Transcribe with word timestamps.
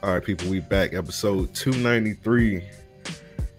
All 0.00 0.12
right, 0.14 0.22
people, 0.22 0.48
we 0.48 0.60
back. 0.60 0.94
Episode 0.94 1.52
293. 1.56 2.62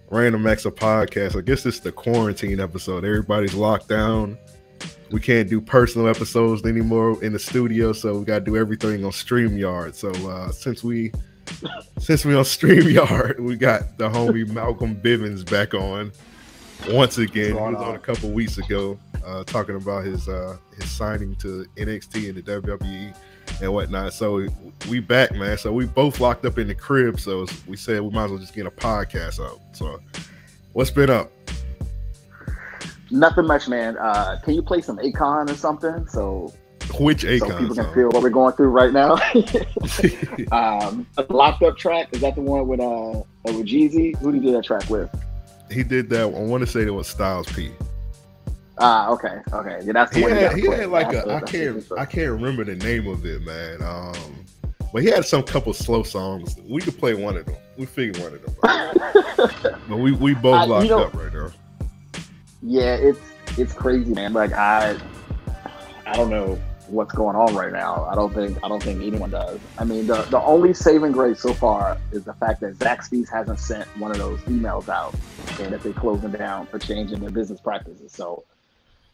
Random 0.08 0.46
Acts 0.46 0.64
Podcast. 0.64 1.36
I 1.36 1.42
guess 1.42 1.62
this 1.62 1.74
is 1.74 1.80
the 1.82 1.92
quarantine 1.92 2.60
episode. 2.60 3.04
Everybody's 3.04 3.52
locked 3.52 3.88
down. 3.88 4.38
We 5.10 5.20
can't 5.20 5.50
do 5.50 5.60
personal 5.60 6.08
episodes 6.08 6.64
anymore 6.64 7.22
in 7.22 7.34
the 7.34 7.38
studio, 7.38 7.92
so 7.92 8.18
we 8.18 8.24
gotta 8.24 8.40
do 8.40 8.56
everything 8.56 9.04
on 9.04 9.10
StreamYard. 9.10 9.94
So 9.94 10.10
uh 10.30 10.50
since 10.50 10.82
we 10.82 11.12
since 11.98 12.24
we 12.24 12.34
on 12.34 12.44
StreamYard, 12.44 13.38
we 13.38 13.56
got 13.56 13.98
the 13.98 14.08
homie 14.08 14.48
Malcolm 14.48 14.96
Bivens 14.96 15.48
back 15.48 15.74
on 15.74 16.10
once 16.88 17.18
again. 17.18 17.48
He 17.48 17.52
was 17.52 17.74
on 17.74 17.96
a 17.96 17.98
couple 17.98 18.30
weeks 18.30 18.56
ago, 18.56 18.98
uh 19.26 19.44
talking 19.44 19.76
about 19.76 20.04
his 20.04 20.26
uh 20.26 20.56
his 20.74 20.90
signing 20.90 21.36
to 21.36 21.66
NXT 21.76 22.30
and 22.30 22.38
the 22.38 22.42
WWE 22.42 23.14
and 23.60 23.72
whatnot. 23.72 24.12
So 24.12 24.46
we 24.88 25.00
back, 25.00 25.32
man. 25.32 25.58
So 25.58 25.72
we 25.72 25.86
both 25.86 26.20
locked 26.20 26.44
up 26.44 26.58
in 26.58 26.68
the 26.68 26.74
crib. 26.74 27.20
So 27.20 27.46
we 27.66 27.76
said 27.76 28.00
we 28.02 28.10
might 28.10 28.24
as 28.24 28.30
well 28.30 28.40
just 28.40 28.54
get 28.54 28.66
a 28.66 28.70
podcast 28.70 29.44
out. 29.44 29.60
So 29.72 30.00
what's 30.72 30.90
been 30.90 31.10
up? 31.10 31.30
Nothing 33.10 33.46
much, 33.46 33.68
man. 33.68 33.96
Uh, 33.98 34.38
can 34.42 34.54
you 34.54 34.62
play 34.62 34.80
some 34.80 34.98
Akon 34.98 35.50
or 35.50 35.54
something? 35.54 36.06
So 36.06 36.52
which 36.98 37.24
Akon? 37.24 37.48
So 37.48 37.58
people 37.58 37.74
can 37.74 37.94
feel 37.94 38.08
what 38.10 38.22
we're 38.22 38.30
going 38.30 38.54
through 38.54 38.68
right 38.68 38.92
now. 38.92 39.14
um, 40.52 41.06
a 41.16 41.26
locked 41.32 41.62
up 41.62 41.76
track 41.76 42.08
is 42.12 42.20
that 42.20 42.34
the 42.34 42.40
one 42.40 42.66
with 42.66 42.80
uh 42.80 43.22
with 43.44 43.66
Jeezy? 43.66 44.16
Who 44.18 44.32
did 44.32 44.42
you 44.42 44.50
do 44.50 44.56
that 44.56 44.64
track 44.64 44.88
with? 44.88 45.10
He 45.70 45.82
did 45.82 46.08
that. 46.10 46.22
I 46.22 46.26
want 46.26 46.62
to 46.62 46.66
say 46.66 46.82
it 46.82 46.90
was 46.90 47.06
Styles 47.06 47.50
P. 47.52 47.70
Ah, 48.80 49.10
okay, 49.10 49.40
okay. 49.52 49.80
Yeah, 49.84 49.92
that's 49.92 50.12
the 50.12 50.18
he 50.18 50.22
one. 50.24 50.32
Had, 50.32 50.56
he 50.56 50.66
had 50.66 50.88
like 50.88 51.10
that's 51.10 51.26
a 51.26 51.34
I 51.34 51.40
can't 51.40 51.92
I 51.98 52.06
can't 52.06 52.30
remember 52.30 52.64
the 52.64 52.76
name 52.76 53.06
of 53.06 53.26
it, 53.26 53.42
man. 53.42 53.82
Um, 53.82 54.46
but 54.92 55.02
he 55.02 55.10
had 55.10 55.24
some 55.24 55.42
couple 55.42 55.72
slow 55.72 56.02
songs. 56.02 56.56
We 56.66 56.80
could 56.80 56.98
play 56.98 57.14
one 57.14 57.36
of 57.36 57.46
them. 57.46 57.56
We 57.76 57.86
figured 57.86 58.18
one 58.18 58.34
of 58.34 58.42
them. 58.42 59.76
but 59.88 59.96
we 59.96 60.12
we 60.12 60.34
both 60.34 60.68
locked 60.68 60.84
you 60.84 60.90
know, 60.90 61.04
up 61.04 61.14
right 61.14 61.32
now. 61.32 61.50
Yeah, 62.62 62.94
it's 62.94 63.20
it's 63.58 63.72
crazy, 63.72 64.12
man. 64.12 64.32
Like 64.32 64.52
I 64.52 64.98
I 66.06 66.14
don't 66.14 66.30
know 66.30 66.58
what's 66.88 67.12
going 67.12 67.36
on 67.36 67.54
right 67.54 67.72
now. 67.72 68.06
I 68.10 68.14
don't 68.14 68.34
think 68.34 68.58
I 68.64 68.68
don't 68.68 68.82
think 68.82 69.02
anyone 69.02 69.30
does. 69.30 69.60
I 69.78 69.84
mean, 69.84 70.06
the 70.06 70.22
the 70.22 70.40
only 70.40 70.74
saving 70.74 71.12
grace 71.12 71.40
so 71.40 71.52
far 71.52 71.98
is 72.12 72.24
the 72.24 72.34
fact 72.34 72.60
that 72.60 72.78
Zaxby's 72.78 73.28
hasn't 73.28 73.60
sent 73.60 73.86
one 73.98 74.10
of 74.10 74.18
those 74.18 74.40
emails 74.40 74.88
out 74.88 75.14
saying 75.56 75.70
that 75.70 75.82
they're 75.82 75.92
closing 75.92 76.30
down 76.32 76.66
for 76.66 76.78
changing 76.78 77.20
their 77.20 77.30
business 77.30 77.60
practices. 77.60 78.12
So 78.12 78.44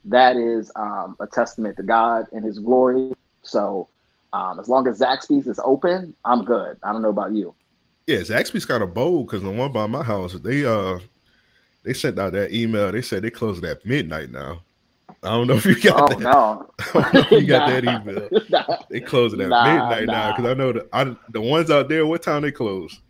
that 0.07 0.37
is 0.37 0.71
um, 0.77 1.17
a 1.21 1.27
testament 1.27 1.77
to 1.77 1.83
God 1.83 2.27
and 2.33 2.45
His 2.45 2.59
glory. 2.59 3.13
So 3.43 3.89
um, 4.33 4.59
as 4.59 4.69
long 4.69 4.87
as 4.89 5.01
Zaxby's 5.01 5.47
is 5.47 5.61
open, 5.63 6.15
I'm 6.25 6.45
good. 6.45 6.79
I 6.83 6.93
don't 6.93 7.03
know 7.03 7.11
about 7.11 7.33
you. 7.33 7.55
Yeah, 8.07 8.19
Zaxby's 8.19 8.65
kind 8.65 8.83
of 8.83 8.95
bold 8.95 9.27
because 9.27 9.43
the 9.43 9.51
one 9.51 9.73
by 9.73 9.87
my 9.87 10.03
house, 10.03 10.35
they 10.35 10.65
uh 10.65 10.99
they 11.83 11.93
sent 11.93 12.19
out 12.19 12.33
that 12.33 12.53
email. 12.53 12.93
They 12.93 13.03
said 13.03 13.23
they 13.23 13.31
closed 13.31 13.65
at 13.65 13.85
midnight 13.85 14.31
now. 14.31 14.63
I 15.23 15.31
don't 15.31 15.47
know 15.49 15.55
if 15.55 15.67
you 15.67 15.75
got 15.81 16.03
oh, 16.03 16.09
that. 16.09 16.21
No. 16.21 16.71
you 17.37 17.47
got 17.47 17.69
that 17.69 17.85
email. 18.03 18.29
nah, 18.49 18.79
they 18.91 19.01
close 19.01 19.33
it 19.33 19.41
at 19.41 19.49
nah, 19.49 19.65
midnight 19.65 20.07
nah. 20.07 20.13
now 20.13 20.37
because 20.37 20.51
I 20.51 20.55
know 20.55 20.73
the 20.73 20.89
I, 20.93 21.17
the 21.31 21.41
ones 21.41 21.71
out 21.71 21.89
there. 21.89 22.07
What 22.07 22.23
time 22.23 22.43
they 22.43 22.53
close? 22.53 23.01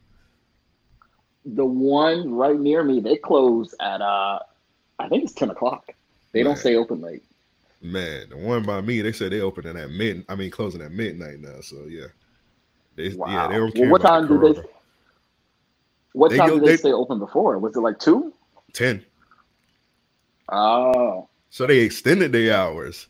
The 1.44 1.64
one 1.64 2.33
right 2.33 2.58
near 2.58 2.83
me, 2.83 3.00
they 3.00 3.17
close 3.17 3.74
at 3.80 4.00
uh, 4.00 4.39
I 4.98 5.08
think 5.08 5.24
it's 5.24 5.34
ten 5.34 5.50
o'clock. 5.50 5.92
They 6.37 6.42
Man. 6.42 6.51
don't 6.51 6.59
stay 6.59 6.77
open 6.77 7.01
late. 7.01 7.23
Man, 7.81 8.29
the 8.29 8.37
one 8.37 8.62
by 8.62 8.83
me, 8.83 9.01
they 9.01 9.12
said 9.12 9.33
they 9.33 9.41
opening 9.41 9.79
at 9.79 9.89
mid. 9.89 10.23
I 10.29 10.34
mean, 10.34 10.51
closing 10.51 10.83
at 10.83 10.92
midnight 10.92 11.41
now. 11.41 11.62
So 11.62 11.87
yeah, 11.89 12.09
they 12.95 13.09
wow. 13.15 13.27
yeah 13.27 13.48
they 13.48 13.55
don't 13.55 13.75
care. 13.75 13.84
Well, 13.84 13.92
what 13.92 14.03
time 14.03 14.29
do 14.29 14.39
they? 14.39 14.61
What 16.12 16.31
they 16.31 16.37
time 16.37 16.48
go, 16.51 16.55
did 16.57 16.64
they, 16.64 16.73
they 16.73 16.77
stay 16.77 16.92
open 16.92 17.19
before? 17.19 17.59
Was 17.59 17.75
it 17.75 17.81
like 17.81 17.98
two? 17.98 18.34
Ten. 18.75 19.03
Oh. 20.51 21.27
So 21.48 21.67
they 21.67 21.79
extended 21.79 22.33
the 22.33 22.55
hours. 22.55 23.07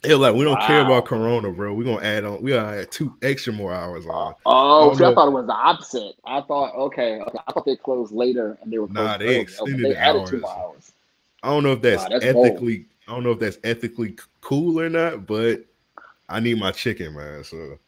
They're 0.00 0.16
like, 0.16 0.34
we 0.34 0.44
don't 0.44 0.58
wow. 0.58 0.66
care 0.66 0.80
about 0.80 1.04
Corona, 1.04 1.50
bro. 1.50 1.74
We're 1.74 1.84
gonna 1.84 2.02
add 2.02 2.24
on. 2.24 2.40
We 2.40 2.52
gotta 2.52 2.80
add 2.80 2.90
two 2.90 3.14
extra 3.20 3.52
more 3.52 3.74
hours 3.74 4.06
on. 4.06 4.32
Uh, 4.32 4.34
oh, 4.46 4.90
I, 4.92 5.10
I 5.10 5.14
thought 5.14 5.28
it 5.28 5.32
was 5.32 5.46
the 5.46 5.52
opposite. 5.52 6.14
I 6.24 6.40
thought, 6.40 6.74
okay, 6.76 7.20
okay, 7.20 7.38
I 7.46 7.52
thought 7.52 7.66
they 7.66 7.76
closed 7.76 8.14
later 8.14 8.56
and 8.62 8.72
they 8.72 8.78
were 8.78 8.88
nah. 8.88 9.18
They 9.18 9.40
extended 9.40 9.74
okay, 9.74 9.82
they 9.82 9.88
the 9.90 9.98
added 9.98 10.20
hours. 10.20 10.30
two 10.30 10.46
hours. 10.46 10.93
I 11.44 11.48
don't 11.48 11.62
know 11.62 11.72
if 11.72 11.82
that's, 11.82 12.02
wow, 12.04 12.08
that's 12.08 12.24
ethically. 12.24 12.78
Bold. 12.78 12.88
I 13.06 13.12
don't 13.12 13.22
know 13.22 13.32
if 13.32 13.38
that's 13.38 13.58
ethically 13.64 14.16
cool 14.40 14.80
or 14.80 14.88
not, 14.88 15.26
but 15.26 15.62
I 16.26 16.40
need 16.40 16.58
my 16.58 16.72
chicken, 16.72 17.14
man. 17.14 17.44
So 17.44 17.78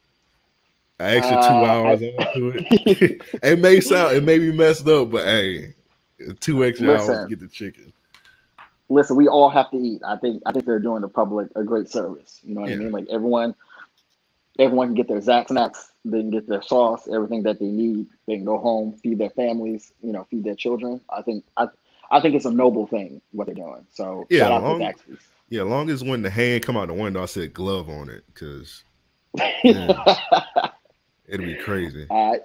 I 1.00 1.16
extra 1.16 1.36
two 1.36 1.42
uh, 1.42 1.64
hours 1.64 2.02
I, 2.02 2.06
onto 2.06 2.52
it. 2.54 3.22
it 3.42 3.58
may 3.58 3.80
sound, 3.80 4.14
it 4.14 4.24
may 4.24 4.38
be 4.38 4.52
messed 4.52 4.86
up, 4.86 5.10
but 5.10 5.24
hey, 5.24 5.74
two 6.40 6.66
extra 6.66 6.86
listen, 6.86 7.14
hours 7.14 7.24
to 7.24 7.28
get 7.30 7.40
the 7.40 7.48
chicken. 7.48 7.94
Listen, 8.90 9.16
we 9.16 9.26
all 9.26 9.48
have 9.48 9.70
to 9.70 9.78
eat. 9.78 10.02
I 10.06 10.16
think 10.16 10.42
I 10.44 10.52
think 10.52 10.66
they're 10.66 10.78
doing 10.78 11.00
the 11.00 11.08
public 11.08 11.48
a 11.56 11.64
great 11.64 11.88
service. 11.88 12.40
You 12.44 12.54
know 12.54 12.60
what 12.60 12.70
yeah. 12.70 12.76
I 12.76 12.78
mean? 12.80 12.92
Like 12.92 13.06
everyone, 13.10 13.54
everyone 14.58 14.88
can 14.88 14.94
get 14.96 15.08
their 15.08 15.20
Zax 15.20 15.48
Snax, 15.48 15.86
they 16.04 16.20
can 16.20 16.30
get 16.30 16.46
their 16.46 16.62
sauce, 16.62 17.08
everything 17.08 17.42
that 17.44 17.58
they 17.58 17.66
need. 17.66 18.06
They 18.26 18.34
can 18.36 18.44
go 18.44 18.58
home, 18.58 18.92
feed 19.02 19.16
their 19.16 19.30
families, 19.30 19.92
you 20.02 20.12
know, 20.12 20.26
feed 20.30 20.44
their 20.44 20.54
children. 20.54 21.00
I 21.08 21.22
think 21.22 21.42
I 21.56 21.68
I 22.10 22.20
think 22.20 22.34
it's 22.34 22.44
a 22.44 22.50
noble 22.50 22.86
thing 22.86 23.20
what 23.32 23.46
they're 23.46 23.54
doing. 23.54 23.86
So 23.92 24.26
yeah, 24.30 24.48
long, 24.48 24.92
yeah, 25.48 25.62
long 25.62 25.90
as 25.90 26.02
when 26.02 26.22
the 26.22 26.30
hand 26.30 26.62
come 26.62 26.76
out 26.76 26.88
the 26.88 26.94
window, 26.94 27.22
I 27.22 27.26
said 27.26 27.54
glove 27.54 27.88
on 27.88 28.08
it 28.08 28.24
because 28.32 28.82
it'll 29.64 31.46
be 31.46 31.56
crazy. 31.56 32.06
Uh, 32.10 32.36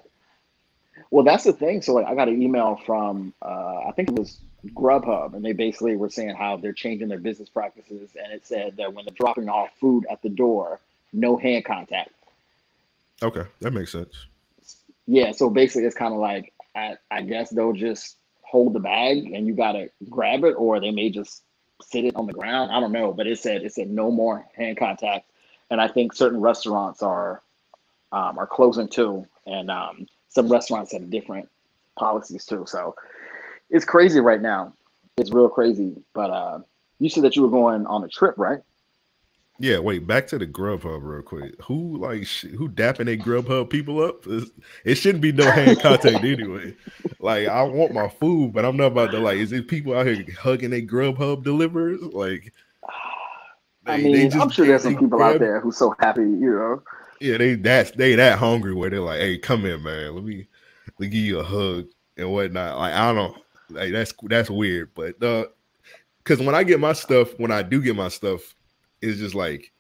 well, 1.10 1.26
that's 1.26 1.44
the 1.44 1.54
thing. 1.54 1.82
So 1.82 1.94
like, 1.94 2.08
I 2.08 2.16
got 2.16 2.30
an 2.30 2.42
email 2.42 2.80
from 2.86 3.34
uh, 3.42 3.82
I 3.88 3.92
think 3.96 4.10
it 4.10 4.16
was 4.18 4.40
Grubhub, 4.68 5.34
and 5.34 5.44
they 5.44 5.54
basically 5.54 5.96
were 5.96 6.10
saying 6.10 6.36
how 6.36 6.58
they're 6.58 6.74
changing 6.74 7.08
their 7.08 7.20
business 7.20 7.50
practices, 7.50 8.12
and 8.22 8.32
it 8.32 8.46
said 8.46 8.78
that 8.78 8.94
when 8.94 9.06
they're 9.06 9.16
dropping 9.16 9.50
off 9.50 9.70
food 9.80 10.06
at 10.10 10.22
the 10.22 10.30
door, 10.30 10.80
no 11.12 11.38
hand 11.38 11.66
contact. 11.66 12.12
Okay, 13.24 13.44
that 13.60 13.74
makes 13.74 13.92
sense. 13.92 14.28
Yeah, 15.08 15.32
so 15.32 15.50
basically, 15.50 15.86
it's 15.86 15.96
kind 15.96 16.14
of 16.14 16.20
like 16.20 16.54
I, 16.76 16.96
I 17.10 17.22
guess 17.24 17.50
they'll 17.50 17.74
just 17.74 18.18
hold 18.52 18.74
the 18.74 18.80
bag 18.80 19.32
and 19.34 19.48
you 19.48 19.54
gotta 19.54 19.90
grab 20.10 20.44
it, 20.44 20.52
or 20.58 20.80
they 20.80 20.92
may 20.92 21.10
just 21.10 21.44
sit 21.82 22.06
it 22.06 22.16
on 22.16 22.28
the 22.28 22.34
ground. 22.34 22.72
I 22.72 22.80
don't 22.80 22.92
know, 22.92 23.14
but 23.14 23.26
it 23.26 23.40
said 23.40 23.64
it 23.64 23.74
said 23.74 23.90
no 23.90 24.12
more 24.12 24.46
hand 24.56 24.78
contact, 24.78 25.30
and 25.70 25.80
I 25.80 25.88
think 25.88 26.14
certain 26.14 26.42
restaurants 26.42 27.02
are 27.02 27.42
um, 28.12 28.38
are 28.38 28.48
closing 28.48 28.90
too, 28.90 29.26
and 29.48 29.72
um, 29.72 30.08
some 30.30 30.52
restaurants 30.52 30.92
have 30.92 31.10
different 31.10 31.50
policies 31.98 32.46
too. 32.46 32.66
So 32.68 32.96
it's 33.70 33.86
crazy 33.86 34.20
right 34.20 34.42
now. 34.42 34.74
It's 35.18 35.32
real 35.32 35.50
crazy. 35.50 35.96
But 36.14 36.30
uh, 36.30 36.60
you 37.00 37.10
said 37.10 37.24
that 37.24 37.36
you 37.36 37.44
were 37.44 37.50
going 37.50 37.86
on 37.86 38.04
a 38.04 38.08
trip, 38.10 38.36
right? 38.38 38.60
Yeah, 39.62 39.78
wait, 39.78 40.08
back 40.08 40.26
to 40.30 40.40
the 40.40 40.48
Grubhub 40.48 41.02
real 41.04 41.22
quick. 41.22 41.54
Who 41.62 41.98
like 41.98 42.24
who 42.24 42.68
dapping 42.68 43.14
a 43.14 43.16
Grubhub 43.16 43.70
people 43.70 44.04
up? 44.04 44.26
It 44.84 44.96
shouldn't 44.96 45.22
be 45.22 45.32
no 45.32 45.52
hand 45.52 45.80
contact 45.80 46.24
anyway. 46.24 46.76
Like 47.20 47.48
I 47.48 47.62
want 47.62 47.94
my 47.94 48.10
food, 48.10 48.54
but 48.54 48.66
I'm 48.66 48.76
not 48.76 48.88
about 48.88 49.12
to 49.12 49.20
like. 49.20 49.38
Is 49.38 49.52
it 49.52 49.68
people 49.68 49.96
out 49.96 50.08
here 50.08 50.26
hugging 50.40 50.74
a 50.74 50.82
Grubhub 50.82 51.44
deliverers? 51.44 52.02
Like, 52.02 52.52
they, 53.86 53.94
I 53.94 53.98
mean, 53.98 54.32
just, 54.32 54.42
I'm 54.42 54.50
sure 54.50 54.66
there's 54.66 54.82
some 54.82 54.96
people 54.96 55.20
grab, 55.20 55.36
out 55.36 55.40
there 55.42 55.60
who's 55.60 55.78
so 55.78 55.94
happy, 56.00 56.22
you 56.22 56.56
know. 56.56 56.82
Yeah, 57.20 57.38
they 57.38 57.54
that 57.54 57.96
they 57.96 58.16
that 58.16 58.40
hungry 58.40 58.74
where 58.74 58.90
they're 58.90 59.00
like, 59.00 59.20
hey, 59.20 59.38
come 59.38 59.68
in, 59.68 59.84
man. 59.84 60.16
Let 60.16 60.24
me 60.24 60.48
let 60.88 61.00
me 61.00 61.08
give 61.08 61.22
you 61.22 61.38
a 61.38 61.44
hug 61.44 61.86
and 62.18 62.32
whatnot. 62.32 62.80
Like 62.80 62.94
I 62.96 63.14
don't 63.14 63.16
know, 63.16 63.36
like 63.70 63.92
that's 63.92 64.12
that's 64.24 64.50
weird, 64.50 64.90
but 64.96 65.22
uh, 65.22 65.46
because 66.24 66.44
when 66.44 66.56
I 66.56 66.64
get 66.64 66.80
my 66.80 66.94
stuff, 66.94 67.38
when 67.38 67.52
I 67.52 67.62
do 67.62 67.80
get 67.80 67.96
my 67.96 68.08
stuff 68.08 68.56
it's 69.02 69.20
just 69.20 69.36
like 69.36 69.72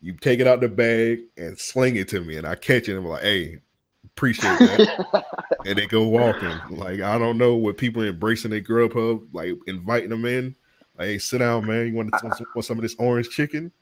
you 0.00 0.14
take 0.14 0.40
it 0.40 0.46
out 0.46 0.60
the 0.60 0.68
bag 0.68 1.20
and 1.36 1.58
sling 1.58 1.96
it 1.96 2.08
to 2.08 2.20
me, 2.20 2.36
and 2.36 2.46
I 2.46 2.54
catch 2.54 2.88
it 2.88 2.96
and 2.96 2.98
I'm 2.98 3.06
like, 3.06 3.22
hey, 3.22 3.58
appreciate 4.04 4.58
that. 4.58 5.24
and 5.66 5.78
they 5.78 5.86
go 5.86 6.06
walking. 6.06 6.58
Like 6.70 7.00
I 7.00 7.18
don't 7.18 7.38
know 7.38 7.54
what 7.54 7.76
people 7.76 8.02
embracing 8.02 8.50
their 8.50 8.60
Grubhub, 8.60 9.26
like 9.32 9.54
inviting 9.66 10.10
them 10.10 10.24
in. 10.24 10.54
Like, 10.98 11.06
hey, 11.06 11.18
sit 11.18 11.38
down, 11.38 11.66
man. 11.66 11.88
You 11.88 11.94
want, 11.94 12.12
to, 12.12 12.46
want 12.54 12.64
some 12.64 12.78
of 12.78 12.82
this 12.82 12.96
orange 12.98 13.30
chicken? 13.30 13.72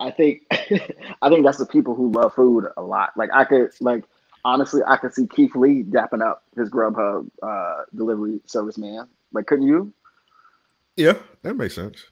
I 0.00 0.10
think 0.10 0.42
I 0.50 1.28
think 1.28 1.44
that's 1.44 1.58
the 1.58 1.66
people 1.66 1.94
who 1.94 2.10
love 2.12 2.34
food 2.34 2.66
a 2.76 2.82
lot. 2.82 3.10
Like 3.16 3.30
I 3.32 3.44
could 3.44 3.70
like 3.80 4.04
honestly, 4.44 4.82
I 4.86 4.96
could 4.96 5.14
see 5.14 5.26
Keith 5.26 5.54
Lee 5.54 5.82
dapping 5.82 6.22
up 6.22 6.44
his 6.56 6.70
Grubhub 6.70 7.28
uh, 7.42 7.82
delivery 7.94 8.40
service 8.46 8.78
man. 8.78 9.08
Like, 9.32 9.46
couldn't 9.46 9.66
you? 9.66 9.92
Yeah, 10.96 11.14
that 11.42 11.56
makes 11.56 11.74
sense. 11.74 12.04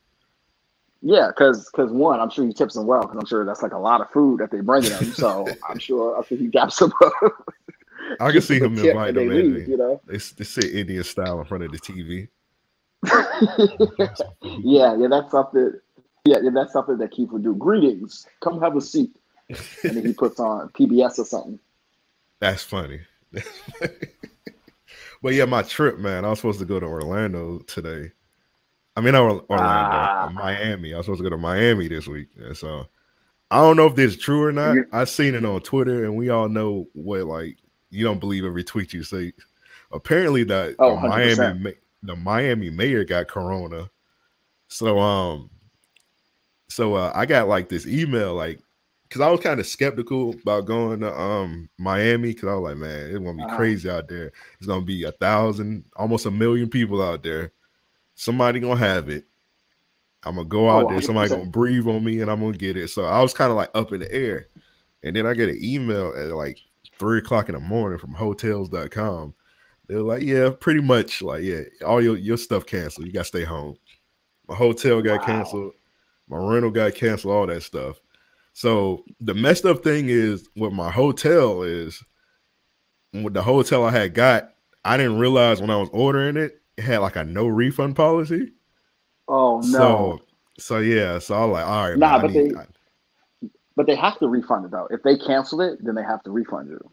Yeah, 1.03 1.29
because 1.29 1.69
because 1.71 1.91
one, 1.91 2.21
I'm 2.21 2.31
sure 2.31 2.47
he 2.47 2.53
tips 2.53 2.75
them 2.75 2.87
well 2.87 3.03
because 3.03 3.17
I'm 3.19 3.27
sure 3.27 3.45
that's 3.45 3.63
like 3.63 3.73
a 3.73 3.79
lot 3.79 4.01
of 4.01 4.11
food 4.11 4.39
that 4.39 4.53
they 4.53 4.61
bring 4.61 4.85
him. 4.85 5.05
So 5.13 5.49
I'm 5.69 5.79
sure 5.79 6.17
I 6.17 6.23
think 6.23 6.41
he 6.41 6.47
got 6.47 6.73
some. 6.73 6.93
I 8.21 8.31
can 8.31 8.41
see 8.41 8.61
him 8.61 8.79
invite 8.79 9.15
them 9.15 9.33
in. 9.33 9.69
You 9.69 9.77
know, 9.77 10.01
they, 10.07 10.19
they 10.19 10.45
sit 10.45 10.67
Indian 10.67 11.03
style 11.03 11.41
in 11.41 11.45
front 11.45 11.65
of 11.65 11.73
the 11.73 11.79
TV. 11.79 12.29
yeah, 14.63 14.97
yeah, 14.97 15.09
that's 15.09 15.33
something. 15.33 15.73
Yeah, 16.25 16.37
yeah, 16.41 16.51
that's 16.55 16.73
something 16.73 16.99
that 16.99 17.11
Keith 17.11 17.31
would 17.33 17.43
do. 17.43 17.57
Greetings, 17.57 18.29
come 18.41 18.61
have 18.61 18.77
a 18.77 18.81
seat, 18.81 19.11
and 19.49 19.97
then 19.97 20.07
he 20.07 20.13
puts 20.13 20.39
on 20.39 20.69
PBS 20.69 21.19
or 21.19 21.25
something. 21.25 21.59
That's 22.39 22.63
funny. 22.63 23.01
but 25.21 25.35
yeah, 25.35 25.47
my 25.47 25.63
trip, 25.63 25.99
man. 25.99 26.25
I 26.25 26.31
was 26.31 26.39
supposed 26.39 26.61
to 26.61 26.65
go 26.65 26.79
to 26.79 26.87
Orlando 26.87 27.59
today. 27.67 28.13
I 28.95 29.01
mean, 29.01 29.13
not 29.13 29.23
Orlando, 29.23 29.49
ah. 29.59 30.31
Miami. 30.35 30.93
I 30.93 30.99
was 30.99 31.07
supposed 31.07 31.21
to 31.21 31.25
go 31.25 31.31
to 31.31 31.39
Miami 31.39 31.89
this 31.89 32.07
week, 32.07 32.29
and 32.37 32.57
so 32.57 32.87
I 33.51 33.57
don't 33.57 33.77
know 33.77 33.87
if 33.87 33.95
this 33.95 34.13
is 34.13 34.19
true 34.19 34.43
or 34.43 34.53
not. 34.53 34.77
I 34.93 35.05
seen 35.05 35.35
it 35.35 35.45
on 35.45 35.61
Twitter, 35.61 36.05
and 36.05 36.17
we 36.17 36.29
all 36.29 36.49
know 36.49 36.89
what 36.93 37.25
like 37.25 37.57
you 37.91 38.05
don't 38.05 38.21
believe 38.21 38.45
every 38.45 38.65
tweet 38.65 38.93
you 38.93 39.03
see. 39.03 39.33
Apparently, 39.93 40.45
that 40.45 40.77
oh, 40.79 41.01
the 41.01 41.09
Miami 41.09 41.75
the 42.03 42.17
Miami 42.17 42.71
mayor 42.71 43.05
got 43.05 43.29
corona. 43.29 43.91
So 44.69 44.99
um, 44.99 45.51
so 46.69 46.95
uh, 46.95 47.13
I 47.15 47.27
got 47.27 47.49
like 47.49 47.69
this 47.69 47.87
email 47.87 48.35
like 48.35 48.61
because 49.09 49.21
I 49.21 49.31
was 49.31 49.41
kind 49.41 49.61
of 49.61 49.67
skeptical 49.67 50.31
about 50.43 50.65
going 50.65 51.01
to 51.01 51.19
um 51.19 51.69
Miami 51.79 52.33
because 52.33 52.49
I 52.49 52.55
was 52.55 52.71
like, 52.71 52.79
man, 52.79 53.07
it's 53.07 53.19
gonna 53.19 53.35
be 53.35 53.43
uh-huh. 53.43 53.57
crazy 53.57 53.91
out 53.91 54.09
there. 54.09 54.33
It's 54.59 54.67
gonna 54.67 54.85
be 54.85 55.05
a 55.05 55.13
thousand, 55.13 55.85
almost 55.97 56.27
a 56.27 56.31
million 56.31 56.69
people 56.69 57.03
out 57.03 57.23
there. 57.23 57.53
Somebody 58.23 58.61
gonna 58.61 58.77
have 58.77 59.09
it. 59.09 59.25
I'm 60.23 60.37
gonna 60.37 60.47
go 60.47 60.71
out 60.71 60.85
oh, 60.85 60.91
there. 60.91 61.03
Somebody 61.03 61.31
gonna 61.31 61.47
breathe 61.47 61.89
on 61.89 62.05
me, 62.05 62.21
and 62.21 62.31
I'm 62.31 62.39
gonna 62.39 62.57
get 62.57 62.77
it. 62.77 62.87
So 62.87 63.05
I 63.05 63.21
was 63.21 63.35
kind 63.35 63.51
of 63.51 63.57
like 63.57 63.71
up 63.75 63.93
in 63.93 63.99
the 63.99 64.13
air, 64.15 64.47
and 65.03 65.17
then 65.17 65.27
I 65.27 65.35
get 65.35 65.49
an 65.49 65.59
email 65.61 66.15
at 66.17 66.29
like 66.29 66.61
three 67.01 67.19
o'clock 67.19 67.49
in 67.49 67.57
the 67.57 67.61
morning 67.61 67.99
from 67.99 68.15
Hotels.com. 68.15 69.35
They're 69.89 70.03
like, 70.03 70.23
yeah, 70.23 70.51
pretty 70.51 70.81
much 70.81 71.21
like, 71.21 71.43
yeah, 71.43 71.63
all 71.85 72.01
your 72.01 72.17
your 72.17 72.37
stuff 72.37 72.65
canceled. 72.65 73.09
You 73.09 73.13
gotta 73.13 73.25
stay 73.25 73.43
home. 73.43 73.75
My 74.47 74.55
hotel 74.55 75.03
got 75.03 75.23
wow. 75.23 75.27
canceled. 75.27 75.73
My 76.29 76.39
rental 76.39 76.71
got 76.71 76.95
canceled. 76.95 77.35
All 77.35 77.49
that 77.49 77.65
stuff. 77.65 78.01
So 78.53 79.05
the 79.21 79.35
messed 79.35 79.65
up 79.65 79.83
thing 79.83 80.11
is 80.11 80.49
what 80.55 80.73
my 80.73 80.93
hotel 80.93 81.65
is. 81.65 82.01
With 83.13 83.35
the 83.35 83.43
hotel 83.43 83.85
I 83.85 83.91
had 83.91 84.15
got, 84.15 84.51
I 84.85 84.97
didn't 84.97 85.19
realize 85.19 85.61
when 85.61 85.71
I 85.71 85.77
was 85.77 85.91
ordering 85.93 86.37
it 86.37 86.62
had 86.79 86.99
like 86.99 87.17
a 87.17 87.25
no 87.25 87.47
refund 87.47 87.97
policy. 87.97 88.53
Oh 89.29 89.61
no. 89.65 89.69
So, 89.69 90.21
so 90.59 90.79
yeah, 90.79 91.19
so 91.19 91.35
I 91.35 91.45
was 91.45 91.53
like, 91.53 91.67
all 91.67 91.89
right. 91.89 91.99
Nah, 91.99 92.13
man, 92.13 92.21
but 92.21 92.31
need, 92.31 92.55
they 92.55 92.59
I, 92.59 92.67
but 93.77 93.87
they 93.87 93.95
have 93.95 94.19
to 94.19 94.29
refund 94.29 94.65
it 94.65 94.71
though. 94.71 94.89
If 94.91 95.03
they 95.03 95.17
cancel 95.17 95.61
it, 95.61 95.85
then 95.85 95.95
they 95.95 96.03
have 96.03 96.23
to 96.25 96.31
refund 96.31 96.69
you. 96.69 96.91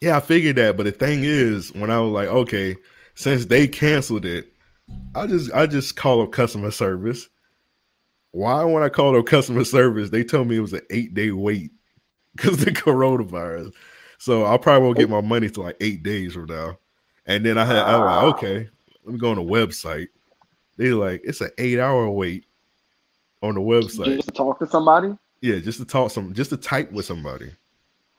Yeah, 0.00 0.16
I 0.16 0.20
figured 0.20 0.56
that, 0.56 0.76
but 0.76 0.84
the 0.84 0.92
thing 0.92 1.20
is, 1.24 1.72
when 1.72 1.90
I 1.90 2.00
was 2.00 2.12
like, 2.12 2.28
okay, 2.28 2.76
since 3.14 3.46
they 3.46 3.66
canceled 3.66 4.26
it, 4.26 4.52
I 5.14 5.26
just 5.26 5.52
I 5.52 5.66
just 5.66 5.96
call 5.96 6.22
up 6.22 6.32
customer 6.32 6.70
service 6.70 7.28
why 8.36 8.62
when 8.64 8.82
I 8.82 8.90
called 8.90 9.14
their 9.14 9.22
customer 9.22 9.64
service, 9.64 10.10
they 10.10 10.22
told 10.22 10.48
me 10.48 10.56
it 10.56 10.60
was 10.60 10.74
an 10.74 10.82
eight 10.90 11.14
day 11.14 11.30
wait 11.30 11.70
because 12.36 12.58
the 12.58 12.70
coronavirus. 12.70 13.72
So 14.18 14.44
I 14.44 14.58
probably 14.58 14.84
won't 14.84 14.98
get 14.98 15.10
oh. 15.10 15.22
my 15.22 15.26
money 15.26 15.48
to 15.48 15.62
like 15.62 15.76
eight 15.80 16.02
days 16.02 16.34
from 16.34 16.46
now. 16.46 16.78
And 17.24 17.44
then 17.44 17.56
I 17.56 17.64
had 17.64 17.78
I 17.78 17.98
was 17.98 18.04
like, 18.04 18.22
ah. 18.22 18.36
okay, 18.36 18.68
let 19.06 19.12
me 19.12 19.20
go 19.20 19.30
on 19.30 19.36
the 19.36 19.42
website. 19.42 20.08
They're 20.76 20.94
like, 20.94 21.22
it's 21.24 21.40
an 21.40 21.50
eight 21.58 21.78
hour 21.78 22.10
wait 22.10 22.44
on 23.40 23.54
the 23.54 23.60
website. 23.60 24.16
Just 24.16 24.28
to 24.28 24.34
talk 24.34 24.58
to 24.58 24.66
somebody? 24.66 25.16
Yeah, 25.40 25.60
just 25.60 25.78
to 25.78 25.84
talk 25.84 26.10
some 26.10 26.34
just 26.34 26.50
to 26.50 26.56
type 26.56 26.90
with 26.90 27.06
somebody. 27.06 27.52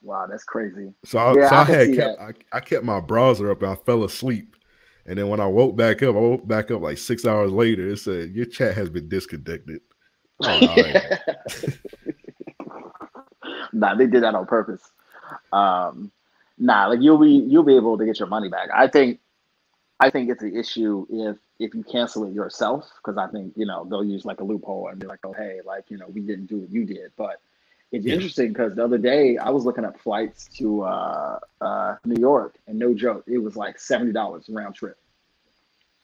Wow, 0.02 0.26
that's 0.28 0.44
crazy. 0.44 0.92
So 1.04 1.18
I, 1.18 1.34
yeah, 1.34 1.50
so 1.50 1.56
I, 1.56 1.60
I 1.60 1.64
had 1.64 1.94
kept 1.94 2.20
I, 2.20 2.32
I, 2.56 2.60
kept 2.60 2.84
my 2.84 3.00
browser 3.00 3.50
up 3.50 3.62
and 3.62 3.72
I 3.72 3.74
fell 3.74 4.04
asleep. 4.04 4.56
And 5.04 5.18
then 5.18 5.28
when 5.28 5.40
I 5.40 5.46
woke 5.46 5.76
back 5.76 6.02
up, 6.02 6.16
I 6.16 6.18
woke 6.18 6.48
back 6.48 6.70
up 6.70 6.80
like 6.80 6.98
six 6.98 7.26
hours 7.26 7.52
later. 7.52 7.88
It 7.88 7.98
said 7.98 8.30
your 8.30 8.46
chat 8.46 8.74
has 8.74 8.88
been 8.88 9.08
disconnected. 9.08 9.80
Oh, 10.42 10.60
nah, 13.72 13.94
they 13.94 14.06
did 14.06 14.22
that 14.22 14.34
on 14.34 14.46
purpose. 14.46 14.90
Um, 15.52 16.10
nah, 16.56 16.86
like 16.86 17.02
you'll 17.02 17.18
be 17.18 17.30
you'll 17.30 17.64
be 17.64 17.76
able 17.76 17.98
to 17.98 18.06
get 18.06 18.18
your 18.18 18.28
money 18.28 18.48
back. 18.48 18.70
I 18.74 18.88
think 18.88 19.20
I 20.00 20.10
think 20.10 20.30
it's 20.30 20.42
an 20.42 20.56
issue 20.56 21.06
if 21.10 21.36
if 21.58 21.74
you 21.74 21.82
cancel 21.82 22.24
it 22.24 22.32
yourself 22.32 22.88
because 22.96 23.18
I 23.18 23.26
think 23.28 23.54
you 23.56 23.66
know 23.66 23.86
they'll 23.88 24.04
use 24.04 24.24
like 24.24 24.40
a 24.40 24.44
loophole 24.44 24.88
and 24.88 24.98
be 24.98 25.06
like, 25.06 25.20
oh 25.24 25.32
hey, 25.32 25.60
like 25.64 25.84
you 25.88 25.98
know 25.98 26.06
we 26.08 26.20
didn't 26.20 26.46
do 26.46 26.58
what 26.58 26.70
you 26.70 26.84
did. 26.84 27.12
But 27.16 27.40
it's 27.90 28.06
yeah. 28.06 28.14
interesting 28.14 28.48
because 28.48 28.74
the 28.74 28.84
other 28.84 28.98
day 28.98 29.38
I 29.38 29.50
was 29.50 29.64
looking 29.64 29.84
up 29.84 29.98
flights 29.98 30.48
to 30.58 30.82
uh, 30.82 31.38
uh, 31.60 31.96
New 32.04 32.20
York 32.20 32.56
and 32.66 32.78
no 32.78 32.94
joke, 32.94 33.24
it 33.26 33.38
was 33.38 33.56
like 33.56 33.78
seventy 33.78 34.12
dollars 34.12 34.46
round 34.48 34.74
trip. 34.74 34.98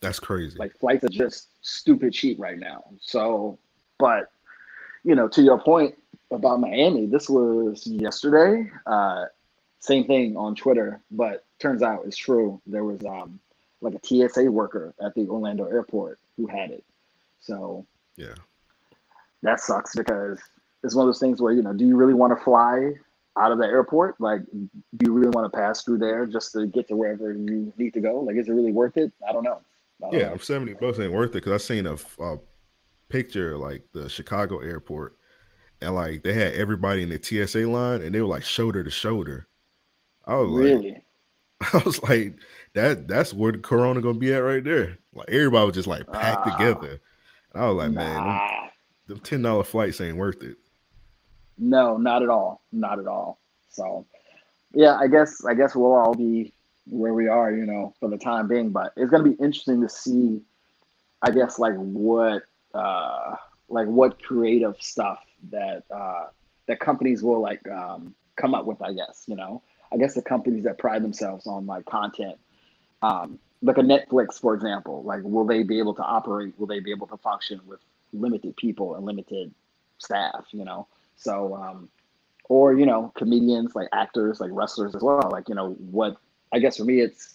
That's 0.01 0.19
crazy. 0.19 0.59
Like 0.59 0.77
flights 0.79 1.05
are 1.05 1.09
just 1.09 1.49
stupid 1.63 2.13
cheap 2.13 2.39
right 2.41 2.59
now. 2.59 2.85
So 3.01 3.59
but 3.99 4.31
you 5.05 5.15
know, 5.15 5.29
to 5.29 5.43
your 5.43 5.61
point 5.61 5.95
about 6.31 6.61
Miami, 6.61 7.07
this 7.07 7.29
was 7.29 7.87
yesterday. 7.87 8.71
Uh, 8.87 9.27
same 9.81 10.07
thing 10.07 10.37
on 10.37 10.55
Twitter, 10.55 11.01
but 11.11 11.45
turns 11.59 11.83
out 11.83 12.05
it's 12.07 12.17
true. 12.17 12.61
There 12.67 12.85
was 12.85 13.05
um, 13.05 13.39
like 13.85 13.95
a 13.95 14.29
TSA 14.29 14.51
worker 14.51 14.95
at 15.05 15.15
the 15.15 15.29
Orlando 15.29 15.67
airport 15.67 16.19
who 16.37 16.47
had 16.47 16.71
it. 16.71 16.85
So 17.41 17.87
yeah, 18.17 18.35
that 19.43 19.61
sucks 19.61 19.95
because 19.95 20.41
it's 20.83 20.95
one 20.95 21.05
of 21.05 21.09
those 21.09 21.21
things 21.21 21.41
where 21.41 21.53
you 21.53 21.63
know, 21.63 21.73
do 21.73 21.87
you 21.87 21.97
really 21.97 22.15
want 22.15 22.37
to 22.37 22.45
fly 22.45 22.93
out 23.37 23.53
of 23.53 23.59
the 23.59 23.67
airport? 23.67 24.21
Like, 24.21 24.41
do 24.53 25.07
you 25.07 25.13
really 25.13 25.31
want 25.31 25.51
to 25.51 25.57
pass 25.57 25.83
through 25.83 25.99
there 25.99 26.27
just 26.27 26.53
to 26.53 26.67
get 26.67 26.89
to 26.89 26.97
wherever 26.97 27.33
you 27.33 27.73
need 27.77 27.95
to 27.95 28.01
go? 28.01 28.21
Like, 28.21 28.37
is 28.37 28.49
it 28.49 28.53
really 28.53 28.73
worth 28.73 28.97
it? 28.97 29.13
I 29.29 29.33
don't 29.33 29.45
know. 29.45 29.61
Yeah, 30.01 30.07
I 30.07 30.11
don't 30.11 30.21
yeah, 30.21 30.29
know. 30.31 30.37
seventy 30.39 30.75
bucks 30.75 30.99
ain't 30.99 31.13
worth 31.13 31.31
it 31.31 31.45
because 31.45 31.53
I 31.53 31.65
seen 31.65 31.87
a, 31.87 31.97
a 32.23 32.39
picture 33.09 33.59
like 33.59 33.85
the 33.93 34.09
Chicago 34.09 34.61
airport, 34.61 35.17
and 35.81 35.95
like 35.95 36.23
they 36.23 36.33
had 36.33 36.55
everybody 36.55 37.03
in 37.03 37.11
the 37.11 37.23
TSA 37.23 37.67
line, 37.69 38.03
and 38.03 38.15
they 38.15 38.21
were 38.21 38.29
like 38.29 38.45
shoulder 38.45 38.83
to 38.83 38.91
shoulder. 38.91 39.47
I 40.27 40.37
was 40.37 40.51
really? 40.51 40.91
like, 40.93 41.05
I 41.73 41.83
was 41.85 42.03
like, 42.03 42.35
that 42.75 43.09
that's 43.09 43.33
where 43.33 43.53
the 43.53 43.59
Corona 43.59 44.01
gonna 44.01 44.19
be 44.19 44.35
at 44.35 44.39
right 44.39 44.63
there. 44.63 44.99
Like 45.15 45.29
everybody 45.31 45.67
was 45.67 45.75
just 45.75 45.89
like 45.89 46.11
packed 46.11 46.47
uh, 46.47 46.57
together. 46.57 47.01
And 47.53 47.63
I 47.63 47.69
was 47.69 47.77
like, 47.77 47.93
nah. 47.93 48.01
man, 48.01 48.71
the 49.07 49.19
ten 49.19 49.43
dollar 49.43 49.65
flights 49.65 50.01
ain't 50.01 50.17
worth 50.17 50.43
it. 50.43 50.57
No, 51.59 51.97
not 51.97 52.23
at 52.23 52.29
all, 52.29 52.63
not 52.73 52.99
at 52.99 53.07
all. 53.07 53.39
So, 53.71 54.07
yeah, 54.73 54.97
I 54.97 55.07
guess 55.07 55.45
I 55.45 55.55
guess 55.55 55.75
we'll 55.75 55.95
all 55.95 56.15
be 56.15 56.53
where 56.87 57.15
we 57.15 57.29
are, 57.29 57.53
you 57.53 57.65
know, 57.65 57.95
for 58.01 58.09
the 58.09 58.19
time 58.19 58.49
being. 58.49 58.71
But 58.71 58.93
it's 58.97 59.11
gonna 59.11 59.25
be 59.25 59.43
interesting 59.43 59.81
to 59.83 59.89
see, 59.89 60.43
I 61.23 61.31
guess, 61.31 61.59
like 61.59 61.75
what 61.77 62.43
uh, 62.75 63.37
like 63.69 63.87
what 63.87 64.23
creative 64.23 64.77
stuff 64.81 65.21
that 65.51 65.85
uh, 65.95 66.27
that 66.67 66.81
companies 66.81 67.23
will 67.23 67.41
like 67.41 67.67
um, 67.69 68.15
come 68.37 68.55
up 68.55 68.67
with. 68.67 68.83
I 68.83 68.93
guess 68.93 69.25
you 69.27 69.37
know. 69.37 69.63
I 69.95 69.97
guess 69.97 70.15
the 70.15 70.23
companies 70.23 70.65
that 70.65 70.79
pride 70.79 71.05
themselves 71.05 71.47
on 71.47 71.67
like 71.67 71.85
content, 71.87 72.37
um, 73.03 73.39
like 73.63 73.79
a 73.79 73.83
Netflix, 73.83 74.41
for 74.41 74.55
example, 74.55 75.03
like 75.05 75.23
will 75.23 75.47
they 75.47 75.63
be 75.63 75.79
able 75.79 75.95
to 75.95 76.03
operate? 76.03 76.55
Will 76.59 76.67
they 76.67 76.81
be 76.81 76.91
able 76.91 77.07
to 77.07 77.17
function 77.19 77.61
with 77.65 77.81
limited 78.13 78.57
people 78.57 78.97
and 78.97 79.07
limited 79.07 79.55
staff? 79.99 80.47
You 80.51 80.65
know, 80.65 80.89
so 81.17 81.55
um, 81.55 81.89
or 82.49 82.75
you 82.75 82.87
know, 82.87 83.13
comedians 83.15 83.75
like 83.75 83.89
actors, 83.93 84.41
like 84.41 84.51
wrestlers 84.53 84.95
as 84.95 85.03
well. 85.03 85.29
Like 85.31 85.49
you 85.49 85.55
know, 85.55 85.71
what 85.75 86.17
I 86.53 86.59
guess 86.59 86.77
for 86.77 86.85
me, 86.85 87.01
it's 87.01 87.35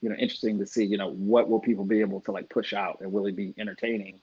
you 0.00 0.08
know 0.08 0.16
interesting 0.16 0.58
to 0.58 0.66
see 0.66 0.84
you 0.84 0.96
know 0.96 1.10
what 1.10 1.48
will 1.48 1.60
people 1.60 1.84
be 1.84 2.00
able 2.00 2.20
to 2.22 2.32
like 2.32 2.48
push 2.48 2.72
out 2.72 2.98
and 3.00 3.12
will 3.12 3.26
it 3.26 3.36
be 3.36 3.54
entertaining 3.58 4.20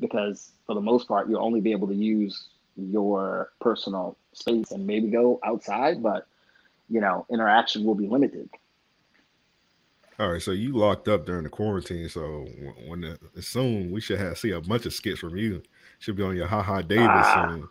because 0.00 0.52
for 0.66 0.74
the 0.74 0.80
most 0.80 1.08
part 1.08 1.28
you'll 1.28 1.44
only 1.44 1.60
be 1.60 1.72
able 1.72 1.88
to 1.88 1.94
use 1.94 2.48
your 2.76 3.50
personal 3.60 4.16
space 4.32 4.70
and 4.70 4.86
maybe 4.86 5.08
go 5.08 5.40
outside 5.44 6.02
but 6.02 6.27
you 6.88 7.00
know 7.00 7.26
interaction 7.30 7.84
will 7.84 7.94
be 7.94 8.06
limited 8.06 8.48
all 10.18 10.30
right 10.30 10.42
so 10.42 10.50
you 10.50 10.72
locked 10.72 11.08
up 11.08 11.26
during 11.26 11.44
the 11.44 11.48
quarantine 11.48 12.08
so 12.08 12.46
when 12.86 13.00
the, 13.00 13.42
soon 13.42 13.90
we 13.90 14.00
should 14.00 14.18
have 14.18 14.38
see 14.38 14.50
a 14.50 14.60
bunch 14.60 14.86
of 14.86 14.92
skits 14.92 15.20
from 15.20 15.36
you 15.36 15.62
should 15.98 16.16
be 16.16 16.22
on 16.22 16.36
your 16.36 16.46
haha 16.46 16.80
davis 16.82 17.06
ah. 17.08 17.48
soon 17.48 17.68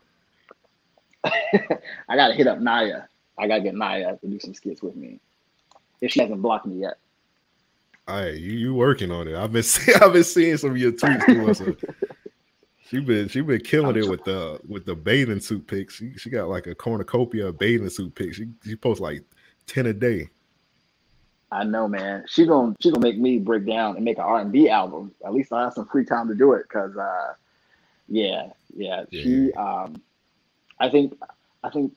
i 2.10 2.16
gotta 2.16 2.34
hit 2.34 2.48
up 2.48 2.60
Nia 2.60 3.08
i 3.38 3.48
gotta 3.48 3.62
get 3.62 3.76
Nia 3.76 4.18
to 4.22 4.28
do 4.28 4.40
some 4.40 4.54
skits 4.54 4.82
with 4.82 4.96
me 4.96 5.20
if 6.02 6.12
she 6.12 6.22
hasn't 6.22 6.42
blocked 6.42 6.66
me 6.66 6.82
yet 6.82 6.98
Hey, 8.10 8.38
you 8.38 8.54
you 8.54 8.74
working 8.74 9.12
on 9.12 9.28
it? 9.28 9.36
I've 9.36 9.52
been 9.52 9.64
see, 9.64 9.94
I've 9.94 10.14
been 10.14 10.24
seeing 10.24 10.56
some 10.58 10.72
of 10.72 10.78
your 10.78 10.94
tweets 10.94 11.26
too. 11.26 11.54
So 11.54 11.76
she 12.90 13.00
been 13.00 13.28
she 13.28 13.42
been 13.42 13.62
killing 13.62 13.98
it 13.98 14.10
with 14.10 14.24
the 14.24 14.60
with 14.68 14.86
the 14.86 14.96
bathing 14.96 15.40
suit 15.40 15.68
pics. 15.68 15.96
She, 15.96 16.14
she 16.18 16.30
got 16.30 16.48
like 16.48 16.68
a 16.68 16.76
cornucopia 16.76 17.48
of 17.48 17.60
bathing 17.60 17.90
suit 17.90 18.16
pics. 18.16 18.38
She 18.38 18.48
she 18.64 18.76
posts 18.76 19.02
like 19.02 19.24
ten 19.66 19.88
a 19.88 19.94
day. 19.94 20.30
I 21.52 21.64
know, 21.64 21.88
man. 21.88 22.26
She 22.28 22.46
gonna 22.46 22.76
she 22.80 22.92
gonna 22.92 23.06
make 23.06 23.18
me 23.18 23.40
break 23.40 23.66
down 23.66 23.96
and 23.96 24.06
make 24.06 24.18
an 24.18 24.24
R 24.24 24.40
and 24.40 24.52
B 24.52 24.70
album. 24.70 25.14
At 25.26 25.34
least 25.34 25.52
I 25.52 25.64
have 25.64 25.74
some 25.74 25.88
free 25.88 26.06
time 26.06 26.28
to 26.28 26.36
do 26.36 26.54
it, 26.54 26.68
cause 26.70 26.96
uh, 26.96 27.34
yeah, 28.08 28.50
yeah. 28.76 29.04
yeah. 29.10 29.24
She 29.24 29.54
um, 29.54 30.02
I 30.80 30.90
think 30.90 31.18
I 31.64 31.70
think 31.70 31.94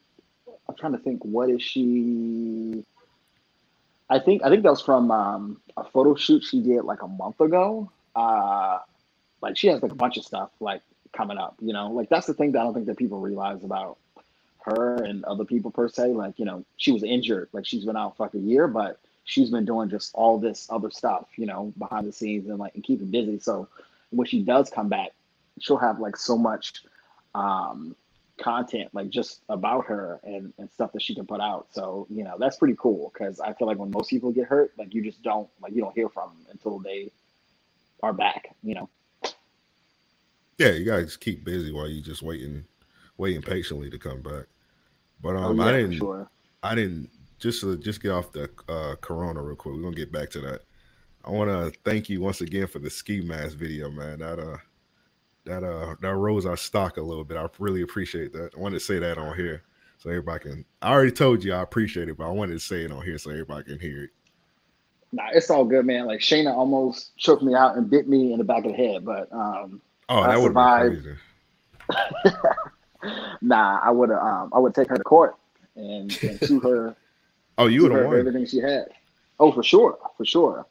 I'm 0.69 0.77
trying 0.77 0.93
to 0.93 0.99
think. 0.99 1.25
What 1.25 1.51
is 1.51 1.63
she? 1.63 2.85
I 4.09 4.19
think 4.19 4.43
I 4.45 4.49
think 4.49 4.65
that 4.65 4.71
was 4.71 4.83
from 4.83 5.11
um, 5.11 5.61
a 5.77 5.85
photo 5.85 6.15
shoot 6.15 6.43
she 6.45 6.61
did 6.61 6.83
like 6.83 7.03
a 7.03 7.09
month 7.09 7.41
ago. 7.41 7.91
Uh, 8.15 8.79
like 9.41 9.57
she 9.57 9.69
has 9.69 9.83
like 9.83 9.93
a 9.93 9.97
bunch 9.97 10.17
of 10.17 10.25
stuff 10.25 10.51
like 10.61 10.83
coming 11.13 11.39
up, 11.39 11.57
you 11.61 11.73
know. 11.73 11.91
Like 11.91 12.09
that's 12.09 12.27
the 12.27 12.35
thing 12.35 12.53
that 12.53 12.61
I 12.61 12.65
don't 12.65 12.75
think 12.75 12.87
that 12.87 12.97
people 12.97 13.21
realize 13.21 13.65
about 13.65 13.99
her 14.63 14.97
and 15.03 15.25
other 15.25 15.45
people 15.45 15.71
per 15.71 15.89
se. 15.89 16.09
Like, 16.09 16.39
you 16.39 16.45
know, 16.45 16.65
she 16.77 16.93
was 16.93 17.03
injured, 17.03 17.49
like 17.53 17.67
she's 17.67 17.85
been 17.85 17.97
out 17.97 18.17
for 18.17 18.25
like 18.25 18.35
a 18.35 18.39
year, 18.39 18.69
but 18.69 18.99
she's 19.25 19.51
been 19.51 19.65
doing 19.65 19.89
just 19.89 20.15
all 20.15 20.39
this 20.39 20.67
other 20.71 20.91
stuff, 20.91 21.27
you 21.37 21.47
know, 21.47 21.73
behind 21.79 22.07
the 22.07 22.13
scenes 22.13 22.49
and 22.49 22.59
like 22.59 22.75
and 22.75 22.85
keeping 22.85 23.11
busy. 23.11 23.39
So 23.39 23.69
when 24.11 24.27
she 24.27 24.43
does 24.43 24.71
come 24.71 24.89
back, 24.89 25.11
she'll 25.61 25.77
have 25.79 26.01
like 26.01 26.17
so 26.17 26.37
much 26.37 26.83
um 27.35 27.95
content 28.41 28.89
like 28.95 29.11
just 29.11 29.43
about 29.51 29.85
her 29.85 30.19
and, 30.25 30.53
and 30.59 30.71
stuff 30.71 30.93
that 30.93 31.03
she 31.03 31.15
can 31.15 31.27
put 31.27 31.41
out. 31.41 31.69
So, 31.73 32.07
you 32.11 32.25
know, 32.25 32.37
that's 32.39 32.57
pretty 32.57 32.75
cool 32.79 33.13
because 33.13 33.39
I 33.39 33.53
feel 33.53 33.69
like 33.69 33.79
when 33.79 33.91
most 33.91 34.11
people 34.11 34.33
get 34.33 34.47
hurt, 34.47 34.73
like 34.79 34.95
you 34.95 35.03
just 35.03 35.23
don't 35.23 35.49
like 35.63 35.73
you 35.75 35.83
don't 35.83 35.95
hear 35.95 36.09
from 36.09 36.31
them 36.31 36.47
until 36.51 36.79
they 36.79 37.11
are 38.03 38.13
back, 38.13 38.55
you 38.63 38.75
know. 38.75 38.89
Yeah, 40.61 40.73
you 40.73 40.85
guys 40.85 41.17
keep 41.17 41.43
busy 41.43 41.73
while 41.73 41.89
you 41.89 42.03
just 42.03 42.21
waiting 42.21 42.67
waiting 43.17 43.41
patiently 43.41 43.89
to 43.89 43.99
come 43.99 44.21
back. 44.21 44.45
But 45.23 45.35
Oh 45.35 45.53
um 45.53 45.57
yeah, 45.57 45.65
I 45.65 45.73
didn't 45.73 45.97
sure. 45.97 46.31
I 46.63 46.75
didn't 46.75 47.09
just 47.39 47.63
to 47.63 47.79
just 47.79 48.03
get 48.03 48.11
off 48.11 48.31
the 48.31 48.51
uh 48.69 48.97
corona 48.97 49.41
real 49.41 49.57
quick. 49.57 49.75
We're 49.75 49.81
gonna 49.81 49.97
get 49.97 50.13
back 50.13 50.29
to 50.31 50.41
that. 50.43 50.61
I 51.25 51.31
wanna 51.31 51.71
thank 51.87 52.11
you 52.11 52.21
once 52.21 52.43
again 52.43 52.67
for 52.67 52.79
the 52.79 52.91
ski 52.91 53.23
mask 53.23 53.57
video, 53.57 53.91
man. 53.91 54.19
That 54.19 54.39
uh 54.39 54.59
that 55.47 55.65
uh 55.65 55.95
that 56.03 56.15
rose 56.15 56.45
our 56.45 56.59
stock 56.59 56.99
a 56.99 57.03
little 57.03 57.25
bit. 57.25 57.39
I 57.39 57.49
really 57.59 57.81
appreciate 57.81 58.35
that. 58.35 58.51
I 58.55 58.61
wanted 58.61 58.81
to 58.81 58.85
say 58.85 58.99
that 58.99 59.17
on 59.17 59.35
here 59.35 59.63
so 59.97 60.11
everybody 60.11 60.41
can 60.41 60.65
I 60.83 60.93
already 60.93 61.13
told 61.13 61.43
you 61.43 61.55
I 61.55 61.63
appreciate 61.63 62.11
it, 62.11 62.19
but 62.19 62.27
I 62.27 62.33
wanted 62.33 62.53
to 62.53 62.61
say 62.61 62.85
it 62.85 62.93
on 62.93 63.03
here 63.03 63.17
so 63.17 63.31
everybody 63.31 63.65
can 63.65 63.81
hear 63.81 64.05
it. 64.05 64.11
Nah, 65.13 65.31
it's 65.33 65.49
all 65.49 65.65
good, 65.65 65.87
man. 65.87 66.05
Like 66.05 66.21
Shayna 66.21 66.53
almost 66.53 67.17
choked 67.17 67.43
me 67.43 67.55
out 67.55 67.79
and 67.79 67.89
bit 67.89 68.07
me 68.07 68.35
in 68.35 68.39
the 68.39 68.45
back 68.45 68.67
of 68.67 68.73
the 68.73 68.77
head, 68.77 69.07
but 69.07 69.33
um 69.33 69.81
Oh, 70.11 70.23
that 70.25 70.39
would 70.41 70.53
been 70.55 71.03
crazy. 71.03 72.35
nah, 73.41 73.81
I 73.83 73.91
would 73.91 74.11
have 74.11 74.19
um 74.19 74.51
I 74.53 74.59
would 74.59 74.75
take 74.75 74.89
her 74.91 74.97
to 74.97 75.05
court 75.05 75.37
and, 75.77 76.17
and 76.23 76.41
sue 76.43 76.61
her 76.61 76.97
Oh, 77.59 77.67
you 77.67 77.83
would 77.83 77.93
have 77.93 78.07
won. 78.07 78.19
everything 78.19 78.47
she 78.47 78.59
had. 78.59 78.89
Oh, 79.39 79.53
for 79.53 79.63
sure, 79.63 79.99
for 80.17 80.25
sure. 80.25 80.67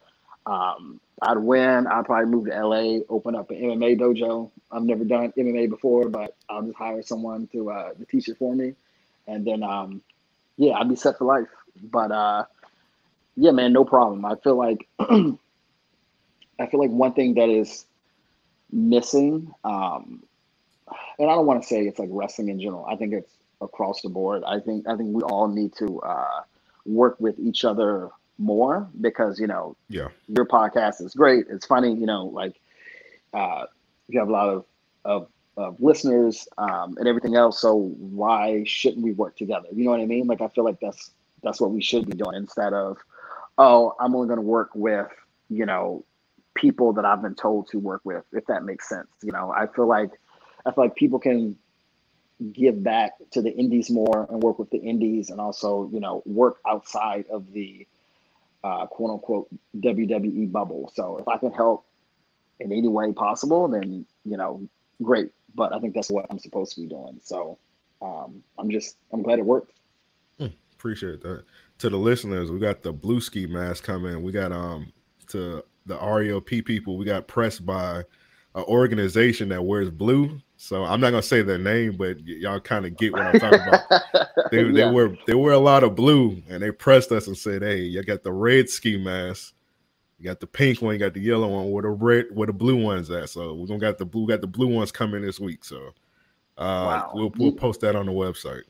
Um, 0.48 1.00
I'd 1.22 1.38
win. 1.38 1.86
I'd 1.86 2.06
probably 2.06 2.32
move 2.32 2.48
to 2.48 2.66
LA, 2.66 3.02
open 3.10 3.36
up 3.36 3.52
an 3.52 3.58
MMA 3.58 4.00
dojo. 4.00 4.50
I've 4.72 4.84
never 4.84 5.04
done 5.04 5.32
MMA 5.38 5.70
before, 5.70 6.10
but 6.10 6.36
I'll 6.50 6.64
just 6.64 6.78
hire 6.78 7.04
someone 7.04 7.48
to 7.52 7.70
uh, 7.70 7.94
to 7.94 8.06
teach 8.06 8.28
it 8.28 8.38
for 8.38 8.56
me, 8.56 8.74
and 9.28 9.46
then 9.46 9.62
um, 9.62 10.02
yeah, 10.58 10.74
I'd 10.74 10.90
be 10.90 10.96
set 10.96 11.18
for 11.20 11.26
life. 11.26 11.48
But 11.82 12.12
uh, 12.12 12.46
yeah, 13.36 13.52
man, 13.52 13.72
no 13.74 13.86
problem. 13.86 14.26
I 14.26 14.36
feel 14.36 14.56
like 14.56 14.88
I 15.00 16.66
feel 16.66 16.80
like 16.80 16.90
one 16.90 17.14
thing 17.14 17.36
that 17.36 17.50
is 17.50 17.86
missing, 18.72 19.52
um, 19.64 20.24
and 21.20 21.30
I 21.30 21.36
don't 21.36 21.46
want 21.46 21.62
to 21.62 21.68
say 21.68 21.82
it's 21.82 22.00
like 22.00 22.10
wrestling 22.12 22.50
in 22.50 22.60
general. 22.60 22.86
I 22.86 22.96
think 22.96 23.14
it's 23.14 23.32
across 23.62 24.02
the 24.02 24.10
board. 24.10 24.44
I 24.46 24.60
think 24.60 24.88
I 24.88 24.96
think 24.96 25.14
we 25.16 25.22
all 25.24 25.48
need 25.48 25.74
to 25.78 26.00
uh, 26.02 26.42
work 26.86 27.18
with 27.20 27.40
each 27.40 27.66
other 27.66 28.10
more 28.38 28.88
because 29.02 29.40
you 29.40 29.48
know 29.48 29.76
Yeah. 29.90 30.08
your 30.28 30.46
podcast 30.46 31.02
is 31.02 31.14
great. 31.14 31.46
It's 31.50 31.66
funny, 31.66 31.94
you 31.94 32.06
know, 32.06 32.26
like 32.26 32.60
uh, 33.34 33.66
you 34.08 34.20
have 34.20 34.30
a 34.30 34.32
lot 34.32 34.50
of 34.50 34.66
of, 35.06 35.28
of 35.58 35.82
listeners 35.82 36.48
um, 36.58 36.96
and 36.98 37.08
everything 37.08 37.36
else. 37.36 37.62
So 37.62 37.76
why 37.76 38.64
shouldn't 38.66 39.04
we 39.04 39.12
work 39.12 39.36
together? 39.38 39.68
You 39.74 39.86
know 39.86 39.92
what 39.92 40.00
I 40.02 40.06
mean? 40.06 40.28
Like 40.28 40.42
I 40.42 40.48
feel 40.48 40.64
like 40.64 40.80
that's 40.80 41.12
that's 41.44 41.60
what 41.62 41.72
we 41.72 41.82
should 41.82 42.06
be 42.06 42.14
doing 42.16 42.36
instead 42.36 42.74
of 42.74 42.98
oh, 43.58 43.94
I'm 44.00 44.16
only 44.16 44.28
going 44.28 44.38
to 44.40 44.46
work 44.46 44.70
with 44.74 45.08
you 45.50 45.66
know 45.66 46.06
people 46.56 46.94
that 46.94 47.06
I've 47.06 47.22
been 47.22 47.36
told 47.36 47.68
to 47.70 47.80
work 47.80 48.02
with. 48.04 48.24
If 48.32 48.46
that 48.48 48.64
makes 48.64 48.90
sense, 48.90 49.08
you 49.24 49.32
know, 49.32 49.52
I 49.52 49.68
feel 49.68 49.88
like 49.88 50.12
I 50.66 50.72
feel 50.72 50.86
like 50.86 50.96
people 50.96 51.20
can 51.20 51.56
give 52.54 52.84
back 52.84 53.14
to 53.32 53.42
the 53.42 53.52
indies 53.52 53.90
more 53.90 54.26
and 54.30 54.42
work 54.42 54.60
with 54.60 54.70
the 54.70 54.78
indies 54.78 55.30
and 55.30 55.42
also 55.42 55.90
you 55.92 56.00
know 56.00 56.24
work 56.26 56.58
outside 56.66 57.26
of 57.32 57.52
the 57.52 57.86
uh, 58.64 58.86
quote 58.88 59.12
unquote 59.12 59.48
WWE 59.78 60.52
bubble. 60.52 60.92
So 60.96 61.18
if 61.18 61.28
I 61.28 61.38
can 61.38 61.52
help 61.52 61.86
in 62.60 62.72
any 62.72 62.88
way 62.88 63.12
possible, 63.14 63.68
then 63.68 64.06
you 64.26 64.38
know, 64.38 64.68
great. 65.02 65.32
But 65.56 65.74
I 65.74 65.80
think 65.80 65.96
that's 65.96 66.12
what 66.12 66.26
I'm 66.30 66.40
supposed 66.40 66.76
to 66.76 66.82
be 66.82 66.88
doing. 66.88 67.20
So 67.24 67.58
um, 68.02 68.44
I'm 68.58 68.70
just 68.70 68.98
I'm 69.12 69.24
glad 69.24 69.40
it 69.40 69.46
worked. 69.46 69.74
Appreciate 70.80 71.20
that. 71.24 71.44
To 71.80 71.90
the 71.90 71.98
listeners, 71.98 72.50
we 72.52 72.58
got 72.58 72.84
the 72.84 72.94
blue 72.94 73.20
ski 73.20 73.46
mask 73.46 73.84
coming. 73.84 74.24
We 74.24 74.32
got 74.32 74.54
um 74.54 74.94
to 75.28 75.62
the 75.90 75.98
RAOP 75.98 76.66
people, 76.66 76.98
we 76.98 77.06
got 77.06 77.28
pressed 77.28 77.66
by 77.66 78.00
an 78.56 78.64
organization 78.64 79.50
that 79.50 79.66
wears 79.66 79.92
blue. 79.92 80.42
So 80.58 80.86
I'm 80.86 81.02
not 81.02 81.12
gonna 81.12 81.24
say 81.24 81.44
their 81.44 81.60
name, 81.60 81.98
but 81.98 82.18
y- 82.18 82.38
y'all 82.42 82.62
kind 82.62 82.86
of 82.88 82.98
get 82.98 83.16
what 83.16 83.28
I'm 83.28 83.38
talking 83.38 83.62
about. 83.62 83.86
They, 84.52 84.64
they 84.72 84.86
Yeah. 84.86 84.86
wear 84.86 85.18
they 85.28 85.36
wear 85.36 85.54
a 85.54 85.60
lot 85.60 85.84
of 85.84 85.96
blue, 85.96 86.42
and 86.50 86.64
they 86.64 86.72
pressed 86.72 87.12
us 87.12 87.28
and 87.28 87.38
said, 87.38 87.62
"Hey, 87.64 87.82
you 87.82 88.04
got 88.04 88.24
the 88.24 88.34
red 88.34 88.70
ski 88.70 88.98
mask, 88.98 89.54
you 90.20 90.26
got 90.26 90.40
the 90.40 90.48
pink 90.48 90.82
one, 90.82 90.94
you 90.94 91.00
got 91.00 91.14
the 91.14 91.22
yellow 91.22 91.48
one, 91.50 91.72
where 91.72 91.84
the 91.84 91.90
red, 91.90 92.26
where 92.34 92.48
the 92.48 92.54
blue 92.54 92.82
ones 92.84 93.12
at." 93.12 93.30
So 93.30 93.54
we're 93.56 93.68
gonna 93.68 93.80
got 93.80 93.98
the 94.00 94.06
blue, 94.06 94.28
got 94.28 94.42
the 94.42 94.48
blue 94.48 94.68
ones 94.68 94.92
coming 94.92 95.22
this 95.22 95.40
week. 95.40 95.66
So 95.66 95.92
uh, 96.58 96.86
Wow. 96.86 97.12
we'll 97.14 97.34
we'll 97.38 97.52
post 97.52 97.82
that 97.82 97.96
on 97.96 98.08
the 98.08 98.12
website. 98.12 98.64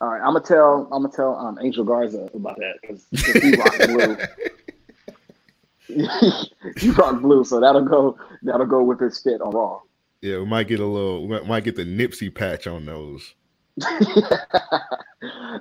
All 0.00 0.08
right, 0.10 0.20
I'm 0.20 0.34
gonna 0.34 0.40
tell 0.40 0.88
I'm 0.92 1.02
gonna 1.02 1.10
tell 1.14 1.36
um, 1.36 1.58
Angel 1.62 1.84
Garza 1.84 2.28
about 2.34 2.58
that 2.58 2.74
because 2.82 3.06
he 3.40 3.52
rock 3.52 3.76
blue. 3.78 4.16
he 6.76 6.90
rock 6.90 7.20
blue, 7.20 7.44
so 7.44 7.60
that'll 7.60 7.84
go 7.84 8.16
that'll 8.42 8.66
go 8.66 8.82
with 8.82 9.00
his 9.00 9.18
fit 9.20 9.40
on 9.40 9.50
Raw. 9.52 9.80
Yeah, 10.22 10.38
we 10.38 10.46
might 10.46 10.68
get 10.68 10.80
a 10.80 10.86
little, 10.86 11.22
we 11.22 11.28
might- 11.28 11.46
might 11.46 11.64
get 11.64 11.76
the 11.76 11.84
Nipsey 11.84 12.34
patch 12.34 12.66
on 12.66 12.86
those. 12.86 13.34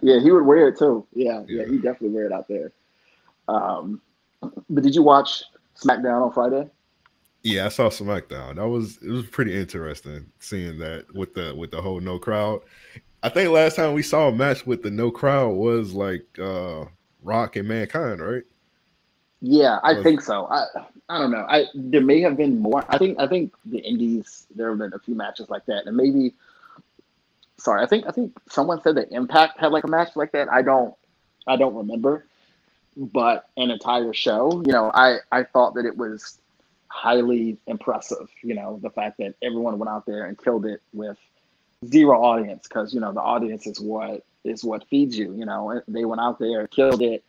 yeah, 0.01 0.20
he 0.20 0.32
would 0.32 0.46
wear 0.46 0.68
it 0.70 0.77
too. 0.77 1.06
Yeah, 1.13 1.44
yeah, 1.48 1.62
Yeah. 1.63 1.68
he 1.70 1.75
definitely 1.77 2.10
wear 2.10 2.25
it 2.25 2.32
out 2.32 2.48
there. 2.48 2.72
Um, 3.48 4.01
but 4.70 4.84
did 4.84 4.96
you 4.96 5.03
watch 5.03 5.44
SmackDown 5.75 6.22
on 6.25 6.32
Friday? 6.32 6.70
Yeah, 7.44 7.65
I 7.65 7.70
saw 7.70 7.89
SmackDown. 7.89 8.56
That 8.56 8.68
was 8.70 8.98
it 9.01 9.10
was 9.10 9.25
pretty 9.25 9.60
interesting 9.60 10.27
seeing 10.39 10.77
that 10.80 11.06
with 11.13 11.34
the 11.34 11.53
with 11.56 11.72
the 11.72 11.82
whole 11.82 12.00
no 12.00 12.18
crowd. 12.20 12.62
I 13.22 13.30
think 13.30 13.51
last 13.51 13.75
time 13.75 13.94
we 13.94 14.01
saw 14.03 14.30
a 14.30 14.32
match 14.32 14.65
with 14.65 14.82
the 14.84 14.92
no 14.92 15.12
crowd 15.12 15.50
was 15.56 15.94
like 15.94 16.25
uh 16.39 16.86
Rock 17.22 17.56
and 17.58 17.68
Mankind, 17.68 18.22
right? 18.22 18.44
Yeah, 19.46 19.82
I 19.84 20.02
think 20.02 20.22
so. 20.22 20.48
I 20.48 20.68
I 21.10 21.20
don't 21.20 21.32
know. 21.32 21.46
I 21.50 21.66
there 21.74 22.00
may 22.00 22.22
have 22.22 22.38
been 22.38 22.60
more. 22.62 22.86
I 22.88 22.98
think 22.98 23.20
I 23.20 23.28
think 23.28 23.54
the 23.66 23.80
Indies 23.80 24.48
there 24.56 24.70
have 24.70 24.78
been 24.78 24.94
a 24.94 25.00
few 25.00 25.16
matches 25.16 25.50
like 25.50 25.66
that, 25.66 25.86
and 25.86 25.98
maybe. 25.98 26.34
Sorry, 27.58 27.84
I 27.84 27.86
think 27.86 28.06
I 28.08 28.12
think 28.12 28.38
someone 28.50 28.82
said 28.82 28.96
that 28.96 29.12
Impact 29.12 29.60
had 29.60 29.74
like 29.74 29.84
a 29.84 29.88
match 29.88 30.16
like 30.16 30.32
that. 30.32 30.50
I 30.50 30.62
don't 30.62 30.96
I 31.46 31.58
don't 31.58 31.76
remember, 31.76 32.26
but 32.96 33.50
an 33.58 33.70
entire 33.70 34.14
show. 34.14 34.64
You 34.66 34.72
know, 34.72 34.90
I 34.94 35.18
I 35.30 35.44
thought 35.44 35.74
that 35.74 35.86
it 35.86 35.98
was 35.98 36.40
highly 36.88 37.58
impressive. 37.68 38.30
You 38.44 38.56
know, 38.56 38.80
the 38.82 38.92
fact 38.92 39.18
that 39.18 39.36
everyone 39.42 39.78
went 39.78 39.90
out 39.90 40.06
there 40.06 40.24
and 40.24 40.42
killed 40.42 40.66
it 40.66 40.82
with 40.94 41.18
zero 41.86 42.24
audience 42.24 42.66
because 42.66 42.94
you 42.94 43.02
know 43.02 43.12
the 43.12 43.22
audience 43.22 43.68
is 43.68 43.78
what 43.78 44.26
is 44.46 44.64
what 44.64 44.88
feeds 44.88 45.18
you. 45.18 45.34
You 45.34 45.46
know, 45.46 45.82
they 45.90 46.06
went 46.06 46.22
out 46.22 46.40
there, 46.40 46.66
killed 46.68 47.02
it, 47.02 47.26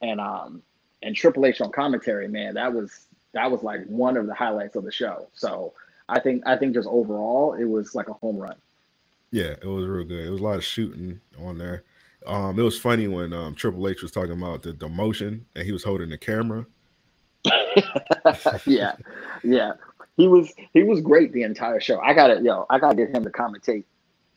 and 0.00 0.18
um 0.18 0.62
and 1.02 1.14
Triple 1.14 1.46
H 1.46 1.60
on 1.60 1.70
commentary, 1.70 2.28
man, 2.28 2.54
that 2.54 2.72
was 2.72 3.06
that 3.32 3.50
was 3.50 3.62
like 3.62 3.84
one 3.86 4.16
of 4.16 4.26
the 4.26 4.34
highlights 4.34 4.76
of 4.76 4.84
the 4.84 4.92
show. 4.92 5.28
So 5.32 5.72
I 6.08 6.20
think 6.20 6.42
I 6.46 6.56
think 6.56 6.74
just 6.74 6.88
overall 6.88 7.54
it 7.54 7.64
was 7.64 7.94
like 7.94 8.08
a 8.08 8.14
home 8.14 8.36
run. 8.36 8.56
Yeah, 9.30 9.54
it 9.62 9.66
was 9.66 9.86
real 9.86 10.04
good. 10.04 10.26
It 10.26 10.30
was 10.30 10.40
a 10.40 10.44
lot 10.44 10.56
of 10.56 10.64
shooting 10.64 11.20
on 11.38 11.58
there. 11.58 11.84
Um, 12.26 12.58
it 12.58 12.62
was 12.62 12.78
funny 12.78 13.08
when 13.08 13.32
um 13.32 13.54
Triple 13.54 13.88
H 13.88 14.02
was 14.02 14.10
talking 14.10 14.32
about 14.32 14.62
the 14.62 14.72
demotion 14.72 15.42
and 15.54 15.64
he 15.64 15.72
was 15.72 15.84
holding 15.84 16.08
the 16.10 16.18
camera. 16.18 16.66
yeah, 18.66 18.96
yeah. 19.44 19.72
He 20.16 20.26
was 20.26 20.52
he 20.72 20.82
was 20.82 21.00
great 21.00 21.32
the 21.32 21.42
entire 21.42 21.80
show. 21.80 22.00
I 22.00 22.12
gotta 22.12 22.42
yo, 22.42 22.66
I 22.70 22.78
gotta 22.78 22.96
get 22.96 23.14
him 23.14 23.24
to 23.24 23.30
commentate 23.30 23.84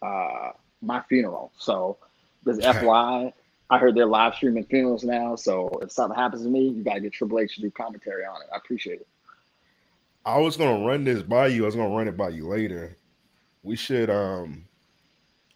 uh 0.01 0.51
my 0.82 1.01
funeral. 1.10 1.51
So 1.58 1.98
this 2.44 2.60
FY, 2.63 3.34
I 3.72 3.78
heard 3.78 3.96
they're 3.96 4.06
live 4.06 4.36
streaming 4.36 4.66
funerals 4.66 5.04
now. 5.06 5.36
So 5.36 5.70
if 5.82 5.92
something 5.92 6.20
happens 6.20 6.44
to 6.44 6.50
me, 6.50 6.68
you 6.68 6.84
gotta 6.84 7.00
get 7.00 7.13
Triple 7.13 7.40
H 7.40 7.56
to 7.56 7.62
do 7.62 7.72
commentary 7.72 8.25
on 8.25 8.42
it. 8.42 8.50
I 8.54 8.58
appreciate 8.58 9.00
it. 9.00 9.08
I 10.25 10.38
was 10.38 10.58
gonna 10.58 10.86
run 10.86 11.06
this 11.06 11.24
by 11.24 11.48
you. 11.48 11.63
I 11.63 11.66
was 11.68 11.75
gonna 11.75 11.96
run 11.96 12.08
it 12.10 12.18
by 12.18 12.30
you 12.30 12.48
later. 12.48 12.98
We 13.63 13.75
should 13.78 14.10
um 14.10 14.66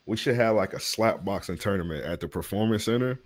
we 0.06 0.16
should 0.18 0.36
have 0.36 0.56
like 0.56 0.74
a 0.74 0.80
slap 0.80 1.26
boxing 1.26 1.58
tournament 1.58 2.06
at 2.06 2.20
the 2.22 2.28
performance 2.28 2.86
center 2.86 3.20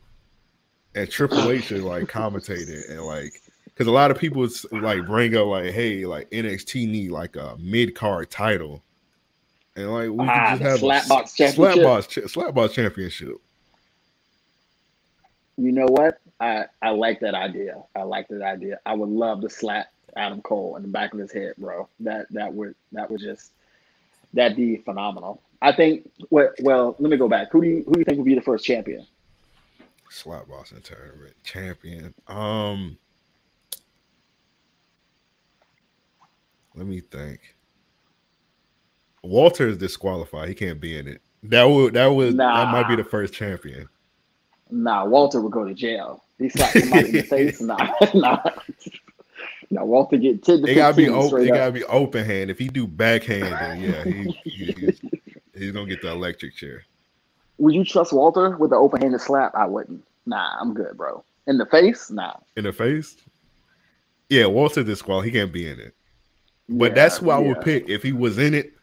and 0.95 1.09
Triple 1.09 1.51
H 1.51 1.65
should 1.65 1.83
like 1.83 2.05
commentate 2.05 2.67
it 2.67 2.89
and 2.89 3.01
like 3.03 3.33
because 3.65 3.85
a 3.87 3.91
lot 3.91 4.09
of 4.11 4.17
people 4.17 4.47
like 4.71 5.05
bring 5.05 5.35
up 5.37 5.45
like 5.47 5.71
hey 5.71 6.05
like 6.05 6.31
NXT 6.31 6.89
need 6.89 7.11
like 7.11 7.35
a 7.35 7.55
mid 7.59 7.93
card 7.93 8.31
title 8.31 8.81
and 9.75 9.91
like 9.93 10.09
we 10.09 10.25
Ah, 10.27 10.57
could 10.57 10.59
just 10.59 10.61
have 10.63 10.81
a 10.83 10.85
Slapbox 10.85 11.35
Championship. 11.35 11.83
Slapbox 11.83 12.07
cha- 12.09 12.21
Slapbox 12.21 12.71
championship. 12.71 13.35
You 15.59 15.73
know 15.73 15.87
what? 15.87 16.21
I, 16.39 16.65
I 16.81 16.91
like 16.91 17.19
that 17.19 17.35
idea. 17.35 17.83
I 17.93 18.03
like 18.03 18.29
that 18.29 18.41
idea. 18.41 18.79
I 18.85 18.93
would 18.93 19.09
love 19.09 19.41
to 19.41 19.49
slap 19.49 19.87
Adam 20.15 20.41
Cole 20.41 20.77
in 20.77 20.83
the 20.83 20.87
back 20.87 21.13
of 21.13 21.19
his 21.19 21.33
head, 21.33 21.53
bro. 21.57 21.89
That 21.99 22.27
that 22.31 22.53
would 22.53 22.75
that 22.93 23.11
would 23.11 23.19
just 23.19 23.51
that'd 24.33 24.55
be 24.55 24.77
phenomenal. 24.77 25.41
I 25.61 25.73
think. 25.73 26.09
Well, 26.29 26.51
well, 26.61 26.95
let 26.97 27.11
me 27.11 27.17
go 27.17 27.27
back. 27.27 27.51
Who 27.51 27.61
do 27.61 27.67
you 27.67 27.83
who 27.85 27.91
do 27.91 27.99
you 27.99 28.05
think 28.05 28.17
will 28.17 28.25
be 28.25 28.35
the 28.35 28.41
first 28.41 28.63
champion? 28.63 29.05
Slap 30.09 30.47
boxing 30.47 30.81
tournament 30.81 31.35
champion. 31.43 32.13
Um, 32.27 32.97
let 36.73 36.87
me 36.87 37.01
think. 37.01 37.41
Walter 39.23 39.67
is 39.67 39.77
disqualified. 39.77 40.47
He 40.47 40.55
can't 40.55 40.79
be 40.79 40.97
in 40.97 41.05
it. 41.09 41.21
That 41.43 41.65
would 41.65 41.95
that 41.95 42.07
would 42.07 42.35
nah. 42.35 42.63
that 42.63 42.71
might 42.71 42.87
be 42.87 42.95
the 42.95 43.07
first 43.07 43.33
champion. 43.33 43.89
Nah, 44.69 45.05
Walter 45.05 45.41
would 45.41 45.51
go 45.51 45.65
to 45.65 45.73
jail. 45.73 46.23
He 46.37 46.49
slapped 46.49 46.79
somebody 46.79 47.09
in 47.09 47.15
the 47.15 47.21
face. 47.23 47.61
Nah, 47.61 47.91
nah. 48.13 48.41
Now 49.71 49.85
Walter 49.85 50.17
get 50.17 50.43
ten. 50.43 50.65
It 50.67 50.75
gotta 50.75 50.95
be 50.95 51.09
open. 51.09 51.41
It 51.41 51.47
gotta 51.47 51.71
be 51.71 51.83
open 51.85 52.25
hand. 52.25 52.49
If 52.49 52.59
he 52.59 52.67
do 52.67 52.87
backhand, 52.87 53.43
then 53.43 53.81
yeah, 53.81 54.03
he, 54.03 54.31
he, 54.43 54.71
he's, 54.73 55.01
he's 55.55 55.71
gonna 55.71 55.87
get 55.87 56.01
the 56.01 56.11
electric 56.11 56.55
chair. 56.55 56.83
Would 57.59 57.75
you 57.75 57.83
trust 57.83 58.13
Walter 58.13 58.57
with 58.57 58.71
the 58.71 58.77
open 58.77 59.01
handed 59.01 59.21
slap? 59.21 59.53
I 59.53 59.65
wouldn't. 59.65 60.03
Nah, 60.25 60.59
I'm 60.59 60.73
good, 60.73 60.95
bro. 60.97 61.23
In 61.47 61.57
the 61.57 61.65
face, 61.65 62.09
nah. 62.09 62.35
In 62.55 62.63
the 62.63 62.73
face? 62.73 63.17
Yeah, 64.29 64.45
Walter 64.45 64.83
disqual. 64.83 65.21
He 65.21 65.31
can't 65.31 65.51
be 65.51 65.67
in 65.67 65.79
it. 65.79 65.93
But 66.67 66.91
yeah, 66.91 66.95
that's 66.95 67.17
who 67.17 67.31
I 67.31 67.39
yeah. 67.39 67.47
would 67.47 67.61
pick 67.61 67.89
if 67.89 68.03
he 68.03 68.13
was 68.13 68.37
in 68.37 68.53
it. 68.53 68.73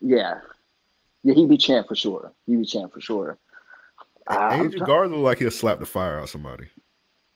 Yeah, 0.00 0.40
yeah, 1.24 1.34
he'd 1.34 1.48
be 1.48 1.56
champ 1.56 1.88
for 1.88 1.96
sure. 1.96 2.32
He'd 2.46 2.60
be 2.60 2.64
champ 2.64 2.92
for 2.92 3.00
sure. 3.00 3.38
Uh, 4.28 4.50
Angel 4.52 4.86
Garza 4.86 5.14
look 5.14 5.24
like 5.24 5.38
he'll 5.38 5.50
slap 5.50 5.78
the 5.78 5.86
fire 5.86 6.20
out 6.20 6.28
somebody. 6.28 6.68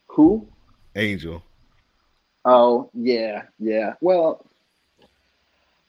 Who? 0.09 0.47
Angel. 0.95 1.43
Oh 2.45 2.91
yeah, 2.93 3.45
yeah. 3.59 3.95
Well, 4.01 4.45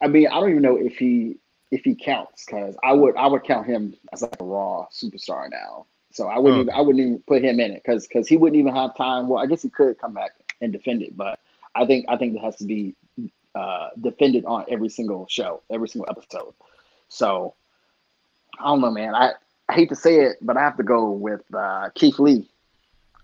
I 0.02 0.08
mean, 0.08 0.28
I 0.28 0.40
don't 0.40 0.52
even 0.52 0.62
know 0.62 0.78
if 0.78 0.98
he 0.98 1.38
if 1.72 1.84
he 1.84 1.96
counts 1.96 2.46
because 2.46 2.76
I 2.84 2.94
would 2.94 3.16
I 3.18 3.28
would 3.28 3.44
count 3.44 3.68
him 3.68 3.96
as 4.14 4.22
like 4.22 4.36
a 4.40 4.44
Raw 4.44 4.88
superstar 4.92 5.50
now. 5.50 5.88
So 6.12 6.28
I 6.28 6.38
wouldn't 6.38 6.62
even, 6.62 6.74
I 6.74 6.82
wouldn't 6.82 7.04
even 7.04 7.24
put 7.26 7.44
him 7.44 7.60
in 7.60 7.72
it 7.72 7.82
because 7.84 8.08
because 8.08 8.28
he 8.28 8.38
wouldn't 8.38 8.60
even 8.60 8.76
have 8.76 8.96
time. 8.96 9.28
Well, 9.28 9.44
I 9.44 9.48
guess 9.48 9.64
he 9.64 9.70
could 9.70 9.98
come 9.98 10.14
back 10.14 10.32
and 10.62 10.72
defend 10.72 11.02
it, 11.02 11.18
but 11.18 11.40
I 11.76 11.86
think 11.86 12.06
I 12.08 12.18
think 12.18 12.36
it 12.36 12.40
has 12.40 12.56
to 12.58 12.66
be 12.66 12.96
uh, 13.56 13.90
defended 14.00 14.46
on 14.46 14.66
every 14.70 14.90
single 14.90 15.28
show, 15.28 15.64
every 15.72 15.88
single 15.88 16.10
episode. 16.10 16.54
So 17.08 17.56
I 18.60 18.66
don't 18.66 18.82
know, 18.82 18.92
man. 18.92 19.16
I, 19.16 19.34
I 19.70 19.74
hate 19.74 19.90
to 19.90 19.96
say 19.96 20.22
it, 20.22 20.38
but 20.42 20.58
I 20.58 20.62
have 20.62 20.78
to 20.78 20.84
go 20.84 21.12
with 21.12 21.42
uh, 21.54 21.90
Keith 21.96 22.20
Lee. 22.20 22.50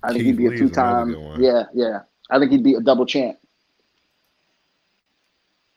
I 0.04 0.10
think 0.10 0.20
Keith 0.20 0.38
he'd 0.38 0.38
be 0.38 0.56
a 0.56 0.58
two 0.58 0.70
time. 0.70 1.16
Yeah, 1.40 1.64
yeah. 1.74 2.02
I 2.30 2.40
think 2.40 2.52
he'd 2.52 2.64
be 2.64 2.76
a 2.76 2.82
double 2.82 3.06
champ. 3.06 3.38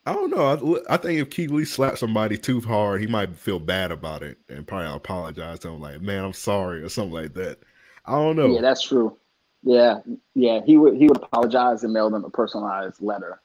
I 0.05 0.13
don't 0.13 0.31
know. 0.31 0.81
I, 0.89 0.95
I, 0.95 0.97
think 0.97 1.21
if 1.21 1.29
Keith 1.29 1.49
Lee 1.49 1.63
slapped 1.63 1.97
somebody 1.97 2.37
too 2.37 2.59
hard, 2.59 2.99
he 2.99 3.07
might 3.07 3.35
feel 3.35 3.59
bad 3.59 3.91
about 3.91 4.21
it 4.21 4.37
and 4.49 4.67
probably 4.67 4.93
apologize 4.93 5.59
to 5.59 5.69
him, 5.69 5.79
like, 5.79 6.01
"Man, 6.01 6.25
I'm 6.25 6.33
sorry" 6.33 6.83
or 6.83 6.89
something 6.89 7.13
like 7.13 7.33
that. 7.35 7.59
I 8.05 8.13
don't 8.13 8.35
know. 8.35 8.53
Yeah, 8.53 8.61
that's 8.61 8.83
true. 8.83 9.17
Yeah, 9.63 9.99
yeah. 10.35 10.59
He 10.65 10.77
would 10.77 10.95
he 10.97 11.07
would 11.07 11.17
apologize 11.17 11.83
and 11.83 11.93
mail 11.93 12.09
them 12.09 12.25
a 12.25 12.29
personalized 12.29 13.01
letter. 13.01 13.39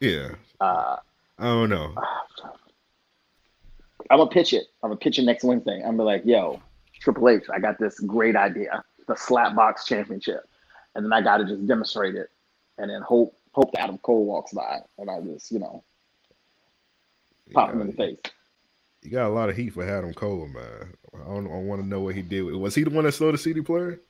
Yeah. 0.00 0.30
Uh, 0.58 0.96
I 1.38 1.44
don't 1.44 1.68
know. 1.68 1.94
I'm 4.10 4.18
gonna 4.18 4.30
pitch 4.30 4.52
it. 4.52 4.66
I'm 4.82 4.90
gonna 4.90 4.98
pitch 4.98 5.18
it 5.18 5.22
next 5.22 5.44
Wednesday. 5.44 5.76
I'm 5.76 5.96
gonna 5.96 5.98
be 5.98 6.02
like, 6.04 6.22
"Yo, 6.24 6.60
Triple 7.00 7.28
H, 7.28 7.44
I 7.52 7.60
got 7.60 7.78
this 7.78 8.00
great 8.00 8.36
idea, 8.36 8.84
the 9.06 9.14
Slapbox 9.14 9.86
Championship," 9.86 10.48
and 10.94 11.04
then 11.04 11.12
I 11.12 11.20
got 11.22 11.38
to 11.38 11.44
just 11.44 11.66
demonstrate 11.66 12.16
it, 12.16 12.28
and 12.78 12.90
then 12.90 13.02
hope 13.02 13.36
hope 13.52 13.70
Adam 13.76 13.98
Cole 13.98 14.24
walks 14.24 14.52
by, 14.52 14.80
and 14.98 15.08
I 15.08 15.20
just 15.20 15.52
you 15.52 15.60
know 15.60 15.84
pop 17.52 17.72
him 17.72 17.80
in 17.80 17.86
the 17.86 17.92
face. 17.92 18.18
You 19.02 19.10
got 19.10 19.28
a 19.28 19.32
lot 19.32 19.48
of 19.48 19.56
heat 19.56 19.70
for 19.70 19.88
Adam 19.88 20.12
Cole, 20.12 20.46
man. 20.48 20.94
I 21.14 21.18
don't. 21.18 21.46
I 21.46 21.58
want 21.60 21.80
to 21.80 21.86
know 21.86 22.00
what 22.00 22.14
he 22.14 22.22
did. 22.22 22.42
Was 22.42 22.74
he 22.74 22.84
the 22.84 22.90
one 22.90 23.04
that 23.04 23.12
stole 23.12 23.32
the 23.32 23.38
CD 23.38 23.60
player? 23.62 24.00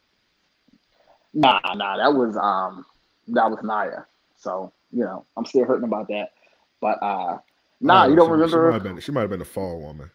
Nah, 1.32 1.60
nah. 1.74 1.96
That 1.98 2.14
was 2.14 2.36
um, 2.36 2.84
that 3.28 3.50
was 3.50 3.60
Nia. 3.62 4.06
So 4.36 4.72
you 4.90 5.04
know, 5.04 5.26
I'm 5.36 5.44
still 5.44 5.64
hurting 5.64 5.84
about 5.84 6.08
that. 6.08 6.32
But 6.80 7.02
uh, 7.02 7.38
nah, 7.80 8.06
you 8.06 8.16
don't 8.16 8.28
she, 8.28 8.32
remember? 8.32 8.56
She 8.56 8.66
might 8.66 8.74
have 8.74 8.82
been. 8.82 9.00
She 9.00 9.12
might 9.12 9.20
have 9.22 9.30
been 9.30 9.40
a 9.40 9.44
fall 9.44 9.80
woman. 9.80 10.10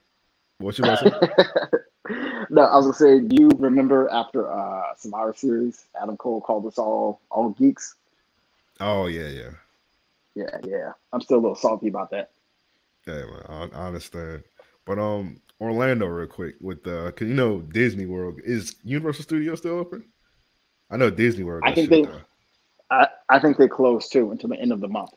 What 0.60 0.78
you 0.78 0.86
say? 0.96 1.12
no, 2.50 2.64
I 2.64 2.76
was 2.78 2.86
gonna 2.86 2.94
say, 2.94 3.20
do 3.20 3.36
you 3.40 3.50
remember 3.58 4.10
after 4.12 4.52
uh 4.52 4.96
Survivor 4.98 5.34
Series, 5.36 5.86
Adam 6.02 6.18
Cole 6.18 6.42
called 6.42 6.66
us 6.66 6.78
all 6.78 7.20
all 7.30 7.50
geeks? 7.50 7.96
Oh 8.80 9.08
yeah, 9.08 9.28
yeah, 9.28 9.50
yeah, 10.36 10.58
yeah. 10.64 10.92
I'm 11.12 11.22
still 11.22 11.38
a 11.38 11.42
little 11.42 11.56
salty 11.56 11.88
about 11.88 12.12
that. 12.12 12.32
Yeah, 13.08 13.26
man, 13.26 13.44
I, 13.50 13.78
I 13.78 13.88
understand. 13.88 14.44
But 14.86 15.00
um, 15.00 15.42
Orlando, 15.60 16.06
real 16.06 16.28
quick, 16.28 16.56
with 16.62 16.84
the 16.84 17.14
cause 17.16 17.28
you 17.28 17.34
know 17.34 17.62
Disney 17.62 18.06
World 18.06 18.40
is 18.44 18.76
Universal 18.84 19.24
Studios 19.24 19.60
still 19.60 19.78
open? 19.78 20.06
I 20.90 20.98
know 20.98 21.10
Disney 21.10 21.44
World. 21.44 21.64
I 21.66 21.74
think 21.74 21.90
they, 21.90 22.06
I, 22.92 23.08
I 23.30 23.40
think 23.40 23.58
they 23.58 23.68
closed 23.68 24.12
too 24.12 24.32
until 24.32 24.50
the 24.50 24.60
end 24.60 24.72
of 24.72 24.80
the 24.80 24.88
month. 24.88 25.12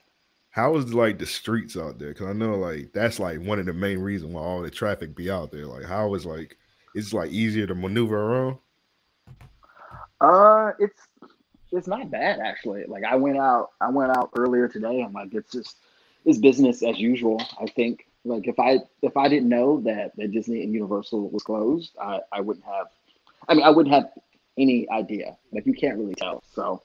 How 0.50 0.76
is 0.76 0.92
like 0.92 1.18
the 1.18 1.26
streets 1.26 1.76
out 1.76 1.98
there? 1.98 2.08
Because 2.08 2.28
I 2.28 2.32
know 2.32 2.56
like 2.56 2.92
that's 2.92 3.20
like 3.20 3.40
one 3.40 3.58
of 3.58 3.66
the 3.66 3.72
main 3.72 3.98
reasons 3.98 4.34
why 4.34 4.42
all 4.42 4.62
the 4.62 4.70
traffic 4.70 5.14
be 5.14 5.30
out 5.30 5.50
there. 5.50 5.66
Like 5.66 5.84
how 5.84 6.14
is 6.14 6.26
like 6.26 6.56
it's 6.94 7.12
like 7.12 7.30
easier 7.30 7.66
to 7.66 7.74
maneuver 7.74 8.16
around? 8.16 8.58
Uh, 10.20 10.72
it's 10.78 11.00
it's 11.70 11.86
not 11.86 12.10
bad 12.10 12.40
actually. 12.40 12.84
Like 12.86 13.04
I 13.04 13.16
went 13.16 13.38
out, 13.38 13.70
I 13.80 13.90
went 13.90 14.16
out 14.16 14.30
earlier 14.36 14.68
today, 14.68 15.02
and 15.02 15.14
like 15.14 15.34
it's 15.34 15.52
just 15.52 15.76
it's 16.24 16.38
business 16.38 16.82
as 16.82 16.98
usual. 16.98 17.40
I 17.60 17.66
think 17.66 18.06
like 18.24 18.48
if 18.48 18.58
I 18.58 18.78
if 19.02 19.16
I 19.16 19.28
didn't 19.28 19.48
know 19.48 19.80
that 19.82 20.12
that 20.16 20.32
Disney 20.32 20.62
and 20.62 20.72
Universal 20.72 21.30
was 21.30 21.42
closed, 21.42 21.96
I 22.00 22.20
I 22.32 22.40
wouldn't 22.40 22.66
have. 22.66 22.86
I 23.48 23.54
mean, 23.54 23.64
I 23.64 23.70
wouldn't 23.70 23.94
have 23.94 24.10
any 24.58 24.88
idea. 24.90 25.36
Like 25.52 25.66
you 25.66 25.72
can't 25.72 25.98
really 25.98 26.14
tell. 26.14 26.42
So, 26.52 26.82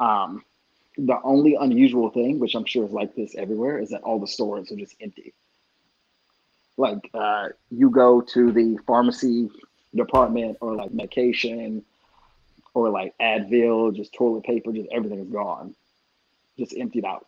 um, 0.00 0.44
the 1.06 1.20
only 1.22 1.56
unusual 1.56 2.10
thing, 2.10 2.38
which 2.38 2.54
I'm 2.54 2.64
sure 2.64 2.84
is 2.84 2.92
like 2.92 3.14
this 3.14 3.34
everywhere, 3.34 3.78
is 3.78 3.90
that 3.90 4.02
all 4.02 4.20
the 4.20 4.26
stores 4.26 4.70
are 4.70 4.76
just 4.76 4.94
empty. 5.00 5.34
Like 6.76 7.10
uh, 7.12 7.48
you 7.70 7.90
go 7.90 8.20
to 8.20 8.52
the 8.52 8.78
pharmacy 8.86 9.50
department 9.94 10.58
or 10.60 10.74
like 10.74 10.92
medication 10.92 11.84
or 12.74 12.88
like 12.88 13.14
Advil, 13.20 13.94
just 13.94 14.14
toilet 14.14 14.44
paper, 14.44 14.72
just 14.72 14.88
everything 14.92 15.18
is 15.18 15.28
gone, 15.28 15.74
just 16.58 16.74
emptied 16.76 17.04
out. 17.04 17.26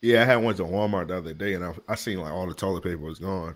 Yeah, 0.00 0.22
I 0.22 0.24
had 0.24 0.36
one 0.36 0.54
to 0.54 0.62
Walmart 0.64 1.08
the 1.08 1.18
other 1.18 1.34
day, 1.34 1.54
and 1.54 1.64
I, 1.64 1.74
I 1.88 1.94
seen 1.94 2.20
like 2.20 2.32
all 2.32 2.46
the 2.46 2.54
toilet 2.54 2.84
paper 2.84 3.02
was 3.02 3.18
gone. 3.18 3.54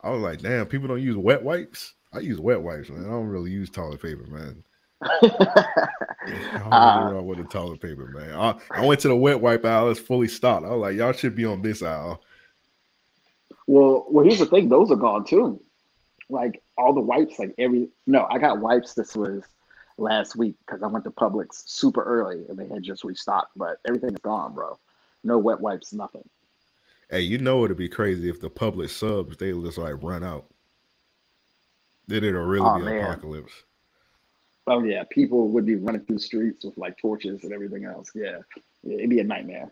I 0.00 0.10
was 0.10 0.22
like, 0.22 0.40
damn, 0.40 0.66
people 0.66 0.88
don't 0.88 1.02
use 1.02 1.16
wet 1.16 1.42
wipes. 1.42 1.94
I 2.12 2.20
use 2.20 2.40
wet 2.40 2.62
wipes, 2.62 2.90
man. 2.90 3.04
I 3.04 3.10
don't 3.10 3.28
really 3.28 3.50
use 3.50 3.68
toilet 3.68 4.00
paper, 4.00 4.24
man. 4.28 4.62
I 5.04 7.00
don't 7.04 7.12
really 7.12 7.24
with 7.24 7.38
the 7.38 7.44
toilet 7.44 7.80
paper, 7.80 8.06
man. 8.06 8.34
I, 8.34 8.54
I 8.70 8.84
went 8.84 9.00
to 9.00 9.08
the 9.08 9.16
wet 9.16 9.40
wipe 9.40 9.64
aisle; 9.64 9.90
it's 9.90 10.00
fully 10.00 10.28
stocked. 10.28 10.64
I 10.64 10.70
was 10.70 10.80
like, 10.80 10.96
y'all 10.96 11.12
should 11.12 11.34
be 11.34 11.44
on 11.44 11.62
this 11.62 11.82
aisle. 11.82 12.22
Well, 13.66 14.06
well, 14.08 14.24
here's 14.24 14.38
the 14.38 14.46
thing; 14.46 14.68
those 14.68 14.90
are 14.90 14.96
gone 14.96 15.24
too. 15.24 15.60
Like 16.30 16.62
all 16.78 16.94
the 16.94 17.00
wipes, 17.00 17.38
like 17.38 17.54
every 17.58 17.88
no, 18.06 18.26
I 18.30 18.38
got 18.38 18.60
wipes. 18.60 18.94
This 18.94 19.14
was 19.14 19.42
last 19.98 20.36
week 20.36 20.56
because 20.66 20.82
I 20.82 20.86
went 20.86 21.04
to 21.04 21.10
Publix 21.10 21.62
super 21.66 22.02
early 22.02 22.44
and 22.48 22.58
they 22.58 22.68
had 22.68 22.82
just 22.82 23.04
restocked, 23.04 23.52
but 23.56 23.78
everything's 23.86 24.20
gone, 24.20 24.54
bro. 24.54 24.78
No 25.22 25.38
wet 25.38 25.60
wipes, 25.60 25.92
nothing. 25.92 26.28
Hey, 27.10 27.20
you 27.20 27.38
know 27.38 27.64
it'd 27.64 27.76
be 27.76 27.88
crazy 27.88 28.28
if 28.28 28.40
the 28.40 28.50
Publix 28.50 28.90
subs 28.90 29.36
they 29.36 29.52
just 29.52 29.78
like 29.78 30.02
run 30.02 30.24
out. 30.24 30.46
Then 32.06 32.24
it'll 32.24 32.42
really 32.42 32.66
oh, 32.66 32.78
be 32.78 32.84
man. 32.84 33.04
apocalypse. 33.04 33.52
Oh 34.66 34.82
yeah, 34.82 35.04
people 35.10 35.48
would 35.48 35.66
be 35.66 35.76
running 35.76 36.02
through 36.02 36.16
the 36.16 36.22
streets 36.22 36.64
with 36.64 36.76
like 36.78 36.98
torches 36.98 37.44
and 37.44 37.52
everything 37.52 37.84
else. 37.84 38.10
Yeah, 38.14 38.38
yeah 38.82 38.98
it'd 38.98 39.10
be 39.10 39.20
a 39.20 39.24
nightmare. 39.24 39.70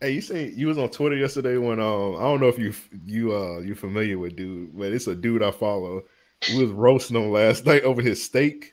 Hey, 0.00 0.12
you 0.12 0.20
say 0.20 0.48
you 0.48 0.66
was 0.66 0.78
on 0.78 0.88
Twitter 0.88 1.16
yesterday 1.16 1.56
when 1.56 1.78
um 1.78 2.16
I 2.16 2.22
don't 2.22 2.40
know 2.40 2.48
if 2.48 2.58
you 2.58 2.72
you 3.04 3.34
uh 3.34 3.58
you 3.60 3.74
familiar 3.74 4.18
with 4.18 4.36
dude, 4.36 4.76
but 4.76 4.92
it's 4.92 5.06
a 5.06 5.14
dude 5.14 5.42
I 5.42 5.50
follow. 5.50 6.02
He 6.40 6.60
was 6.60 6.70
roasting 6.70 7.16
him 7.16 7.30
last 7.30 7.66
night 7.66 7.82
over 7.82 8.00
his 8.00 8.22
steak. 8.22 8.72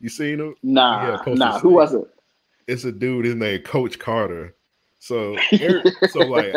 You 0.00 0.08
seen 0.08 0.40
him? 0.40 0.54
Nah, 0.62 1.22
nah. 1.26 1.58
Who 1.58 1.70
was 1.70 1.94
it? 1.94 2.04
It's 2.66 2.84
a 2.84 2.92
dude. 2.92 3.24
His 3.24 3.34
name 3.34 3.62
Coach 3.62 3.98
Carter. 3.98 4.54
So, 5.00 5.36
so 6.10 6.20
like, 6.20 6.54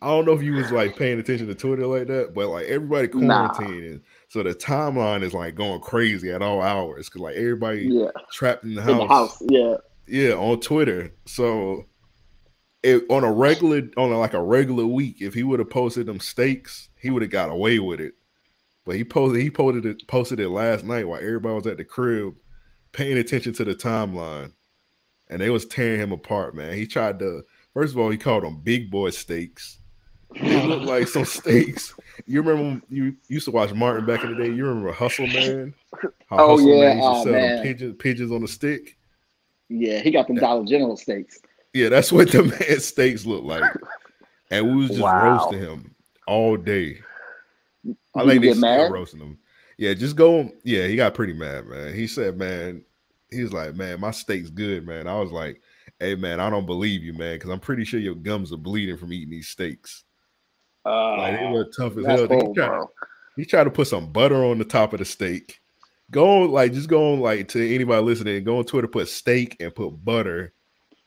I 0.00 0.06
don't 0.06 0.26
know 0.26 0.32
if 0.32 0.42
you 0.42 0.54
was 0.54 0.70
like 0.70 0.96
paying 0.96 1.18
attention 1.18 1.48
to 1.48 1.54
Twitter 1.54 1.86
like 1.86 2.06
that, 2.06 2.34
but 2.34 2.48
like 2.48 2.66
everybody 2.66 3.08
quarantining, 3.08 3.92
nah. 3.92 3.98
So 4.34 4.42
the 4.42 4.52
timeline 4.52 5.22
is 5.22 5.32
like 5.32 5.54
going 5.54 5.80
crazy 5.80 6.32
at 6.32 6.42
all 6.42 6.60
hours 6.60 7.08
because 7.08 7.20
like 7.20 7.36
everybody 7.36 7.86
yeah. 7.86 8.08
trapped 8.32 8.64
in 8.64 8.74
the 8.74 8.82
house. 8.82 8.90
In 8.90 8.98
the 8.98 9.06
house, 9.06 9.42
yeah, 9.48 9.76
yeah, 10.08 10.34
on 10.34 10.58
Twitter. 10.58 11.14
So, 11.24 11.86
it, 12.82 13.04
on 13.10 13.22
a 13.22 13.30
regular, 13.30 13.82
on 13.96 14.10
a, 14.10 14.18
like 14.18 14.34
a 14.34 14.42
regular 14.42 14.86
week, 14.86 15.18
if 15.20 15.34
he 15.34 15.44
would 15.44 15.60
have 15.60 15.70
posted 15.70 16.06
them 16.06 16.18
steaks, 16.18 16.88
he 17.00 17.10
would 17.10 17.22
have 17.22 17.30
got 17.30 17.48
away 17.48 17.78
with 17.78 18.00
it. 18.00 18.14
But 18.84 18.96
he 18.96 19.04
posted, 19.04 19.40
he 19.40 19.52
posted 19.52 19.86
it, 19.86 20.04
posted 20.08 20.40
it 20.40 20.48
last 20.48 20.82
night 20.84 21.06
while 21.06 21.20
everybody 21.20 21.54
was 21.54 21.68
at 21.68 21.76
the 21.76 21.84
crib, 21.84 22.34
paying 22.90 23.18
attention 23.18 23.52
to 23.52 23.64
the 23.64 23.76
timeline, 23.76 24.50
and 25.28 25.40
they 25.40 25.50
was 25.50 25.64
tearing 25.64 26.00
him 26.00 26.10
apart. 26.10 26.56
Man, 26.56 26.76
he 26.76 26.88
tried 26.88 27.20
to 27.20 27.44
First 27.72 27.94
of 27.94 28.00
all, 28.00 28.10
he 28.10 28.18
called 28.18 28.42
them 28.42 28.62
big 28.64 28.90
boy 28.90 29.10
steaks. 29.10 29.78
It 30.34 30.64
looked 30.64 30.86
like 30.86 31.06
some 31.06 31.24
steaks. 31.24 31.94
You 32.26 32.42
remember 32.42 32.84
you 32.88 33.16
used 33.28 33.44
to 33.46 33.50
watch 33.50 33.72
Martin 33.72 34.06
back 34.06 34.24
in 34.24 34.30
the 34.36 34.42
day? 34.42 34.50
You 34.52 34.66
remember 34.66 34.92
Hustle 34.92 35.26
Man? 35.26 35.74
How 36.26 36.38
oh 36.38 36.48
Hustle 36.50 36.68
yeah, 36.68 36.80
man 36.80 36.96
used 36.96 37.06
to 37.06 37.10
oh, 37.10 37.24
sell 37.24 37.32
man. 37.32 37.62
pigeons, 37.62 37.96
pigeons 37.98 38.32
on 38.32 38.42
a 38.42 38.48
stick. 38.48 38.96
Yeah, 39.68 40.00
he 40.00 40.10
got 40.10 40.26
them 40.26 40.36
Dollar 40.36 40.64
General 40.64 40.96
steaks. 40.96 41.40
Yeah, 41.72 41.88
that's 41.88 42.12
what 42.12 42.30
the 42.30 42.42
man 42.60 42.80
steaks 42.80 43.26
look 43.26 43.44
like. 43.44 43.64
And 44.50 44.68
we 44.68 44.76
was 44.76 44.88
just 44.90 45.00
wow. 45.00 45.38
roasting 45.38 45.60
him 45.60 45.94
all 46.26 46.56
day. 46.56 47.00
I 48.14 48.22
like 48.22 48.40
they 48.40 48.52
still 48.54 48.90
roasting 48.90 49.20
him. 49.20 49.38
Yeah, 49.76 49.94
just 49.94 50.16
go. 50.16 50.50
Yeah, 50.62 50.86
he 50.86 50.96
got 50.96 51.14
pretty 51.14 51.32
mad, 51.32 51.66
man. 51.66 51.94
He 51.94 52.06
said, 52.06 52.38
man, 52.38 52.84
he 53.30 53.42
was 53.42 53.52
like, 53.52 53.74
man, 53.74 54.00
my 54.00 54.12
steak's 54.12 54.50
good, 54.50 54.86
man. 54.86 55.08
I 55.08 55.18
was 55.18 55.32
like, 55.32 55.60
hey, 55.98 56.14
man, 56.14 56.38
I 56.38 56.48
don't 56.48 56.66
believe 56.66 57.02
you, 57.02 57.12
man, 57.12 57.36
because 57.36 57.50
I'm 57.50 57.60
pretty 57.60 57.84
sure 57.84 57.98
your 57.98 58.14
gums 58.14 58.52
are 58.52 58.58
bleeding 58.58 58.96
from 58.96 59.12
eating 59.12 59.30
these 59.30 59.48
steaks. 59.48 60.04
Uh, 60.84 61.16
like 61.16 61.38
they 61.40 61.46
were 61.46 61.64
tough 61.76 61.96
as 61.96 62.04
hell. 62.04 62.28
Cool, 62.28 62.48
he, 62.48 62.54
tried, 62.54 62.86
he 63.36 63.44
tried 63.44 63.64
to 63.64 63.70
put 63.70 63.88
some 63.88 64.12
butter 64.12 64.44
on 64.44 64.58
the 64.58 64.64
top 64.64 64.92
of 64.92 64.98
the 64.98 65.04
steak. 65.04 65.60
Go 66.10 66.42
on, 66.42 66.50
like 66.50 66.72
just 66.72 66.88
go 66.88 67.14
on, 67.14 67.20
like 67.20 67.48
to 67.48 67.74
anybody 67.74 68.02
listening, 68.04 68.44
go 68.44 68.58
on 68.58 68.64
Twitter, 68.64 68.88
put 68.88 69.08
steak 69.08 69.56
and 69.60 69.74
put 69.74 69.90
butter 70.04 70.52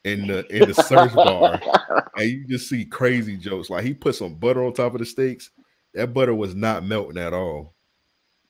in 0.04 0.26
the 0.26 0.46
in 0.54 0.68
the 0.68 0.74
search 0.74 1.14
bar, 1.14 1.60
and 2.16 2.28
you 2.30 2.46
just 2.46 2.68
see 2.68 2.84
crazy 2.84 3.36
jokes. 3.36 3.70
Like 3.70 3.84
he 3.84 3.94
put 3.94 4.14
some 4.14 4.34
butter 4.34 4.64
on 4.64 4.72
top 4.72 4.94
of 4.94 4.98
the 4.98 5.06
steaks. 5.06 5.50
That 5.94 6.12
butter 6.12 6.34
was 6.34 6.54
not 6.54 6.84
melting 6.84 7.18
at 7.18 7.32
all. 7.32 7.74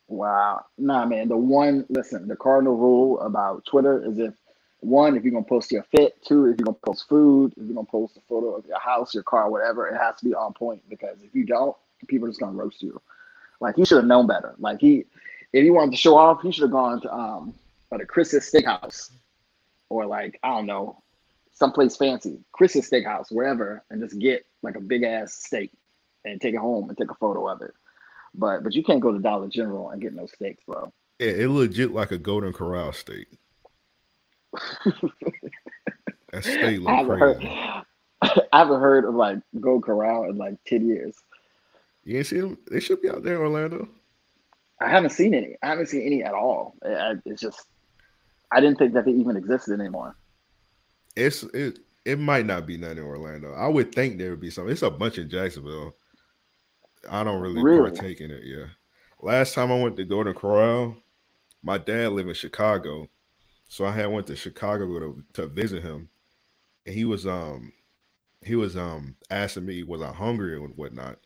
Wow. 0.09 0.65
Nah, 0.79 1.05
man. 1.07 1.29
The 1.29 1.37
one, 1.37 1.85
listen, 1.89 2.27
the 2.27 2.37
cardinal 2.37 2.77
rule 2.77 3.21
about 3.21 3.65
Twitter 3.67 4.05
is 4.05 4.19
if 4.19 4.35
one, 4.81 5.17
if 5.17 5.25
you're 5.25 5.33
gonna 5.33 5.45
post 5.45 5.73
your 5.73 5.83
fit, 5.85 6.23
two, 6.25 6.47
if 6.47 6.59
you're 6.59 6.67
gonna 6.67 6.79
post 6.85 7.09
food, 7.09 7.53
if 7.57 7.65
you're 7.65 7.75
gonna 7.75 7.87
post 7.87 8.17
a 8.17 8.21
photo 8.29 8.55
of 8.55 8.67
your 8.67 8.79
house, 8.79 9.15
your 9.15 9.23
car, 9.25 9.51
whatever, 9.51 9.89
it 9.89 9.97
has 9.97 10.17
to 10.17 10.25
be 10.25 10.35
on 10.35 10.53
point 10.53 10.83
because 10.89 11.23
if 11.23 11.35
you 11.35 11.45
don't, 11.45 11.77
people 12.07 12.27
are 12.27 12.31
just 12.31 12.41
gonna 12.41 12.57
roast 12.57 12.83
you. 12.83 13.01
Like 13.61 13.77
he 13.77 13.85
should 13.85 13.97
have 13.97 14.07
known 14.07 14.27
better. 14.27 14.55
Like 14.59 14.81
he, 14.81 15.05
if 15.53 15.65
he 15.65 15.71
wanted 15.71 15.93
to 15.93 15.97
show 15.97 16.17
off, 16.17 16.43
he 16.43 16.53
should 16.53 16.63
have 16.63 16.71
gone 16.71 17.01
to 17.03 17.13
um, 17.13 17.55
to 17.97 18.07
Chris's 18.07 18.51
Steakhouse, 18.51 19.11
or 19.89 20.07
like 20.07 20.39
I 20.43 20.51
don't 20.51 20.67
know, 20.67 21.03
someplace 21.53 21.97
fancy, 21.97 22.39
Chris's 22.53 22.89
Steakhouse, 22.89 23.33
wherever, 23.33 23.83
and 23.91 24.01
just 24.01 24.19
get 24.19 24.47
like 24.63 24.77
a 24.77 24.81
big 24.81 25.03
ass 25.03 25.33
steak 25.33 25.73
and 26.25 26.41
take 26.41 26.55
it 26.55 26.59
home 26.59 26.89
and 26.89 26.97
take 26.97 27.11
a 27.11 27.15
photo 27.15 27.49
of 27.49 27.63
it. 27.63 27.75
But 28.35 28.63
but 28.63 28.75
you 28.75 28.85
can't 28.85 29.01
go 29.01 29.13
to 29.13 29.19
Dollar 29.19 29.49
General 29.49 29.91
and 29.91 30.01
get 30.01 30.15
no 30.15 30.27
steaks, 30.27 30.63
bro. 30.65 30.93
Yeah, 31.19 31.31
it 31.31 31.49
legit 31.49 31.93
like 31.93 32.13
a 32.13 32.19
Golden 32.19 32.53
Corral 32.53 32.93
steak. 32.93 33.27
that 36.33 36.45
steak 36.45 36.81
look 36.81 36.89
I 36.89 37.05
crazy. 37.05 37.47
Heard, 37.47 37.85
I 38.53 38.59
haven't 38.59 38.81
heard 38.81 39.05
of 39.05 39.15
like 39.15 39.39
Golden 39.61 39.83
Corral 39.83 40.25
in 40.25 40.39
like 40.39 40.57
ten 40.65 40.87
years. 40.89 41.17
You 42.05 42.19
ain't 42.19 42.27
see 42.27 42.41
them? 42.41 42.59
They 42.71 42.81
should 42.81 43.03
be 43.03 43.11
out 43.11 43.23
there 43.23 43.35
in 43.35 43.41
Orlando. 43.41 43.89
I 44.81 44.89
haven't 44.89 45.11
seen 45.11 45.35
any. 45.35 45.57
I 45.63 45.69
haven't 45.69 45.87
seen 45.87 46.03
any 46.03 46.23
at 46.23 46.35
all. 46.35 46.75
It's 46.83 47.41
just 47.41 47.67
I 48.51 48.61
didn't 48.61 48.79
think 48.79 48.95
that 48.95 49.05
they 49.05 49.13
even 49.13 49.37
existed 49.37 49.79
anymore. 49.79 50.17
It's 51.17 51.43
it. 51.43 51.81
It 52.05 52.19
might 52.19 52.47
not 52.47 52.67
be 52.67 52.79
none 52.79 52.97
in 52.97 53.05
Orlando. 53.05 53.53
I 53.53 53.69
would 53.69 53.95
think 53.95 54.17
there 54.17 54.31
would 54.31 54.41
be 54.41 54.51
some. 54.51 54.69
It's 54.71 54.83
a 54.83 54.91
bunch 54.91 55.19
in 55.19 55.29
Jacksonville. 55.29 55.95
I 57.11 57.23
don't 57.23 57.41
really, 57.41 57.63
really? 57.63 57.91
partake 57.91 58.21
in 58.21 58.31
it. 58.31 58.43
Yeah. 58.45 58.67
Last 59.21 59.55
time 59.55 59.71
I 59.71 59.81
went 59.81 59.97
to 59.97 60.05
Golden 60.05 60.33
Corral, 60.33 60.97
my 61.63 61.77
dad 61.77 62.13
lived 62.13 62.29
in 62.29 62.35
Chicago, 62.35 63.09
so 63.69 63.85
I 63.85 63.93
had 63.93 64.07
went 64.07 64.27
to 64.29 64.37
Chicago 64.37 64.99
to, 64.99 65.23
to 65.35 65.47
visit 65.47 65.83
him, 65.83 66.09
and 66.87 66.95
he 66.95 67.05
was 67.05 67.27
um 67.27 67.73
he 68.43 68.57
was 68.57 68.77
um 68.77 69.17
asking 69.31 69.67
me 69.67 69.83
was 69.83 70.03
I 70.03 70.13
hungry 70.13 70.57
and 70.57 70.77
whatnot. 70.77 71.19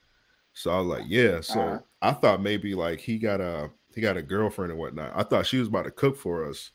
So 0.53 0.71
I 0.71 0.79
was 0.79 0.87
like, 0.87 1.05
yeah. 1.07 1.41
So 1.41 1.61
uh-huh. 1.61 1.79
I 2.03 2.13
thought 2.13 2.43
maybe 2.43 2.75
like 2.75 3.01
he 3.01 3.19
got 3.19 3.41
a 3.41 3.71
he 3.95 4.01
got 4.01 4.17
a 4.17 4.23
girlfriend 4.23 4.73
and 4.73 4.81
whatnot. 4.81 5.13
I 5.15 5.23
thought 5.23 5.47
she 5.47 5.59
was 5.59 5.69
about 5.69 5.85
to 5.85 5.91
cook 5.91 6.17
for 6.17 6.49
us. 6.49 6.71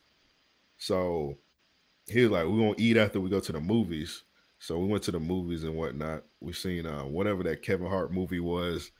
So 0.78 1.36
he 2.06 2.22
was 2.22 2.30
like, 2.30 2.46
we're 2.46 2.58
gonna 2.58 2.74
eat 2.78 2.96
after 2.96 3.20
we 3.20 3.28
go 3.28 3.40
to 3.40 3.52
the 3.52 3.60
movies. 3.60 4.24
So 4.60 4.78
we 4.78 4.88
went 4.88 5.04
to 5.04 5.12
the 5.12 5.20
movies 5.20 5.64
and 5.64 5.76
whatnot. 5.76 6.24
We 6.40 6.52
seen 6.52 6.86
uh, 6.86 7.04
whatever 7.04 7.42
that 7.44 7.62
Kevin 7.62 7.86
Hart 7.88 8.12
movie 8.12 8.40
was, 8.40 8.90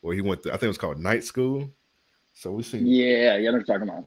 where 0.00 0.14
he 0.14 0.20
went. 0.20 0.42
To, 0.42 0.50
I 0.50 0.52
think 0.52 0.64
it 0.64 0.68
was 0.68 0.78
called 0.78 0.98
Night 0.98 1.24
School. 1.24 1.70
So 2.34 2.52
we 2.52 2.62
seen. 2.62 2.86
Yeah, 2.86 3.36
yeah, 3.36 3.50
I'm 3.50 3.64
talking 3.64 3.88
about. 3.88 4.06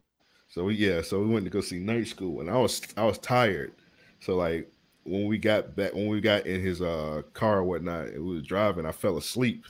So 0.52 0.64
we 0.64 0.74
yeah, 0.74 1.00
so 1.00 1.18
we 1.18 1.28
went 1.32 1.46
to 1.46 1.50
go 1.50 1.62
see 1.62 1.78
Night 1.78 2.06
School, 2.08 2.42
and 2.42 2.50
I 2.50 2.58
was 2.58 2.82
I 2.98 3.06
was 3.06 3.16
tired. 3.16 3.72
So 4.20 4.36
like 4.36 4.70
when 5.04 5.26
we 5.26 5.38
got 5.38 5.74
back, 5.74 5.94
when 5.94 6.08
we 6.08 6.20
got 6.20 6.44
in 6.44 6.60
his 6.60 6.82
uh 6.82 7.22
car 7.32 7.60
or 7.60 7.64
whatnot, 7.64 8.08
and 8.08 8.22
we 8.22 8.34
was 8.34 8.42
driving, 8.42 8.84
I 8.84 8.92
fell 8.92 9.16
asleep. 9.16 9.64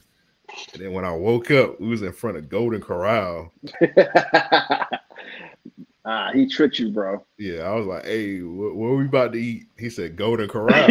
And 0.73 0.83
then 0.83 0.93
when 0.93 1.05
I 1.05 1.13
woke 1.13 1.53
up, 1.53 1.81
we 1.81 1.87
was 1.87 2.03
in 2.03 2.13
front 2.13 2.37
of 2.37 2.49
Golden 2.49 2.81
Corral. 2.81 3.53
Ah, 6.05 6.33
he 6.35 6.49
tricked 6.49 6.81
you, 6.81 6.91
bro. 6.91 7.25
Yeah, 7.39 7.61
I 7.61 7.75
was 7.75 7.87
like, 7.87 8.05
"Hey, 8.05 8.43
what, 8.43 8.75
what 8.75 8.89
are 8.89 8.97
we 8.97 9.05
about 9.05 9.33
to 9.35 9.39
eat?" 9.39 9.67
He 9.79 9.89
said, 9.89 10.17
"Golden 10.17 10.49
Corral." 10.49 10.89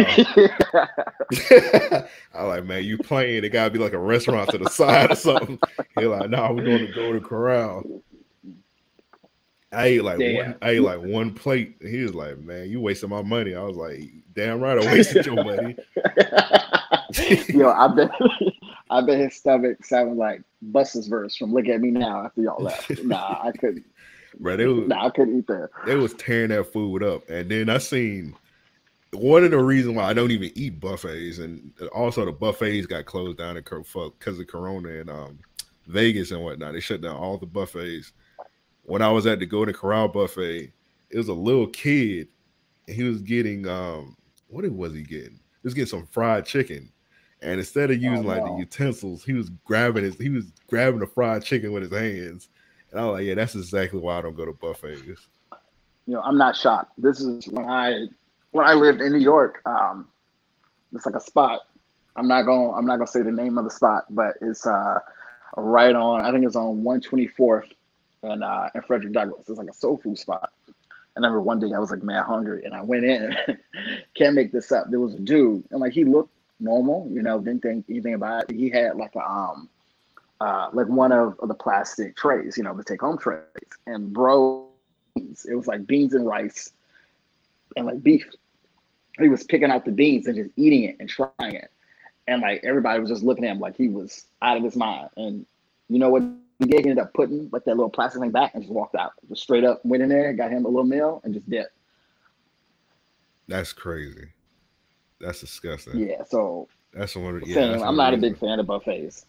I 2.32 2.44
like, 2.44 2.64
man, 2.64 2.84
you 2.84 2.96
playing? 2.96 3.44
It 3.44 3.50
gotta 3.50 3.68
be 3.68 3.78
like 3.78 3.92
a 3.92 3.98
restaurant 3.98 4.48
to 4.52 4.56
the 4.56 4.70
side 4.70 5.12
or 5.12 5.14
something. 5.14 5.58
He 5.98 6.06
like, 6.06 6.30
"No, 6.30 6.38
nah, 6.38 6.52
we're 6.52 6.64
going 6.64 6.86
to 6.86 6.92
Golden 6.94 7.22
Corral." 7.22 8.02
I 9.72 9.86
ate 9.86 10.04
like 10.04 10.18
damn. 10.18 10.36
one. 10.36 10.54
I 10.62 10.70
ate 10.70 10.82
like 10.82 11.00
one 11.00 11.32
plate. 11.32 11.76
He 11.80 12.02
was 12.02 12.14
like, 12.14 12.38
"Man, 12.38 12.68
you 12.68 12.80
wasting 12.80 13.10
my 13.10 13.22
money." 13.22 13.54
I 13.54 13.62
was 13.62 13.76
like, 13.76 14.10
"Damn 14.34 14.60
right, 14.60 14.78
I 14.78 14.92
wasted 14.92 15.26
your 15.26 15.42
money." 15.42 15.76
Yo, 17.48 17.70
I 17.70 17.88
bet, 17.88 18.10
I 18.90 19.00
bet 19.00 19.18
his 19.18 19.34
stomach 19.36 19.84
sounded 19.84 20.16
like 20.16 20.42
Busta's 20.60 21.08
verse 21.08 21.36
from 21.36 21.52
"Look 21.52 21.68
at 21.68 21.80
Me 21.80 21.90
Now" 21.90 22.24
after 22.26 22.42
y'all 22.42 22.62
left. 22.62 23.02
Nah, 23.04 23.40
I 23.42 23.52
couldn't 23.52 23.84
bro. 24.40 24.56
They 24.56 24.66
was, 24.66 24.88
nah, 24.88 25.06
I 25.06 25.10
couldn't 25.10 25.38
eat 25.38 25.46
that. 25.46 25.70
They 25.86 25.96
was 25.96 26.14
tearing 26.14 26.50
that 26.50 26.72
food 26.72 27.02
up, 27.02 27.28
and 27.28 27.50
then 27.50 27.68
I 27.68 27.78
seen 27.78 28.34
one 29.12 29.44
of 29.44 29.50
the 29.50 29.58
reasons 29.58 29.96
why 29.96 30.04
I 30.04 30.12
don't 30.14 30.30
even 30.30 30.50
eat 30.54 30.80
buffets, 30.80 31.38
and 31.38 31.72
also 31.94 32.24
the 32.24 32.32
buffets 32.32 32.86
got 32.86 33.06
closed 33.06 33.38
down 33.38 33.54
because 33.54 34.38
of 34.38 34.46
Corona 34.46 34.88
and 34.88 35.10
um, 35.10 35.38
Vegas 35.86 36.30
and 36.30 36.42
whatnot. 36.42 36.72
They 36.72 36.80
shut 36.80 37.02
down 37.02 37.16
all 37.16 37.38
the 37.38 37.46
buffets. 37.46 38.12
When 38.84 39.02
I 39.02 39.10
was 39.10 39.26
at 39.26 39.38
the 39.38 39.46
Golden 39.46 39.74
Corral 39.74 40.08
buffet, 40.08 40.72
it 41.10 41.16
was 41.16 41.28
a 41.28 41.34
little 41.34 41.68
kid, 41.68 42.28
and 42.86 42.96
he 42.96 43.04
was 43.04 43.22
getting 43.22 43.66
um, 43.68 44.16
what 44.48 44.68
was 44.70 44.92
he 44.92 45.02
getting? 45.02 45.34
He 45.34 45.64
was 45.64 45.74
getting 45.74 45.88
some 45.88 46.06
fried 46.06 46.46
chicken. 46.46 46.90
And 47.40 47.58
instead 47.58 47.90
of 47.90 48.00
using 48.00 48.24
oh, 48.24 48.28
like 48.28 48.44
the 48.44 48.56
utensils, 48.56 49.24
he 49.24 49.32
was 49.32 49.50
grabbing 49.64 50.04
his 50.04 50.16
he 50.16 50.28
was 50.28 50.52
grabbing 50.68 51.00
the 51.00 51.06
fried 51.06 51.44
chicken 51.44 51.72
with 51.72 51.82
his 51.82 51.92
hands 51.92 52.48
and 52.92 53.00
I 53.00 53.04
was 53.06 53.18
like, 53.18 53.26
yeah, 53.26 53.34
that's 53.34 53.54
exactly 53.54 53.98
why 53.98 54.18
I 54.18 54.22
don't 54.22 54.36
go 54.36 54.44
to 54.44 54.52
buffets. 54.52 55.02
You 55.06 56.14
know, 56.14 56.20
I'm 56.20 56.36
not 56.36 56.54
shocked. 56.54 56.92
This 56.98 57.20
is 57.20 57.48
when 57.48 57.68
I 57.68 58.06
when 58.50 58.66
I 58.66 58.74
lived 58.74 59.00
in 59.00 59.12
New 59.12 59.18
York. 59.18 59.62
Um, 59.64 60.08
it's 60.92 61.06
like 61.06 61.14
a 61.14 61.20
spot. 61.20 61.60
I'm 62.16 62.28
not 62.28 62.42
going. 62.42 62.74
I'm 62.76 62.84
not 62.84 62.96
gonna 62.98 63.06
say 63.06 63.22
the 63.22 63.32
name 63.32 63.56
of 63.56 63.64
the 63.64 63.70
spot, 63.70 64.04
but 64.10 64.34
it's 64.42 64.66
uh 64.66 64.98
right 65.56 65.94
on. 65.94 66.20
I 66.20 66.30
think 66.30 66.44
it's 66.44 66.56
on 66.56 66.82
124th 66.82 67.70
and 68.22 68.44
uh 68.44 68.68
Frederick 68.86 69.12
Douglass. 69.12 69.48
It's 69.48 69.58
like 69.58 69.68
a 69.68 69.74
soul 69.74 69.98
food 69.98 70.18
spot. 70.18 70.52
And 71.14 71.26
I 71.26 71.28
remember 71.28 71.42
one 71.42 71.60
day 71.60 71.74
I 71.74 71.78
was 71.78 71.90
like 71.90 72.02
mad 72.02 72.24
hungry, 72.24 72.64
and 72.64 72.74
I 72.74 72.82
went 72.82 73.04
in. 73.04 73.36
can't 74.14 74.34
make 74.34 74.52
this 74.52 74.72
up. 74.72 74.86
There 74.90 75.00
was 75.00 75.14
a 75.14 75.20
dude, 75.20 75.64
and 75.70 75.80
like 75.80 75.92
he 75.92 76.04
looked 76.04 76.32
normal, 76.58 77.08
you 77.10 77.22
know, 77.22 77.38
didn't 77.38 77.62
think 77.62 77.84
anything 77.88 78.14
about 78.14 78.50
it. 78.50 78.56
He 78.56 78.70
had 78.70 78.96
like 78.96 79.14
a 79.14 79.28
um 79.28 79.68
uh, 80.42 80.68
like 80.72 80.88
one 80.88 81.12
of, 81.12 81.38
of, 81.38 81.46
the 81.46 81.54
plastic 81.54 82.16
trays, 82.16 82.56
you 82.56 82.64
know, 82.64 82.74
the 82.74 82.82
take 82.82 83.00
home 83.00 83.16
trays. 83.16 83.44
And 83.86 84.12
bro, 84.12 84.66
it 85.14 85.54
was 85.54 85.68
like 85.68 85.86
beans 85.86 86.14
and 86.14 86.26
rice 86.26 86.72
and 87.76 87.86
like 87.86 88.02
beef. 88.02 88.26
He 89.20 89.28
was 89.28 89.44
picking 89.44 89.70
out 89.70 89.84
the 89.84 89.92
beans 89.92 90.26
and 90.26 90.36
just 90.36 90.50
eating 90.56 90.82
it 90.82 90.96
and 90.98 91.08
trying 91.08 91.54
it. 91.54 91.70
And 92.26 92.42
like 92.42 92.64
everybody 92.64 92.98
was 92.98 93.08
just 93.08 93.22
looking 93.22 93.44
at 93.44 93.52
him 93.52 93.60
like 93.60 93.76
he 93.76 93.86
was 93.86 94.26
out 94.40 94.56
of 94.56 94.64
his 94.64 94.74
mind. 94.74 95.10
And 95.16 95.46
you 95.88 96.00
know 96.00 96.10
what 96.10 96.24
he 96.64 96.70
did? 96.70 96.84
He 96.84 96.90
ended 96.90 97.04
up 97.04 97.14
putting 97.14 97.48
like 97.52 97.64
that 97.64 97.76
little 97.76 97.90
plastic 97.90 98.20
thing 98.20 98.30
back 98.30 98.54
and 98.54 98.62
just 98.62 98.72
walked 98.72 98.94
out. 98.94 99.12
Just 99.28 99.42
straight 99.42 99.64
up 99.64 99.84
went 99.84 100.02
in 100.02 100.08
there, 100.08 100.32
got 100.32 100.50
him 100.50 100.64
a 100.64 100.68
little 100.68 100.84
meal 100.84 101.20
and 101.24 101.34
just 101.34 101.48
dipped. 101.48 101.72
That's 103.48 103.72
crazy. 103.72 104.28
That's 105.20 105.40
disgusting. 105.40 105.98
Yeah, 105.98 106.24
so 106.24 106.68
that's 106.92 107.14
one. 107.16 107.42
Yeah, 107.46 107.80
I'm 107.82 107.96
not 107.96 108.14
a 108.14 108.16
big 108.16 108.38
fan 108.38 108.58
of 108.58 108.66
buffets. 108.66 109.26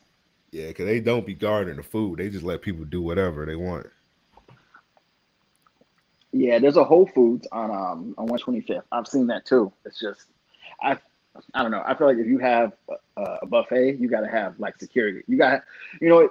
Yeah, 0.51 0.67
because 0.67 0.85
they 0.85 0.99
don't 0.99 1.25
be 1.25 1.33
guarding 1.33 1.77
the 1.77 1.83
food. 1.83 2.19
They 2.19 2.29
just 2.29 2.45
let 2.45 2.61
people 2.61 2.85
do 2.85 3.01
whatever 3.01 3.45
they 3.45 3.55
want. 3.55 3.87
Yeah, 6.31 6.59
there's 6.59 6.77
a 6.77 6.83
Whole 6.83 7.05
Foods 7.05 7.47
on 7.51 7.69
um 7.69 8.15
on 8.17 8.27
125th. 8.27 8.83
I've 8.91 9.07
seen 9.07 9.27
that 9.27 9.45
too. 9.45 9.71
It's 9.85 9.99
just 9.99 10.27
I 10.81 10.97
I 11.53 11.61
don't 11.61 11.71
know. 11.71 11.83
I 11.85 11.95
feel 11.95 12.07
like 12.07 12.17
if 12.17 12.27
you 12.27 12.37
have 12.39 12.73
a, 13.17 13.21
a 13.41 13.45
buffet, 13.45 13.97
you 13.99 14.09
got 14.09 14.21
to 14.21 14.27
have 14.27 14.59
like 14.59 14.77
security. 14.79 15.23
You 15.27 15.37
got 15.37 15.63
you 16.01 16.09
know 16.09 16.29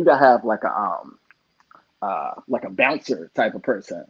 you 0.00 0.06
got 0.06 0.18
to 0.18 0.24
have 0.24 0.46
like 0.46 0.64
a 0.64 0.74
um 0.74 1.18
uh 2.00 2.32
like 2.48 2.64
a 2.64 2.70
bouncer 2.70 3.30
type 3.34 3.54
of 3.54 3.62
person 3.62 4.02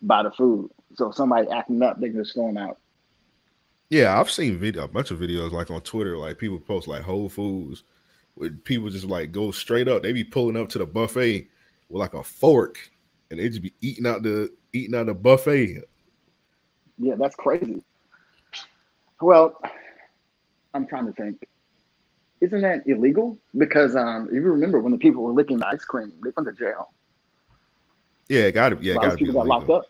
by 0.00 0.22
the 0.22 0.30
food. 0.30 0.70
So 0.94 1.08
if 1.08 1.16
somebody 1.16 1.48
acting 1.48 1.82
up, 1.82 2.00
they 2.00 2.10
can 2.10 2.22
just 2.22 2.34
throw 2.34 2.46
them 2.46 2.58
out. 2.58 2.78
Yeah, 3.90 4.18
I've 4.18 4.30
seen 4.30 4.56
video 4.56 4.84
a 4.84 4.88
bunch 4.88 5.10
of 5.10 5.18
videos 5.18 5.50
like 5.50 5.68
on 5.72 5.80
Twitter, 5.80 6.16
like 6.16 6.38
people 6.38 6.60
post 6.60 6.86
like 6.86 7.02
Whole 7.02 7.28
Foods 7.28 7.82
with 8.36 8.62
people 8.62 8.88
just 8.88 9.04
like 9.04 9.32
go 9.32 9.50
straight 9.50 9.88
up. 9.88 10.04
They 10.04 10.12
be 10.12 10.22
pulling 10.22 10.56
up 10.56 10.68
to 10.70 10.78
the 10.78 10.86
buffet 10.86 11.48
with 11.88 12.00
like 12.00 12.14
a 12.14 12.22
fork 12.22 12.78
and 13.32 13.40
they 13.40 13.48
just 13.48 13.62
be 13.62 13.74
eating 13.80 14.06
out 14.06 14.22
the 14.22 14.48
eating 14.72 14.94
out 14.94 15.06
the 15.06 15.14
buffet. 15.14 15.82
Yeah, 16.98 17.16
that's 17.18 17.34
crazy. 17.34 17.82
Well, 19.20 19.60
I'm 20.72 20.86
trying 20.86 21.06
to 21.06 21.12
think. 21.12 21.48
Isn't 22.42 22.62
that 22.62 22.82
illegal? 22.88 23.38
Because 23.56 23.94
um, 23.94 24.26
if 24.26 24.34
you 24.34 24.42
remember 24.42 24.80
when 24.80 24.90
the 24.90 24.98
people 24.98 25.22
were 25.22 25.32
licking 25.32 25.58
the 25.58 25.68
ice 25.68 25.84
cream, 25.84 26.12
they 26.24 26.32
went 26.36 26.48
to 26.48 26.52
jail. 26.52 26.90
Yeah, 28.28 28.50
got 28.50 28.70
to 28.70 28.78
yeah, 28.80 28.94
got 28.94 29.16
people 29.16 29.34
got 29.34 29.46
locked 29.46 29.70
up. 29.70 29.84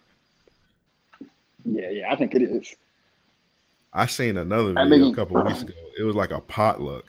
Yeah, 1.64 1.88
yeah, 1.88 2.12
I 2.12 2.16
think 2.16 2.34
it 2.34 2.42
is. 2.42 2.76
I 3.94 4.04
seen 4.04 4.36
another 4.36 4.74
video 4.74 4.82
I 4.82 4.84
mean, 4.84 5.12
a 5.12 5.16
couple 5.16 5.38
uh, 5.38 5.44
weeks 5.44 5.62
ago. 5.62 5.72
It 5.98 6.02
was 6.02 6.14
like 6.14 6.30
a 6.30 6.42
potluck, 6.42 7.06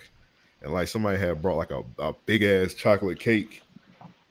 and 0.62 0.72
like 0.72 0.88
somebody 0.88 1.20
had 1.20 1.42
brought 1.42 1.58
like 1.58 1.72
a, 1.72 1.84
a 2.00 2.14
big 2.26 2.44
ass 2.44 2.74
chocolate 2.74 3.20
cake, 3.20 3.64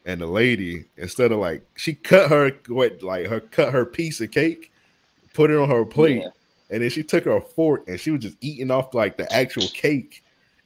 and 0.06 0.18
the 0.18 0.26
lady 0.26 0.86
instead 0.96 1.30
of 1.30 1.40
like 1.40 1.62
she 1.76 1.92
cut 1.92 2.30
her 2.30 2.52
what 2.68 3.02
like 3.02 3.26
her 3.26 3.40
cut 3.40 3.70
her 3.74 3.84
piece 3.84 4.18
of 4.22 4.30
cake, 4.30 4.72
put 5.34 5.50
it 5.50 5.58
on 5.58 5.68
her 5.68 5.84
plate, 5.84 6.22
yeah. 6.22 6.28
and 6.70 6.82
then 6.82 6.88
she 6.88 7.02
took 7.02 7.24
her 7.24 7.42
fork 7.42 7.86
and 7.86 8.00
she 8.00 8.10
was 8.12 8.22
just 8.22 8.38
eating 8.40 8.70
off 8.70 8.94
like 8.94 9.18
the 9.18 9.30
actual 9.30 9.68
cake 9.74 10.21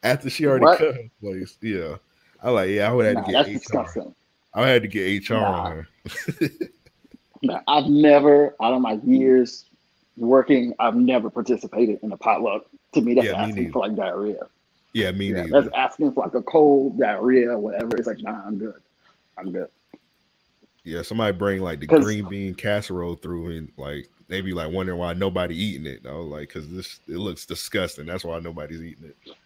after 0.07 0.31
she 0.31 0.47
already 0.47 0.65
what? 0.65 0.79
cut 0.79 0.95
her 0.95 1.11
place. 1.21 1.57
Yeah, 1.61 1.97
I 2.43 2.51
like 2.51 2.71
yeah, 2.71 2.91
I 2.91 2.93
would 2.93 3.07
have 3.07 3.15
nah, 3.17 3.23
to 3.25 3.33
get 3.33 3.47
HR. 3.47 3.53
Disgusting. 3.53 4.15
I 4.55 4.67
had 4.67 4.83
to 4.83 4.89
get 4.89 5.29
HR 5.29 5.35
nah. 5.35 5.63
on 5.63 5.73
her. 5.73 5.89
nah, 7.43 7.61
I've 7.69 7.87
never 7.87 8.55
out 8.61 8.73
of 8.73 8.81
my 8.81 8.93
years 9.05 9.67
working, 10.17 10.75
I've 10.79 10.97
never 10.97 11.31
participated 11.31 12.01
in 12.03 12.13
a 12.13 12.17
potluck. 12.17 12.67
To 12.93 13.01
me, 13.01 13.15
that's 13.15 13.27
yeah, 13.27 13.43
asking 13.43 13.65
me 13.65 13.71
for 13.71 13.81
like 13.81 13.97
diarrhea. 13.97 14.41
Yeah, 14.93 15.11
me 15.13 15.33
yeah, 15.33 15.47
That's 15.51 15.69
asking 15.77 16.13
for 16.13 16.25
like 16.25 16.35
a 16.35 16.43
cold 16.43 16.99
diarrhea, 16.99 17.59
whatever. 17.59 17.97
It's 17.99 18.07
like, 18.07 18.21
nah, 18.21 18.41
I'm 18.47 18.57
good. 18.57 18.81
I'm 19.37 19.53
good. 19.53 19.69
Yeah, 20.85 21.03
somebody 21.03 21.37
bring 21.37 21.61
like 21.61 21.81
the 21.81 21.87
green 21.87 22.27
bean 22.29 22.55
casserole 22.55 23.17
through 23.17 23.51
and 23.57 23.73
like 23.77 24.09
maybe 24.29 24.53
like 24.55 24.73
wondering 24.73 24.99
why 24.99 25.13
nobody 25.13 25.55
eating 25.55 25.87
it. 25.87 26.07
I 26.09 26.13
was 26.13 26.27
like, 26.27 26.49
because 26.49 26.71
this 26.71 27.01
it 27.09 27.19
looks 27.19 27.45
disgusting. 27.45 28.07
That's 28.07 28.25
why 28.25 28.39
nobody's 28.39 28.83
eating 28.83 29.05
it. 29.05 29.37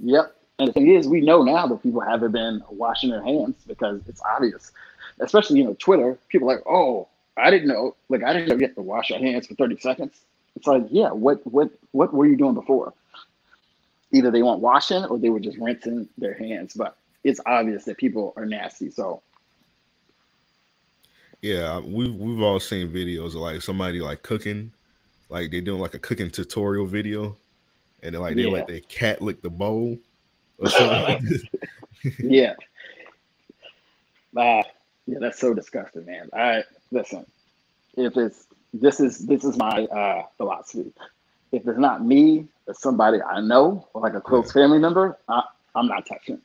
Yep. 0.00 0.34
And 0.58 0.68
the 0.68 0.72
thing 0.72 0.88
is, 0.88 1.06
we 1.06 1.20
know 1.20 1.42
now 1.42 1.66
that 1.66 1.82
people 1.82 2.00
haven't 2.00 2.32
been 2.32 2.62
washing 2.70 3.10
their 3.10 3.22
hands 3.22 3.56
because 3.66 4.00
it's 4.08 4.20
obvious. 4.22 4.72
Especially, 5.20 5.58
you 5.58 5.64
know, 5.64 5.76
Twitter, 5.78 6.18
people 6.28 6.48
like, 6.48 6.62
oh, 6.66 7.08
I 7.36 7.50
didn't 7.50 7.68
know. 7.68 7.94
Like 8.08 8.24
I 8.24 8.32
didn't 8.32 8.48
know 8.48 8.56
you 8.56 8.66
have 8.66 8.74
to 8.74 8.82
wash 8.82 9.10
your 9.10 9.20
hands 9.20 9.46
for 9.46 9.54
30 9.54 9.78
seconds. 9.78 10.20
It's 10.56 10.66
like, 10.66 10.86
yeah, 10.90 11.10
what 11.10 11.46
what 11.46 11.70
what 11.92 12.12
were 12.12 12.26
you 12.26 12.36
doing 12.36 12.54
before? 12.54 12.92
Either 14.12 14.30
they 14.30 14.42
weren't 14.42 14.60
washing 14.60 15.04
or 15.04 15.18
they 15.18 15.30
were 15.30 15.40
just 15.40 15.58
rinsing 15.58 16.08
their 16.18 16.34
hands. 16.34 16.74
But 16.74 16.96
it's 17.22 17.40
obvious 17.46 17.84
that 17.84 17.98
people 17.98 18.32
are 18.36 18.46
nasty. 18.46 18.90
So 18.90 19.22
yeah, 21.42 21.78
we've 21.78 22.14
we've 22.14 22.42
all 22.42 22.58
seen 22.58 22.88
videos 22.88 23.28
of 23.28 23.34
like 23.36 23.62
somebody 23.62 24.00
like 24.00 24.22
cooking, 24.22 24.72
like 25.28 25.50
they're 25.50 25.60
doing 25.60 25.80
like 25.80 25.94
a 25.94 25.98
cooking 26.00 26.30
tutorial 26.30 26.86
video, 26.86 27.36
and 28.02 28.14
then 28.14 28.22
like 28.22 28.36
they 28.36 28.42
yeah. 28.42 28.50
let 28.50 28.66
their 28.66 28.80
cat 28.80 29.22
lick 29.22 29.42
the 29.42 29.50
bowl 29.50 29.98
or 30.58 30.68
something. 30.68 31.40
yeah. 32.18 32.54
Ah, 34.36 34.62
yeah, 35.06 35.18
that's 35.20 35.38
so 35.38 35.54
disgusting, 35.54 36.04
man. 36.04 36.28
I 36.32 36.64
listen, 36.90 37.24
if 37.96 38.16
it's 38.16 38.46
this 38.74 39.00
is 39.00 39.18
this 39.26 39.44
is 39.44 39.56
my 39.56 39.86
uh, 39.86 40.24
philosophy. 40.36 40.92
If 41.50 41.66
it's 41.66 41.78
not 41.78 42.04
me, 42.04 42.46
or 42.66 42.74
somebody 42.74 43.22
I 43.22 43.40
know 43.40 43.88
or 43.94 44.02
like 44.02 44.14
a 44.14 44.20
close 44.20 44.52
family 44.52 44.78
member, 44.78 45.18
I, 45.28 45.42
am 45.74 45.88
not 45.88 46.06
touching. 46.06 46.36
It. 46.36 46.40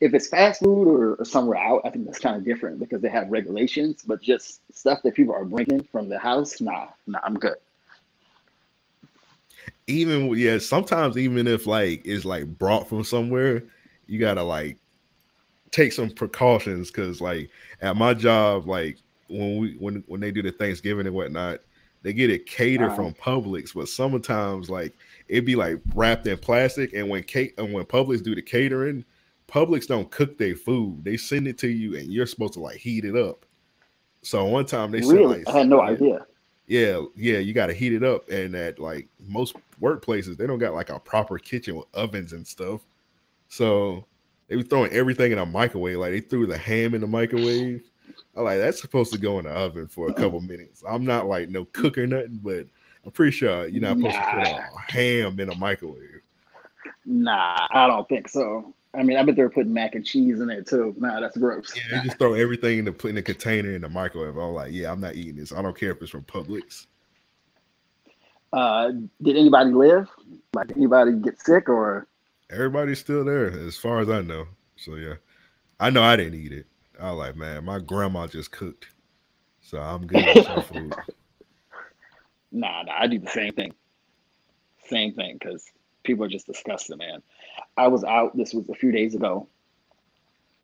If 0.00 0.12
it's 0.12 0.28
fast 0.28 0.60
food 0.62 0.86
or, 0.86 1.14
or 1.14 1.24
somewhere 1.24 1.58
out, 1.58 1.80
I 1.84 1.90
think 1.90 2.04
that's 2.04 2.18
kind 2.18 2.36
of 2.36 2.44
different 2.44 2.78
because 2.78 3.00
they 3.00 3.08
have 3.08 3.30
regulations. 3.30 4.02
But 4.06 4.20
just 4.20 4.60
stuff 4.72 5.00
that 5.02 5.14
people 5.14 5.34
are 5.34 5.44
bringing 5.44 5.82
from 5.84 6.08
the 6.08 6.18
house, 6.18 6.60
nah, 6.60 6.88
nah, 7.06 7.20
I'm 7.22 7.38
good. 7.38 7.56
Even 9.86 10.28
yeah, 10.36 10.58
sometimes 10.58 11.18
even 11.18 11.46
if 11.46 11.66
like 11.66 12.02
it's 12.06 12.24
like 12.24 12.46
brought 12.58 12.88
from 12.88 13.04
somewhere, 13.04 13.64
you 14.06 14.18
gotta 14.18 14.42
like 14.42 14.78
take 15.70 15.92
some 15.92 16.10
precautions 16.10 16.90
because 16.90 17.20
like 17.20 17.50
at 17.80 17.96
my 17.96 18.14
job, 18.14 18.66
like 18.66 18.98
when 19.28 19.58
we 19.58 19.74
when 19.74 20.04
when 20.06 20.20
they 20.20 20.30
do 20.30 20.42
the 20.42 20.52
Thanksgiving 20.52 21.06
and 21.06 21.14
whatnot, 21.14 21.60
they 22.02 22.12
get 22.12 22.30
it 22.30 22.46
catered 22.46 22.90
wow. 22.90 22.96
from 22.96 23.14
Publix, 23.14 23.74
but 23.74 23.88
sometimes 23.88 24.70
like 24.70 24.94
it'd 25.28 25.44
be 25.44 25.56
like 25.56 25.80
wrapped 25.94 26.26
in 26.26 26.38
plastic. 26.38 26.92
And 26.94 27.08
when 27.08 27.22
Kate 27.22 27.54
and 27.58 27.72
when 27.72 27.84
Publix 27.84 28.22
do 28.22 28.34
the 28.34 28.42
catering, 28.42 29.04
Publix 29.48 29.86
don't 29.86 30.10
cook 30.10 30.38
their 30.38 30.54
food; 30.54 31.04
they 31.04 31.16
send 31.16 31.48
it 31.48 31.58
to 31.58 31.68
you, 31.68 31.96
and 31.96 32.12
you're 32.12 32.26
supposed 32.26 32.54
to 32.54 32.60
like 32.60 32.76
heat 32.76 33.04
it 33.04 33.16
up. 33.16 33.44
So 34.22 34.44
one 34.44 34.66
time 34.66 34.90
they 34.90 35.00
really? 35.00 35.38
said, 35.38 35.46
like, 35.46 35.54
I 35.54 35.58
had 35.58 35.68
no 35.68 35.82
idea. 35.82 36.26
Yeah, 36.66 37.02
yeah, 37.14 37.38
you 37.38 37.52
got 37.52 37.66
to 37.66 37.74
heat 37.74 37.92
it 37.92 38.02
up, 38.02 38.28
and 38.30 38.54
at 38.54 38.78
like 38.78 39.08
most 39.26 39.54
workplaces, 39.80 40.36
they 40.36 40.46
don't 40.46 40.58
got 40.58 40.72
like 40.72 40.88
a 40.88 40.98
proper 40.98 41.38
kitchen 41.38 41.76
with 41.76 41.86
ovens 41.94 42.32
and 42.32 42.46
stuff. 42.46 42.80
So 43.48 44.06
they 44.48 44.56
were 44.56 44.62
throwing 44.62 44.92
everything 44.92 45.32
in 45.32 45.38
a 45.38 45.46
microwave. 45.46 45.98
Like 45.98 46.12
they 46.12 46.20
threw 46.20 46.46
the 46.46 46.56
ham 46.56 46.94
in 46.94 47.00
the 47.00 47.06
microwave. 47.06 47.82
I 48.36 48.40
like 48.40 48.58
that's 48.58 48.80
supposed 48.80 49.12
to 49.12 49.18
go 49.18 49.38
in 49.38 49.44
the 49.44 49.50
oven 49.50 49.88
for 49.88 50.08
a 50.08 50.14
couple 50.14 50.40
minutes. 50.40 50.82
I'm 50.88 51.04
not 51.04 51.26
like 51.26 51.50
no 51.50 51.66
cook 51.66 51.98
or 51.98 52.06
nothing, 52.06 52.40
but 52.42 52.66
I'm 53.04 53.12
pretty 53.12 53.32
sure 53.32 53.66
you're 53.66 53.82
not 53.82 53.96
supposed 53.96 54.16
nah. 54.16 54.30
to 54.30 54.38
put 54.38 54.48
a 54.48 54.92
ham 54.92 55.40
in 55.40 55.50
a 55.50 55.54
microwave. 55.54 56.22
Nah, 57.04 57.66
I 57.70 57.86
don't 57.86 58.08
think 58.08 58.28
so. 58.28 58.74
I 58.96 59.02
mean, 59.02 59.16
I 59.16 59.22
bet 59.22 59.36
they're 59.36 59.50
putting 59.50 59.72
mac 59.72 59.94
and 59.94 60.04
cheese 60.04 60.40
in 60.40 60.50
it 60.50 60.66
too. 60.66 60.94
Nah, 60.98 61.20
that's 61.20 61.36
gross. 61.36 61.74
Yeah, 61.74 61.98
they 61.98 62.06
just 62.06 62.18
throw 62.18 62.34
everything 62.34 62.80
in 62.80 62.84
the 62.84 63.08
in 63.08 63.16
the 63.16 63.22
container 63.22 63.72
in 63.72 63.82
the 63.82 63.88
microwave. 63.88 64.36
I'm 64.36 64.54
like, 64.54 64.72
yeah, 64.72 64.92
I'm 64.92 65.00
not 65.00 65.16
eating 65.16 65.36
this. 65.36 65.52
I 65.52 65.62
don't 65.62 65.78
care 65.78 65.90
if 65.90 66.00
it's 66.00 66.10
from 66.10 66.22
Publix. 66.22 66.86
Uh, 68.52 68.92
did 69.20 69.36
anybody 69.36 69.72
live? 69.72 70.08
Like 70.54 70.70
anybody 70.76 71.12
get 71.12 71.40
sick 71.40 71.68
or? 71.68 72.06
Everybody's 72.50 73.00
still 73.00 73.24
there, 73.24 73.50
as 73.50 73.76
far 73.76 73.98
as 74.00 74.08
I 74.08 74.20
know. 74.20 74.46
So 74.76 74.94
yeah, 74.94 75.14
I 75.80 75.90
know 75.90 76.02
I 76.02 76.16
didn't 76.16 76.38
eat 76.40 76.52
it. 76.52 76.66
I 77.00 77.10
was 77.10 77.18
like, 77.18 77.36
man, 77.36 77.64
my 77.64 77.80
grandma 77.80 78.28
just 78.28 78.52
cooked, 78.52 78.86
so 79.60 79.78
I'm 79.78 80.06
good 80.06 80.24
with 80.24 80.66
food. 80.72 80.94
Nah, 82.52 82.82
nah, 82.82 82.92
I 82.96 83.08
do 83.08 83.18
the 83.18 83.30
same 83.30 83.52
thing. 83.54 83.74
Same 84.88 85.12
thing, 85.14 85.38
because 85.40 85.64
people 86.04 86.24
are 86.24 86.28
just 86.28 86.46
disgusting, 86.46 86.98
man. 86.98 87.22
I 87.76 87.88
was 87.88 88.04
out. 88.04 88.36
This 88.36 88.54
was 88.54 88.68
a 88.68 88.74
few 88.74 88.92
days 88.92 89.14
ago, 89.14 89.48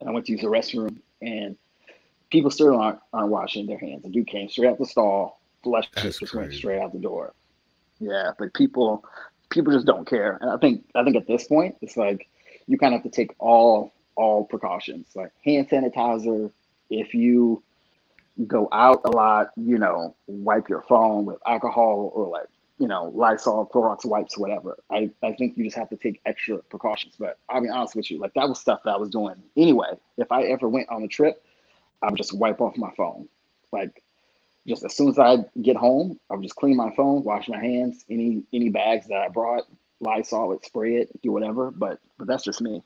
and 0.00 0.08
I 0.08 0.12
went 0.12 0.26
to 0.26 0.32
use 0.32 0.40
the 0.40 0.48
restroom, 0.48 0.96
and 1.20 1.56
people 2.30 2.50
still 2.50 2.78
aren't 2.78 3.00
aren't 3.12 3.30
washing 3.30 3.66
their 3.66 3.78
hands. 3.78 4.02
The 4.02 4.08
dude 4.08 4.26
came 4.26 4.48
straight 4.48 4.68
out 4.68 4.78
the 4.78 4.86
stall, 4.86 5.40
flushed 5.62 5.94
just 5.96 6.18
crazy. 6.18 6.36
went 6.36 6.54
straight 6.54 6.80
out 6.80 6.92
the 6.92 6.98
door. 6.98 7.34
Yeah, 7.98 8.32
but 8.38 8.54
people 8.54 9.04
people 9.50 9.72
just 9.72 9.86
don't 9.86 10.06
care, 10.06 10.38
and 10.40 10.50
I 10.50 10.56
think 10.56 10.84
I 10.94 11.04
think 11.04 11.16
at 11.16 11.26
this 11.26 11.46
point 11.46 11.76
it's 11.80 11.96
like 11.96 12.28
you 12.66 12.78
kind 12.78 12.94
of 12.94 13.02
have 13.02 13.10
to 13.10 13.16
take 13.16 13.34
all 13.38 13.92
all 14.16 14.44
precautions 14.44 15.06
like 15.14 15.32
hand 15.44 15.68
sanitizer. 15.68 16.50
If 16.90 17.14
you 17.14 17.62
go 18.46 18.68
out 18.72 19.00
a 19.04 19.10
lot, 19.10 19.50
you 19.56 19.78
know, 19.78 20.14
wipe 20.26 20.68
your 20.68 20.82
phone 20.82 21.24
with 21.24 21.38
alcohol 21.46 22.10
or 22.14 22.28
like, 22.28 22.48
you 22.80 22.88
know, 22.88 23.12
Lysol, 23.14 23.70
Clorox 23.72 24.06
wipes, 24.06 24.38
whatever. 24.38 24.78
I, 24.90 25.10
I 25.22 25.32
think 25.32 25.58
you 25.58 25.64
just 25.64 25.76
have 25.76 25.90
to 25.90 25.96
take 25.96 26.22
extra 26.24 26.56
precautions. 26.58 27.14
But 27.18 27.38
I'll 27.50 27.60
be 27.60 27.68
honest 27.68 27.94
with 27.94 28.10
you, 28.10 28.18
like 28.18 28.32
that 28.34 28.48
was 28.48 28.58
stuff 28.58 28.80
that 28.84 28.92
I 28.92 28.96
was 28.96 29.10
doing 29.10 29.34
anyway. 29.54 29.90
If 30.16 30.32
I 30.32 30.44
ever 30.44 30.66
went 30.66 30.88
on 30.88 31.02
a 31.02 31.08
trip, 31.08 31.44
I 32.02 32.06
would 32.06 32.16
just 32.16 32.32
wipe 32.32 32.62
off 32.62 32.78
my 32.78 32.90
phone. 32.96 33.28
Like 33.70 34.02
just 34.66 34.82
as 34.82 34.96
soon 34.96 35.10
as 35.10 35.18
I 35.18 35.44
get 35.60 35.76
home, 35.76 36.18
I 36.30 36.34
would 36.34 36.42
just 36.42 36.56
clean 36.56 36.74
my 36.74 36.90
phone, 36.96 37.22
wash 37.22 37.48
my 37.48 37.60
hands, 37.60 38.06
any 38.08 38.44
any 38.50 38.70
bags 38.70 39.08
that 39.08 39.18
I 39.18 39.28
brought, 39.28 39.64
Lysol 40.00 40.52
it, 40.52 40.64
spray 40.64 40.96
it, 40.96 41.10
do 41.22 41.32
whatever. 41.32 41.70
But 41.70 42.00
but 42.16 42.28
that's 42.28 42.44
just 42.44 42.62
me. 42.62 42.82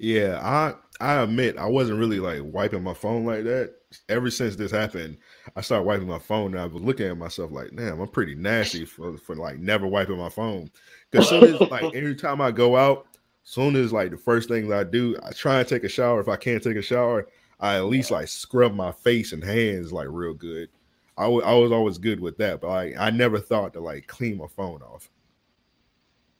Yeah, 0.00 0.40
I 0.42 0.74
I 1.00 1.22
admit 1.22 1.58
I 1.58 1.66
wasn't 1.66 2.00
really 2.00 2.18
like 2.18 2.40
wiping 2.42 2.82
my 2.82 2.94
phone 2.94 3.24
like 3.24 3.44
that. 3.44 3.76
Ever 4.08 4.30
since 4.30 4.56
this 4.56 4.70
happened, 4.70 5.16
I 5.56 5.62
started 5.62 5.84
wiping 5.84 6.08
my 6.08 6.18
phone 6.18 6.52
and 6.52 6.60
I 6.60 6.66
was 6.66 6.82
looking 6.82 7.06
at 7.06 7.16
myself 7.16 7.50
like, 7.50 7.74
damn, 7.74 8.00
I'm 8.00 8.08
pretty 8.08 8.34
nasty 8.34 8.84
for, 8.84 9.16
for 9.18 9.34
like 9.34 9.58
never 9.58 9.86
wiping 9.86 10.18
my 10.18 10.28
phone. 10.28 10.70
Because 11.10 11.28
soon 11.28 11.54
as 11.54 11.60
like 11.70 11.82
every 11.94 12.14
time 12.14 12.40
I 12.40 12.50
go 12.50 12.76
out, 12.76 13.06
soon 13.44 13.76
as 13.76 13.92
like 13.92 14.10
the 14.10 14.18
first 14.18 14.48
things 14.48 14.70
I 14.70 14.84
do, 14.84 15.16
I 15.22 15.32
try 15.32 15.60
and 15.60 15.68
take 15.68 15.84
a 15.84 15.88
shower. 15.88 16.20
If 16.20 16.28
I 16.28 16.36
can't 16.36 16.62
take 16.62 16.76
a 16.76 16.82
shower, 16.82 17.28
I 17.60 17.76
at 17.76 17.86
least 17.86 18.10
like 18.10 18.28
scrub 18.28 18.74
my 18.74 18.92
face 18.92 19.32
and 19.32 19.42
hands 19.42 19.92
like 19.92 20.08
real 20.10 20.34
good. 20.34 20.68
I, 21.16 21.24
w- 21.24 21.42
I 21.42 21.54
was 21.54 21.72
always 21.72 21.98
good 21.98 22.20
with 22.20 22.36
that, 22.38 22.60
but 22.60 22.68
I, 22.68 22.94
I 22.98 23.10
never 23.10 23.40
thought 23.40 23.72
to 23.72 23.80
like 23.80 24.06
clean 24.06 24.36
my 24.36 24.46
phone 24.46 24.82
off. 24.82 25.10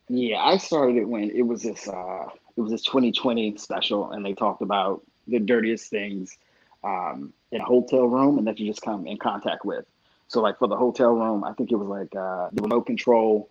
Yeah, 0.09 0.39
I 0.39 0.59
started 0.59 0.97
it 0.97 1.09
when 1.09 1.31
it 1.31 1.43
was 1.43 1.63
this 1.63 1.89
uh 1.89 2.27
it 2.57 2.61
was 2.61 2.71
this 2.71 2.83
2020 2.83 3.57
special, 3.57 4.11
and 4.11 4.25
they 4.25 4.35
talked 4.35 4.63
about 4.63 5.03
the 5.27 5.39
dirtiest 5.39 5.91
things 5.91 6.37
um, 6.85 7.33
in 7.51 7.61
a 7.61 7.65
hotel 7.65 8.07
room 8.07 8.39
and 8.39 8.47
that 8.47 8.59
you 8.59 8.67
just 8.67 8.83
come 8.83 9.07
in 9.07 9.17
contact 9.17 9.65
with. 9.65 9.85
So 10.29 10.41
like 10.41 10.59
for 10.59 10.69
the 10.69 10.77
hotel 10.77 11.13
room, 11.13 11.45
I 11.45 11.53
think 11.55 11.73
it 11.73 11.77
was 11.77 11.89
like 11.89 12.15
uh, 12.15 12.51
the 12.53 12.63
remote 12.63 12.87
control. 12.87 13.49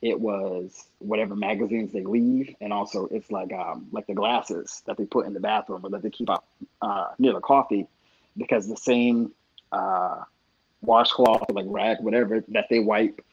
It 0.00 0.20
was 0.20 0.86
whatever 0.98 1.34
magazines 1.34 1.92
they 1.92 2.04
leave, 2.04 2.54
and 2.60 2.72
also 2.72 3.08
it's 3.10 3.30
like 3.32 3.52
um, 3.52 3.88
like 3.90 4.06
the 4.06 4.14
glasses 4.14 4.82
that 4.86 4.96
they 4.96 5.04
put 5.04 5.26
in 5.26 5.34
the 5.34 5.40
bathroom 5.40 5.80
or 5.84 5.90
that 5.90 6.02
they 6.02 6.10
keep 6.10 6.30
up 6.30 6.46
uh, 6.82 7.08
near 7.18 7.32
the 7.32 7.40
coffee, 7.40 7.86
because 8.36 8.68
the 8.68 8.76
same 8.76 9.32
uh, 9.72 10.22
washcloth 10.82 11.50
like 11.50 11.66
rag, 11.68 11.98
whatever 12.00 12.44
that 12.48 12.66
they 12.70 12.78
wipe 12.78 13.24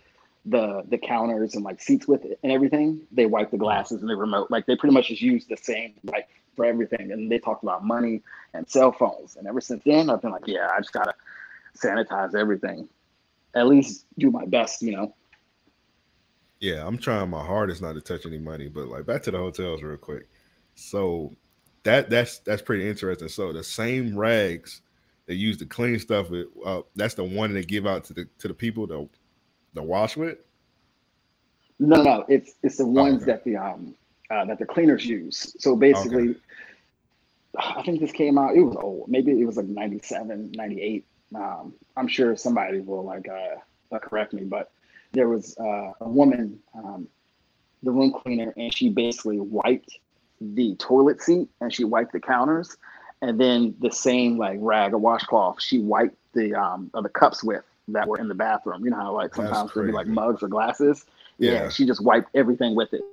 the 0.45 0.83
the 0.87 0.97
counters 0.97 1.53
and 1.55 1.63
like 1.63 1.81
seats 1.81 2.07
with 2.07 2.25
it 2.25 2.39
and 2.41 2.51
everything, 2.51 3.01
they 3.11 3.25
wipe 3.25 3.51
the 3.51 3.57
glasses 3.57 4.01
and 4.01 4.09
the 4.09 4.15
remote. 4.15 4.49
Like 4.49 4.65
they 4.65 4.75
pretty 4.75 4.93
much 4.93 5.09
just 5.09 5.21
use 5.21 5.45
the 5.45 5.57
same 5.57 5.93
like 6.03 6.27
for 6.55 6.65
everything. 6.65 7.11
And 7.11 7.31
they 7.31 7.39
talked 7.39 7.63
about 7.63 7.85
money 7.85 8.21
and 8.53 8.67
cell 8.69 8.91
phones. 8.91 9.35
And 9.35 9.47
ever 9.47 9.61
since 9.61 9.83
then, 9.85 10.09
I've 10.09 10.21
been 10.21 10.31
like, 10.31 10.47
yeah, 10.47 10.69
I 10.75 10.79
just 10.79 10.93
gotta 10.93 11.13
sanitize 11.77 12.35
everything. 12.35 12.87
At 13.53 13.67
least 13.67 14.05
do 14.17 14.31
my 14.31 14.45
best, 14.45 14.81
you 14.81 14.91
know. 14.91 15.13
Yeah, 16.59 16.85
I'm 16.85 16.97
trying 16.97 17.29
my 17.29 17.45
hardest 17.45 17.81
not 17.81 17.93
to 17.93 18.01
touch 18.01 18.25
any 18.25 18.39
money, 18.39 18.67
but 18.67 18.87
like 18.87 19.05
back 19.05 19.23
to 19.23 19.31
the 19.31 19.37
hotels 19.37 19.83
real 19.83 19.97
quick. 19.97 20.27
So 20.75 21.35
that 21.83 22.09
that's 22.09 22.39
that's 22.39 22.61
pretty 22.61 22.87
interesting. 22.87 23.29
So 23.29 23.53
the 23.53 23.63
same 23.63 24.17
rags 24.17 24.81
they 25.27 25.33
use 25.33 25.57
to 25.57 25.65
clean 25.65 25.99
stuff, 25.99 26.27
uh, 26.65 26.81
that's 26.95 27.15
the 27.15 27.23
one 27.23 27.53
they 27.53 27.63
give 27.63 27.87
out 27.87 28.03
to 28.05 28.13
the 28.13 28.27
to 28.39 28.47
the 28.47 28.53
people 28.53 28.87
to 28.87 29.09
the 29.73 29.83
wash 29.83 30.17
with. 30.17 30.37
No, 31.79 32.01
no, 32.01 32.25
it's 32.29 32.55
it's 32.63 32.77
the 32.77 32.85
ones 32.85 33.21
oh, 33.21 33.23
okay. 33.23 33.25
that 33.25 33.43
the 33.43 33.57
um 33.57 33.95
uh, 34.29 34.45
that 34.45 34.59
the 34.59 34.65
cleaners 34.65 35.05
use. 35.05 35.55
So 35.59 35.75
basically, 35.75 36.29
okay. 36.29 36.39
I 37.57 37.81
think 37.83 37.99
this 37.99 38.11
came 38.11 38.37
out. 38.37 38.55
It 38.55 38.61
was 38.61 38.75
old. 38.75 39.07
Maybe 39.07 39.39
it 39.39 39.45
was 39.45 39.57
like 39.57 39.67
97, 39.67 40.51
98. 40.55 41.05
Um, 41.33 41.73
I'm 41.95 42.07
sure 42.07 42.35
somebody 42.35 42.79
will 42.79 43.03
like 43.03 43.27
uh, 43.27 43.95
uh, 43.95 43.99
correct 43.99 44.33
me, 44.33 44.43
but 44.43 44.71
there 45.11 45.29
was 45.29 45.57
uh, 45.57 45.91
a 46.01 46.09
woman, 46.09 46.59
um, 46.75 47.07
the 47.83 47.91
room 47.91 48.11
cleaner, 48.11 48.53
and 48.57 48.73
she 48.73 48.89
basically 48.89 49.39
wiped 49.39 49.97
the 50.41 50.75
toilet 50.75 51.21
seat 51.21 51.47
and 51.61 51.73
she 51.73 51.83
wiped 51.83 52.11
the 52.11 52.19
counters, 52.19 52.75
and 53.21 53.39
then 53.39 53.73
the 53.79 53.91
same 53.91 54.37
like 54.37 54.57
rag 54.59 54.93
or 54.93 54.97
washcloth 54.97 55.61
she 55.61 55.79
wiped 55.79 56.17
the 56.33 56.53
um 56.53 56.91
the 56.93 57.09
cups 57.09 57.43
with 57.43 57.63
that 57.87 58.07
were 58.07 58.19
in 58.19 58.27
the 58.27 58.35
bathroom. 58.35 58.83
You 58.83 58.91
know 58.91 58.97
how 58.97 59.13
like 59.13 59.33
sometimes 59.33 59.73
there'd 59.73 59.87
be 59.87 59.93
like 59.93 60.07
mugs 60.07 60.43
or 60.43 60.47
glasses. 60.47 61.05
Yeah. 61.37 61.51
yeah, 61.51 61.69
she 61.69 61.85
just 61.85 62.01
wiped 62.01 62.29
everything 62.35 62.75
with 62.75 62.93
it 62.93 63.03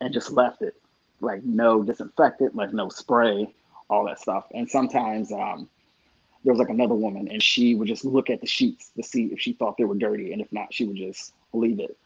and 0.00 0.12
just 0.12 0.30
left 0.30 0.62
it 0.62 0.74
like 1.20 1.42
no 1.44 1.82
disinfectant, 1.82 2.54
like 2.54 2.72
no 2.72 2.88
spray, 2.88 3.52
all 3.88 4.04
that 4.06 4.20
stuff. 4.20 4.46
And 4.54 4.68
sometimes 4.68 5.32
um, 5.32 5.68
there 6.44 6.52
was 6.52 6.58
like 6.58 6.68
another 6.68 6.94
woman, 6.94 7.28
and 7.28 7.42
she 7.42 7.74
would 7.74 7.88
just 7.88 8.04
look 8.04 8.30
at 8.30 8.40
the 8.40 8.46
sheets 8.46 8.90
to 8.96 9.02
see 9.02 9.26
if 9.26 9.40
she 9.40 9.52
thought 9.52 9.76
they 9.76 9.84
were 9.84 9.94
dirty, 9.94 10.32
and 10.32 10.40
if 10.40 10.52
not, 10.52 10.72
she 10.72 10.84
would 10.84 10.96
just 10.96 11.32
leave 11.52 11.80
it. 11.80 11.96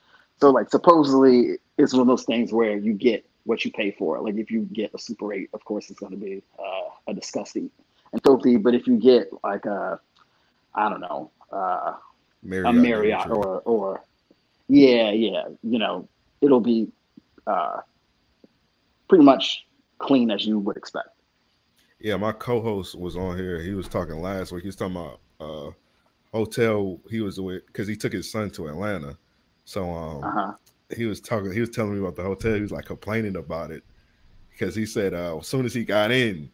So 0.41 0.51
like 0.51 0.71
supposedly 0.71 1.59
it's 1.77 1.93
one 1.93 2.03
of 2.03 2.07
those 2.07 2.25
things 2.25 2.53
where 2.53 2.77
you 2.77 2.95
get 2.95 3.27
what 3.45 3.65
you 3.65 3.71
pay 3.73 3.91
for. 3.91 4.21
Like 4.21 4.37
if 4.37 4.51
you 4.51 4.63
get 4.73 4.95
a 4.95 4.99
Super 4.99 5.33
8, 5.33 5.51
of 5.53 5.65
course 5.65 5.91
it's 5.91 6.01
going 6.01 6.13
to 6.13 6.19
be 6.19 6.43
uh, 6.59 6.89
a 7.09 7.15
disgusting 7.15 7.71
and 8.13 8.23
filthy. 8.23 8.57
But 8.57 8.75
if 8.75 8.87
you 8.87 8.97
get 8.97 9.31
like 9.45 9.67
a, 9.67 10.01
I 10.75 10.89
don't 10.89 11.01
know, 11.01 11.31
uh, 11.53 11.95
Marriott 12.43 12.71
a 12.71 12.73
Marriott 12.73 13.31
or 13.31 13.61
or 13.65 14.03
yeah, 14.69 15.11
yeah, 15.11 15.49
you 15.63 15.79
know, 15.79 16.09
it'll 16.41 16.61
be 16.61 16.91
uh, 17.51 17.81
pretty 19.09 19.25
much 19.25 19.67
clean 19.99 20.31
as 20.31 20.47
you 20.47 20.59
would 20.59 20.77
expect. 20.77 21.09
Yeah, 21.99 22.17
my 22.17 22.33
co-host 22.33 22.99
was 22.99 23.17
on 23.17 23.37
here. 23.37 23.61
He 23.61 23.75
was 23.75 23.89
talking 23.89 24.21
last 24.21 24.53
week. 24.53 24.63
He 24.63 24.69
was 24.69 24.77
talking 24.77 24.97
about 24.97 25.21
uh, 25.39 25.71
hotel 26.33 26.99
he 27.11 27.21
was 27.21 27.41
with 27.41 27.67
because 27.67 27.87
he 27.87 27.97
took 27.97 28.13
his 28.13 28.31
son 28.31 28.51
to 28.51 28.69
Atlanta. 28.69 29.19
So 29.65 29.91
um, 29.91 30.25
uh-huh. 30.25 30.53
he 30.97 31.05
was 31.07 31.21
talking. 31.21 31.53
He 31.53 31.61
was 31.61 31.71
telling 31.71 31.95
me 31.95 32.01
about 32.01 32.17
the 32.17 32.23
hotel. 32.23 32.55
He 32.55 32.63
was 32.63 32.73
like 32.73 32.87
complaining 32.87 33.37
about 33.37 33.71
it 33.71 33.85
because 34.51 34.75
he 34.75 34.87
said 34.87 35.13
uh, 35.13 35.39
as 35.39 35.47
soon 35.47 35.67
as 35.67 35.75
he 35.75 35.85
got 35.85 36.11
in, 36.11 36.51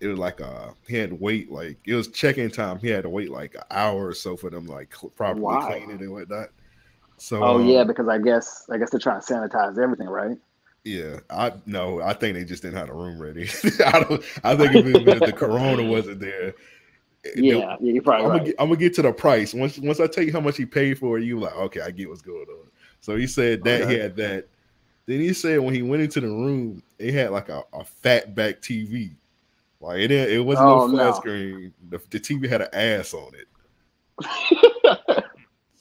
it 0.00 0.08
was 0.08 0.18
like 0.18 0.40
uh 0.40 0.70
he 0.86 0.96
had 0.96 1.10
to 1.10 1.16
wait 1.16 1.50
like 1.50 1.78
it 1.86 1.94
was 1.94 2.08
check-in 2.08 2.50
time. 2.50 2.78
He 2.78 2.88
had 2.88 3.04
to 3.04 3.08
wait 3.08 3.30
like 3.30 3.54
an 3.54 3.62
hour 3.70 4.08
or 4.08 4.14
so 4.14 4.36
for 4.36 4.50
them 4.50 4.66
like 4.66 4.94
cl- 4.94 5.10
properly 5.10 5.42
wow. 5.42 5.66
clean 5.66 5.90
it 5.90 6.00
and 6.00 6.12
whatnot. 6.12 6.50
So 7.16 7.42
oh 7.42 7.56
um, 7.56 7.66
yeah, 7.66 7.84
because 7.84 8.08
I 8.08 8.18
guess 8.18 8.66
I 8.70 8.78
guess 8.78 8.90
they're 8.90 9.00
trying 9.00 9.20
to 9.20 9.26
sanitize 9.26 9.78
everything, 9.78 10.08
right? 10.08 10.36
Yeah, 10.84 11.20
I 11.30 11.52
no, 11.64 12.02
I 12.02 12.12
think 12.12 12.34
they 12.34 12.44
just 12.44 12.62
didn't 12.62 12.76
have 12.76 12.88
the 12.88 12.94
room 12.94 13.20
ready. 13.20 13.48
I 13.86 14.00
don't. 14.00 14.22
I 14.42 14.56
think 14.56 14.74
if, 14.74 14.86
it, 14.86 15.08
if 15.08 15.20
the 15.20 15.32
corona 15.32 15.82
wasn't 15.82 16.20
there, 16.20 16.54
yeah, 17.36 17.54
yeah, 17.54 17.76
you're 17.80 18.02
probably 18.02 18.24
I'm, 18.24 18.30
right. 18.30 18.38
gonna 18.38 18.44
get, 18.44 18.54
I'm 18.58 18.68
gonna 18.68 18.80
get 18.80 18.94
to 18.94 19.02
the 19.02 19.12
price 19.12 19.54
once. 19.54 19.78
Once 19.78 20.00
I 20.00 20.06
tell 20.06 20.24
you 20.24 20.32
how 20.32 20.40
much 20.40 20.56
he 20.56 20.66
paid 20.66 20.98
for 20.98 21.18
it, 21.18 21.24
you 21.24 21.40
like, 21.40 21.56
okay, 21.56 21.80
I 21.80 21.90
get 21.90 22.08
what's 22.08 22.22
going 22.22 22.46
on. 22.46 22.68
So 23.00 23.16
he 23.16 23.26
said 23.26 23.64
that 23.64 23.82
okay. 23.82 23.92
he 23.92 23.98
had 23.98 24.16
that. 24.16 24.48
Then 25.06 25.20
he 25.20 25.32
said 25.32 25.60
when 25.60 25.74
he 25.74 25.82
went 25.82 26.02
into 26.02 26.20
the 26.20 26.28
room, 26.28 26.82
it 26.98 27.14
had 27.14 27.30
like 27.30 27.48
a, 27.48 27.62
a 27.72 27.84
fat 27.84 28.34
back 28.34 28.60
TV. 28.60 29.14
Like 29.80 29.98
it, 30.00 30.10
it 30.10 30.44
wasn't 30.44 30.68
oh, 30.68 30.86
no 30.86 30.92
flat 30.94 31.06
no. 31.06 31.12
screen. 31.12 31.74
The, 31.90 32.00
the 32.10 32.20
TV 32.20 32.48
had 32.48 32.62
an 32.62 32.68
ass 32.72 33.14
on 33.14 33.32
it. 33.34 33.48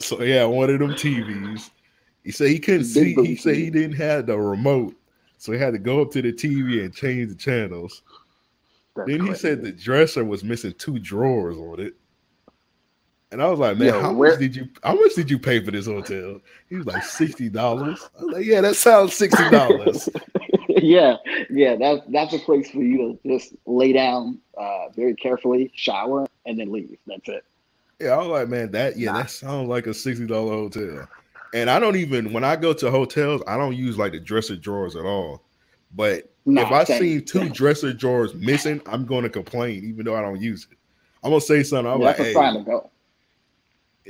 so 0.03 0.21
yeah, 0.21 0.45
one 0.45 0.69
of 0.69 0.79
them 0.79 0.91
TVs. 0.91 1.69
He 2.23 2.31
said 2.31 2.49
he 2.49 2.59
couldn't 2.59 2.85
see. 2.85 3.13
He 3.13 3.35
said 3.35 3.55
he 3.55 3.69
didn't 3.69 3.97
have 3.97 4.27
the 4.27 4.37
remote, 4.37 4.95
so 5.37 5.51
he 5.51 5.59
had 5.59 5.73
to 5.73 5.79
go 5.79 6.01
up 6.01 6.11
to 6.11 6.21
the 6.21 6.31
TV 6.31 6.83
and 6.83 6.93
change 6.93 7.29
the 7.29 7.35
channels. 7.35 8.01
That's 8.95 9.09
then 9.09 9.25
he 9.25 9.33
said 9.33 9.63
the 9.63 9.71
dresser 9.71 10.23
was 10.23 10.43
missing 10.43 10.73
two 10.77 10.99
drawers 10.99 11.57
on 11.57 11.79
it. 11.79 11.95
And 13.31 13.41
I 13.41 13.49
was 13.49 13.59
like, 13.59 13.77
man, 13.77 13.87
Yo, 13.87 13.99
how 13.99 14.13
where... 14.13 14.31
much 14.31 14.39
did 14.39 14.55
you 14.55 14.69
how 14.83 14.93
much 14.93 15.15
did 15.15 15.31
you 15.31 15.39
pay 15.39 15.63
for 15.63 15.71
this 15.71 15.87
hotel? 15.87 16.39
He 16.69 16.75
was 16.75 16.85
like 16.85 17.03
sixty 17.03 17.49
dollars. 17.49 18.07
I 18.19 18.23
was 18.23 18.33
like, 18.35 18.45
yeah, 18.45 18.61
that 18.61 18.75
sounds 18.75 19.15
sixty 19.15 19.49
dollars. 19.49 20.07
yeah, 20.69 21.15
yeah, 21.49 21.75
that's 21.75 22.01
that's 22.09 22.33
a 22.33 22.39
place 22.39 22.69
for 22.69 22.83
you 22.83 23.19
to 23.23 23.29
just 23.29 23.55
lay 23.65 23.91
down 23.91 24.39
uh, 24.55 24.89
very 24.95 25.15
carefully, 25.15 25.71
shower, 25.73 26.27
and 26.45 26.59
then 26.59 26.71
leave. 26.71 26.95
That's 27.07 27.27
it. 27.27 27.43
Yeah, 27.99 28.11
I 28.11 28.17
was 28.17 28.27
like, 28.27 28.49
man, 28.49 28.71
that 28.71 28.97
yeah, 28.97 29.11
nah. 29.11 29.19
that 29.19 29.29
sounds 29.29 29.69
like 29.69 29.87
a 29.87 29.93
sixty 29.93 30.25
dollar 30.25 30.53
hotel. 30.53 31.07
And 31.53 31.69
I 31.69 31.79
don't 31.79 31.95
even 31.95 32.33
when 32.33 32.43
I 32.43 32.55
go 32.55 32.73
to 32.73 32.89
hotels, 32.89 33.41
I 33.47 33.57
don't 33.57 33.75
use 33.75 33.97
like 33.97 34.11
the 34.13 34.19
dresser 34.19 34.55
drawers 34.55 34.95
at 34.95 35.05
all. 35.05 35.41
But 35.95 36.31
nah, 36.45 36.63
if 36.63 36.71
I 36.71 36.83
see 36.83 37.21
two 37.21 37.49
dresser 37.53 37.93
drawers 37.93 38.33
missing, 38.33 38.81
I'm 38.85 39.05
going 39.05 39.23
to 39.23 39.29
complain, 39.29 39.83
even 39.85 40.05
though 40.05 40.15
I 40.15 40.21
don't 40.21 40.41
use 40.41 40.67
it. 40.71 40.77
I'm 41.23 41.29
gonna 41.29 41.41
say 41.41 41.63
something. 41.63 41.91
I'm 41.91 42.01
yeah, 42.01 42.07
like, 42.07 42.17
hey, 42.17 42.33
to 42.33 42.63
go. 42.65 42.89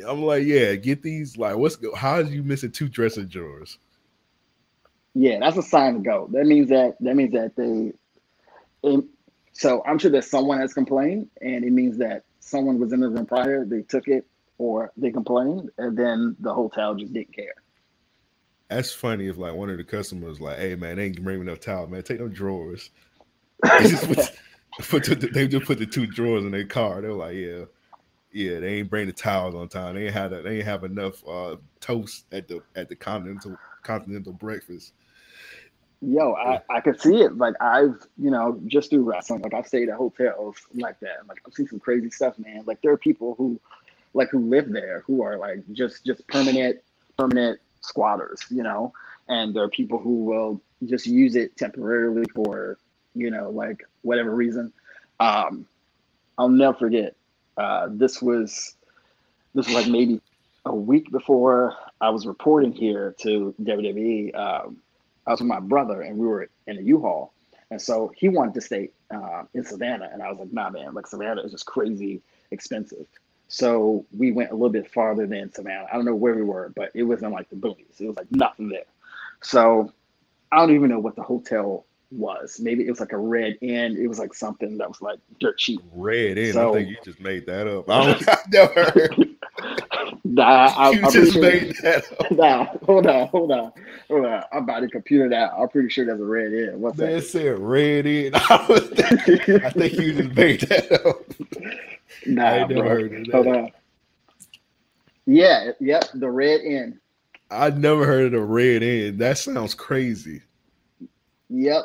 I'm 0.08 0.24
like, 0.24 0.44
yeah, 0.46 0.74
get 0.76 1.04
these. 1.04 1.38
Like, 1.38 1.56
what's 1.56 1.78
how 1.96 2.20
is 2.20 2.32
you 2.32 2.44
missing 2.44 2.72
two 2.72 2.90
dresser 2.90 3.24
drawers? 3.24 3.78
Yeah, 5.14 5.40
that's 5.40 5.58
a 5.58 5.62
sign 5.62 5.96
to 5.96 6.00
go. 6.00 6.28
That 6.32 6.46
means 6.46 6.70
that 6.70 6.96
that 7.02 7.16
means 7.16 7.34
that 7.34 7.56
they. 7.56 7.94
It, 8.82 9.06
so 9.52 9.84
I'm 9.86 10.00
sure 10.00 10.10
that 10.12 10.24
someone 10.24 10.60
has 10.60 10.74
complained, 10.74 11.30
and 11.42 11.64
it 11.64 11.72
means 11.72 11.98
that 12.00 12.24
someone 12.44 12.80
was 12.80 12.94
in 12.94 13.00
the 13.00 13.10
room 13.10 13.26
prior. 13.26 13.66
They 13.66 13.82
took 13.82 14.08
it, 14.08 14.26
or 14.58 14.92
they 14.98 15.12
complained, 15.12 15.72
and 15.78 15.98
then 15.98 16.36
the 16.40 16.54
hotel 16.54 16.96
just 16.96 17.14
didn't 17.14 17.34
care. 17.34 17.56
That's 18.70 18.92
funny 18.92 19.28
if 19.28 19.38
like 19.38 19.54
one 19.54 19.70
of 19.70 19.78
the 19.78 19.84
customers 19.84 20.42
like, 20.42 20.58
"Hey 20.58 20.76
man, 20.76 20.98
they 20.98 21.06
ain't 21.06 21.24
bring 21.24 21.42
enough 21.42 21.60
towel, 21.60 21.88
man. 21.88 22.04
Take 22.04 22.20
them 22.20 22.32
drawers." 22.32 22.90
They 23.80 23.90
just 23.90 24.08
put, 24.80 25.04
put 25.06 25.20
the, 25.22 25.28
they 25.28 25.48
just 25.48 25.66
put 25.66 25.78
the 25.78 25.86
two 25.86 26.08
drawers 26.08 26.44
in 26.44 26.52
their 26.52 26.66
car. 26.66 27.02
They're 27.02 27.14
like, 27.14 27.36
"Yeah, 27.36 27.66
yeah, 28.32 28.60
they 28.60 28.80
ain't 28.80 28.90
bring 28.90 29.08
the 29.08 29.14
towels 29.14 29.56
on 29.56 29.70
time. 29.70 29.96
They 29.96 30.06
ain't 30.06 30.14
had 30.14 30.34
a, 30.34 30.42
they 30.42 30.58
ain't 30.58 30.66
have 30.66 30.84
enough 30.84 31.26
uh, 31.28 31.58
toast 31.80 32.26
at 32.32 32.48
the 32.48 32.62
at 32.76 32.90
the 32.90 32.96
continental 32.96 33.58
continental 33.84 34.34
breakfast." 34.34 34.94
Yo, 36.06 36.34
I, 36.34 36.62
I 36.70 36.82
could 36.82 37.00
see 37.00 37.22
it. 37.22 37.38
Like 37.38 37.56
I've, 37.62 37.96
you 38.18 38.30
know, 38.30 38.60
just 38.66 38.90
through 38.90 39.04
wrestling, 39.04 39.42
like 39.42 39.54
I've 39.54 39.68
stayed 39.68 39.90
at 39.90 39.96
hotels 39.96 40.58
like 40.74 41.00
that. 41.00 41.28
Like 41.28 41.42
I've 41.48 41.54
seen 41.54 41.68
some 41.68 41.80
crazy 41.80 42.10
stuff, 42.10 42.38
man. 42.38 42.64
Like 42.66 42.82
there 42.82 42.92
are 42.92 42.98
people 42.98 43.36
who 43.38 43.60
like 44.14 44.30
who 44.30 44.40
live 44.40 44.70
there 44.70 45.04
who 45.08 45.24
are 45.24 45.38
like 45.38 45.64
just 45.72 46.06
just 46.06 46.28
permanent 46.28 46.80
permanent 47.18 47.60
squatters, 47.82 48.42
you 48.50 48.64
know, 48.64 48.92
and 49.30 49.56
there 49.56 49.64
are 49.64 49.70
people 49.70 49.98
who 49.98 50.26
will 50.26 50.62
just 50.86 51.06
use 51.06 51.36
it 51.36 51.56
temporarily 51.56 52.26
for, 52.36 52.78
you 53.16 53.32
know, 53.32 53.50
like 53.50 53.82
whatever 54.02 54.36
reason. 54.36 54.74
Um, 55.20 55.66
I'll 56.38 56.50
never 56.50 56.78
forget. 56.78 57.16
Uh, 57.56 57.88
this 57.92 58.22
was 58.22 58.76
this 59.56 59.68
was 59.68 59.76
like 59.76 59.88
maybe 59.88 60.20
a 60.66 60.76
week 60.76 61.12
before 61.12 61.76
I 62.02 62.10
was 62.10 62.26
reporting 62.26 62.74
here 62.74 63.16
to 63.22 63.56
WWE. 63.62 64.36
Um, 64.36 64.78
I 65.26 65.32
was 65.32 65.40
with 65.40 65.48
my 65.48 65.60
brother, 65.60 66.02
and 66.02 66.18
we 66.18 66.28
were 66.28 66.50
in 66.68 66.78
a 66.78 66.82
U-Haul, 66.82 67.34
and 67.72 67.82
so 67.82 68.12
he 68.16 68.30
wanted 68.30 68.54
to 68.56 68.62
stay 68.62 68.90
uh, 69.14 69.44
in 69.54 69.64
Savannah, 69.64 70.10
and 70.12 70.22
I 70.22 70.30
was 70.30 70.40
like, 70.40 70.54
"Nah, 70.54 70.70
man, 70.70 70.94
like 70.94 71.08
Savannah 71.08 71.42
is 71.42 71.52
just 71.52 71.66
crazy 71.66 72.22
expensive." 72.52 73.08
So 73.48 74.06
we 74.18 74.32
went 74.32 74.50
a 74.50 74.54
little 74.54 74.70
bit 74.70 74.90
farther 74.92 75.28
than 75.28 75.52
Savannah. 75.54 75.88
I 75.92 75.96
don't 75.96 76.06
know 76.06 76.16
where 76.16 76.34
we 76.34 76.42
were, 76.42 76.74
but 76.76 76.92
it 76.96 77.04
was 77.04 77.22
in 77.22 77.32
like 77.32 77.50
the 77.50 77.56
boonies. 77.56 78.00
It 78.00 78.08
was 78.08 78.18
like 78.18 78.32
nothing 78.32 78.70
there. 78.70 78.86
So 79.42 79.92
I 80.52 80.58
don't 80.58 80.74
even 80.74 80.90
know 80.90 81.00
what 81.00 81.16
the 81.16 81.22
hotel 81.22 81.86
was. 82.12 82.60
Maybe 82.60 82.86
it 82.88 82.90
was 82.90 83.00
like 83.00 83.12
a 83.12 83.18
red 83.18 83.58
inn. 83.62 83.98
It 83.98 84.08
was 84.08 84.20
like 84.20 84.34
something 84.34 84.78
that 84.78 84.88
was 84.88 85.02
like 85.02 85.20
dirt 85.40 85.58
cheap. 85.58 85.82
Red 85.94 86.38
inn. 86.38 86.54
So, 86.54 86.72
I 86.72 86.78
think 86.78 86.90
you 86.90 86.98
just 87.04 87.20
made 87.20 87.46
that 87.46 87.68
up. 87.68 87.90
I 87.90 88.06
don't, 88.06 88.30
I've 88.30 88.52
never 88.52 88.92
heard. 88.92 89.30
Nah, 90.34 90.74
I, 90.76 90.96
you 90.96 91.08
I'm 91.08 91.08
just 91.08 91.36
made 91.36 91.74
sure. 91.74 91.76
that 91.84 92.06
up. 92.20 92.28
Nah, 92.32 92.66
hold 92.86 93.08
on, 93.08 93.28
hold 93.30 93.52
on, 93.52 93.72
hold 94.10 94.26
on. 94.26 94.44
I'm 94.52 94.64
about 94.64 94.82
to 94.82 94.90
computer 94.90 95.30
that. 95.30 95.54
I'm 95.54 95.70
pretty 95.70 95.90
sure 95.90 96.06
that's 96.06 96.20
a 96.20 96.26
red 96.26 96.54
in. 96.54 96.82
What's 96.82 96.98
Man 96.98 97.00
that? 97.00 97.24
said 97.24 97.60
red 97.60 98.06
in. 98.06 98.34
I, 98.36 98.66
was 98.70 98.90
thinking- 98.92 99.62
I 99.64 99.70
think 99.72 100.00
you 100.00 100.14
just 100.14 100.36
made 100.36 100.62
that 100.62 100.92
up. 101.06 101.34
I 102.44 102.56
nah, 102.56 102.56
ain't 102.60 102.70
never 102.70 102.90
heard 102.90 103.14
of 103.14 103.28
Hold 103.32 103.48
that. 103.48 103.50
on. 103.50 103.72
Yeah, 105.28 105.72
yep, 105.80 106.06
the 106.16 106.30
red 106.30 106.62
in. 106.62 107.00
I 107.52 107.70
never 107.72 108.06
heard 108.06 108.28
of 108.28 108.32
the 108.34 108.42
red 108.42 108.84
in. 108.84 109.18
That 109.20 109.38
sounds 109.38 109.74
crazy. 109.76 110.42
Yep. 111.50 111.84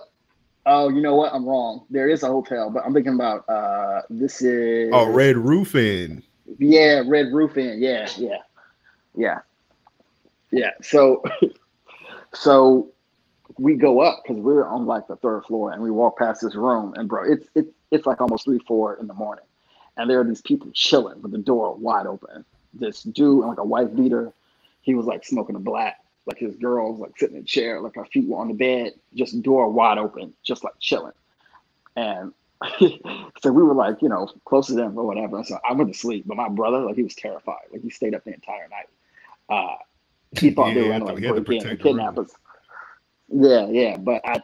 Oh, 0.66 0.88
you 0.90 1.02
know 1.02 1.16
what? 1.16 1.32
I'm 1.34 1.46
wrong. 1.46 1.86
There 1.90 2.08
is 2.08 2.22
a 2.22 2.28
hotel, 2.28 2.70
but 2.70 2.84
I'm 2.84 2.94
thinking 2.94 3.14
about 3.14 3.48
uh 3.48 4.02
this 4.10 4.42
is 4.42 4.90
Oh, 4.92 5.06
red 5.12 5.36
roof 5.36 5.74
inn. 5.74 6.22
Yeah, 6.58 7.02
red 7.06 7.32
roof 7.32 7.56
inn. 7.56 7.80
Yeah, 7.80 8.08
yeah, 8.16 8.38
yeah, 9.14 9.40
yeah. 10.50 10.70
So, 10.82 11.22
so 12.34 12.88
we 13.58 13.74
go 13.74 14.00
up 14.00 14.22
because 14.22 14.40
we're 14.40 14.66
on 14.66 14.86
like 14.86 15.06
the 15.08 15.16
third 15.16 15.44
floor, 15.44 15.72
and 15.72 15.82
we 15.82 15.90
walk 15.90 16.18
past 16.18 16.40
this 16.42 16.54
room, 16.54 16.94
and 16.96 17.08
bro, 17.08 17.24
it's 17.30 17.46
it's 17.54 17.70
it's 17.90 18.06
like 18.06 18.20
almost 18.20 18.44
three, 18.44 18.60
four 18.66 18.96
in 18.96 19.06
the 19.06 19.14
morning, 19.14 19.44
and 19.96 20.08
there 20.08 20.20
are 20.20 20.24
these 20.24 20.42
people 20.42 20.70
chilling 20.72 21.20
with 21.22 21.32
the 21.32 21.38
door 21.38 21.74
wide 21.74 22.06
open. 22.06 22.44
This 22.72 23.02
dude 23.02 23.44
like 23.44 23.58
a 23.58 23.64
white 23.64 23.94
beater, 23.94 24.32
he 24.82 24.94
was 24.94 25.06
like 25.06 25.24
smoking 25.24 25.56
a 25.56 25.60
black. 25.60 25.98
Like 26.26 26.38
his 26.38 26.56
girl 26.56 26.92
was 26.92 27.00
like 27.00 27.18
sitting 27.18 27.36
in 27.36 27.42
a 27.42 27.46
chair, 27.46 27.80
like 27.80 27.94
her 27.94 28.04
feet 28.04 28.28
were 28.28 28.38
on 28.38 28.48
the 28.48 28.54
bed, 28.54 28.92
just 29.14 29.40
door 29.42 29.70
wide 29.70 29.96
open, 29.96 30.34
just 30.42 30.62
like 30.62 30.74
chilling. 30.78 31.14
And 31.96 32.34
so 32.78 33.52
we 33.52 33.62
were 33.62 33.74
like, 33.74 34.02
you 34.02 34.08
know, 34.08 34.28
close 34.44 34.66
to 34.68 34.74
them 34.74 34.98
or 34.98 35.06
whatever. 35.06 35.42
So 35.44 35.58
I 35.68 35.72
went 35.74 35.92
to 35.92 35.98
sleep, 35.98 36.24
but 36.26 36.36
my 36.36 36.48
brother, 36.48 36.80
like, 36.80 36.96
he 36.96 37.02
was 37.02 37.14
terrified. 37.14 37.66
Like, 37.72 37.82
he 37.82 37.90
stayed 37.90 38.14
up 38.14 38.24
the 38.24 38.34
entire 38.34 38.68
night. 38.68 38.88
Uh, 39.48 39.76
he 40.38 40.50
thought 40.54 40.74
they 40.74 40.82
were 40.82 40.88
gonna 40.88 41.04
to 41.04 41.04
like 41.04 41.44
break 41.44 41.64
in 41.64 41.68
and 41.68 41.78
the 41.78 41.78
room. 41.78 41.78
kidnap 41.78 42.18
us. 42.18 42.30
Yeah, 43.28 43.66
yeah, 43.68 43.96
but 43.96 44.22
I, 44.24 44.42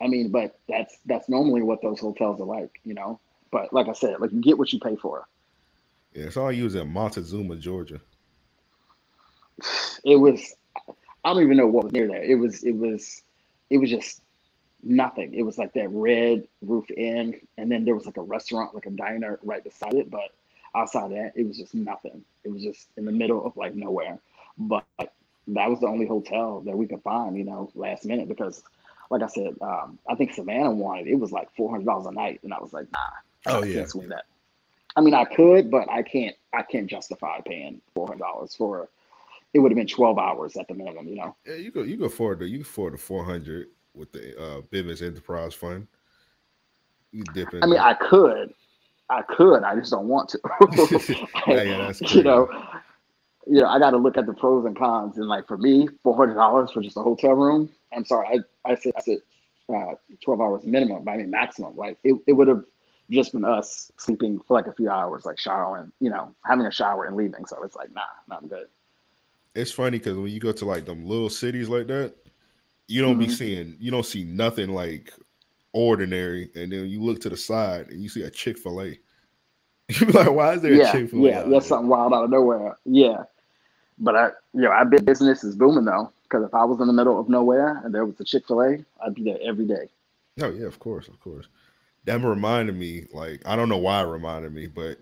I 0.00 0.08
mean, 0.08 0.30
but 0.30 0.58
that's 0.68 0.96
that's 1.06 1.28
normally 1.28 1.62
what 1.62 1.82
those 1.82 2.00
hotels 2.00 2.40
are 2.40 2.44
like, 2.44 2.80
you 2.84 2.94
know. 2.94 3.20
But 3.50 3.72
like 3.72 3.88
I 3.88 3.92
said, 3.92 4.20
like 4.20 4.32
you 4.32 4.40
get 4.40 4.58
what 4.58 4.72
you 4.72 4.80
pay 4.80 4.96
for. 4.96 5.26
Yeah, 6.14 6.24
it's 6.24 6.36
all 6.36 6.52
you 6.52 6.64
was 6.64 6.74
in 6.74 6.92
Montezuma, 6.92 7.56
Georgia. 7.56 8.00
It 10.04 10.16
was, 10.16 10.56
I 11.24 11.32
don't 11.32 11.44
even 11.44 11.56
know 11.58 11.68
what 11.68 11.84
was 11.84 11.92
near 11.92 12.08
there. 12.08 12.24
It 12.24 12.34
was, 12.34 12.64
it 12.64 12.72
was, 12.72 13.22
it 13.70 13.78
was 13.78 13.90
just 13.90 14.21
nothing. 14.82 15.34
It 15.34 15.42
was 15.42 15.58
like 15.58 15.72
that 15.74 15.88
red 15.90 16.46
roof 16.62 16.90
inn, 16.90 17.40
and 17.58 17.70
then 17.70 17.84
there 17.84 17.94
was 17.94 18.06
like 18.06 18.16
a 18.16 18.22
restaurant, 18.22 18.74
like 18.74 18.86
a 18.86 18.90
diner 18.90 19.38
right 19.42 19.62
beside 19.62 19.94
it. 19.94 20.10
But 20.10 20.30
outside 20.74 21.12
that, 21.12 21.32
it 21.36 21.46
was 21.46 21.56
just 21.58 21.74
nothing. 21.74 22.24
It 22.44 22.52
was 22.52 22.62
just 22.62 22.88
in 22.96 23.04
the 23.04 23.12
middle 23.12 23.44
of 23.46 23.56
like 23.56 23.74
nowhere. 23.74 24.18
But 24.58 24.84
that 25.48 25.70
was 25.70 25.80
the 25.80 25.88
only 25.88 26.06
hotel 26.06 26.60
that 26.62 26.76
we 26.76 26.86
could 26.86 27.02
find, 27.02 27.36
you 27.36 27.44
know, 27.44 27.70
last 27.74 28.04
minute 28.04 28.28
because, 28.28 28.62
like 29.10 29.22
I 29.22 29.26
said, 29.28 29.56
um, 29.60 29.98
I 30.08 30.14
think 30.14 30.32
Savannah 30.34 30.72
wanted 30.72 31.06
it 31.08 31.16
was 31.16 31.32
like 31.32 31.54
four 31.56 31.70
hundred 31.70 31.86
dollars 31.86 32.06
a 32.06 32.12
night, 32.12 32.40
and 32.42 32.52
I 32.52 32.60
was 32.60 32.72
like, 32.72 32.90
nah, 32.92 32.98
Oh 33.46 33.62
I 33.62 33.66
yeah. 33.66 33.74
can't 33.74 33.90
swing 33.90 34.08
that. 34.08 34.24
I 34.96 35.00
mean, 35.00 35.14
I 35.14 35.24
could, 35.24 35.70
but 35.70 35.88
I 35.90 36.02
can't. 36.02 36.36
I 36.52 36.62
can't 36.62 36.86
justify 36.86 37.40
paying 37.40 37.80
four 37.94 38.06
hundred 38.08 38.20
dollars 38.20 38.54
for. 38.54 38.88
It 39.54 39.58
would 39.60 39.70
have 39.70 39.76
been 39.76 39.86
twelve 39.86 40.18
hours 40.18 40.56
at 40.56 40.68
the 40.68 40.74
minimum, 40.74 41.08
you 41.08 41.16
know. 41.16 41.36
Yeah, 41.46 41.54
you 41.54 41.70
go 41.70 41.82
you 41.82 41.96
go 41.96 42.04
afford 42.06 42.38
the 42.40 42.46
you 42.48 42.58
can 42.58 42.62
afford 42.62 42.94
the 42.94 42.98
four 42.98 43.24
hundred 43.24 43.68
with 43.94 44.12
the 44.12 44.40
uh 44.40 44.60
Bivens 44.62 45.02
Enterprise 45.02 45.54
Fund. 45.54 45.86
You 47.10 47.24
dip 47.34 47.52
in 47.52 47.62
I 47.62 47.66
mean, 47.66 47.74
there. 47.74 47.82
I 47.82 47.94
could, 47.94 48.54
I 49.10 49.22
could. 49.22 49.62
I 49.62 49.74
just 49.76 49.90
don't 49.90 50.08
want 50.08 50.30
to. 50.30 50.40
Yeah, 51.46 51.62
yeah, 51.62 51.76
that's 51.78 52.00
you 52.14 52.22
know, 52.22 52.48
you 53.46 53.60
know, 53.60 53.66
I 53.66 53.78
got 53.78 53.90
to 53.90 53.98
look 53.98 54.16
at 54.16 54.26
the 54.26 54.32
pros 54.32 54.64
and 54.64 54.76
cons. 54.76 55.18
And 55.18 55.28
like 55.28 55.46
for 55.46 55.58
me, 55.58 55.88
four 56.02 56.16
hundred 56.16 56.34
dollars 56.34 56.70
for 56.70 56.80
just 56.80 56.96
a 56.96 57.02
hotel 57.02 57.32
room. 57.32 57.68
I'm 57.94 58.04
sorry, 58.04 58.40
I 58.64 58.70
I 58.70 58.74
said 58.76 58.92
I 58.96 59.00
said 59.02 59.18
uh, 59.68 59.94
twelve 60.24 60.40
hours 60.40 60.64
minimum. 60.64 61.04
but 61.04 61.10
I 61.12 61.16
mean 61.18 61.30
maximum. 61.30 61.76
Like 61.76 61.98
it, 62.04 62.14
it 62.26 62.32
would 62.32 62.48
have 62.48 62.64
just 63.10 63.32
been 63.32 63.44
us 63.44 63.92
sleeping 63.98 64.40
for 64.46 64.54
like 64.54 64.68
a 64.68 64.72
few 64.72 64.88
hours, 64.88 65.26
like 65.26 65.38
showering, 65.38 65.92
you 66.00 66.08
know, 66.08 66.34
having 66.46 66.64
a 66.64 66.70
shower 66.70 67.04
and 67.04 67.14
leaving. 67.16 67.44
So 67.44 67.62
it's 67.62 67.76
like, 67.76 67.92
nah, 67.92 68.00
not 68.28 68.48
good. 68.48 68.68
it's 69.54 69.70
funny 69.72 69.98
because 69.98 70.16
when 70.16 70.28
you 70.28 70.40
go 70.40 70.52
to 70.52 70.64
like 70.64 70.86
them 70.86 71.04
little 71.06 71.28
cities 71.28 71.68
like 71.68 71.88
that, 71.88 72.14
you 72.92 73.00
don't 73.00 73.18
be 73.18 73.26
Mhm. 73.26 73.30
seeing 73.30 73.76
you 73.80 73.90
don't 73.90 74.04
see 74.04 74.22
nothing 74.24 74.70
like 74.70 75.12
ordinary, 75.72 76.50
and 76.54 76.70
then 76.70 76.86
you 76.88 77.00
look 77.00 77.20
to 77.22 77.30
the 77.30 77.36
side 77.36 77.88
and 77.88 78.02
you 78.02 78.08
see 78.08 78.22
a 78.22 78.30
Chick 78.30 78.58
Fil 78.58 78.82
A. 78.82 78.98
You 80.00 80.06
be 80.06 80.12
like, 80.12 80.30
why 80.30 80.54
is 80.54 80.62
there 80.62 80.74
a 80.74 80.92
Chick 80.92 81.10
Fil 81.10 81.26
A? 81.26 81.30
yeah, 81.30 81.42
that's 81.42 81.66
something 81.68 81.88
wild 81.88 82.12
out 82.12 82.24
of 82.24 82.30
nowhere. 82.30 82.76
Yeah, 82.84 83.24
but 83.98 84.14
I, 84.16 84.26
you 84.52 84.62
know, 84.62 84.70
I 84.70 84.84
bet 84.84 85.04
business 85.04 85.42
is 85.42 85.56
booming 85.56 85.84
though. 85.86 86.12
Because 86.24 86.46
if 86.46 86.54
I 86.54 86.64
was 86.64 86.80
in 86.80 86.86
the 86.86 86.94
middle 86.94 87.20
of 87.20 87.28
nowhere 87.28 87.82
and 87.84 87.94
there 87.94 88.06
was 88.06 88.18
a 88.20 88.24
Chick 88.24 88.46
Fil 88.46 88.62
A, 88.62 88.84
I'd 89.04 89.14
be 89.14 89.24
there 89.24 89.38
every 89.42 89.66
day. 89.66 89.88
Oh 90.40 90.50
yeah, 90.50 90.66
of 90.66 90.78
course, 90.78 91.08
of 91.08 91.20
course. 91.20 91.46
That 92.04 92.20
reminded 92.22 92.74
me, 92.76 93.06
like, 93.12 93.42
I 93.46 93.54
don't 93.54 93.68
know 93.68 93.78
why 93.78 94.02
it 94.02 94.06
reminded 94.06 94.52
me, 94.52 94.66
but 94.66 94.98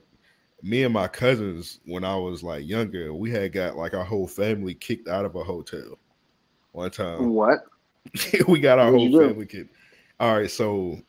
me 0.62 0.82
and 0.84 0.92
my 0.92 1.08
cousins, 1.08 1.80
when 1.86 2.04
I 2.04 2.16
was 2.16 2.42
like 2.42 2.66
younger, 2.66 3.14
we 3.14 3.30
had 3.30 3.52
got 3.52 3.76
like 3.76 3.94
our 3.94 4.04
whole 4.04 4.26
family 4.26 4.74
kicked 4.74 5.08
out 5.08 5.24
of 5.24 5.34
a 5.34 5.44
hotel 5.44 5.98
one 6.72 6.90
time. 6.90 7.30
What? 7.30 7.64
we 8.48 8.60
got 8.60 8.78
our 8.78 8.90
whole 8.90 9.10
family 9.10 9.46
kicked. 9.46 9.74
All 10.18 10.36
right, 10.36 10.50
so 10.50 11.00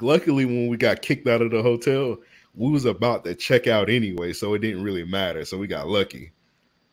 luckily 0.00 0.44
when 0.44 0.68
we 0.68 0.76
got 0.76 1.02
kicked 1.02 1.26
out 1.26 1.42
of 1.42 1.50
the 1.50 1.62
hotel, 1.62 2.18
we 2.54 2.70
was 2.70 2.84
about 2.84 3.24
to 3.24 3.34
check 3.34 3.66
out 3.66 3.90
anyway, 3.90 4.32
so 4.32 4.54
it 4.54 4.60
didn't 4.60 4.82
really 4.82 5.04
matter. 5.04 5.44
So 5.44 5.58
we 5.58 5.66
got 5.66 5.88
lucky. 5.88 6.32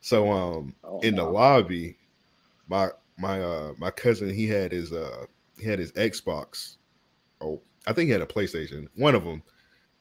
So 0.01 0.31
um 0.31 0.75
Oh, 0.83 0.99
in 1.01 1.15
the 1.15 1.23
lobby, 1.23 1.97
my 2.67 2.89
my 3.17 3.41
uh 3.41 3.73
my 3.77 3.91
cousin 3.91 4.33
he 4.33 4.47
had 4.47 4.71
his 4.71 4.91
uh 4.91 5.25
he 5.59 5.65
had 5.67 5.79
his 5.79 5.91
Xbox. 5.93 6.77
Oh, 7.41 7.61
I 7.87 7.93
think 7.93 8.07
he 8.07 8.11
had 8.11 8.21
a 8.21 8.25
PlayStation. 8.25 8.87
One 8.95 9.15
of 9.15 9.23
them. 9.23 9.43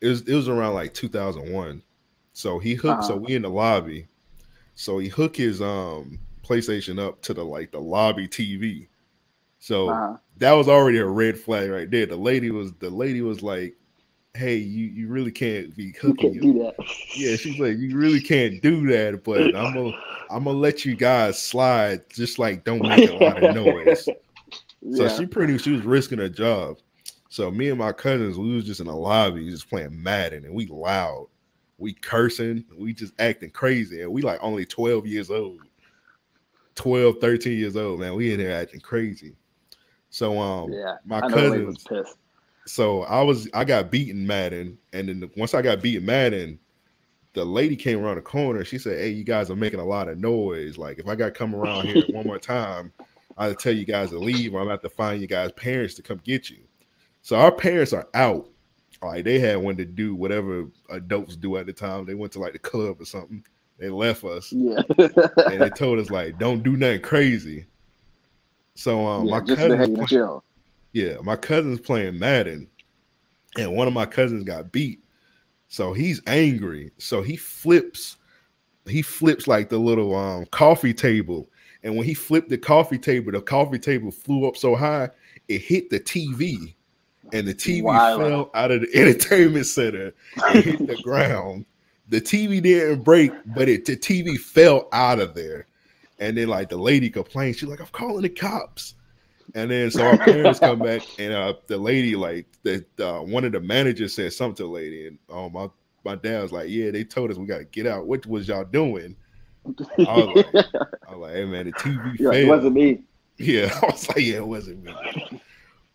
It 0.01 0.09
was 0.09 0.23
it 0.23 0.35
was 0.35 0.49
around 0.49 0.75
like 0.75 0.95
2001. 0.95 1.83
So 2.33 2.59
he 2.59 2.75
hooked. 2.75 3.05
So 3.05 3.15
Uh-huh. 3.15 3.21
we 3.27 3.35
in 3.35 3.43
the 3.43 3.51
lobby. 3.51 4.09
So 4.75 4.99
he 4.99 5.09
hooked 5.09 5.37
his 5.37 5.61
um 5.63 6.19
PlayStation 6.53 6.99
up 7.01 7.23
to 7.23 7.35
the 7.35 7.45
like 7.45 7.71
the 7.71 7.81
lobby 7.81 8.29
TV. 8.29 8.89
So 9.59 9.89
Uh-huh. 9.91 10.17
that 10.39 10.53
was 10.53 10.69
already 10.69 10.99
a 10.99 11.07
red 11.07 11.39
flag 11.39 11.71
right 11.71 11.91
there. 11.91 12.07
The 12.07 12.17
lady 12.17 12.51
was 12.51 12.73
the 12.75 12.91
lady 12.91 13.23
was 13.23 13.43
like, 13.43 13.75
"Hey, 14.35 14.57
you 14.57 14.87
you 14.87 15.09
really 15.09 15.33
can't 15.33 15.75
be 15.77 15.85
You 15.85 15.93
hooking 16.01 16.33
can't 16.35 16.43
do 16.43 16.53
that. 16.55 16.77
Yeah, 17.15 17.37
she's 17.37 17.59
like, 17.59 17.79
"You 17.79 17.97
really 17.97 18.21
can't 18.21 18.61
do 18.63 18.87
that." 18.89 19.25
But 19.25 19.55
I'm 19.55 19.73
gonna 19.75 19.93
I'm 20.31 20.45
gonna 20.45 20.59
let 20.59 20.85
you 20.85 20.95
guys 20.97 21.41
slide. 21.41 22.09
Just 22.11 22.39
like 22.39 22.65
don't 22.65 22.87
make 22.87 23.09
a 23.09 23.13
lot 23.13 23.43
of 23.43 23.55
noise. 23.55 24.09
So 24.95 25.09
she 25.09 25.27
pretty 25.27 25.59
she 25.59 25.71
was 25.73 25.83
risking 25.83 26.19
her 26.19 26.29
job. 26.29 26.79
So 27.29 27.51
me 27.51 27.71
and 27.71 27.79
my 27.79 27.93
cousins, 27.93 28.37
we 28.37 28.55
was 28.55 28.65
just 28.65 28.81
in 28.81 28.89
the 28.89 28.95
lobby, 28.95 29.49
just 29.49 29.71
playing 29.71 30.03
Madden, 30.03 30.45
and 30.45 30.53
we 30.53 30.67
loud, 30.67 31.29
we 31.79 31.95
cursing, 31.95 32.65
we 32.77 32.93
just 32.93 33.15
acting 33.21 33.51
crazy, 33.51 34.03
and 34.03 34.13
we 34.13 34.23
like 34.23 34.41
only 34.43 34.67
12 34.67 35.07
years 35.07 35.31
old. 35.31 35.61
12, 36.75 37.17
13 37.21 37.59
years 37.59 37.77
old, 37.77 38.01
man. 38.01 38.15
We 38.15 38.33
in 38.33 38.39
there 38.39 38.61
acting 38.61 38.81
crazy. 38.81 39.35
So 40.11 40.39
um 40.39 40.73
yeah. 40.73 40.97
my 41.05 41.21
I 41.21 41.29
know 41.29 41.37
the 41.37 41.51
lady 41.51 41.65
was 41.65 41.77
cousins, 41.85 42.05
pissed. 42.07 42.19
so 42.67 43.03
I 43.05 43.23
was 43.23 43.49
I 43.55 43.65
got 43.65 43.91
beaten 43.91 44.27
Madden, 44.27 44.79
and 44.93 45.09
then 45.09 45.31
once 45.37 45.55
I 45.55 45.63
got 45.63 45.81
beaten 45.83 46.05
Madden, 46.05 46.59
the 47.33 47.45
lady 47.45 47.77
came 47.77 47.99
around 47.99 48.17
the 48.17 48.23
corner. 48.23 48.65
She 48.65 48.79
said, 48.79 48.99
"Hey, 48.99 49.11
you 49.11 49.25
guys 49.25 49.51
are 49.51 49.57
making 49.57 49.81
a 49.81 49.85
lot 49.85 50.09
of 50.09 50.19
noise. 50.19 50.77
Like 50.77 50.99
if 50.99 51.09
I 51.09 51.15
got 51.15 51.35
come 51.35 51.55
around 51.55 51.87
here 51.87 52.05
one 52.11 52.27
more 52.27 52.39
time, 52.39 52.93
I'll 53.39 53.55
tell 53.55 53.73
you 53.73 53.87
guys 53.87 54.11
to 54.11 54.19
leave, 54.19 54.55
or 54.55 54.61
I'm 54.61 54.67
gonna 54.67 54.79
to 54.79 54.91
find 54.91 55.21
you 55.21 55.27
guys' 55.27 55.53
parents 55.53 55.95
to 55.95 56.03
come 56.03 56.21
get 56.25 56.51
you." 56.51 56.59
So 57.23 57.37
our 57.37 57.53
parents 57.53 57.93
are 57.93 58.09
out. 58.15 58.51
Like 59.03 59.25
they 59.25 59.39
had 59.39 59.57
one 59.57 59.77
to 59.79 59.85
do 59.85 60.15
whatever 60.15 60.67
adults 60.91 61.37
do 61.37 61.57
at 61.57 61.67
the 61.67 61.73
time. 61.73 62.05
They 62.05 62.15
went 62.15 62.33
to 62.35 62.39
like 62.39 62.53
the 62.53 62.59
club 62.59 63.01
or 63.01 63.05
something. 63.05 63.45
They 63.83 63.91
left 63.91 64.23
us 64.23 64.53
Yeah. 64.53 64.83
and 64.97 65.61
they 65.61 65.69
told 65.71 65.99
us 65.99 66.09
like, 66.09 66.39
"Don't 66.39 66.63
do 66.63 66.77
nothing 66.77 67.01
crazy." 67.03 67.67
So 68.77 69.05
um, 69.05 69.27
yeah 69.27 69.31
my 69.33 69.41
cousin 69.41 70.07
yeah, 70.93 71.17
my 71.25 71.35
cousin's 71.35 71.81
playing 71.81 72.17
Madden, 72.17 72.69
and 73.59 73.75
one 73.75 73.89
of 73.89 73.93
my 73.93 74.07
cousins 74.07 74.45
got 74.45 74.71
beat. 74.71 75.03
So 75.67 75.93
he's 75.93 76.21
angry. 76.29 76.93
So 76.99 77.23
he 77.23 77.37
flips, 77.37 78.19
he 78.87 79.03
flips 79.03 79.49
like 79.49 79.69
the 79.69 79.79
little 79.79 80.15
um 80.15 80.47
coffee 80.47 80.95
table. 80.95 81.51
And 81.83 81.97
when 81.97 82.07
he 82.07 82.15
flipped 82.15 82.51
the 82.51 82.59
coffee 82.59 82.99
table, 82.99 83.33
the 83.33 83.43
coffee 83.43 83.81
table 83.81 84.13
flew 84.13 84.47
up 84.47 84.57
so 84.57 84.77
high, 84.77 85.11
it 85.49 85.61
hit 85.61 85.91
the 85.91 85.99
TV. 85.99 86.77
And 87.33 87.49
the 87.49 87.55
TV 87.55 87.83
Wow. 87.83 88.17
fell 88.17 88.51
out 88.55 88.71
of 88.71 88.83
the 88.83 88.89
entertainment 88.95 89.67
center 89.67 90.15
and 90.47 90.65
hit 90.65 90.87
the 90.87 90.99
ground. 90.99 91.65
The 92.13 92.21
TV 92.21 92.63
didn't 92.63 93.05
break, 93.05 93.33
but 93.55 93.71
it 93.71 93.87
the 93.87 93.97
TV 93.97 94.37
fell 94.37 94.87
out 94.93 95.19
of 95.19 95.35
there. 95.35 95.67
And 96.19 96.37
then 96.37 96.49
like 96.49 96.69
the 96.69 96.77
lady 96.77 97.09
complained, 97.09 97.57
she's 97.57 97.71
like, 97.71 97.81
I'm 97.81 97.87
calling 97.87 98.21
the 98.21 98.29
cops. 98.29 98.97
And 99.55 99.71
then 99.71 99.91
so 99.91 100.07
our 100.07 100.19
parents 100.19 100.61
come 100.61 100.83
back, 100.83 101.01
and 101.19 101.33
uh, 101.33 101.55
the 101.69 101.79
lady, 101.79 102.15
like 102.15 102.45
the 102.65 102.85
uh, 103.01 103.23
one 103.23 103.47
of 103.47 103.53
the 103.53 103.61
managers, 103.61 104.15
said 104.15 104.35
something 104.35 104.57
to 104.57 104.65
the 104.65 104.69
lady, 104.69 105.07
and 105.07 105.19
um, 105.31 105.55
my 105.55 105.71
my 106.05 106.15
dad 106.17 106.43
was 106.43 106.53
like, 106.53 106.69
"Yeah, 106.69 106.91
they 106.91 107.03
told 107.03 107.31
us 107.31 107.39
we 107.39 107.47
got 107.47 107.59
to 107.59 107.65
get 107.65 107.87
out. 107.87 108.07
What 108.07 108.27
was 108.27 108.47
y'all 108.47 108.65
doing?" 108.65 109.17
I 110.07 110.23
was 110.23 110.29
like, 110.37 110.55
I 111.09 111.13
was 111.13 111.19
like 111.19 111.33
"Hey 111.33 111.45
man, 111.47 111.65
the 111.65 111.73
TV 111.73 112.21
Yeah, 112.21 112.31
failed." 112.31 112.35
it 112.35 112.49
wasn't 112.49 112.75
me. 112.75 113.03
Yeah, 113.39 113.79
I 113.83 113.87
was 113.87 114.07
like, 114.11 114.19
"Yeah, 114.19 114.37
it 114.37 114.47
wasn't 114.47 114.85
me." 114.85 114.93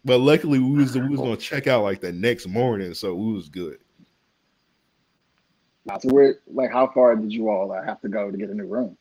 But 0.04 0.18
luckily, 0.18 0.58
we 0.58 0.80
was 0.82 0.98
we 0.98 1.10
was 1.10 1.20
gonna 1.20 1.38
check 1.38 1.68
out 1.68 1.84
like 1.84 2.02
the 2.02 2.12
next 2.12 2.48
morning, 2.48 2.96
so 2.96 3.14
we 3.14 3.34
was 3.34 3.50
good. 3.50 3.78
So 6.02 6.10
where, 6.10 6.36
like, 6.48 6.72
how 6.72 6.88
far 6.88 7.16
did 7.16 7.32
you 7.32 7.50
all 7.50 7.72
uh, 7.72 7.84
have 7.84 8.02
to 8.02 8.10
go 8.10 8.30
to 8.30 8.38
get 8.38 8.50
a 8.50 8.54
new 8.54 8.66
room? 8.66 8.98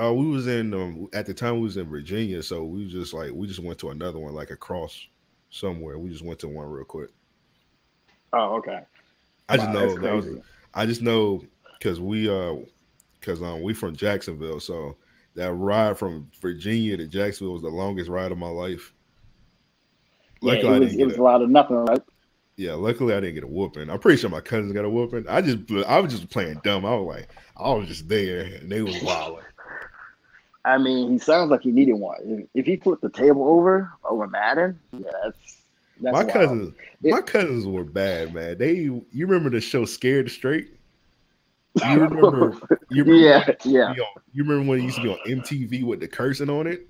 Uh, 0.00 0.12
we 0.12 0.26
was 0.26 0.48
in 0.48 0.74
um, 0.74 1.08
at 1.12 1.24
the 1.24 1.34
time 1.34 1.56
we 1.56 1.62
was 1.62 1.76
in 1.76 1.88
Virginia, 1.88 2.42
so 2.42 2.64
we 2.64 2.88
just 2.88 3.14
like 3.14 3.30
we 3.32 3.46
just 3.46 3.60
went 3.60 3.78
to 3.78 3.90
another 3.90 4.18
one 4.18 4.34
like 4.34 4.50
across 4.50 5.06
somewhere. 5.50 5.98
We 5.98 6.10
just 6.10 6.24
went 6.24 6.40
to 6.40 6.48
one 6.48 6.68
real 6.68 6.84
quick. 6.84 7.10
Oh, 8.32 8.56
okay. 8.56 8.80
I 9.48 9.56
just 9.56 9.70
know 9.70 9.96
that 10.00 10.14
was. 10.14 10.26
I 10.74 10.84
just 10.84 11.00
know 11.00 11.44
because 11.78 12.00
we 12.00 12.28
uh 12.28 12.56
because 13.20 13.40
um 13.40 13.62
we 13.62 13.72
from 13.72 13.94
Jacksonville, 13.94 14.58
so 14.58 14.96
that 15.36 15.52
ride 15.52 15.96
from 15.96 16.28
Virginia 16.40 16.96
to 16.96 17.06
Jacksonville 17.06 17.52
was 17.52 17.62
the 17.62 17.68
longest 17.68 18.10
ride 18.10 18.32
of 18.32 18.38
my 18.38 18.48
life. 18.48 18.92
Yeah, 20.42 20.54
it 20.54 20.80
was, 20.80 20.94
it 20.94 21.04
was 21.04 21.16
a 21.16 21.22
lot 21.22 21.40
of 21.40 21.50
nothing, 21.50 21.76
right? 21.76 22.02
Yeah. 22.56 22.74
Luckily, 22.74 23.14
I 23.14 23.20
didn't 23.20 23.34
get 23.34 23.44
a 23.44 23.48
whooping. 23.48 23.90
I'm 23.90 23.98
pretty 23.98 24.20
sure 24.20 24.30
my 24.30 24.40
cousins 24.40 24.72
got 24.72 24.84
a 24.84 24.90
whooping. 24.90 25.26
I 25.28 25.40
just 25.40 25.70
I 25.86 26.00
was 26.00 26.12
just 26.12 26.30
playing 26.30 26.60
dumb. 26.64 26.84
I 26.84 26.94
was 26.94 27.16
like 27.16 27.28
I 27.56 27.72
was 27.72 27.88
just 27.88 28.08
there, 28.08 28.40
and 28.42 28.70
they 28.70 28.82
was 28.82 29.00
wild. 29.02 29.40
I 30.66 30.78
mean, 30.78 31.12
he 31.12 31.18
sounds 31.18 31.50
like 31.50 31.60
he 31.60 31.72
needed 31.72 31.92
one. 31.94 32.48
If, 32.54 32.64
he 32.64 32.76
flipped 32.76 33.02
the 33.02 33.10
table 33.10 33.46
over 33.46 33.92
over 34.08 34.26
Madden, 34.26 34.78
yeah, 34.92 35.10
that's 35.22 35.58
that's 36.00 36.12
my 36.12 36.22
wild. 36.24 36.30
cousins, 36.30 36.74
It- 37.02 37.10
my 37.10 37.20
cousins 37.20 37.66
were 37.66 37.84
bad, 37.84 38.32
man. 38.32 38.58
They 38.58 38.74
you 38.74 39.04
remember 39.12 39.50
the 39.50 39.60
show 39.60 39.84
Scared 39.84 40.30
Straight? 40.30 40.70
You 41.84 42.00
remember? 42.04 42.58
You 42.90 43.04
remember 43.04 43.14
yeah, 43.14 43.44
when- 43.46 43.56
yeah, 43.64 43.94
you, 43.94 44.04
you 44.32 44.42
remember 44.44 44.70
when 44.70 44.80
it 44.80 44.84
used 44.84 44.96
to 44.96 45.02
be 45.02 45.10
on 45.10 45.18
MTV 45.26 45.84
with 45.84 46.00
the 46.00 46.08
cursing 46.08 46.48
on 46.50 46.66
it? 46.66 46.88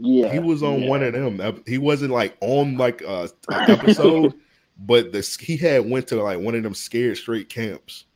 yeah. 0.00 0.32
he 0.32 0.38
was 0.38 0.62
on 0.62 0.82
yeah. 0.82 0.88
one 0.88 1.02
of 1.02 1.12
them. 1.12 1.62
He 1.66 1.78
wasn't 1.78 2.10
like 2.12 2.36
on 2.40 2.76
like 2.76 3.02
a, 3.02 3.28
a 3.50 3.70
episode, 3.70 4.34
but 4.76 5.12
this 5.12 5.36
he 5.36 5.56
had 5.56 5.88
went 5.88 6.08
to 6.08 6.22
like 6.22 6.40
one 6.40 6.54
of 6.54 6.62
them 6.62 6.74
scared 6.74 7.16
straight 7.16 7.48
camps. 7.48 8.06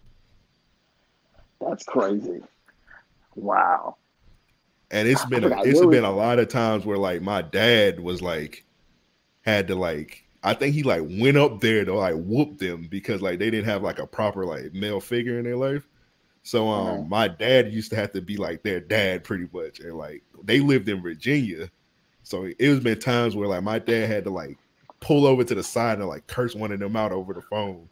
That's 1.61 1.85
crazy. 1.85 2.43
Wow. 3.35 3.97
And 4.91 5.09
it's 5.09 5.25
been 5.25 5.45
a, 5.45 5.53
it's 5.63 5.85
been 5.85 6.05
a 6.05 6.11
lot 6.11 6.39
of 6.39 6.49
times 6.49 6.85
where 6.87 6.99
like 6.99 7.23
my 7.23 7.43
dad 7.43 8.01
was 8.01 8.23
like 8.23 8.65
had 9.43 9.69
to 9.69 9.75
like 9.75 10.25
I 10.43 10.55
think 10.55 10.75
he 10.75 10.83
like 10.83 11.03
went 11.03 11.37
up 11.37 11.61
there 11.61 11.85
to 11.85 11.95
like 11.95 12.15
whoop 12.17 12.59
them 12.59 12.87
because 12.89 13.21
like 13.23 13.39
they 13.39 13.51
didn't 13.51 13.67
have 13.67 13.83
like 13.83 13.99
a 13.99 14.07
proper 14.07 14.45
like 14.47 14.73
male 14.75 15.01
figure 15.01 15.39
in 15.39 15.45
their 15.45 15.57
life. 15.57 15.89
So 16.43 16.69
um 16.69 17.03
Uh-huh. 17.03 17.05
my 17.09 17.29
dad 17.29 17.73
used 17.73 17.91
to 17.91 17.97
have 17.97 18.13
to 18.13 18.23
be 18.23 18.37
like 18.37 18.63
their 18.63 18.81
dad 18.81 19.25
pretty 19.25 19.49
much 19.53 19.81
and 19.81 19.95
like 19.95 20.23
they 20.45 20.61
lived 20.61 20.89
in 20.89 21.03
Virginia. 21.03 21.71
So 22.23 22.45
it 22.59 22.69
was 22.69 22.81
been 22.81 22.99
times 22.99 23.37
where 23.37 23.49
like 23.49 23.63
my 23.63 23.79
dad 23.79 24.09
had 24.09 24.25
to 24.25 24.31
like 24.31 24.59
pull 25.01 25.27
over 25.27 25.45
to 25.45 25.55
the 25.55 25.63
side 25.63 25.99
and 25.99 26.09
like 26.09 26.27
curse 26.27 26.55
one 26.55 26.73
of 26.73 26.81
them 26.81 26.97
out 26.97 27.13
over 27.13 27.33
the 27.33 27.43
phone. 27.43 27.89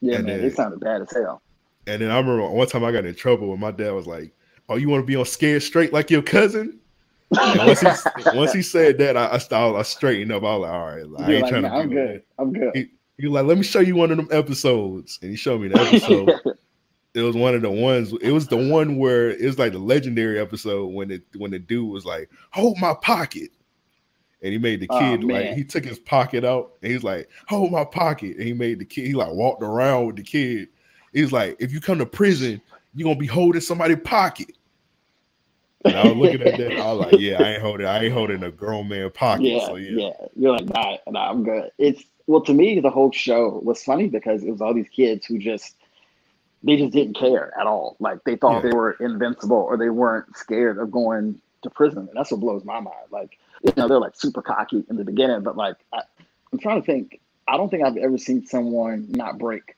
Yeah, 0.00 0.16
And 0.16 0.26
man, 0.26 0.38
then- 0.38 0.46
it 0.46 0.56
sounded 0.56 0.80
bad 0.80 1.02
as 1.02 1.12
hell. 1.12 1.42
And 1.86 2.00
then 2.02 2.10
I 2.10 2.18
remember 2.18 2.48
one 2.48 2.66
time 2.68 2.84
I 2.84 2.92
got 2.92 3.06
in 3.06 3.14
trouble 3.14 3.48
when 3.48 3.58
my 3.58 3.70
dad 3.70 3.90
was 3.92 4.06
like, 4.06 4.32
"Oh, 4.68 4.76
you 4.76 4.88
want 4.88 5.02
to 5.02 5.06
be 5.06 5.16
on 5.16 5.24
scared 5.24 5.62
straight 5.62 5.92
like 5.92 6.10
your 6.10 6.22
cousin?" 6.22 6.78
Once 7.30 7.80
he 7.80 7.86
once 8.34 8.52
he 8.52 8.60
said 8.62 8.98
that, 8.98 9.16
I, 9.16 9.32
I 9.32 9.38
started 9.38 9.78
I 9.78 9.82
straightened 9.82 10.30
up. 10.30 10.42
I 10.44 10.56
was 10.56 10.60
like, 10.62 10.72
"All 10.72 10.86
right, 10.86 10.92
I 11.26 11.32
ain't 11.32 11.42
like, 11.42 11.50
trying 11.50 11.62
nah, 11.62 11.68
to." 11.70 11.74
I'm 11.76 11.88
good. 11.88 12.22
I'm 12.38 12.52
good. 12.52 12.70
He, 12.76 12.90
he 13.18 13.26
was 13.26 13.34
like, 13.34 13.46
"Let 13.46 13.56
me 13.56 13.64
show 13.64 13.80
you 13.80 13.96
one 13.96 14.10
of 14.10 14.18
them 14.18 14.28
episodes," 14.30 15.18
and 15.22 15.30
he 15.30 15.36
showed 15.36 15.62
me 15.62 15.68
the 15.68 15.80
episode. 15.80 16.30
it 17.14 17.22
was 17.22 17.34
one 17.34 17.54
of 17.54 17.62
the 17.62 17.70
ones. 17.70 18.12
It 18.20 18.30
was 18.32 18.46
the 18.46 18.56
one 18.58 18.96
where 18.98 19.30
it 19.30 19.44
was 19.44 19.58
like 19.58 19.72
the 19.72 19.78
legendary 19.78 20.38
episode 20.38 20.88
when 20.92 21.10
it 21.10 21.22
when 21.38 21.50
the 21.50 21.58
dude 21.58 21.90
was 21.90 22.04
like, 22.04 22.30
"Hold 22.50 22.78
my 22.78 22.94
pocket," 23.02 23.50
and 24.42 24.52
he 24.52 24.58
made 24.58 24.80
the 24.80 24.86
Oh, 24.90 24.98
kid 24.98 25.24
like 25.24 25.52
he 25.52 25.64
took 25.64 25.84
his 25.84 25.98
pocket 25.98 26.44
out 26.44 26.72
and 26.82 26.92
he's 26.92 27.02
like, 27.04 27.28
"Hold 27.48 27.72
my 27.72 27.84
pocket," 27.84 28.36
and 28.36 28.46
he 28.46 28.52
made 28.52 28.78
the 28.78 28.84
kid. 28.84 29.06
He 29.06 29.14
like 29.14 29.32
walked 29.32 29.62
around 29.62 30.06
with 30.06 30.16
the 30.16 30.22
kid. 30.22 30.68
He's 31.12 31.32
like, 31.32 31.56
"If 31.58 31.72
you 31.72 31.80
come 31.80 31.98
to 31.98 32.06
prison, 32.06 32.60
you're 32.94 33.04
gonna 33.06 33.18
be 33.18 33.26
holding 33.26 33.60
somebody's 33.60 34.00
pocket." 34.04 34.52
And 35.84 35.96
I 35.96 36.06
was 36.06 36.18
looking 36.18 36.42
at 36.42 36.56
that. 36.58 36.78
I 36.78 36.92
was 36.92 37.06
like, 37.06 37.18
"Yeah, 37.18 37.42
I 37.42 37.48
ain't 37.52 37.62
holding. 37.62 37.86
I 37.86 38.04
ain't 38.04 38.12
holding 38.12 38.42
a 38.42 38.50
grown 38.50 38.88
man 38.88 39.10
pocket." 39.10 39.44
yeah, 39.44 39.66
so 39.66 39.76
yeah, 39.76 39.90
yeah, 39.90 40.12
You're 40.36 40.52
like, 40.52 40.66
nah, 40.66 40.96
nah, 41.08 41.30
I'm 41.30 41.42
good. 41.42 41.70
It's 41.78 42.02
well 42.26 42.42
to 42.42 42.54
me, 42.54 42.80
the 42.80 42.90
whole 42.90 43.12
show 43.12 43.60
was 43.62 43.82
funny 43.82 44.08
because 44.08 44.42
it 44.42 44.50
was 44.50 44.60
all 44.60 44.74
these 44.74 44.88
kids 44.88 45.26
who 45.26 45.38
just 45.38 45.76
they 46.62 46.76
just 46.76 46.92
didn't 46.92 47.16
care 47.16 47.52
at 47.58 47.66
all. 47.66 47.96
Like 48.00 48.22
they 48.24 48.36
thought 48.36 48.62
Yeah. 48.62 48.70
they 48.70 48.76
were 48.76 48.92
invincible 49.00 49.56
or 49.56 49.76
they 49.76 49.90
weren't 49.90 50.36
scared 50.36 50.78
of 50.78 50.90
going 50.90 51.40
to 51.62 51.70
prison. 51.70 51.98
And 51.98 52.10
that's 52.14 52.30
what 52.30 52.40
blows 52.40 52.64
my 52.64 52.80
mind. 52.80 53.06
Like, 53.10 53.38
you 53.62 53.72
know, 53.76 53.88
they're 53.88 54.00
like 54.00 54.16
super 54.16 54.42
cocky 54.42 54.84
in 54.88 54.96
the 54.96 55.04
beginning, 55.04 55.42
but 55.42 55.56
like 55.56 55.76
I, 55.92 56.02
I'm 56.52 56.58
trying 56.58 56.80
to 56.80 56.86
think. 56.86 57.20
I 57.48 57.56
don't 57.56 57.68
think 57.68 57.84
I've 57.84 57.96
ever 57.96 58.16
seen 58.16 58.46
someone 58.46 59.06
not 59.10 59.38
break. 59.38 59.76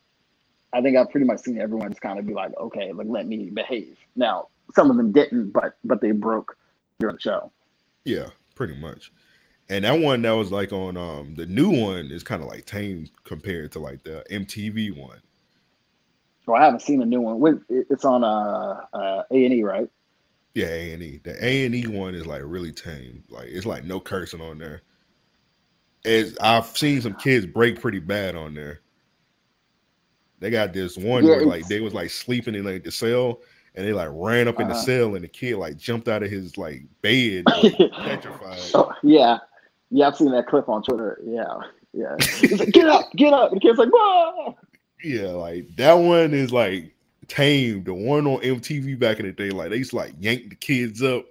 I 0.74 0.82
think 0.82 0.96
I've 0.96 1.10
pretty 1.10 1.26
much 1.26 1.40
seen 1.40 1.58
everyone 1.58 1.90
just 1.90 2.02
kind 2.02 2.18
of 2.18 2.26
be 2.26 2.34
like, 2.34 2.52
okay, 2.58 2.92
like 2.92 3.06
let 3.08 3.26
me 3.26 3.50
behave. 3.50 3.96
Now, 4.14 4.48
some 4.74 4.90
of 4.90 4.96
them 4.96 5.12
didn't, 5.12 5.52
but 5.52 5.76
but 5.84 6.00
they 6.00 6.12
broke 6.12 6.56
during 6.98 7.16
the 7.16 7.20
show. 7.20 7.50
Yeah, 8.04 8.28
pretty 8.54 8.74
much. 8.74 9.12
And 9.68 9.84
that 9.84 10.00
one 10.00 10.22
that 10.22 10.32
was 10.32 10.50
like 10.52 10.72
on 10.72 10.96
um 10.96 11.34
the 11.34 11.46
new 11.46 11.70
one 11.70 12.10
is 12.10 12.22
kind 12.22 12.42
of 12.42 12.48
like 12.48 12.66
tame 12.66 13.08
compared 13.24 13.72
to 13.72 13.78
like 13.78 14.02
the 14.02 14.24
MTV 14.30 14.96
one. 14.96 15.20
Well, 16.46 16.60
I 16.60 16.64
haven't 16.64 16.80
seen 16.80 16.98
the 16.98 17.06
new 17.06 17.20
one. 17.20 17.64
It's 17.68 18.04
on 18.04 18.24
uh 18.24 18.84
uh 18.92 19.22
A 19.30 19.44
and 19.44 19.54
E, 19.54 19.62
right? 19.62 19.88
Yeah, 20.54 20.66
A 20.66 20.92
and 20.92 21.02
E. 21.02 21.20
The 21.22 21.42
A 21.44 21.64
and 21.66 21.74
E 21.74 21.86
one 21.86 22.14
is 22.14 22.26
like 22.26 22.42
really 22.44 22.72
tame. 22.72 23.24
Like 23.28 23.48
it's 23.48 23.66
like 23.66 23.84
no 23.84 24.00
cursing 24.00 24.40
on 24.40 24.58
there. 24.58 24.82
As 26.04 26.36
I've 26.40 26.66
seen 26.76 27.00
some 27.00 27.14
kids 27.14 27.46
break 27.46 27.80
pretty 27.80 28.00
bad 28.00 28.34
on 28.36 28.54
there. 28.54 28.80
They 30.40 30.50
got 30.50 30.72
this 30.72 30.96
one 30.96 31.24
Yeah, 31.24 31.36
where 31.36 31.46
like 31.46 31.68
they 31.68 31.80
was 31.80 31.94
like 31.94 32.10
sleeping 32.10 32.54
in 32.56 32.64
like 32.64 32.82
the 32.84 32.90
cell 32.90 33.40
and 33.76 33.86
they 33.86 33.92
like 33.92 34.08
ran 34.12 34.48
up 34.48 34.58
in 34.60 34.66
the 34.66 34.74
Uh-huh. 34.74 34.82
cell 34.82 35.14
and 35.14 35.22
the 35.24 35.28
kid 35.28 35.56
like 35.56 35.76
jumped 35.76 36.08
out 36.08 36.22
of 36.24 36.30
his 36.30 36.58
like 36.58 36.82
bed 37.00 37.44
like, 37.46 37.78
petrified. 37.92 38.58
Oh, 38.74 38.92
yeah, 39.04 39.38
yeah. 39.90 40.08
I've 40.08 40.16
seen 40.16 40.32
that 40.32 40.48
clip 40.48 40.68
on 40.68 40.82
Twitter. 40.82 41.20
Yeah, 41.24 41.44
yeah. 41.94 42.16
He's 42.40 42.58
like, 42.58 42.72
get 42.72 42.88
up, 42.88 43.10
get 43.16 43.32
up. 43.32 43.52
And 43.52 43.60
the 43.60 43.66
kid's 43.66 43.78
like, 43.78 43.90
Whoa! 43.92 44.56
Yeah, 45.04 45.28
like 45.30 45.74
that 45.76 45.94
one 45.94 46.32
is 46.34 46.52
like 46.52 46.91
tame. 47.32 47.84
The 47.84 47.94
one 47.94 48.26
on 48.26 48.40
MTV 48.40 48.98
back 48.98 49.20
in 49.20 49.26
the 49.26 49.32
day, 49.32 49.50
like 49.50 49.70
they 49.70 49.76
used 49.76 49.90
to 49.90 49.96
like 49.96 50.14
yank 50.18 50.50
the 50.50 50.56
kids 50.56 51.02
up, 51.02 51.24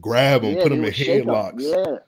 grab 0.00 0.42
them, 0.42 0.54
Yeah, 0.54 0.62
put 0.62 0.68
them 0.70 0.78
in 0.78 0.84
would 0.84 0.94
shake 0.94 1.22
'em. 1.22 1.28
headlocks. 1.28 1.62
Yeah. 1.62 1.98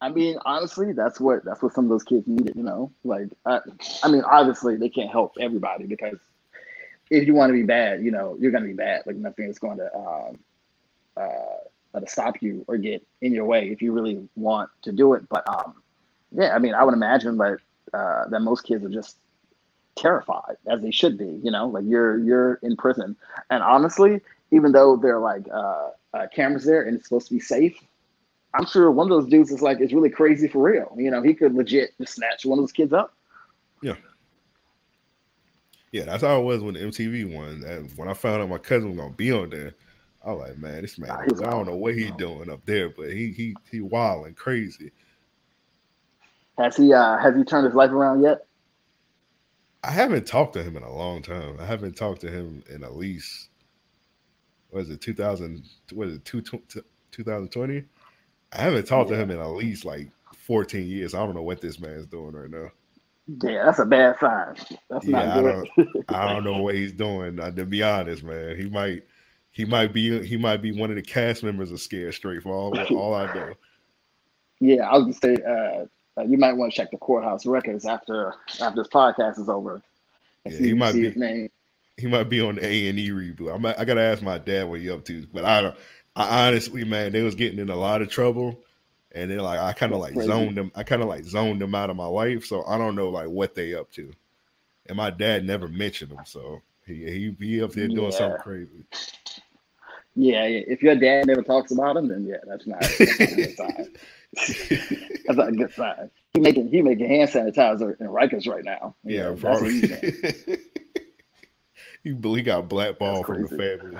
I 0.00 0.08
mean, 0.08 0.36
honestly, 0.44 0.92
that's 0.92 1.20
what 1.20 1.44
that's 1.44 1.62
what 1.62 1.74
some 1.74 1.84
of 1.84 1.90
those 1.90 2.02
kids 2.02 2.26
needed. 2.26 2.56
You 2.56 2.64
know, 2.64 2.90
like 3.04 3.28
I, 3.46 3.60
I 4.02 4.08
mean, 4.10 4.22
obviously 4.22 4.76
they 4.76 4.88
can't 4.88 5.10
help 5.10 5.34
everybody 5.38 5.84
because 5.86 6.18
if 7.10 7.26
you 7.26 7.34
want 7.34 7.50
to 7.50 7.54
be 7.54 7.62
bad, 7.62 8.02
you 8.02 8.10
know, 8.10 8.36
you're 8.40 8.50
to 8.64 8.68
be 8.68 8.72
bad. 8.72 9.02
Like 9.06 9.16
nothing 9.16 9.48
is 9.48 9.58
going 9.58 9.78
to 9.78 9.94
um, 9.94 10.38
uh, 11.16 12.00
to 12.00 12.08
stop 12.08 12.42
you 12.42 12.64
or 12.66 12.78
get 12.78 13.06
in 13.20 13.32
your 13.32 13.44
way 13.44 13.68
if 13.68 13.80
you 13.82 13.92
really 13.92 14.26
want 14.34 14.70
to 14.82 14.92
do 14.92 15.12
it. 15.14 15.28
But 15.28 15.48
um, 15.48 15.82
yeah, 16.32 16.54
I 16.54 16.58
mean, 16.58 16.74
I 16.74 16.82
would 16.82 16.94
imagine 16.94 17.36
that 17.38 17.58
uh, 17.92 18.26
that 18.28 18.40
most 18.40 18.62
kids 18.62 18.84
are 18.84 18.88
just 18.88 19.18
terrified, 19.96 20.56
as 20.66 20.82
they 20.82 20.90
should 20.90 21.18
be. 21.18 21.40
You 21.42 21.50
know, 21.50 21.68
like 21.68 21.84
you're 21.86 22.18
you're 22.18 22.54
in 22.62 22.76
prison, 22.76 23.16
and 23.50 23.62
honestly, 23.62 24.20
even 24.50 24.72
though 24.72 24.96
they're 24.96 25.20
like 25.20 25.46
uh, 25.52 25.90
uh, 26.14 26.26
cameras 26.34 26.64
there 26.64 26.82
and 26.82 26.96
it's 26.96 27.08
supposed 27.08 27.28
to 27.28 27.34
be 27.34 27.40
safe, 27.40 27.78
I'm 28.54 28.66
sure 28.66 28.90
one 28.90 29.10
of 29.10 29.10
those 29.10 29.30
dudes 29.30 29.50
is 29.50 29.62
like 29.62 29.80
it's 29.80 29.92
really 29.92 30.10
crazy 30.10 30.48
for 30.48 30.62
real. 30.62 30.94
You 30.96 31.10
know, 31.10 31.22
he 31.22 31.34
could 31.34 31.54
legit 31.54 31.90
just 31.98 32.14
snatch 32.14 32.44
one 32.44 32.58
of 32.58 32.62
those 32.62 32.72
kids 32.72 32.92
up. 32.92 33.14
Yeah, 33.82 33.96
Yeah, 35.90 36.04
that's 36.04 36.22
how 36.22 36.40
it 36.40 36.44
was 36.44 36.62
with 36.62 36.74
the 36.74 36.80
MTV 36.80 37.34
one. 37.34 37.64
And 37.66 37.90
when 37.96 38.08
I 38.08 38.14
found 38.14 38.42
out 38.42 38.48
my 38.48 38.58
cousin 38.58 38.90
was 38.90 38.98
gonna 38.98 39.14
be 39.14 39.32
on 39.32 39.50
there, 39.50 39.74
I 40.24 40.32
was 40.32 40.48
like, 40.48 40.58
man, 40.58 40.82
this 40.82 40.98
man, 40.98 41.08
Nah, 41.08 41.46
I 41.46 41.50
don't 41.50 41.66
know 41.66 41.76
what 41.76 41.94
he's 41.94 42.12
doing 42.12 42.50
up 42.50 42.64
there, 42.64 42.90
but 42.90 43.10
he 43.10 43.32
he 43.32 43.56
he 43.70 43.80
wild 43.80 44.26
and 44.26 44.36
crazy. 44.36 44.92
Has 46.58 46.76
he 46.76 46.92
uh, 46.92 47.18
has 47.18 47.34
he 47.34 47.44
turned 47.44 47.66
his 47.66 47.74
life 47.74 47.90
around 47.90 48.22
yet? 48.22 48.46
I 49.84 49.90
haven't 49.90 50.26
talked 50.26 50.54
to 50.54 50.62
him 50.62 50.76
in 50.76 50.82
a 50.82 50.94
long 50.94 51.22
time. 51.22 51.56
I 51.60 51.66
haven't 51.66 51.96
talked 51.96 52.20
to 52.22 52.30
him 52.30 52.64
in 52.70 52.84
at 52.84 52.96
least 52.96 53.48
what 54.70 54.82
is 54.82 54.90
it, 54.90 55.00
2000, 55.00 55.62
what 55.92 56.08
is 56.08 56.16
it, 56.16 56.24
two- 56.24 56.42
two- 56.42 56.84
2020? 57.12 57.84
I 58.52 58.58
haven't 58.62 58.86
talked 58.86 59.10
to 59.10 59.16
him 59.16 59.30
in 59.30 59.38
at 59.38 59.46
least 59.50 59.84
like 59.84 60.10
14 60.36 60.86
years. 60.86 61.14
I 61.14 61.18
don't 61.24 61.34
know 61.34 61.42
what 61.42 61.60
this 61.60 61.80
man's 61.80 62.06
doing 62.06 62.32
right 62.32 62.50
now. 62.50 62.68
Yeah, 63.42 63.66
that's 63.66 63.78
a 63.80 63.86
bad 63.86 64.18
sign. 64.20 64.56
That's 64.90 65.08
Yeah, 65.08 65.24
I 65.24 65.26
not 65.28 65.42
good. 65.42 65.68
I 66.08 66.28
don't 66.32 66.44
know 66.44 66.58
what 66.62 66.74
he's 66.74 66.92
doing. 66.92 67.40
Uh, 67.40 67.50
to 67.52 67.66
be 67.66 67.82
honest, 67.82 68.22
man, 68.24 68.56
he 68.58 68.68
might 68.68 69.04
he 69.52 69.64
might 69.64 69.92
be 69.92 70.24
he 70.26 70.36
might 70.36 70.62
be 70.62 70.72
one 70.72 70.90
of 70.90 70.96
the 70.96 71.02
cast 71.02 71.42
members 71.42 71.72
of 71.72 71.80
Scared 71.80 72.14
Straight 72.14 72.42
for 72.42 72.54
all 72.54 72.78
all 72.92 73.14
I 73.14 73.26
know. 73.28 73.54
yeah, 74.60 74.88
I 74.88 74.98
was 74.98 75.18
gonna 75.20 75.36
say 75.36 75.42
uh, 75.44 75.86
uh, 76.18 76.22
you 76.22 76.38
might 76.38 76.52
want 76.54 76.72
to 76.72 76.76
check 76.76 76.90
the 76.90 76.98
courthouse 76.98 77.46
records 77.46 77.86
after 77.86 78.34
after 78.60 78.82
this 78.82 78.88
podcast 78.88 79.38
is 79.38 79.48
over. 79.48 79.82
Yeah, 80.44 80.56
he 80.56 80.74
might 80.74 80.92
be. 80.92 81.04
His 81.04 81.16
name. 81.16 81.50
He 81.96 82.06
might 82.06 82.28
be 82.28 82.40
on 82.40 82.56
the 82.56 82.66
A 82.66 82.88
and 82.88 82.98
E 82.98 83.10
reboot. 83.10 83.54
I'm, 83.54 83.64
I 83.66 83.84
gotta 83.84 84.00
ask 84.00 84.22
my 84.22 84.38
dad 84.38 84.68
what 84.68 84.80
he 84.80 84.90
up 84.90 85.04
to, 85.06 85.26
but 85.32 85.44
I 85.44 85.62
don't. 85.62 85.76
I 86.14 86.46
honestly, 86.46 86.84
man, 86.84 87.12
they 87.12 87.22
was 87.22 87.34
getting 87.34 87.58
in 87.58 87.70
a 87.70 87.76
lot 87.76 88.02
of 88.02 88.08
trouble, 88.08 88.60
and 89.12 89.30
then 89.30 89.38
like 89.38 89.58
I 89.58 89.72
kind 89.72 89.92
of 89.92 90.00
like 90.00 90.14
crazy. 90.14 90.28
zoned 90.28 90.56
them. 90.56 90.72
I 90.74 90.82
kind 90.82 91.02
of 91.02 91.08
like 91.08 91.24
zoned 91.24 91.60
them 91.60 91.74
out 91.74 91.90
of 91.90 91.96
my 91.96 92.06
life, 92.06 92.44
so 92.44 92.64
I 92.66 92.76
don't 92.76 92.94
know 92.94 93.08
like 93.08 93.28
what 93.28 93.54
they 93.54 93.74
up 93.74 93.90
to. 93.92 94.12
And 94.86 94.96
my 94.96 95.10
dad 95.10 95.44
never 95.44 95.68
mentioned 95.68 96.10
them, 96.10 96.24
so 96.24 96.60
he 96.86 97.10
he 97.10 97.30
be 97.30 97.62
up 97.62 97.72
there 97.72 97.88
doing 97.88 98.10
yeah. 98.10 98.10
something 98.10 98.40
crazy. 98.40 98.84
Yeah, 100.14 100.44
if 100.44 100.82
your 100.82 100.96
dad 100.96 101.26
never 101.26 101.42
talks 101.42 101.72
about 101.72 101.94
them, 101.94 102.08
then 102.08 102.26
yeah, 102.26 102.36
that's 102.46 102.66
not, 102.66 102.80
that's 102.80 103.20
not 103.20 103.32
a 103.32 103.34
good 103.34 103.56
sign. 103.56 103.94
that's 104.34 105.36
not 105.36 105.48
a 105.48 105.52
good 105.52 105.72
sign. 105.74 106.10
He 106.32 106.40
making 106.40 106.68
he 106.68 106.82
making 106.82 107.08
hand 107.08 107.30
sanitizer 107.30 108.00
in 108.00 108.06
Rikers 108.06 108.48
right 108.48 108.64
now. 108.64 108.94
Yeah, 109.04 109.34
probably. 109.38 109.80
he 112.02 112.14
he 112.14 112.42
got 112.42 112.68
blackballed 112.68 113.26
from 113.26 113.42
the 113.42 113.48
family. 113.48 113.98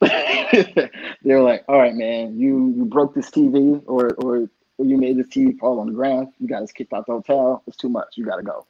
They're 1.22 1.42
like, 1.42 1.64
all 1.68 1.78
right, 1.78 1.94
man, 1.94 2.38
you 2.38 2.72
you 2.76 2.84
broke 2.84 3.14
this 3.14 3.30
TV 3.30 3.82
or 3.86 4.14
or 4.14 4.48
you 4.78 4.96
made 4.96 5.16
this 5.16 5.28
TV 5.28 5.58
fall 5.58 5.80
on 5.80 5.88
the 5.88 5.92
ground. 5.92 6.28
You 6.38 6.48
got 6.48 6.62
us 6.62 6.72
kicked 6.72 6.92
out 6.92 7.06
the 7.06 7.12
hotel. 7.12 7.62
It's 7.66 7.76
too 7.76 7.88
much. 7.88 8.16
You 8.16 8.24
got 8.24 8.36
to 8.36 8.42
go. 8.42 8.66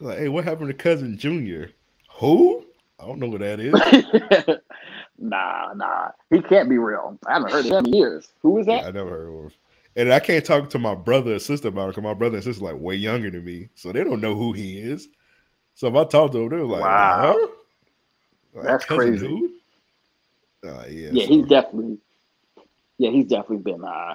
Like, 0.00 0.18
hey, 0.18 0.28
what 0.28 0.44
happened 0.44 0.68
to 0.68 0.74
cousin 0.74 1.16
Junior? 1.16 1.70
Who? 2.16 2.64
I 2.98 3.06
don't 3.06 3.18
know 3.18 3.28
what 3.28 3.40
that 3.40 3.60
is. 3.60 3.74
nah, 5.18 5.72
nah, 5.74 6.10
he 6.30 6.40
can't 6.40 6.68
be 6.68 6.78
real. 6.78 7.18
I 7.26 7.34
haven't 7.34 7.52
heard 7.52 7.66
of 7.66 7.72
him 7.72 7.86
in 7.86 7.92
years. 7.92 8.28
Who 8.42 8.58
is 8.58 8.66
that? 8.66 8.82
Yeah, 8.82 8.88
I 8.88 8.90
never 8.92 9.10
heard 9.10 9.28
of 9.28 9.34
him. 9.34 9.52
And 9.96 10.12
I 10.12 10.18
can't 10.18 10.44
talk 10.44 10.70
to 10.70 10.78
my 10.78 10.94
brother 10.94 11.32
and 11.32 11.42
sister 11.42 11.68
about 11.68 11.84
it 11.84 11.88
because 11.88 12.02
my 12.02 12.14
brother 12.14 12.36
and 12.36 12.44
sister 12.44 12.64
like 12.64 12.78
way 12.78 12.96
younger 12.96 13.30
than 13.30 13.44
me, 13.44 13.68
so 13.74 13.92
they 13.92 14.02
don't 14.02 14.20
know 14.20 14.34
who 14.34 14.52
he 14.52 14.78
is. 14.78 15.08
So 15.74 15.88
if 15.88 15.94
I 15.94 16.04
talk 16.04 16.32
to 16.32 16.38
them, 16.38 16.48
they're 16.48 16.64
like, 16.64 16.82
"Wow, 16.82 17.36
huh? 17.38 17.48
like, 18.54 18.64
that's 18.64 18.84
crazy." 18.84 19.26
Dude? 19.26 19.50
Uh, 20.64 20.84
yeah, 20.88 21.10
yeah, 21.12 21.26
so. 21.26 21.32
he's 21.32 21.46
definitely, 21.46 21.98
yeah, 22.98 23.10
he's 23.10 23.26
definitely 23.26 23.58
been 23.58 23.84
uh, 23.84 24.14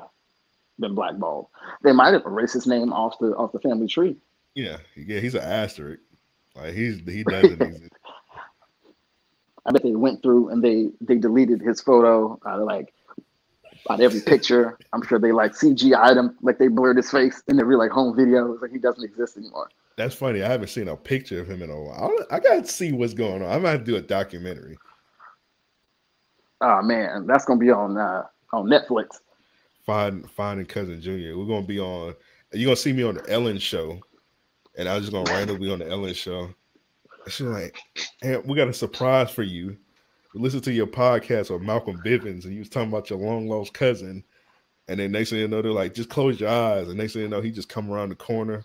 been 0.80 0.96
blackballed. 0.96 1.48
They 1.84 1.92
might 1.92 2.14
have 2.14 2.26
erased 2.26 2.56
his 2.56 2.68
name 2.68 2.92
off 2.92 3.18
the 3.20 3.36
off 3.36 3.52
the 3.52 3.60
family 3.60 3.88
tree. 3.88 4.18
Yeah, 4.56 4.78
yeah, 4.96 5.20
he's 5.20 5.36
an 5.36 5.44
asterisk. 5.44 6.02
Like 6.56 6.74
he's 6.74 7.00
he 7.06 7.24
doesn't 7.24 7.62
exist. 7.62 7.94
I 9.66 9.72
bet 9.72 9.84
they 9.84 9.96
went 9.96 10.24
through 10.24 10.50
and 10.50 10.64
they 10.64 10.90
they 11.02 11.18
deleted 11.18 11.62
his 11.62 11.82
photo 11.82 12.40
of 12.44 12.62
like 12.62 12.94
out 13.90 14.02
every 14.02 14.22
picture. 14.22 14.78
I'm 14.94 15.06
sure 15.06 15.20
they 15.20 15.32
like 15.32 15.54
CGI'd 15.54 16.18
him, 16.18 16.36
like 16.42 16.58
they 16.58 16.68
blurred 16.68 16.98
his 16.98 17.10
face 17.10 17.42
in 17.48 17.60
every 17.60 17.76
like 17.76 17.92
home 17.92 18.16
video. 18.16 18.54
It's 18.54 18.62
like 18.62 18.72
he 18.72 18.80
doesn't 18.80 19.04
exist 19.04 19.38
anymore. 19.38 19.70
That's 19.98 20.16
funny. 20.16 20.42
I 20.44 20.48
haven't 20.48 20.70
seen 20.70 20.88
a 20.88 20.96
picture 20.96 21.42
of 21.42 21.50
him 21.50 21.62
in 21.62 21.70
a 21.70 21.82
while. 21.82 22.14
I 22.32 22.40
gotta 22.40 22.66
see 22.66 22.92
what's 22.92 23.14
going 23.14 23.42
on. 23.42 23.52
I 23.52 23.60
might 23.60 23.84
do 23.84 23.98
a 23.98 24.02
documentary. 24.02 24.78
Oh 26.62 26.82
man, 26.82 27.26
that's 27.28 27.46
gonna 27.46 27.60
be 27.60 27.72
on 27.72 27.98
uh, 27.98 28.24
on 28.54 28.66
Netflix. 28.66 29.20
Find 29.86 30.30
finding 30.32 30.66
cousin 30.66 31.02
Junior. 31.02 31.38
We're 31.38 31.46
gonna 31.46 31.66
be 31.66 31.80
on. 31.80 32.16
You're 32.54 32.68
gonna 32.68 32.76
see 32.76 32.94
me 32.94 33.04
on 33.04 33.16
the 33.16 33.30
Ellen 33.30 33.60
show, 33.60 34.00
and 34.78 34.88
I 34.88 34.96
was 34.96 35.04
just 35.04 35.14
gonna 35.14 35.32
randomly 35.32 35.68
be 35.68 35.72
on 35.74 35.80
the 35.80 35.90
Ellen 35.90 36.14
show. 36.14 36.50
She's 37.28 37.48
like, 37.48 37.78
hey, 38.22 38.38
we 38.38 38.56
got 38.56 38.68
a 38.68 38.74
surprise 38.74 39.30
for 39.30 39.44
you. 39.44 39.78
We 40.34 40.42
listened 40.42 40.64
to 40.66 40.72
your 40.72 40.88
podcast 40.88 41.50
with 41.50 41.64
Malcolm 41.64 42.02
Bivens, 42.06 42.46
and 42.46 42.54
you 42.54 42.60
was 42.60 42.70
talking 42.70 42.90
about 42.90 43.10
your 43.10 43.20
long 43.20 43.48
lost 43.48 43.74
cousin. 43.74 44.24
And 44.88 45.00
then 45.00 45.12
next 45.12 45.32
thing 45.32 45.40
you 45.40 45.48
know, 45.48 45.62
they're 45.62 45.72
like, 45.72 45.94
just 45.94 46.10
close 46.10 46.40
your 46.40 46.50
eyes. 46.50 46.88
And 46.88 46.98
next 46.98 47.14
thing 47.14 47.24
you 47.24 47.28
know, 47.28 47.42
he 47.42 47.52
just 47.52 47.70
come 47.70 47.92
around 47.92 48.10
the 48.10 48.16
corner. 48.16 48.64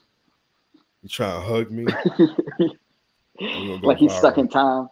He 1.03 1.09
trying 1.09 1.41
to 1.41 1.47
hug 1.47 1.71
me. 1.71 1.85
like 3.83 3.99
he's 3.99 4.13
viral. 4.13 4.19
stuck 4.19 4.39
in 4.39 4.49
time. 4.49 4.89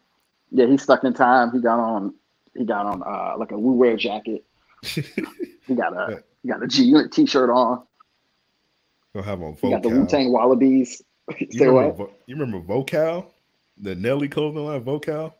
Yeah, 0.51 0.67
he's 0.67 0.83
stuck 0.83 1.05
in 1.05 1.15
time. 1.15 1.53
He 1.53 1.61
got 1.61 1.79
on 1.79 2.15
he 2.55 2.65
got 2.65 2.85
on 2.87 3.03
uh 3.03 3.39
like 3.39 3.53
a 3.53 3.59
Wu 3.59 3.73
Wear 3.73 3.97
jacket. 3.97 4.45
he 4.83 5.75
got 5.75 5.95
a 5.95 6.23
he 6.43 6.49
got 6.49 6.63
a 6.63 6.67
G 6.67 6.85
Unit 6.85 7.13
t 7.13 7.25
shirt 7.25 7.49
on. 7.49 7.83
He'll 9.15 9.23
have 9.23 9.41
on 9.43 9.57
He 9.61 9.71
got 9.71 9.83
the 9.83 9.89
Wu 9.89 10.07
Tang 10.07 10.33
Wallabies. 10.33 11.03
you, 11.39 11.73
remember, 11.73 12.09
you 12.27 12.37
remember 12.37 12.61
Vokal? 12.61 13.27
The 13.79 13.95
Nelly 13.95 14.29
clothing 14.29 14.65
line, 14.65 14.85
Vokal? 14.85 15.33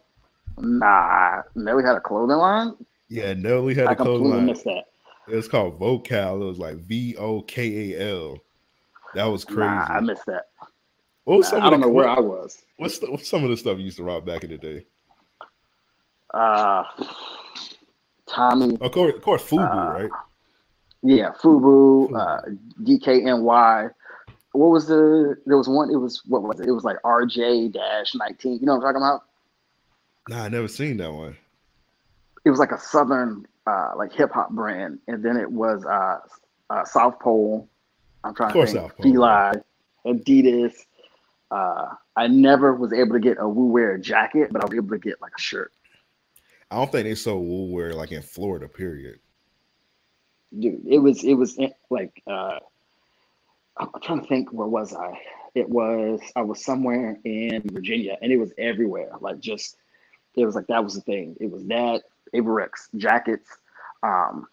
Nah, 0.59 1.43
Nelly 1.55 1.85
had 1.85 1.97
a 1.97 2.01
clothing 2.01 2.37
line. 2.37 2.75
Yeah, 3.09 3.35
Nelly 3.35 3.75
had 3.75 3.87
I 3.87 3.93
a 3.93 3.97
clothing 3.97 4.31
line. 4.31 4.47
Missed 4.47 4.65
that. 4.65 4.85
It 5.29 5.37
was 5.37 5.49
called 5.49 5.79
Vokal. 5.79 6.43
It 6.43 6.45
was 6.45 6.59
like 6.59 6.77
V 6.77 7.17
O 7.17 7.43
K 7.43 7.93
A 7.95 8.13
L. 8.15 8.39
That 9.15 9.27
was 9.27 9.45
crazy. 9.45 9.61
Nah, 9.61 9.87
I 9.89 10.01
missed 10.01 10.27
that. 10.27 10.49
What 11.25 11.39
was 11.39 11.47
nah, 11.47 11.59
some 11.59 11.63
I 11.63 11.71
don't 11.71 11.81
know 11.81 11.89
where 11.89 12.09
I 12.09 12.19
was. 12.19 12.63
What's, 12.79 12.99
the, 12.99 13.11
what's 13.11 13.29
some 13.29 13.45
of 13.45 13.51
the 13.51 13.57
stuff 13.57 13.79
you 13.79 13.85
used 13.85 13.99
to 13.99 14.05
rock 14.05 14.25
back 14.25 14.43
in 14.43 14.51
the 14.51 14.59
day? 14.59 14.87
Uh, 16.33 16.85
Tommy. 18.27 18.77
Of 18.81 18.93
course, 18.93 19.15
of 19.15 19.23
course, 19.23 19.43
Fubu, 19.43 19.61
uh, 19.61 19.93
right? 19.93 20.11
Yeah, 21.03 21.33
Fubu, 21.33 22.11
Fubu. 22.11 22.17
Uh, 22.17 22.41
DKNY 22.83 23.91
what 24.53 24.69
was 24.71 24.87
the 24.87 25.37
there 25.47 25.57
was 25.57 25.69
one 25.69 25.91
it 25.91 25.97
was 25.97 26.23
what 26.27 26.43
was 26.43 26.61
it? 26.61 26.69
It 26.69 26.73
was 26.73 26.85
like 26.85 27.01
RJ 27.03 27.73
dash 27.73 28.15
nineteen. 28.15 28.59
You 28.61 28.67
know 28.67 28.77
what 28.77 28.87
I'm 28.87 28.95
talking 28.95 29.03
about? 29.03 29.25
Nah, 30.29 30.45
I 30.45 30.49
never 30.49 30.69
seen 30.69 30.97
that 30.99 31.13
one. 31.13 31.37
It 32.45 32.51
was 32.51 32.59
like 32.59 32.73
a 32.73 32.79
southern 32.79 33.47
uh 33.67 33.93
like 33.97 34.13
hip 34.13 34.33
hop 34.33 34.51
brand, 34.51 34.99
and 35.09 35.25
then 35.25 35.37
it 35.37 35.51
was 35.51 35.85
uh, 35.85 36.19
uh 36.71 36.85
South 36.85 37.19
Pole. 37.21 37.69
I'm 38.25 38.35
trying 38.35 38.53
to 38.53 38.67
think 38.67 38.93
Fila, 39.03 39.55
Adidas. 40.07 40.75
Uh 41.51 41.95
I 42.17 42.27
never 42.27 42.75
was 42.75 42.93
able 42.93 43.15
to 43.15 43.21
get 43.21 43.39
a 43.41 43.49
Wu 43.49 43.67
Wear 43.67 43.99
jacket, 43.99 44.51
but 44.53 44.63
I 44.63 44.67
was 44.67 44.75
able 44.75 44.91
to 44.91 44.99
get 44.99 45.21
like 45.21 45.33
a 45.37 45.41
shirt. 45.41 45.73
I 46.71 46.77
don't 46.77 46.91
think 46.91 47.05
they 47.05 47.15
sold 47.15 47.47
Wu 47.47 47.73
Wear 47.73 47.93
like 47.93 48.13
in 48.13 48.23
Florida, 48.23 48.69
period. 48.69 49.19
Dude, 50.59 50.87
it 50.87 50.99
was 50.99 51.25
it 51.25 51.35
was 51.35 51.59
like 51.91 52.23
uh 52.27 52.59
I'm 53.77 53.89
trying 54.03 54.21
to 54.21 54.27
think 54.27 54.53
where 54.53 54.69
was 54.69 54.95
I? 54.95 55.19
It 55.55 55.69
was 55.69 56.21
I 56.37 56.43
was 56.43 56.65
somewhere 56.65 57.19
in 57.25 57.63
Virginia 57.73 58.19
and 58.23 58.31
it 58.33 58.37
was 58.37 58.53
everywhere. 58.59 59.11
Like 59.21 59.41
just 59.41 59.77
it 60.37 60.47
was 60.47 60.55
like 60.55 60.67
that 60.69 60.83
was 60.83 60.95
the 60.95 61.01
thing. 61.03 61.37
It 61.41 61.51
was 61.51 61.65
that 61.67 62.03
Avirex 62.35 62.89
jackets. 62.97 63.49
Um 64.03 64.47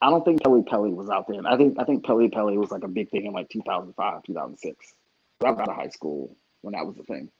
I 0.00 0.10
don't 0.10 0.24
think 0.24 0.42
Pelle 0.42 0.62
Pelle 0.64 0.90
was 0.90 1.08
out 1.08 1.28
there. 1.28 1.40
I 1.46 1.56
think 1.56 1.78
I 1.78 1.84
think 1.84 2.04
Pelle 2.04 2.28
Pelle 2.28 2.54
was 2.56 2.72
like 2.72 2.82
a 2.82 2.88
big 2.88 3.10
thing 3.10 3.26
in 3.26 3.32
like 3.32 3.48
2005, 3.50 4.24
2006. 4.24 4.94
I 5.40 5.44
got 5.44 5.60
out 5.60 5.68
of 5.68 5.76
high 5.76 5.88
school 5.88 6.36
when 6.62 6.72
that 6.74 6.86
was 6.86 6.96
the 6.96 7.04
thing. 7.04 7.30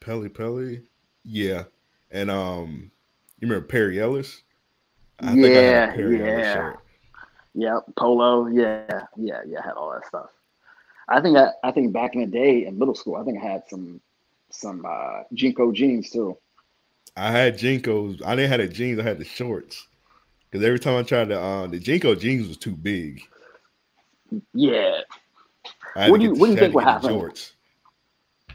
Pelle 0.00 0.28
Pelle, 0.28 0.76
yeah, 1.24 1.64
and 2.10 2.30
um, 2.30 2.90
you 3.40 3.48
remember 3.48 3.66
Perry 3.66 4.00
Ellis? 4.00 4.42
I 5.20 5.34
yeah, 5.34 5.94
yeah. 5.96 6.72
Yeah, 7.54 7.78
polo. 7.96 8.46
Yeah, 8.48 9.06
yeah, 9.16 9.40
yeah. 9.46 9.60
I 9.60 9.66
had 9.66 9.74
all 9.74 9.92
that 9.92 10.06
stuff. 10.06 10.30
I 11.08 11.20
think 11.20 11.36
I, 11.36 11.50
I 11.62 11.70
think 11.70 11.92
back 11.92 12.14
in 12.14 12.22
the 12.22 12.26
day 12.26 12.66
in 12.66 12.78
middle 12.78 12.94
school, 12.94 13.16
I 13.16 13.24
think 13.24 13.42
I 13.42 13.46
had 13.46 13.62
some 13.68 14.00
some 14.60 14.84
uh 14.86 15.22
JNCO 15.34 15.74
jeans 15.74 16.10
too. 16.10 16.36
I 17.16 17.30
had 17.30 17.58
JNCOs. 17.58 18.24
I 18.24 18.34
didn't 18.36 18.50
have 18.50 18.60
the 18.60 18.68
jeans. 18.68 18.98
I 18.98 19.02
had 19.02 19.18
the 19.18 19.24
shorts. 19.24 19.86
Because 20.50 20.64
every 20.64 20.78
time 20.78 20.96
I 20.96 21.02
tried 21.02 21.28
to, 21.30 21.40
uh, 21.40 21.66
the 21.66 21.80
JNCO 21.80 22.18
jeans 22.18 22.48
was 22.48 22.56
too 22.56 22.76
big. 22.76 23.22
Yeah. 24.52 25.00
What 25.94 26.18
do 26.18 26.26
you 26.26 26.34
What 26.34 26.46
do 26.46 26.52
you 26.52 26.58
think 26.58 26.74
would 26.74 26.84
happen? 26.84 27.10
Shorts. 27.10 27.52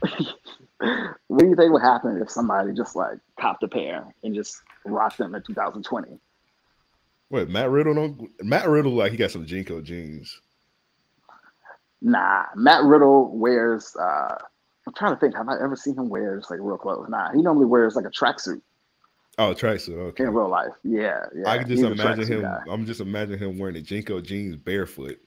what 0.00 1.38
do 1.38 1.46
you 1.46 1.56
think 1.56 1.72
would 1.72 1.82
happen 1.82 2.20
if 2.22 2.30
somebody 2.30 2.72
just 2.72 2.96
like 2.96 3.18
copped 3.38 3.62
a 3.62 3.68
pair 3.68 4.06
and 4.22 4.34
just 4.34 4.62
rocked 4.84 5.18
them 5.18 5.34
in 5.34 5.42
2020? 5.42 6.18
Wait, 7.30 7.48
Matt 7.48 7.70
Riddle 7.70 7.94
don't 7.94 8.30
Matt 8.42 8.68
Riddle 8.68 8.92
like 8.92 9.12
he 9.12 9.18
got 9.18 9.30
some 9.30 9.46
JNCO 9.46 9.84
jeans. 9.84 10.40
Nah, 12.02 12.44
Matt 12.56 12.84
Riddle 12.84 13.36
wears 13.36 13.94
uh 13.96 14.36
I'm 14.90 14.94
trying 14.94 15.14
to 15.14 15.20
think, 15.20 15.36
have 15.36 15.48
I 15.48 15.54
ever 15.62 15.76
seen 15.76 15.96
him 15.96 16.08
wear 16.08 16.36
just 16.36 16.50
like 16.50 16.58
real 16.60 16.76
clothes? 16.76 17.06
Nah, 17.08 17.30
he 17.30 17.42
normally 17.42 17.66
wears 17.66 17.94
like 17.94 18.06
a 18.06 18.10
tracksuit. 18.10 18.60
Oh, 19.38 19.54
tracksuit, 19.54 19.96
okay. 19.96 20.24
In 20.24 20.34
real 20.34 20.48
life. 20.48 20.72
Yeah, 20.82 21.20
yeah. 21.32 21.48
I 21.48 21.58
can 21.58 21.68
just 21.68 21.84
imagine 21.84 22.26
him 22.26 22.42
guy. 22.42 22.58
I'm 22.68 22.84
just 22.84 23.00
imagining 23.00 23.38
him 23.38 23.58
wearing 23.58 23.76
the 23.76 23.82
JNCO 23.82 24.24
jeans 24.24 24.56
barefoot. 24.56 25.20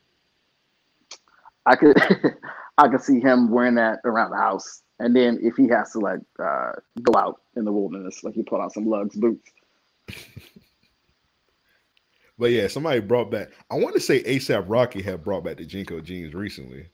I 1.66 1.78
could 1.78 1.96
I 2.78 2.90
could 2.90 3.02
see 3.02 3.22
him 3.22 3.50
wearing 3.52 3.76
that 3.76 4.00
around 4.04 4.32
the 4.32 4.38
house. 4.38 4.82
And 5.00 5.16
then 5.16 5.40
if 5.42 5.56
he 5.56 5.70
has 5.70 5.94
to 5.94 6.00
like 6.00 6.20
uh, 6.44 6.74
go 7.02 7.18
out 7.18 7.42
in 7.56 7.64
the 7.64 7.72
wilderness, 7.72 8.22
like 8.22 8.34
he 8.34 8.44
put 8.44 8.60
on 8.60 8.70
some 8.70 8.86
Lugz 8.86 9.16
boots. 9.16 9.50
But 12.40 12.50
yeah, 12.50 12.68
somebody 12.68 13.00
brought 13.00 13.30
back. 13.30 13.52
I 13.70 13.76
want 13.76 13.94
to 13.94 14.02
say 14.02 14.24
ASAP 14.24 14.66
Rocky 14.68 15.04
had 15.04 15.24
brought 15.24 15.44
back 15.44 15.58
the 15.58 15.68
JNCO 15.68 16.04
jeans 16.04 16.34
recently. 16.34 16.88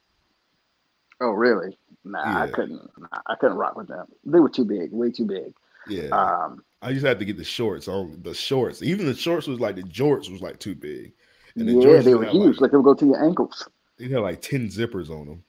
Oh 1.22 1.32
really? 1.32 1.78
Nah, 2.04 2.24
yeah. 2.24 2.44
I 2.44 2.48
couldn't. 2.48 2.90
I 3.28 3.36
couldn't 3.36 3.58
rock 3.58 3.76
with 3.76 3.88
them. 3.88 4.08
They 4.26 4.40
were 4.40 4.50
too 4.50 4.66
big, 4.66 4.92
way 4.92 5.12
too 5.12 5.26
big. 5.26 5.54
Yeah. 5.88 6.10
Um, 6.10 6.64
I 6.82 6.94
just 6.94 7.06
had 7.06 7.20
to 7.20 7.26
get 7.26 7.38
the 7.38 7.44
shorts 7.44 7.88
on 7.88 8.20
the 8.24 8.34
shorts. 8.34 8.82
Even 8.82 9.06
the 9.06 9.16
shorts 9.16 9.48
was 9.48 9.60
like 9.60 9.76
the 9.76 9.84
jorts 9.84 10.32
was 10.32 10.42
like 10.42 10.60
too 10.60 10.76
big. 10.76 11.14
And 11.56 11.68
the 11.68 11.74
yeah, 11.74 12.02
they 12.02 12.16
were 12.16 12.26
huge. 12.26 12.56
Like, 12.56 12.62
Like 12.62 12.72
they 12.72 12.78
would 12.78 12.84
go 12.84 12.94
to 12.94 13.06
your 13.06 13.24
ankles. 13.24 13.68
they 13.98 14.08
had 14.08 14.20
like 14.20 14.42
ten 14.42 14.68
zippers 14.68 15.10
on 15.10 15.28
them. 15.28 15.44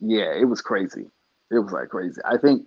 Yeah, 0.00 0.32
it 0.34 0.48
was 0.48 0.60
crazy. 0.60 1.06
It 1.50 1.58
was 1.58 1.72
like 1.72 1.90
crazy. 1.90 2.20
I 2.24 2.36
think 2.38 2.66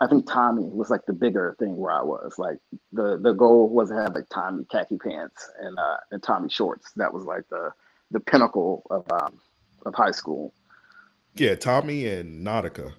I 0.00 0.06
think 0.06 0.26
Tommy 0.26 0.62
was 0.62 0.90
like 0.90 1.04
the 1.06 1.12
bigger 1.12 1.56
thing 1.58 1.76
where 1.76 1.92
I 1.92 2.02
was. 2.02 2.38
Like 2.38 2.58
the 2.92 3.18
the 3.18 3.32
goal 3.32 3.68
was 3.68 3.90
to 3.90 3.96
have 3.96 4.14
like 4.14 4.28
Tommy 4.30 4.64
khaki 4.70 4.96
pants 4.96 5.50
and 5.60 5.78
uh 5.78 5.96
and 6.12 6.22
Tommy 6.22 6.48
shorts. 6.48 6.92
That 6.96 7.12
was 7.12 7.24
like 7.24 7.48
the 7.50 7.72
the 8.10 8.20
pinnacle 8.20 8.86
of 8.90 9.04
um 9.10 9.38
of 9.84 9.94
high 9.94 10.12
school. 10.12 10.54
Yeah, 11.34 11.54
Tommy 11.54 12.06
and 12.06 12.46
Nautica. 12.46 12.92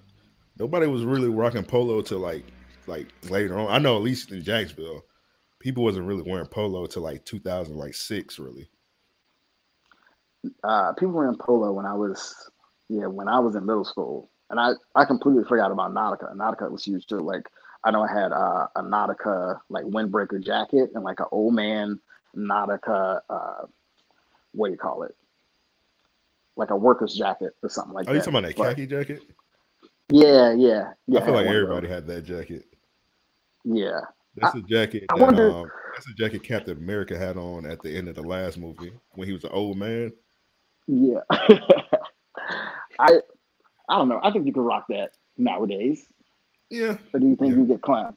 Nobody 0.58 0.86
was 0.86 1.04
really 1.04 1.28
rocking 1.28 1.64
polo 1.64 2.02
till 2.02 2.18
like 2.18 2.44
like 2.86 3.08
later 3.30 3.58
on. 3.58 3.70
I 3.70 3.78
know 3.78 3.96
at 3.96 4.02
least 4.02 4.32
in 4.32 4.42
Jacksonville, 4.42 5.04
people 5.58 5.84
wasn't 5.84 6.06
really 6.06 6.22
wearing 6.22 6.46
polo 6.46 6.86
till 6.86 7.02
like 7.02 7.24
2000, 7.24 7.76
like 7.76 7.94
six 7.94 8.38
really. 8.38 8.68
Uh 10.64 10.92
people 10.94 11.12
were 11.14 11.28
in 11.28 11.36
polo 11.36 11.72
when 11.72 11.86
I 11.86 11.94
was 11.94 12.50
yeah, 12.88 13.06
when 13.06 13.28
I 13.28 13.38
was 13.40 13.54
in 13.54 13.66
middle 13.66 13.84
school. 13.84 14.30
And 14.50 14.58
I, 14.58 14.72
I 14.96 15.04
completely 15.04 15.44
forgot 15.44 15.70
about 15.70 15.94
Nautica. 15.94 16.34
Nautica 16.34 16.70
was 16.70 16.84
huge 16.84 17.06
too. 17.06 17.20
Like 17.20 17.48
I 17.84 17.90
know 17.92 18.02
I 18.02 18.12
had 18.12 18.32
uh, 18.32 18.66
a 18.76 18.82
Nautica 18.82 19.60
like 19.68 19.84
windbreaker 19.84 20.44
jacket 20.44 20.90
and 20.94 21.04
like 21.04 21.20
an 21.20 21.26
old 21.30 21.54
man 21.54 22.00
Nautica 22.36 23.20
uh 23.30 23.66
what 24.52 24.68
do 24.68 24.72
you 24.72 24.78
call 24.78 25.04
it? 25.04 25.14
Like 26.60 26.70
a 26.70 26.76
worker's 26.76 27.14
jacket 27.14 27.54
or 27.62 27.70
something 27.70 27.94
like 27.94 28.04
Oh, 28.06 28.12
that. 28.12 28.18
you 28.18 28.20
talking 28.20 28.38
about 28.38 28.48
that 28.48 28.56
But- 28.56 28.68
khaki 28.76 28.86
jacket? 28.86 29.22
Yeah, 30.10 30.52
yeah, 30.52 30.92
yeah. 31.06 31.20
I 31.20 31.24
feel 31.24 31.34
had 31.34 31.46
like 31.46 31.46
everybody 31.46 31.88
had 31.88 32.06
that 32.08 32.22
jacket. 32.22 32.64
Yeah, 33.64 34.00
That's 34.36 34.54
a 34.56 34.60
jacket. 34.62 35.04
I 35.08 35.16
that, 35.18 35.24
wonder- 35.24 35.50
um, 35.52 35.70
that's 35.94 36.06
a 36.08 36.12
jacket 36.14 36.42
Captain 36.42 36.76
America 36.76 37.16
had 37.16 37.36
on 37.38 37.64
at 37.64 37.80
the 37.82 37.96
end 37.96 38.08
of 38.08 38.14
the 38.14 38.22
last 38.22 38.58
movie 38.58 38.92
when 39.14 39.26
he 39.26 39.32
was 39.32 39.44
an 39.44 39.50
old 39.52 39.76
man. 39.78 40.12
yeah. 40.86 41.20
I 42.98 43.20
I 43.88 43.96
don't 43.98 44.08
know. 44.08 44.20
I 44.22 44.30
think 44.30 44.46
you 44.46 44.52
could 44.52 44.62
rock 44.64 44.86
that 44.90 45.12
nowadays. 45.38 46.06
Yeah, 46.68 46.96
Or 47.12 47.18
do 47.20 47.26
you 47.26 47.36
think 47.36 47.52
Yeah. 47.52 47.58
you 47.60 47.66
get 47.66 47.80
clowned? 47.80 48.16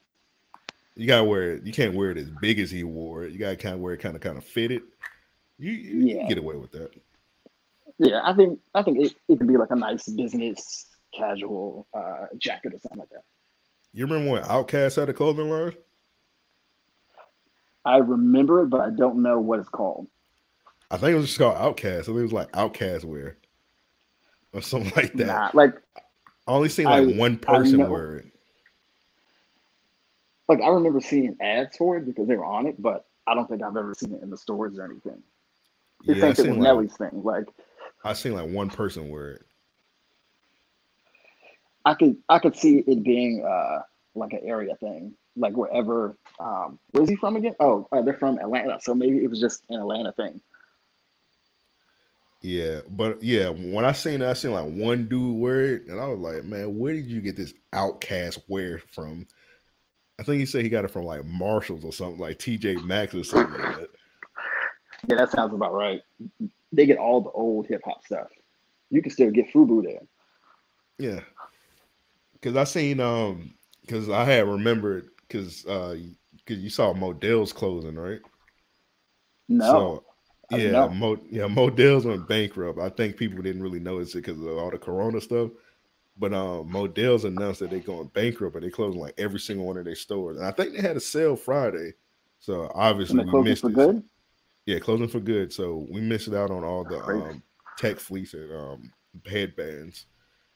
you 0.95 1.07
gotta 1.07 1.23
wear 1.23 1.53
it. 1.53 1.63
You 1.65 1.71
can't 1.73 1.95
wear 1.95 2.11
it 2.11 2.17
as 2.17 2.29
big 2.41 2.59
as 2.59 2.69
he 2.69 2.83
wore 2.83 3.23
it. 3.23 3.31
You 3.31 3.39
gotta 3.39 3.55
kind 3.55 3.75
of 3.75 3.81
wear 3.81 3.93
it 3.93 3.99
kind 3.99 4.15
of 4.15 4.21
kind 4.21 4.37
of 4.37 4.43
fitted. 4.43 4.81
You, 5.57 5.71
you 5.71 6.05
Yeah. 6.07 6.19
can 6.21 6.27
get 6.29 6.37
away 6.37 6.55
with 6.57 6.71
that. 6.73 6.91
Yeah, 7.99 8.21
I 8.23 8.33
think 8.33 8.59
I 8.73 8.83
think 8.83 8.99
it, 8.99 9.15
it 9.29 9.37
could 9.37 9.47
be 9.47 9.57
like 9.57 9.71
a 9.71 9.75
nice 9.75 10.07
business 10.09 10.87
casual 11.15 11.87
uh, 11.93 12.25
jacket 12.37 12.73
or 12.73 12.79
something 12.79 12.99
like 12.99 13.09
that. 13.09 13.23
You 13.93 14.05
remember 14.05 14.31
when 14.31 14.43
OutKast 14.43 14.95
had 14.95 15.09
a 15.09 15.13
clothing 15.13 15.49
line? 15.49 15.73
I 17.85 17.97
remember 17.97 18.63
it, 18.63 18.67
but 18.69 18.81
I 18.81 18.89
don't 18.89 19.21
know 19.21 19.39
what 19.39 19.59
it's 19.59 19.69
called. 19.69 20.07
I 20.89 20.97
think 20.97 21.11
it 21.13 21.17
was 21.17 21.27
just 21.27 21.37
called 21.37 21.57
OutKast. 21.57 21.99
I 22.01 22.03
think 22.03 22.17
it 22.17 22.21
was 22.23 22.33
like 22.33 22.51
OutKast 22.53 23.03
wear 23.03 23.37
or 24.53 24.61
something 24.61 24.91
like 24.95 25.13
that. 25.13 25.27
Nah, 25.27 25.51
like 25.53 25.75
I 26.47 26.51
only 26.51 26.69
seen 26.69 26.85
like 26.85 27.07
I- 27.07 27.13
one 27.13 27.37
person 27.37 27.87
wear 27.89 28.17
it. 28.17 28.25
like 30.49 30.61
I 30.61 30.67
remember 30.67 30.99
seeing 30.99 31.37
ads 31.41 31.77
for 31.77 31.97
it 31.97 32.05
because 32.05 32.27
they 32.27 32.35
were 32.35 32.45
on 32.45 32.65
it, 32.67 32.81
but 32.81 33.05
I 33.27 33.33
don't 33.33 33.47
think 33.47 33.63
I've 33.63 33.77
ever 33.77 33.93
seen 33.93 34.13
it 34.13 34.21
in 34.21 34.29
the 34.29 34.37
stores 34.37 34.77
or 34.77 34.83
anything. 34.85 35.21
They 36.05 36.13
Yeah, 36.15 36.21
think 36.21 36.39
it 36.39 36.41
was 36.47 36.57
like 36.57 36.59
Nelly's 36.59 36.97
thing. 36.97 37.21
Like 37.23 37.45
I 38.03 38.13
seen 38.13 38.33
like 38.33 38.49
one 38.49 38.69
person 38.69 39.09
wear 39.09 39.31
it. 39.31 39.45
I 41.85 41.93
could 41.95 42.17
I 42.29 42.39
could 42.39 42.55
see 42.55 42.79
it 42.79 43.03
being 43.03 43.45
uh 43.45 43.81
like 44.15 44.33
an 44.33 44.41
area 44.43 44.75
thing, 44.75 45.13
like 45.35 45.55
wherever. 45.55 46.17
Um, 46.39 46.79
where's 46.91 47.09
he 47.09 47.15
from 47.15 47.35
again? 47.35 47.55
Oh, 47.59 47.87
uh, 47.91 48.01
they're 48.01 48.13
from 48.13 48.37
Atlanta, 48.39 48.79
so 48.81 48.93
maybe 48.93 49.23
it 49.23 49.29
was 49.29 49.39
just 49.39 49.63
an 49.69 49.79
Atlanta 49.79 50.11
thing. 50.11 50.41
Yeah, 52.41 52.81
but 52.89 53.23
yeah, 53.23 53.49
when 53.49 53.85
I 53.85 53.93
seen 53.93 54.21
it, 54.21 54.29
I 54.29 54.33
seen 54.33 54.51
like 54.51 54.69
one 54.69 55.07
dude 55.07 55.39
wear 55.39 55.75
it, 55.75 55.87
and 55.87 55.99
I 55.99 56.07
was 56.07 56.19
like, 56.19 56.43
man, 56.43 56.77
where 56.77 56.93
did 56.93 57.05
you 57.05 57.21
get 57.21 57.37
this 57.37 57.53
OutKast 57.73 58.41
wear 58.47 58.79
from? 58.91 59.25
I 60.19 60.23
think 60.23 60.39
he 60.39 60.45
said 60.45 60.63
he 60.63 60.69
got 60.69 60.85
it 60.85 60.91
from 60.91 61.05
like 61.05 61.25
Marshalls 61.25 61.85
or 61.85 61.93
something, 61.93 62.19
like 62.19 62.39
TJ 62.39 62.83
Maxx 62.83 63.15
or 63.15 63.23
something 63.23 63.61
like 63.61 63.79
that. 63.79 63.89
Yeah, 65.07 65.15
that 65.17 65.31
sounds 65.31 65.53
about 65.53 65.73
right. 65.73 66.01
They 66.73 66.85
get 66.85 66.97
all 66.97 67.21
the 67.21 67.31
old 67.31 67.67
hip 67.67 67.81
hop 67.85 68.03
stuff. 68.03 68.27
You 68.89 69.01
can 69.01 69.11
still 69.11 69.31
get 69.31 69.53
FUBU 69.53 69.83
there. 69.83 70.01
Yeah, 70.97 71.21
because 72.33 72.57
I 72.57 72.65
seen 72.65 72.99
um, 72.99 73.53
because 73.81 74.09
I 74.09 74.25
had 74.25 74.47
remembered 74.47 75.09
because 75.21 75.65
uh, 75.65 75.97
because 76.37 76.61
you 76.61 76.69
saw 76.69 76.93
Modell's 76.93 77.53
closing, 77.53 77.95
right? 77.95 78.19
No, 79.47 80.03
So, 80.51 80.57
yeah, 80.57 80.71
know. 80.71 80.89
Mo, 80.89 81.17
yeah, 81.29 81.47
Modell's 81.47 82.05
went 82.05 82.27
bankrupt. 82.27 82.79
I 82.79 82.89
think 82.89 83.17
people 83.17 83.41
didn't 83.41 83.63
really 83.63 83.79
notice 83.79 84.15
it 84.15 84.25
because 84.25 84.41
of 84.41 84.57
all 84.57 84.71
the 84.71 84.77
Corona 84.77 85.21
stuff. 85.21 85.51
But 86.17 86.33
um, 86.33 86.71
Modell's 86.71 87.25
announced 87.25 87.61
that 87.61 87.71
they're 87.71 87.79
going 87.79 88.07
bankrupt 88.07 88.55
and 88.55 88.63
they're 88.63 88.71
closing 88.71 88.99
like 88.99 89.15
every 89.17 89.39
single 89.39 89.65
one 89.65 89.77
of 89.77 89.85
their 89.85 89.95
stores. 89.95 90.37
And 90.37 90.45
I 90.45 90.51
think 90.51 90.75
they 90.75 90.81
had 90.81 90.97
a 90.97 91.01
sale 91.01 91.35
Friday. 91.35 91.93
So 92.39 92.71
obviously 92.75 93.25
we 93.25 93.41
missed 93.41 93.63
it. 93.63 93.73
good. 93.73 94.03
Yeah, 94.65 94.79
closing 94.79 95.07
for 95.07 95.19
good. 95.19 95.51
So 95.51 95.85
we 95.89 96.01
missed 96.01 96.33
out 96.33 96.51
on 96.51 96.63
all 96.63 96.83
the 96.83 96.99
um, 97.03 97.43
tech 97.77 97.99
fleece 97.99 98.33
and 98.33 98.51
um, 98.51 98.93
headbands 99.25 100.05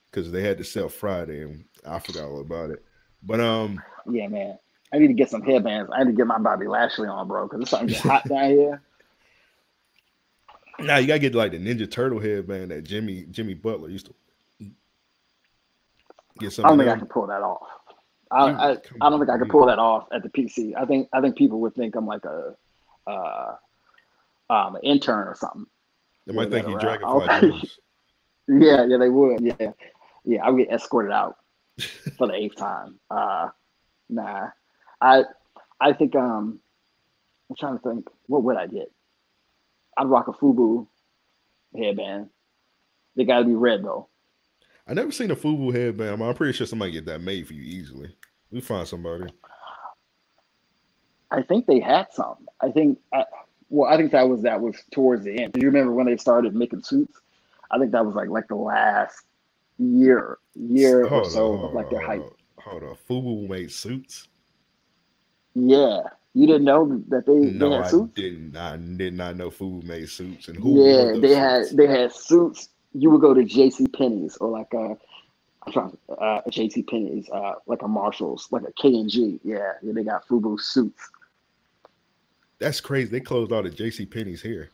because 0.09 0.31
they 0.31 0.41
had 0.41 0.57
to 0.57 0.63
sell 0.63 0.89
Friday 0.89 1.41
and 1.41 1.65
I 1.85 1.99
forgot 1.99 2.25
all 2.25 2.41
about 2.41 2.69
it. 2.71 2.83
But 3.23 3.39
um, 3.39 3.81
Yeah, 4.09 4.27
man. 4.27 4.57
I 4.93 4.99
need 4.99 5.07
to 5.07 5.13
get 5.13 5.29
some 5.29 5.41
headbands. 5.41 5.91
I 5.93 6.03
need 6.03 6.11
to 6.11 6.17
get 6.17 6.27
my 6.27 6.37
Bobby 6.37 6.67
Lashley 6.67 7.09
on, 7.09 7.27
bro, 7.27 7.45
because 7.45 7.61
it's 7.61 7.69
starting 7.69 7.89
to 7.89 7.93
get 7.93 8.03
hot 8.03 8.27
down 8.27 8.49
here. 8.49 8.81
now 10.79 10.97
you 10.97 11.07
gotta 11.07 11.19
get 11.19 11.35
like 11.35 11.51
the 11.51 11.57
Ninja 11.57 11.89
Turtle 11.89 12.19
headband 12.19 12.71
that 12.71 12.83
Jimmy 12.83 13.25
Jimmy 13.29 13.53
Butler 13.53 13.89
used 13.89 14.05
to 14.05 14.71
get 16.39 16.53
some. 16.53 16.65
I 16.65 16.69
don't 16.69 16.77
think 16.77 16.89
I 16.89 16.97
can 16.97 17.07
pull 17.07 17.27
that 17.27 17.41
off. 17.41 17.67
I, 18.29 18.49
I, 18.49 18.71
I 19.01 19.09
don't 19.09 19.19
think 19.19 19.29
I 19.29 19.37
could 19.37 19.49
pull 19.49 19.65
that 19.67 19.79
off 19.79 20.07
at 20.13 20.21
the 20.23 20.29
PC. 20.29 20.73
I 20.77 20.85
think 20.85 21.09
I 21.13 21.21
think 21.21 21.37
people 21.37 21.59
would 21.61 21.75
think 21.75 21.95
I'm 21.95 22.05
like 22.05 22.25
a 22.25 22.55
uh, 23.07 23.55
um, 24.49 24.75
an 24.75 24.81
intern 24.83 25.27
or 25.27 25.35
something. 25.35 25.65
They 26.25 26.33
might 26.33 26.49
think 26.49 26.67
you 26.67 26.75
right. 26.75 26.99
Dragonfly 26.99 27.69
Yeah, 28.49 28.85
yeah, 28.85 28.97
they 28.97 29.09
would. 29.09 29.41
Yeah, 29.41 29.71
yeah, 30.23 30.43
I 30.43 30.49
would 30.49 30.65
get 30.65 30.73
escorted 30.73 31.11
out 31.11 31.37
for 32.17 32.27
the 32.27 32.33
eighth 32.33 32.55
time. 32.55 32.99
Uh, 33.09 33.49
nah, 34.09 34.49
I, 35.01 35.23
I 35.81 35.93
think 35.93 36.15
um, 36.15 36.59
I'm 37.49 37.55
trying 37.57 37.77
to 37.77 37.83
think. 37.83 38.07
What 38.27 38.43
would 38.43 38.57
I 38.57 38.67
get? 38.67 38.91
I'd 39.97 40.07
rock 40.07 40.27
a 40.27 40.31
FUBU 40.31 40.87
headband. 41.75 42.29
They 43.15 43.25
got 43.25 43.39
to 43.39 43.45
be 43.45 43.55
red 43.55 43.83
though. 43.83 44.07
I 44.87 44.93
never 44.93 45.11
seen 45.11 45.31
a 45.31 45.35
FUBU 45.35 45.73
headband. 45.73 46.21
I'm 46.21 46.35
pretty 46.35 46.53
sure 46.53 46.67
somebody 46.67 46.91
get 46.91 47.05
that 47.07 47.19
made 47.19 47.47
for 47.47 47.53
you 47.53 47.63
easily. 47.63 48.15
We 48.51 48.61
find 48.61 48.87
somebody. 48.87 49.25
I 51.29 51.41
think 51.41 51.65
they 51.65 51.81
had 51.81 52.07
some. 52.13 52.47
I 52.61 52.71
think, 52.71 52.97
I, 53.13 53.25
well, 53.69 53.91
I 53.91 53.97
think 53.97 54.11
that 54.11 54.27
was 54.29 54.41
that 54.43 54.61
was 54.61 54.75
towards 54.91 55.25
the 55.25 55.37
end. 55.39 55.53
Do 55.53 55.59
you 55.61 55.67
remember 55.67 55.93
when 55.93 56.05
they 56.05 56.17
started 56.17 56.55
making 56.55 56.83
suits? 56.83 57.19
I 57.71 57.77
think 57.79 57.91
that 57.91 58.05
was 58.05 58.15
like 58.15 58.29
like 58.29 58.47
the 58.47 58.55
last 58.55 59.23
year, 59.77 60.37
year 60.55 61.05
or 61.05 61.09
Hold 61.09 61.31
so 61.31 61.53
on, 61.57 61.65
of 61.65 61.73
like 61.73 61.89
their 61.89 62.01
hype. 62.01 62.23
Hold 62.59 62.83
on. 62.83 62.95
FUBU 63.09 63.49
made 63.49 63.71
suits? 63.71 64.27
Yeah, 65.55 66.01
you 66.33 66.47
didn't 66.47 66.65
know 66.65 67.01
that 67.09 67.25
they, 67.25 67.33
No, 67.33 67.69
they 67.69 67.75
had 67.75 67.85
I 67.85 67.89
suits. 67.89 68.13
didn't. 68.15 68.55
I 68.57 68.77
did 68.77 69.13
not 69.15 69.35
know 69.37 69.49
FUBU 69.49 69.83
made 69.83 70.09
suits. 70.09 70.47
And 70.47 70.57
who 70.57 70.81
Yeah, 70.83 71.19
they 71.19 71.35
had 71.35 71.65
they 71.73 71.87
had 71.87 72.11
suits. 72.13 72.69
You 72.93 73.09
would 73.11 73.21
go 73.21 73.33
to 73.33 73.43
J.C. 73.43 73.87
Penney's 73.87 74.37
or 74.37 74.49
like 74.49 74.73
a, 74.73 74.97
I'm 75.65 75.73
trying, 75.73 75.97
uh, 76.19 76.41
J.C. 76.49 76.83
Penney's, 76.83 77.29
uh, 77.29 77.55
like 77.67 77.81
a 77.83 77.87
Marshalls, 77.87 78.47
like 78.51 78.63
a 78.63 78.71
K 78.81 78.87
and 78.89 79.09
G. 79.09 79.39
Yeah, 79.43 79.73
yeah, 79.83 79.93
they 79.93 80.03
got 80.03 80.25
FUBU 80.27 80.59
suits. 80.59 81.09
That's 82.59 82.81
crazy. 82.81 83.09
They 83.09 83.19
closed 83.19 83.51
all 83.51 83.63
the 83.63 83.69
JC 83.69 84.09
Penney's 84.09 84.41
here. 84.41 84.71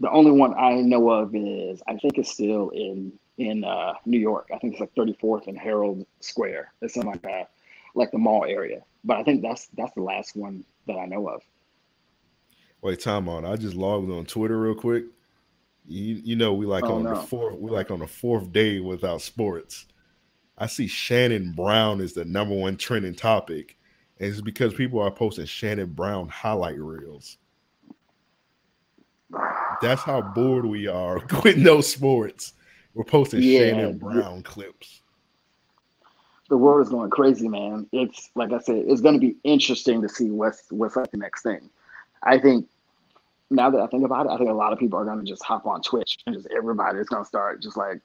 The 0.00 0.10
only 0.10 0.32
one 0.32 0.54
I 0.54 0.74
know 0.74 1.08
of 1.10 1.34
is 1.34 1.82
I 1.86 1.96
think 1.96 2.18
it's 2.18 2.30
still 2.30 2.70
in 2.70 3.12
in 3.38 3.64
uh, 3.64 3.94
New 4.04 4.18
York. 4.18 4.48
I 4.52 4.58
think 4.58 4.74
it's 4.74 4.80
like 4.80 4.94
34th 4.94 5.48
and 5.48 5.58
Herald 5.58 6.06
Square. 6.20 6.72
It's 6.82 6.96
in 6.96 7.06
like 7.06 7.24
a, 7.24 7.46
like 7.94 8.10
the 8.10 8.18
mall 8.18 8.44
area. 8.44 8.82
But 9.04 9.18
I 9.18 9.22
think 9.24 9.42
that's 9.42 9.68
that's 9.76 9.94
the 9.94 10.02
last 10.02 10.36
one 10.36 10.64
that 10.86 10.96
I 10.96 11.06
know 11.06 11.28
of. 11.28 11.42
Wait, 12.82 13.00
time 13.00 13.28
on. 13.28 13.46
I 13.46 13.56
just 13.56 13.74
logged 13.76 14.10
on 14.10 14.26
Twitter 14.26 14.58
real 14.58 14.74
quick. 14.74 15.04
You 15.86 16.20
you 16.24 16.36
know 16.36 16.54
we 16.54 16.66
like 16.66 16.84
Oh, 16.84 16.96
on 16.96 17.04
the 17.04 17.16
fourth 17.16 17.58
we 17.58 17.70
like 17.70 17.90
on 17.90 18.00
the 18.00 18.06
fourth 18.06 18.52
day 18.52 18.80
without 18.80 19.22
sports. 19.22 19.86
I 20.56 20.66
see 20.66 20.86
Shannon 20.86 21.52
Brown 21.52 22.00
is 22.00 22.12
the 22.12 22.24
number 22.24 22.54
one 22.54 22.76
trending 22.76 23.14
topic, 23.14 23.76
it's 24.18 24.40
because 24.40 24.74
people 24.74 25.00
are 25.00 25.10
posting 25.10 25.46
Shannon 25.46 25.92
Brown 25.92 26.28
highlight 26.28 26.78
reels. 26.78 27.38
That's 29.82 30.02
how 30.02 30.20
bored 30.20 30.64
we 30.64 30.86
are 30.86 31.20
with 31.44 31.56
no 31.56 31.80
sports. 31.80 32.52
We're 32.94 33.04
posting 33.04 33.42
Yeah, 33.42 33.70
Shannon. 33.70 33.98
Brown 33.98 34.42
clips. 34.42 35.02
The 36.48 36.56
world 36.56 36.86
is 36.86 36.90
going 36.90 37.10
crazy, 37.10 37.48
man. 37.48 37.86
It's 37.90 38.30
like 38.34 38.52
I 38.52 38.58
said, 38.58 38.84
it's 38.86 39.00
going 39.00 39.14
to 39.14 39.20
be 39.20 39.36
interesting 39.42 40.02
to 40.02 40.08
see 40.08 40.30
what's 40.30 40.64
what's 40.70 40.94
like 40.94 41.10
the 41.10 41.16
next 41.16 41.42
thing. 41.42 41.70
I 42.22 42.38
think 42.38 42.68
now 43.50 43.70
that 43.70 43.80
I 43.80 43.86
think 43.88 44.04
about 44.04 44.26
it, 44.26 44.30
I 44.30 44.36
think 44.36 44.50
a 44.50 44.54
lot 44.54 44.72
of 44.72 44.78
people 44.78 44.98
are 44.98 45.04
going 45.04 45.18
to 45.18 45.24
just 45.24 45.42
hop 45.42 45.66
on 45.66 45.82
Twitch 45.82 46.18
and 46.26 46.36
just 46.36 46.46
everybody 46.54 46.98
is 46.98 47.08
going 47.08 47.22
to 47.22 47.28
start 47.28 47.62
just 47.62 47.76
like 47.76 48.00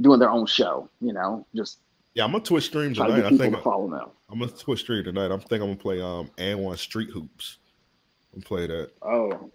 doing 0.00 0.20
their 0.20 0.30
own 0.30 0.46
show. 0.46 0.88
You 1.00 1.14
know, 1.14 1.46
just 1.56 1.78
yeah. 2.14 2.24
I'm 2.24 2.32
gonna 2.32 2.44
Twitch 2.44 2.66
stream 2.66 2.94
tonight. 2.94 3.24
I 3.24 3.28
think 3.30 3.54
to 3.54 3.62
follow 3.62 3.88
now. 3.88 4.12
I'm 4.30 4.38
gonna 4.38 4.50
Twitch 4.50 4.80
stream 4.80 5.04
tonight. 5.04 5.30
I'm 5.30 5.40
think 5.40 5.62
I'm 5.62 5.68
gonna 5.68 5.76
play 5.76 6.00
um 6.00 6.30
and 6.38 6.60
one 6.60 6.76
Street 6.76 7.10
Hoops. 7.10 7.58
I'm 8.34 8.42
play 8.42 8.66
that. 8.66 8.90
Oh, 9.02 9.50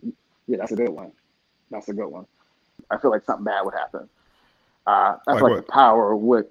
yeah, 0.48 0.58
that's 0.58 0.72
a 0.72 0.76
good 0.76 0.90
one. 0.90 1.12
That's 1.70 1.90
a 1.90 1.94
good 1.94 2.08
one. 2.08 2.26
I 2.90 2.98
feel 2.98 3.12
like 3.12 3.26
something 3.26 3.44
bad 3.44 3.64
would 3.66 3.74
happen. 3.74 4.10
Uh, 4.88 5.18
I 5.28 5.34
feel 5.34 5.34
like 5.36 5.44
what? 5.44 5.66
the 5.68 5.72
power 5.72 6.16
would. 6.16 6.48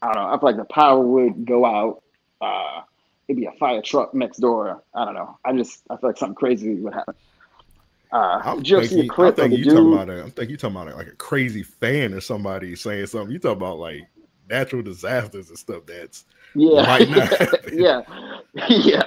I 0.00 0.12
don't 0.12 0.16
know. 0.16 0.28
I 0.28 0.38
feel 0.38 0.48
like 0.48 0.56
the 0.56 0.72
power 0.72 1.00
would 1.00 1.44
go 1.44 1.64
out. 1.66 2.02
Uh, 2.40 2.82
it'd 3.28 3.40
be 3.40 3.46
a 3.46 3.52
fire 3.52 3.82
truck 3.82 4.14
next 4.14 4.38
door. 4.38 4.82
I 4.94 5.04
don't 5.04 5.14
know. 5.14 5.38
I 5.44 5.52
just 5.52 5.82
I 5.90 5.96
feel 5.96 6.10
like 6.10 6.18
something 6.18 6.36
crazy 6.36 6.74
would 6.74 6.94
happen. 6.94 7.14
Uh, 8.12 8.40
I'm 8.44 8.58
did 8.58 8.68
you 8.68 8.76
ever 8.76 8.86
see 8.86 8.94
thinking, 8.94 9.10
clip 9.10 9.28
of 9.30 9.36
thinking 9.36 9.60
the 9.60 9.64
you 9.64 9.70
talking 9.70 9.92
about 9.92 10.08
a, 10.08 10.22
I'm 10.22 10.30
thinking 10.30 10.50
you 10.50 10.56
talking 10.56 10.76
about 10.76 10.96
like 10.96 11.08
a 11.08 11.16
crazy 11.16 11.62
fan 11.64 12.14
or 12.14 12.20
somebody 12.20 12.76
saying 12.76 13.06
something. 13.06 13.32
You 13.32 13.38
talking 13.38 13.56
about 13.56 13.78
like 13.78 14.06
natural 14.48 14.82
disasters 14.82 15.48
and 15.50 15.58
stuff. 15.58 15.84
That's 15.86 16.24
Yeah, 16.54 16.82
might 16.82 17.08
not 17.08 17.32
yeah, 17.72 18.02
yeah, 18.68 19.02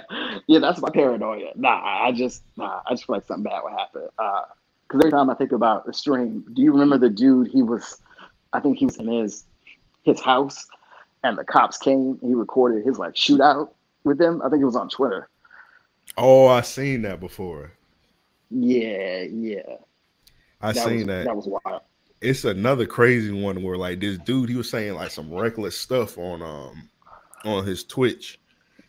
yeah. 0.48 0.60
That's 0.60 0.82
my 0.82 0.90
paranoia. 0.92 1.52
Nah, 1.56 1.82
I 2.06 2.12
just, 2.12 2.44
nah, 2.58 2.82
I 2.88 2.92
just 2.94 3.06
feel 3.06 3.16
like 3.18 3.26
something 3.26 3.44
bad 3.44 3.62
would 3.64 3.74
happen. 3.74 4.08
Uh, 4.18 4.42
because 4.88 5.02
every 5.02 5.12
time 5.12 5.30
I 5.30 5.36
think 5.36 5.52
about 5.52 5.86
the 5.86 5.94
stream, 5.94 6.44
do 6.54 6.62
you 6.64 6.72
remember 6.72 6.98
the 6.98 7.10
dude? 7.14 7.48
He 7.50 7.62
was, 7.62 8.02
I 8.54 8.60
think 8.60 8.78
he 8.80 8.86
was 8.86 8.98
in 8.98 9.08
his 9.08 9.46
his 10.04 10.20
house, 10.22 10.68
and 11.24 11.38
the 11.38 11.44
cops 11.46 11.78
came. 11.78 12.18
And 12.22 12.30
he 12.30 12.36
recorded 12.36 12.86
his 12.86 12.98
like 13.00 13.14
shootout 13.16 13.72
with 14.04 14.18
them. 14.18 14.42
I 14.44 14.50
think 14.50 14.62
it 14.62 14.66
was 14.66 14.76
on 14.76 14.90
Twitter. 14.90 15.30
oh, 16.18 16.48
I 16.48 16.62
seen 16.62 17.02
that 17.04 17.20
before. 17.20 17.72
Yeah, 18.50 19.24
yeah. 19.24 19.78
I 20.62 20.72
That 20.74 20.74
seen 20.74 21.08
was, 21.08 21.08
that. 21.08 21.26
That 21.26 21.36
was 21.36 21.48
wild. 21.48 21.82
It's 22.22 22.44
another 22.44 22.86
crazy 22.86 23.32
one 23.32 23.64
where 23.64 23.78
like 23.78 24.00
this 24.02 24.18
dude 24.20 24.50
he 24.50 24.56
was 24.56 24.70
saying 24.70 24.94
like 24.96 25.12
some 25.12 25.34
reckless 25.34 25.78
stuff 25.78 26.18
on 26.18 26.42
um 26.42 26.90
on 27.46 27.66
his 27.66 27.84
Twitch. 27.84 28.40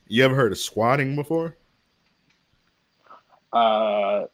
You 0.09 0.25
ever 0.25 0.35
heard 0.35 0.53
of 0.53 0.59
squatting 0.59 1.15
before? 1.15 1.57
Uh, 3.53 4.25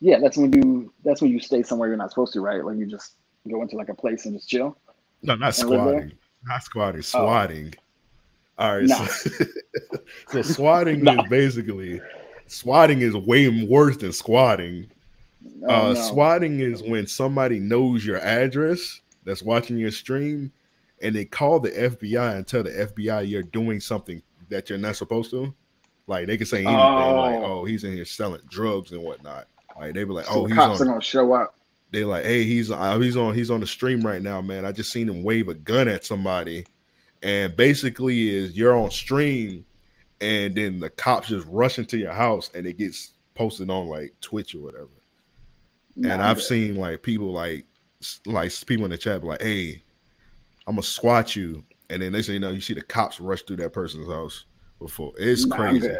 yeah, 0.00 0.18
that's 0.18 0.36
when 0.36 0.52
you 0.52 0.92
that's 1.04 1.20
when 1.22 1.30
you 1.30 1.40
stay 1.40 1.62
somewhere 1.62 1.88
you're 1.88 1.96
not 1.96 2.10
supposed 2.10 2.32
to, 2.32 2.40
right? 2.40 2.64
Like 2.64 2.76
you 2.78 2.86
just 2.86 3.14
go 3.48 3.62
into 3.62 3.76
like 3.76 3.88
a 3.88 3.94
place 3.94 4.26
and 4.26 4.34
just 4.34 4.48
chill. 4.48 4.76
No, 5.22 5.34
not 5.36 5.56
And 5.58 5.68
live 5.68 5.84
there? 5.84 5.92
squatting. 5.92 6.12
Not 6.44 6.62
squatting, 6.64 7.02
swatting. 7.02 7.74
All 8.58 8.76
right. 8.78 8.86
Nah. 8.86 9.04
So, 9.04 9.44
so 10.28 10.42
swatting 10.42 11.00
Nah. 11.04 11.22
is 11.22 11.28
basically 11.28 12.00
swatting 12.46 13.00
is 13.02 13.14
way 13.14 13.48
worse 13.66 13.96
than 13.98 14.12
squatting. 14.12 14.90
Oh, 15.68 15.90
uh, 15.90 15.92
no. 15.94 16.00
swatting 16.08 16.60
is 16.60 16.82
when 16.82 17.06
somebody 17.06 17.58
knows 17.58 18.04
your 18.04 18.18
address 18.18 19.00
that's 19.24 19.42
watching 19.42 19.78
your 19.78 19.90
stream 19.90 20.52
and 21.02 21.14
they 21.14 21.24
call 21.24 21.60
the 21.60 21.70
FBI 21.70 22.36
and 22.36 22.46
tell 22.46 22.62
the 22.62 22.70
FBI 22.70 23.28
you're 23.28 23.42
doing 23.42 23.80
something 23.80 24.22
that 24.50 24.68
you're 24.68 24.78
not 24.78 24.96
supposed 24.96 25.30
to. 25.30 25.54
Like 26.06 26.26
they 26.26 26.36
can 26.36 26.46
say 26.46 26.58
anything 26.58 26.74
like, 26.74 27.36
Oh. 27.36 27.60
oh, 27.60 27.64
he's 27.64 27.84
in 27.84 27.92
here 27.94 28.04
selling 28.04 28.40
drugs 28.48 28.92
and 28.92 29.02
whatnot. 29.02 29.46
Like 29.78 29.94
they 29.94 30.04
be 30.04 30.12
like, 30.12 30.26
oh, 30.30 30.44
he's 30.46 30.56
cops 30.56 30.80
on 30.80 30.88
are 30.88 30.90
gonna 30.90 31.02
show 31.02 31.32
up. 31.32 31.54
they 31.90 32.04
like, 32.04 32.24
hey, 32.24 32.42
he's 32.44 32.70
uh, 32.70 32.98
he's 32.98 33.16
on 33.16 33.34
he's 33.34 33.50
on 33.50 33.60
the 33.60 33.66
stream 33.66 34.02
right 34.02 34.20
now, 34.20 34.40
man. 34.42 34.64
I 34.64 34.72
just 34.72 34.92
seen 34.92 35.08
him 35.08 35.22
wave 35.22 35.48
a 35.48 35.54
gun 35.54 35.88
at 35.88 36.04
somebody, 36.04 36.66
and 37.22 37.56
basically 37.56 38.28
is 38.28 38.56
you're 38.56 38.76
on 38.76 38.90
stream, 38.90 39.64
and 40.20 40.54
then 40.54 40.80
the 40.80 40.90
cops 40.90 41.28
just 41.28 41.46
rush 41.48 41.78
into 41.78 41.96
your 41.96 42.12
house, 42.12 42.50
and 42.54 42.66
it 42.66 42.76
gets 42.76 43.12
posted 43.34 43.70
on 43.70 43.86
like 43.86 44.12
Twitch 44.20 44.54
or 44.54 44.58
whatever. 44.60 44.88
And 45.96 46.22
I've 46.22 46.42
seen 46.42 46.76
like 46.76 47.02
people 47.02 47.32
like 47.32 47.66
like 48.26 48.52
people 48.66 48.84
in 48.84 48.90
the 48.90 48.98
chat 48.98 49.20
be 49.20 49.28
like, 49.28 49.42
hey, 49.42 49.82
I'm 50.66 50.74
gonna 50.74 50.82
squat 50.82 51.36
you, 51.36 51.64
and 51.90 52.02
then 52.02 52.12
they 52.12 52.22
say, 52.22 52.34
you 52.34 52.40
know, 52.40 52.50
you 52.50 52.60
see 52.60 52.74
the 52.74 52.82
cops 52.82 53.20
rush 53.20 53.42
through 53.42 53.56
that 53.56 53.72
person's 53.72 54.08
house 54.08 54.46
before. 54.78 55.12
It's 55.18 55.44
crazy. 55.44 55.92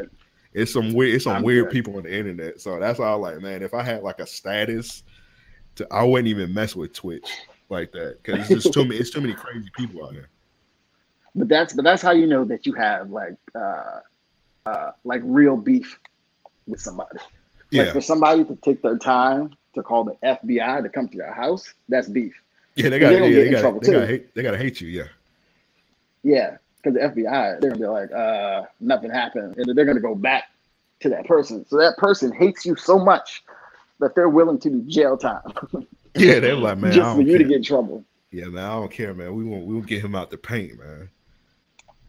It's 0.53 0.73
some 0.73 0.93
weird, 0.95 1.15
it's 1.15 1.25
some 1.25 1.37
I'm 1.37 1.43
weird 1.43 1.67
good. 1.67 1.73
people 1.73 1.97
on 1.97 2.03
the 2.03 2.17
internet. 2.17 2.61
So 2.61 2.81
that's 2.81 2.99
all 2.99 3.21
like, 3.21 3.41
man, 3.41 3.63
if 3.63 3.73
I 3.75 3.83
had 3.83 4.03
like 4.03 4.19
a 4.19 4.27
status, 4.27 5.05
to 5.77 5.87
I 5.91 6.03
wouldn't 6.03 6.29
even 6.29 6.53
mess 6.53 6.75
with 6.75 6.93
Twitch 6.93 7.31
like 7.69 7.93
that 7.93 8.19
because 8.23 8.51
it's 8.51 8.65
just 8.65 8.75
too 8.75 8.85
many. 8.85 8.97
It's 8.97 9.11
too 9.11 9.21
many 9.21 9.35
crazy 9.35 9.71
people 9.77 10.05
out 10.05 10.13
there. 10.13 10.29
But 11.35 11.49
that's 11.49 11.73
but 11.73 11.85
that's 11.85 12.03
how 12.03 12.11
you 12.11 12.27
know 12.27 12.45
that 12.47 12.67
you 12.67 12.73
have 12.75 13.11
like 13.11 13.37
uh 13.55 14.01
uh 14.67 14.91
like 15.05 15.23
real 15.25 15.57
beef 15.57 15.99
with 16.67 16.81
somebody. 16.81 17.19
Like 17.19 17.87
Yeah, 17.87 17.93
for 17.93 18.01
somebody 18.01 18.45
to 18.45 18.57
take 18.57 18.83
their 18.83 18.99
time 18.99 19.53
to 19.75 19.83
call 19.83 20.05
the 20.05 20.17
FBI 20.23 20.83
to 20.83 20.89
come 20.89 21.09
to 21.09 21.17
your 21.17 21.33
house, 21.33 21.73
that's 21.89 22.09
beef. 22.09 22.35
yeah, 22.75 22.89
they 22.89 22.99
got, 22.99 23.13
yeah, 23.13 23.19
gonna 23.19 23.31
get 23.31 23.37
they 23.37 23.47
in 23.47 23.53
got, 23.53 23.61
trouble, 23.61 23.81
they 23.81 23.93
too. 23.93 24.01
hate, 24.01 24.35
they 24.35 24.43
got 24.43 24.53
to 24.53 24.59
hate 24.59 24.81
you. 24.81 24.89
Yeah, 24.89 25.05
Yeah, 26.23 26.57
because 26.77 26.95
the 26.95 27.01
FBI 27.01 27.61
they're 27.61 27.71
gonna 27.71 27.79
be 27.79 27.87
like, 27.87 28.13
uh, 28.13 28.63
nothing 28.81 29.11
happened, 29.11 29.57
and 29.57 29.77
they're 29.77 29.85
gonna 29.85 30.01
go 30.01 30.15
back 30.15 30.45
to 31.01 31.09
that 31.11 31.27
person. 31.27 31.67
So 31.69 31.77
that 31.79 31.97
person 31.97 32.33
hates 32.33 32.65
you 32.67 32.77
so 32.77 32.99
much 32.99 33.43
that 34.01 34.15
they're 34.15 34.29
willing 34.29 34.59
to 34.61 34.71
do 34.71 34.83
jail 34.83 35.17
time 35.17 35.43
yeah, 36.15 36.41
they're 36.41 36.57
like, 36.57 36.79
man, 36.79 36.93
just 36.93 37.17
for 37.17 37.23
you 37.23 37.39
to 37.39 37.45
get 37.45 37.59
in 37.59 37.63
trouble. 37.63 38.05
yeah, 38.31 38.47
man, 38.47 38.65
I 38.65 38.73
don't 38.73 38.91
care, 38.91 39.15
man. 39.15 39.35
We 39.35 39.45
won't, 39.45 39.67
we 39.67 39.75
will 39.75 39.83
get 39.83 40.05
him 40.05 40.15
out 40.15 40.31
the 40.31 40.39
paint, 40.39 40.79
man. 40.79 41.09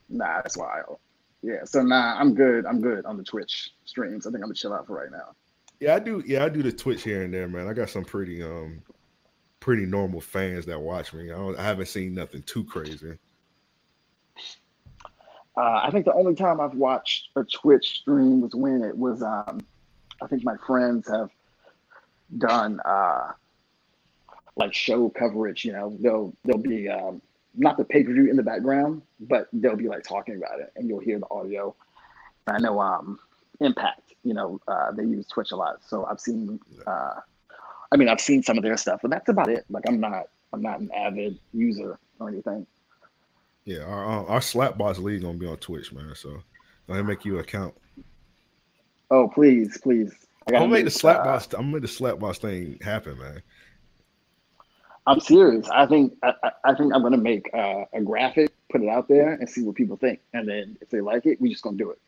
Nah, 0.09 0.41
that's 0.41 0.57
wild. 0.57 0.99
Yeah, 1.43 1.64
so 1.66 1.82
nah, 1.82 2.18
I'm 2.20 2.36
good. 2.36 2.66
I'm 2.66 2.82
good 2.82 3.05
on 3.05 3.18
the 3.18 3.24
Twitch 3.24 3.72
streams. 3.86 4.28
I 4.28 4.32
think 4.32 4.43
I'm 4.43 4.49
gonna 4.49 4.53
chill 4.53 4.74
out 4.74 4.88
for 4.88 4.95
right 4.95 5.12
now. 5.12 5.34
Yeah, 5.82 5.96
I 5.96 6.00
do. 6.00 6.24
Yeah, 6.28 6.46
I 6.46 6.50
do 6.50 6.62
the 6.62 6.72
Twitch 6.72 7.02
here 7.02 7.24
and 7.24 7.34
there, 7.34 7.48
man. 7.48 7.68
I 7.68 7.74
got 7.74 7.90
some 7.90 8.06
pretty 8.06 8.44
um 8.44 8.84
pretty 9.60 9.88
normal 9.88 10.22
fans 10.22 10.66
that 10.68 10.80
watch 10.80 11.12
me. 11.12 11.32
I, 11.32 11.36
don't, 11.36 11.58
I 11.58 11.64
haven't 11.64 11.88
seen 11.88 12.14
nothing 12.14 12.44
too 12.44 12.64
crazy. 12.64 13.18
Uh, 15.58 15.82
I 15.84 15.90
think 15.92 16.06
the 16.06 16.14
only 16.14 16.36
time 16.36 16.62
I've 16.62 16.76
watched 16.76 17.30
a 17.36 17.44
Twitch 17.44 18.00
stream 18.00 18.42
was 18.42 18.54
when 18.54 18.84
it 18.84 18.96
was. 18.96 19.24
Um, 19.24 19.60
I 20.22 20.28
think 20.28 20.44
my 20.44 20.56
friends 20.68 21.10
have 21.10 21.32
done 22.38 22.80
uh, 22.86 23.32
like 24.56 24.76
show 24.76 25.10
coverage. 25.10 25.66
You 25.66 25.74
know, 25.74 25.98
they'll 26.00 26.32
they'll 26.46 26.60
be 26.60 26.90
um, 26.90 27.24
not 27.56 27.78
the 27.78 27.86
pay 27.86 28.04
per 28.04 28.14
view 28.14 28.30
in 28.30 28.36
the 28.36 28.44
background, 28.44 29.02
but 29.20 29.48
they'll 29.52 29.76
be 29.76 29.88
like 29.88 30.04
talking 30.04 30.36
about 30.36 30.60
it, 30.60 30.72
and 30.76 30.88
you'll 30.88 31.00
hear 31.00 31.18
the 31.18 31.30
audio. 31.32 31.76
I 32.46 32.60
know 32.60 32.80
um, 32.80 33.18
Impact. 33.62 34.01
You 34.24 34.34
know, 34.34 34.59
uh, 34.68 34.91
they 34.91 35.03
use 35.03 35.26
Twitch 35.28 35.51
a 35.51 35.55
lot, 35.55 35.80
so 35.88 36.05
I've 36.05 36.20
seen. 36.20 36.59
Uh, 36.86 37.16
I 37.91 37.97
mean, 37.97 38.07
I've 38.09 38.22
seen 38.22 38.43
some 38.43 38.57
of 38.57 38.64
their 38.64 38.78
stuff, 38.78 38.99
but 39.01 39.12
that's 39.12 39.30
about 39.30 39.49
it. 39.49 39.66
Like, 39.70 39.84
I'm 39.88 39.99
not 39.99 40.26
I'm 40.53 40.62
not 40.62 40.80
an 40.80 40.91
avid 40.95 41.39
user 41.53 41.97
or 42.20 42.30
anything. 42.30 42.66
Yeah, 43.66 43.80
our 43.84 44.05
our, 44.05 44.28
our 44.28 44.41
slap 44.41 44.78
boss 44.78 44.97
league 44.99 45.22
gonna 45.22 45.38
be 45.38 45.47
on 45.47 45.57
Twitch, 45.57 45.91
man. 45.93 46.14
So 46.16 46.30
go 46.30 46.38
ahead 46.89 46.99
and 46.99 47.07
make 47.07 47.26
you 47.26 47.36
an 47.36 47.41
account. 47.41 47.74
Oh, 49.09 49.28
please, 49.28 49.78
please. 49.82 50.12
I 50.12 50.16
I'm 50.47 50.53
gotta 50.53 50.64
gonna 50.64 50.72
make 50.74 50.80
the 50.82 50.86
make, 50.86 50.93
slap 50.93 51.26
uh. 51.26 51.39
I'm 51.57 51.62
gonna 51.64 51.68
make 51.74 51.82
the 51.82 51.88
slap 51.88 52.20
boss 52.20 52.38
thing 52.39 52.80
happen, 52.82 53.18
man. 53.18 53.41
I'm 55.07 55.20
serious. 55.20 55.68
I 55.70 55.86
think 55.88 56.14
I, 56.24 56.34
I- 56.43 56.51
I 56.64 56.76
think 56.76 56.93
I'm 56.93 57.01
gonna 57.01 57.18
make 57.18 57.49
uh, 57.53 57.86
a 57.93 58.01
graphic, 58.01 58.51
put 58.72 58.82
it 58.82 58.88
out 58.89 59.07
there, 59.07 59.34
and 59.34 59.49
see 59.49 59.64
what 59.64 59.76
people 59.76 59.97
think. 59.97 60.20
And 60.34 60.47
then 60.47 60.78
if 60.80 60.89
they 60.89 61.01
like 61.01 61.26
it, 61.26 61.41
we 61.41 61.49
just 61.49 61.64
gonna 61.64 61.78
do 61.78 61.89
it. 61.91 61.99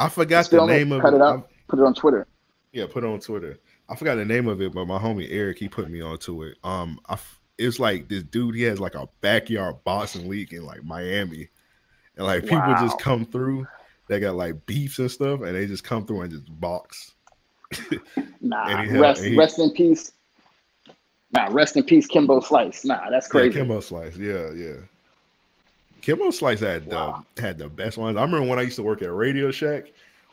I 0.00 0.08
forgot 0.08 0.50
the 0.50 0.64
name 0.66 0.92
of 0.92 1.02
cut 1.02 1.14
it. 1.14 1.18
it. 1.18 1.22
I- 1.22 1.42
Put 1.68 1.78
it 1.78 1.84
on 1.84 1.94
Twitter. 1.94 2.26
yeah, 2.72 2.86
put 2.90 3.04
it 3.04 3.06
on 3.06 3.20
Twitter. 3.20 3.56
I 3.88 3.94
forgot 3.94 4.16
the 4.16 4.24
name 4.24 4.48
of 4.48 4.60
it, 4.60 4.72
but 4.72 4.86
my 4.86 4.98
homie 4.98 5.28
Eric 5.30 5.58
he 5.58 5.68
put 5.68 5.88
me 5.88 6.00
onto 6.00 6.42
it. 6.42 6.56
Um, 6.64 6.98
I 7.08 7.16
it's 7.58 7.78
like 7.78 8.08
this 8.08 8.24
dude. 8.24 8.54
He 8.56 8.62
has 8.62 8.80
like 8.80 8.94
a 8.96 9.08
backyard 9.20 9.76
boxing 9.84 10.28
league 10.28 10.52
in 10.52 10.64
like 10.66 10.82
Miami, 10.82 11.48
and 12.16 12.26
like 12.26 12.42
people 12.42 12.58
Wow. 12.58 12.80
just 12.82 12.98
come 12.98 13.24
through. 13.24 13.66
They 14.08 14.18
got 14.18 14.34
like 14.34 14.66
beefs 14.66 14.98
and 14.98 15.08
stuff, 15.10 15.42
and 15.42 15.54
they 15.54 15.66
just 15.66 15.84
come 15.84 16.04
through 16.06 16.22
and 16.22 16.32
just 16.32 16.60
box. 16.60 17.14
Nah, 18.40 18.66
had- 18.66 18.92
rest, 18.98 19.22
he- 19.22 19.36
rest 19.36 19.58
in 19.60 19.70
peace. 19.70 20.12
Nah, 21.32 21.46
rest 21.52 21.76
in 21.76 21.84
peace, 21.84 22.06
Kimbo 22.08 22.40
Slice. 22.40 22.84
Nah, 22.84 23.10
that's 23.10 23.26
Yeah, 23.28 23.30
crazy. 23.30 23.58
Kimbo 23.58 23.78
Slice. 23.80 24.16
Yeah, 24.16 24.50
yeah. 24.52 24.76
Kimbo 26.02 26.30
Slice 26.30 26.60
had 26.60 26.86
Wow. 26.86 27.24
the 27.34 27.42
had 27.42 27.58
the 27.58 27.68
best 27.68 27.98
ones. 27.98 28.16
I 28.16 28.22
remember 28.22 28.48
when 28.48 28.58
I 28.58 28.62
used 28.62 28.76
to 28.76 28.82
work 28.82 29.02
at 29.02 29.12
Radio 29.12 29.50
Shack. 29.50 29.84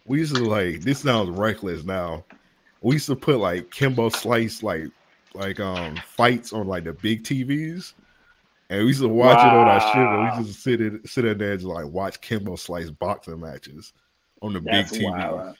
We 0.06 0.20
used 0.20 0.36
to 0.36 0.44
like 0.44 0.82
this 0.82 1.00
sounds 1.00 1.30
reckless 1.30 1.84
now. 1.84 2.24
We 2.82 2.96
used 2.96 3.08
to 3.08 3.16
put 3.16 3.38
like 3.40 3.72
Kimbo 3.72 4.10
Slice 4.10 4.64
like 4.64 4.86
like 5.34 5.60
um 5.60 5.96
fights 6.06 6.54
on 6.54 6.68
like 6.68 6.86
the 6.86 6.94
big 6.94 7.24
TVs. 7.24 7.94
And 8.70 8.82
we 8.82 8.88
used 8.88 9.02
to 9.02 9.08
watch 9.08 9.38
it 9.40 9.48
on 9.48 9.68
our 9.68 9.80
shit, 9.80 9.96
and 9.96 10.24
we 10.24 10.44
used 10.44 10.56
to 10.56 10.62
sit 10.62 10.82
in, 10.82 11.08
sit 11.08 11.24
in 11.24 11.38
there 11.38 11.52
and 11.52 11.60
just 11.62 11.72
like 11.72 11.86
watch 11.86 12.20
Kimbo 12.20 12.58
Slice 12.58 12.90
boxing 12.90 13.40
matches 13.40 13.94
on 14.42 14.52
the 14.54 14.60
That's 14.60 14.92
big 14.92 15.02
TV. 15.04 15.06
wild. 15.06 15.56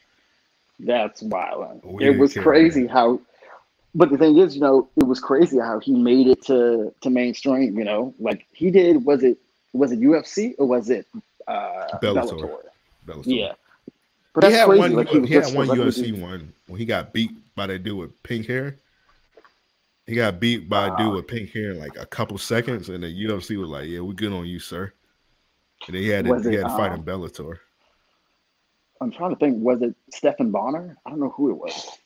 That's 0.80 1.22
wild. 1.24 1.82
It 2.02 2.18
was 2.18 2.34
crazy 2.34 2.82
man. 2.82 2.90
how. 2.90 3.22
But 3.96 4.12
the 4.12 4.18
thing 4.18 4.38
is, 4.38 4.54
you 4.56 4.62
know, 4.62 4.90
it 4.98 5.06
was 5.06 5.20
crazy 5.22 5.58
how 5.58 5.80
he 5.80 5.94
made 5.94 6.28
it 6.28 6.44
to 6.48 6.94
to 7.02 7.10
mainstream. 7.10 7.78
You 7.80 7.86
know, 7.86 8.14
like 8.20 8.46
he 8.52 8.70
did. 8.72 9.06
Was 9.06 9.24
it 9.24 9.38
was 9.78 9.92
it 9.92 10.00
UFC 10.00 10.56
or 10.58 10.68
was 10.68 10.90
it 10.90 11.08
uh, 11.48 11.88
Bellator. 12.02 12.40
Bellator? 12.40 12.60
Bellator. 13.06 13.24
Yeah. 13.26 13.54
But 14.34 14.46
he 14.46 14.54
had 14.54 14.68
one. 14.68 14.94
Like 14.94 15.10
he, 15.10 15.26
he 15.26 15.34
had 15.34 15.54
one 15.56 15.68
UFC 15.68 16.20
one 16.20 16.54
when 16.68 16.80
he 16.80 16.86
got 16.86 17.12
beat 17.12 17.32
by 17.56 17.68
that 17.68 17.84
dude 17.84 17.98
with 17.98 18.24
pink 18.24 18.46
hair. 18.46 18.76
He 20.06 20.16
got 20.16 20.40
beat 20.40 20.70
by 20.70 20.88
a 20.88 20.98
dude 20.98 21.14
with 21.14 21.28
pink 21.28 21.52
hair 21.52 21.72
in 21.72 21.80
like 21.80 21.98
a 21.98 22.06
couple 22.06 22.38
seconds, 22.38 22.90
and 22.90 23.04
the 23.04 23.08
UFC 23.08 23.58
was 23.58 23.70
like, 23.70 23.88
"Yeah, 23.88 24.02
we're 24.02 24.14
good 24.14 24.32
on 24.32 24.46
you, 24.46 24.60
sir." 24.60 24.94
And 25.88 25.96
then 25.96 26.04
he 26.04 26.10
had 26.10 26.26
to, 26.26 26.50
he 26.50 26.56
had 26.56 26.64
to 26.66 26.70
fight 26.70 26.94
in 26.94 27.00
um, 27.00 27.04
Bellator. 27.04 27.58
I'm 29.02 29.12
trying 29.12 29.32
to 29.32 29.36
think. 29.38 29.58
Was 29.62 29.82
it 29.82 29.96
Stephan 30.12 30.52
Bonnar? 30.52 30.96
I 31.06 31.10
don't 31.10 31.20
know 31.20 31.30
who 31.30 31.50
it 31.50 31.58
was, 31.58 31.98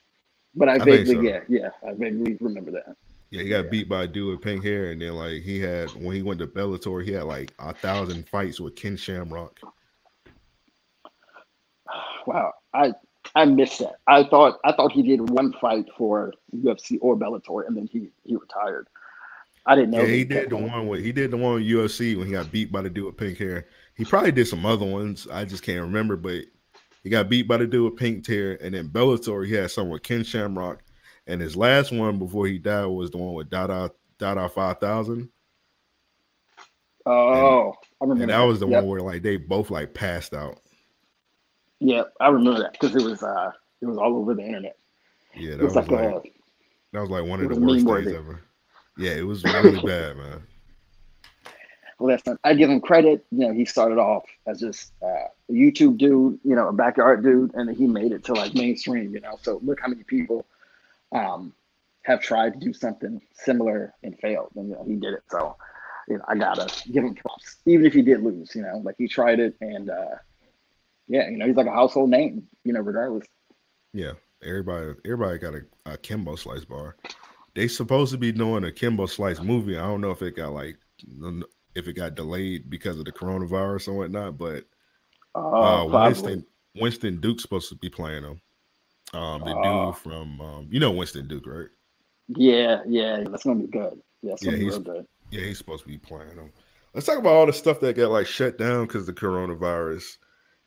but 0.56 0.70
I, 0.70 0.76
I 0.76 0.80
vaguely, 0.80 1.16
so. 1.16 1.22
yeah, 1.22 1.40
yeah, 1.50 1.70
I 1.86 1.94
vaguely 1.94 2.38
remember 2.40 2.72
that. 2.72 2.96
Yeah, 3.32 3.44
he 3.44 3.50
got 3.50 3.66
yeah. 3.66 3.70
beat 3.72 3.90
by 3.90 4.04
a 4.04 4.08
dude 4.08 4.30
with 4.30 4.42
pink 4.42 4.64
hair, 4.64 4.92
and 4.92 5.02
then 5.02 5.14
like 5.16 5.42
he 5.42 5.60
had 5.60 5.90
when 5.92 6.16
he 6.16 6.22
went 6.22 6.40
to 6.42 6.48
Bellator, 6.48 7.04
he 7.04 7.14
had 7.14 7.24
like 7.24 7.54
a 7.60 7.74
thousand 7.74 8.28
fights 8.28 8.60
with 8.60 8.76
Ken 8.76 8.96
Shamrock. 8.98 9.60
Wow, 12.28 12.54
I 12.72 12.94
I 13.34 13.46
missed 13.46 13.80
that. 13.80 13.96
I 14.06 14.24
thought 14.26 14.60
I 14.64 14.74
thought 14.74 14.92
he 14.92 15.02
did 15.02 15.28
one 15.30 15.54
fight 15.54 15.86
for 15.98 16.32
UFC 16.56 17.00
or 17.02 17.18
Bellator, 17.18 17.66
and 17.66 17.76
then 17.76 17.88
he 17.92 18.10
he 18.24 18.36
retired. 18.36 18.88
I 19.66 19.76
didn't 19.76 19.92
know. 19.92 20.02
Yeah, 20.02 20.08
he 20.08 20.24
did 20.24 20.50
the 20.50 20.58
one 20.58 20.88
with 20.88 21.04
he 21.04 21.12
did 21.12 21.32
the 21.32 21.38
one 21.38 21.56
with 21.56 21.64
UFC 21.64 22.18
when 22.18 22.28
he 22.28 22.34
got 22.34 22.52
beat 22.52 22.72
by 22.72 22.82
the 22.82 22.90
dude 22.90 23.06
with 23.06 23.18
pink 23.18 23.38
hair. 23.38 23.68
He 23.96 24.06
probably 24.06 24.32
did 24.32 24.48
some 24.48 24.66
other 24.66 24.86
ones. 24.86 25.28
I 25.32 25.46
just 25.46 25.64
can't 25.64 25.82
remember, 25.82 26.16
but 26.16 26.44
he 27.04 27.10
got 27.10 27.30
beat 27.30 27.48
by 27.48 27.58
the 27.58 27.68
dude 27.68 27.92
with 27.92 28.00
pink 28.00 28.28
hair, 28.28 28.58
and 28.62 28.76
then 28.76 28.90
Bellator 28.90 29.48
he 29.48 29.54
had 29.54 29.72
someone 29.72 29.94
with 29.94 30.04
Ken 30.04 30.24
Shamrock, 30.24 30.84
and 31.32 31.42
his 31.42 31.56
last 31.56 31.92
one 31.92 32.20
before 32.20 32.46
he 32.46 32.58
died 32.58 32.86
was 32.86 33.10
the 33.10 33.18
one 33.18 33.34
with 33.34 33.50
Dada 33.50 33.92
Dada 34.18 34.50
Five 34.50 34.80
Thousand. 34.80 35.30
Oh, 37.06 37.68
and, 37.68 37.74
I 37.74 38.04
remember. 38.04 38.24
And 38.24 38.32
that, 38.32 38.38
that 38.38 38.44
was 38.44 38.60
the 38.60 38.68
yep. 38.68 38.84
one 38.84 38.90
where 38.90 39.02
like 39.02 39.22
they 39.22 39.38
both 39.38 39.72
like 39.72 39.94
passed 39.94 40.34
out. 40.34 40.60
Yeah, 41.80 42.04
I 42.20 42.28
remember 42.28 42.60
that 42.60 42.74
because 42.74 42.96
it 42.96 43.02
was 43.02 43.24
uh 43.24 43.52
it 43.82 43.86
was 43.86 43.98
all 43.98 44.18
over 44.18 44.36
the 44.36 44.44
internet. 44.44 44.78
Yeah, 45.34 45.52
that 45.52 45.64
was, 45.64 45.76
was, 45.76 45.88
like, 45.88 46.14
like 46.14 46.34
that 46.92 47.00
was 47.02 47.10
like 47.10 47.26
one 47.26 47.42
of 47.42 47.50
the 47.50 47.60
worst 47.60 47.86
days 47.86 48.16
ever. 48.16 48.42
Yeah, 48.98 49.12
it 49.12 49.26
was 49.26 49.44
really 49.44 49.82
bad, 49.88 50.18
man. 50.18 50.44
Well, 51.98 52.14
listen, 52.14 52.38
I 52.44 52.56
give 52.56 52.70
him 52.70 52.82
credit. 52.82 53.26
You 53.32 53.48
know, 53.48 53.54
he 53.54 53.64
started 53.64 54.00
off 54.00 54.26
as 54.48 54.60
just 54.60 54.92
uh, 55.02 55.28
a 55.50 55.52
YouTube 55.52 55.98
dude, 55.98 56.40
you 56.44 56.56
know, 56.56 56.68
a 56.68 56.74
backyard 56.74 57.24
dude, 57.24 57.54
and 57.54 57.70
then 57.70 57.76
he 57.76 57.88
made 57.88 58.12
it 58.12 58.26
to 58.26 58.34
like 58.34 58.54
mainstream. 58.54 59.14
You 59.14 59.22
know, 59.22 59.40
so 59.42 59.62
look 59.64 59.80
how 59.80 59.88
many 59.88 60.04
people 60.04 60.46
um, 61.12 61.54
have 62.04 62.22
tried 62.22 62.54
to 62.54 62.60
do 62.60 62.74
something 62.74 63.22
similar 63.34 63.94
and 64.04 64.18
failed, 64.20 64.52
and 64.56 64.70
you 64.70 64.76
know, 64.76 64.84
he 64.86 64.96
did 64.96 65.14
it. 65.14 65.24
So, 65.30 65.56
you 66.08 66.18
know, 66.18 66.24
I 66.28 66.36
gotta 66.36 66.72
give 66.92 67.04
him 67.04 67.16
props, 67.16 67.58
even 67.66 67.86
if 67.86 67.94
he 67.94 68.02
did 68.02 68.24
lose. 68.24 68.56
You 68.56 68.64
know, 68.64 68.82
like 68.84 68.96
he 68.98 69.08
tried 69.08 69.40
it, 69.40 69.56
and 69.62 69.90
uh, 69.90 70.16
yeah, 71.08 71.30
you 71.30 71.38
know, 71.38 71.46
he's 71.46 71.56
like 71.56 71.68
a 71.68 71.72
household 71.72 72.10
name, 72.10 72.48
you 72.64 72.74
know, 72.74 72.82
regardless. 72.82 73.28
Yeah, 73.94 74.14
everybody, 74.44 74.94
everybody 75.06 75.38
got 75.38 75.54
a, 75.56 75.94
a 75.94 75.98
Kimbo 75.98 76.36
Slice 76.36 76.66
bar. 76.66 76.96
They 77.54 77.68
supposed 77.68 78.12
to 78.14 78.18
be 78.18 78.32
doing 78.32 78.64
a 78.64 78.72
Kimbo 78.72 79.06
Slice 79.06 79.42
movie. 79.42 79.78
I 79.78 79.82
don't 79.82 80.02
know 80.02 80.12
if 80.12 80.22
it 80.22 80.36
got 80.36 80.54
like 80.54 80.78
if 81.76 81.88
it 81.88 81.94
got 81.94 82.16
delayed 82.16 82.70
because 82.70 82.98
of 82.98 83.06
the 83.06 83.12
coronavirus 83.12 83.90
or 83.90 83.94
whatnot, 83.94 84.38
but 84.38 84.66
uh, 85.36 85.40
uh 85.40 85.86
Winston 85.86 86.46
Winston 86.76 87.20
Duke's 87.20 87.44
supposed 87.44 87.70
to 87.70 87.76
be 87.76 87.90
playing 87.90 88.24
him. 88.24 88.42
Um, 89.14 89.42
the 89.42 89.56
uh, 89.56 89.86
dude 89.86 89.98
from 89.98 90.42
um, 90.42 90.68
you 90.72 90.80
know 90.80 90.92
Winston 90.92 91.28
Duke, 91.28 91.46
right? 91.46 91.68
Yeah, 92.30 92.82
yeah, 92.88 93.24
that's 93.30 93.44
gonna 93.44 93.60
be 93.60 93.68
good. 93.68 94.02
Yeah, 94.22 94.36
yeah, 94.42 94.56
he's, 94.56 94.78
good. 94.78 95.06
Yeah, 95.32 95.42
he's 95.42 95.58
supposed 95.58 95.84
to 95.84 95.90
be 95.90 95.98
playing 95.98 96.36
him. 96.36 96.52
Let's 96.94 97.06
talk 97.06 97.18
about 97.18 97.34
all 97.34 97.46
the 97.46 97.54
stuff 97.54 97.80
that 97.82 97.96
got 97.96 98.12
like 98.12 98.28
shut 98.28 98.58
down 98.58 98.86
because 98.86 99.06
the 99.06 99.14
coronavirus 99.14 100.18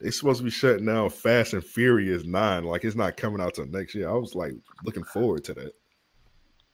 they 0.00 0.10
supposed 0.10 0.38
to 0.38 0.44
be 0.44 0.50
shutting 0.50 0.86
down 0.86 1.08
Fast 1.10 1.54
and 1.54 1.64
Furious 1.64 2.24
Nine. 2.24 2.64
Like 2.64 2.84
it's 2.84 2.96
not 2.96 3.16
coming 3.16 3.40
out 3.40 3.54
till 3.54 3.66
next 3.66 3.94
year. 3.94 4.08
I 4.08 4.12
was 4.12 4.34
like 4.34 4.52
looking 4.84 5.04
forward 5.04 5.44
to 5.44 5.54
that. 5.54 5.72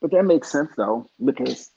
But 0.00 0.10
that 0.12 0.24
makes 0.24 0.50
sense 0.50 0.70
though, 0.76 1.08
because 1.24 1.70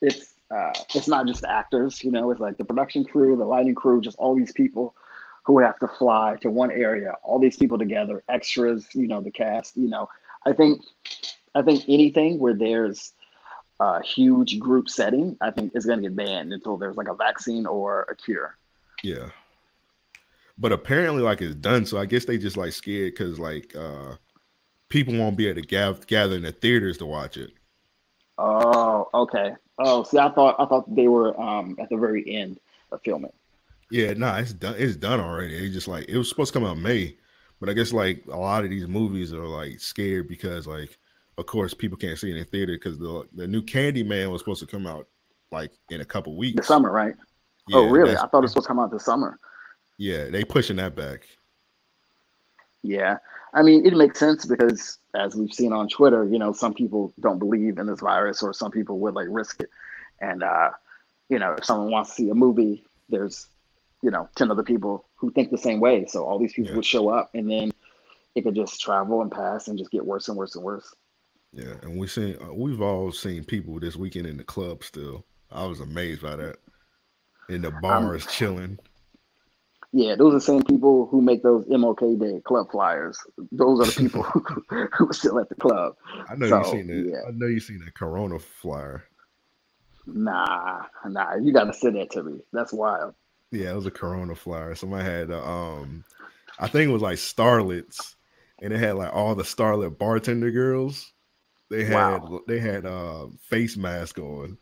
it's 0.00 0.34
uh, 0.50 0.72
it's 0.94 1.08
not 1.08 1.26
just 1.26 1.44
actors. 1.44 2.02
You 2.02 2.12
know, 2.12 2.30
it's 2.30 2.40
like 2.40 2.56
the 2.56 2.64
production 2.64 3.04
crew, 3.04 3.36
the 3.36 3.44
lighting 3.44 3.74
crew, 3.74 4.00
just 4.00 4.18
all 4.18 4.34
these 4.34 4.52
people 4.52 4.94
who 5.44 5.58
have 5.58 5.78
to 5.78 5.88
fly 5.88 6.36
to 6.40 6.50
one 6.50 6.70
area. 6.70 7.14
All 7.22 7.38
these 7.38 7.56
people 7.56 7.78
together, 7.78 8.22
extras. 8.28 8.86
You 8.94 9.06
know, 9.06 9.20
the 9.20 9.30
cast. 9.30 9.76
You 9.76 9.88
know, 9.88 10.08
I 10.44 10.52
think 10.52 10.82
I 11.54 11.62
think 11.62 11.84
anything 11.88 12.38
where 12.38 12.54
there's 12.54 13.12
a 13.80 14.02
huge 14.02 14.58
group 14.58 14.88
setting, 14.88 15.36
I 15.40 15.50
think 15.50 15.72
is 15.74 15.86
going 15.86 16.02
to 16.02 16.08
get 16.08 16.16
banned 16.16 16.52
until 16.52 16.76
there's 16.76 16.96
like 16.96 17.08
a 17.08 17.14
vaccine 17.14 17.66
or 17.66 18.02
a 18.02 18.16
cure. 18.16 18.56
Yeah 19.02 19.30
but 20.58 20.72
apparently 20.72 21.22
like 21.22 21.42
it's 21.42 21.54
done. 21.54 21.86
So 21.86 21.98
I 21.98 22.06
guess 22.06 22.24
they 22.24 22.38
just 22.38 22.56
like 22.56 22.72
scared 22.72 23.12
because 23.12 23.38
like 23.38 23.74
uh 23.76 24.16
people 24.88 25.14
won't 25.14 25.36
be 25.36 25.48
able 25.48 25.60
to 25.60 25.66
gather 25.66 25.98
gather 26.06 26.36
in 26.36 26.42
the 26.42 26.52
theaters 26.52 26.98
to 26.98 27.06
watch 27.06 27.36
it. 27.36 27.50
Oh, 28.38 29.08
okay. 29.14 29.52
Oh, 29.78 30.02
see, 30.04 30.18
I 30.18 30.30
thought 30.30 30.56
I 30.58 30.66
thought 30.66 30.94
they 30.94 31.08
were 31.08 31.38
um 31.40 31.76
at 31.80 31.88
the 31.88 31.96
very 31.96 32.28
end 32.34 32.58
of 32.92 33.00
filming. 33.04 33.32
Yeah, 33.90 34.12
no, 34.14 34.32
nah, 34.32 34.38
it's 34.38 34.52
done. 34.52 34.74
It's 34.78 34.96
done 34.96 35.20
already. 35.20 35.54
It's 35.54 35.74
just 35.74 35.88
like 35.88 36.08
it 36.08 36.16
was 36.16 36.28
supposed 36.28 36.52
to 36.52 36.58
come 36.58 36.68
out 36.68 36.78
May, 36.78 37.16
but 37.60 37.68
I 37.68 37.72
guess 37.72 37.92
like 37.92 38.24
a 38.30 38.36
lot 38.36 38.64
of 38.64 38.70
these 38.70 38.88
movies 38.88 39.32
are 39.32 39.46
like 39.46 39.80
scared 39.80 40.28
because 40.28 40.66
like, 40.66 40.98
of 41.38 41.46
course, 41.46 41.74
people 41.74 41.98
can't 41.98 42.18
see 42.18 42.30
it 42.30 42.36
in 42.36 42.38
the 42.38 42.44
theater 42.44 42.74
because 42.74 42.98
the 42.98 43.26
the 43.34 43.46
new 43.46 43.62
Candyman 43.62 44.30
was 44.30 44.40
supposed 44.40 44.60
to 44.60 44.66
come 44.66 44.86
out 44.86 45.06
like 45.52 45.70
in 45.90 46.00
a 46.00 46.04
couple 46.04 46.36
weeks. 46.36 46.56
The 46.56 46.62
summer, 46.62 46.90
right? 46.90 47.14
Yeah, 47.68 47.78
oh, 47.78 47.88
really? 47.88 48.16
I 48.16 48.26
thought 48.26 48.38
it 48.38 48.42
was 48.42 48.50
supposed 48.52 48.66
to 48.66 48.68
come 48.68 48.80
out 48.80 48.90
this 48.90 49.04
summer. 49.04 49.38
Yeah, 49.96 50.28
they 50.28 50.44
pushing 50.44 50.76
that 50.76 50.96
back. 50.96 51.26
Yeah. 52.82 53.18
I 53.54 53.62
mean, 53.62 53.86
it 53.86 53.94
makes 53.94 54.18
sense 54.18 54.44
because 54.44 54.98
as 55.14 55.36
we've 55.36 55.52
seen 55.52 55.72
on 55.72 55.88
Twitter, 55.88 56.24
you 56.24 56.38
know, 56.38 56.52
some 56.52 56.74
people 56.74 57.12
don't 57.20 57.38
believe 57.38 57.78
in 57.78 57.86
this 57.86 58.00
virus 58.00 58.42
or 58.42 58.52
some 58.52 58.72
people 58.72 58.98
would 58.98 59.14
like 59.14 59.28
risk 59.30 59.60
it. 59.60 59.70
And 60.20 60.42
uh, 60.42 60.70
you 61.28 61.38
know, 61.38 61.52
if 61.52 61.64
someone 61.64 61.90
wants 61.90 62.10
to 62.10 62.16
see 62.16 62.30
a 62.30 62.34
movie, 62.34 62.84
there's, 63.08 63.46
you 64.04 64.10
know, 64.10 64.28
10 64.36 64.50
other 64.50 64.62
people 64.62 65.08
who 65.16 65.32
think 65.32 65.50
the 65.50 65.56
same 65.56 65.80
way. 65.80 66.04
So 66.06 66.26
all 66.26 66.38
these 66.38 66.52
people 66.52 66.70
yeah. 66.70 66.76
would 66.76 66.84
show 66.84 67.08
up 67.08 67.30
and 67.32 67.50
then 67.50 67.72
it 68.34 68.42
could 68.42 68.54
just 68.54 68.78
travel 68.80 69.22
and 69.22 69.32
pass 69.32 69.66
and 69.66 69.78
just 69.78 69.90
get 69.90 70.04
worse 70.04 70.28
and 70.28 70.36
worse 70.36 70.54
and 70.54 70.64
worse. 70.64 70.94
Yeah, 71.52 71.74
and 71.82 71.96
we've 71.96 72.10
seen 72.10 72.36
uh, 72.42 72.52
we've 72.52 72.82
all 72.82 73.12
seen 73.12 73.44
people 73.44 73.78
this 73.78 73.96
weekend 73.96 74.26
in 74.26 74.36
the 74.36 74.44
club 74.44 74.82
still. 74.82 75.24
I 75.50 75.64
was 75.64 75.80
amazed 75.80 76.22
by 76.22 76.36
that. 76.36 76.56
In 77.48 77.62
the 77.62 77.70
bars 77.70 78.24
um, 78.24 78.28
chilling. 78.32 78.78
Yeah, 79.92 80.16
those 80.16 80.32
are 80.32 80.38
the 80.38 80.40
same 80.40 80.64
people 80.64 81.06
who 81.06 81.22
make 81.22 81.44
those 81.44 81.64
MLK 81.66 82.18
Day 82.18 82.40
club 82.44 82.72
flyers. 82.72 83.16
Those 83.52 83.80
are 83.80 83.86
the 83.86 83.92
people 83.92 84.22
who, 84.24 84.64
who 84.92 85.08
are 85.08 85.12
still 85.12 85.38
at 85.38 85.48
the 85.48 85.54
club. 85.54 85.94
I 86.28 86.34
know 86.34 86.48
so, 86.48 86.58
you 86.58 86.64
seen 86.64 86.86
that. 86.88 87.10
Yeah. 87.10 87.28
I 87.28 87.30
know 87.30 87.46
you 87.46 87.60
seen 87.60 87.78
that 87.84 87.94
Corona 87.94 88.38
flyer. 88.40 89.04
Nah, 90.06 90.82
nah, 91.06 91.36
you 91.36 91.52
gotta 91.52 91.72
send 91.72 91.96
that 91.96 92.10
to 92.10 92.24
me. 92.24 92.40
That's 92.52 92.72
wild. 92.72 93.14
Yeah, 93.54 93.70
it 93.70 93.76
was 93.76 93.86
a 93.86 93.90
Corona 93.90 94.34
flyer. 94.34 94.74
Somebody 94.74 95.04
had, 95.04 95.30
uh, 95.30 95.44
um, 95.44 96.04
I 96.58 96.66
think 96.66 96.88
it 96.88 96.92
was 96.92 97.02
like 97.02 97.18
Starlets, 97.18 98.16
and 98.60 98.72
it 98.72 98.78
had 98.78 98.96
like 98.96 99.14
all 99.14 99.34
the 99.34 99.44
Starlet 99.44 99.96
bartender 99.96 100.50
girls. 100.50 101.12
They 101.70 101.84
had 101.84 102.22
wow. 102.22 102.40
they 102.46 102.58
had 102.58 102.84
uh 102.84 103.26
face 103.48 103.76
mask 103.76 104.18
on. 104.18 104.58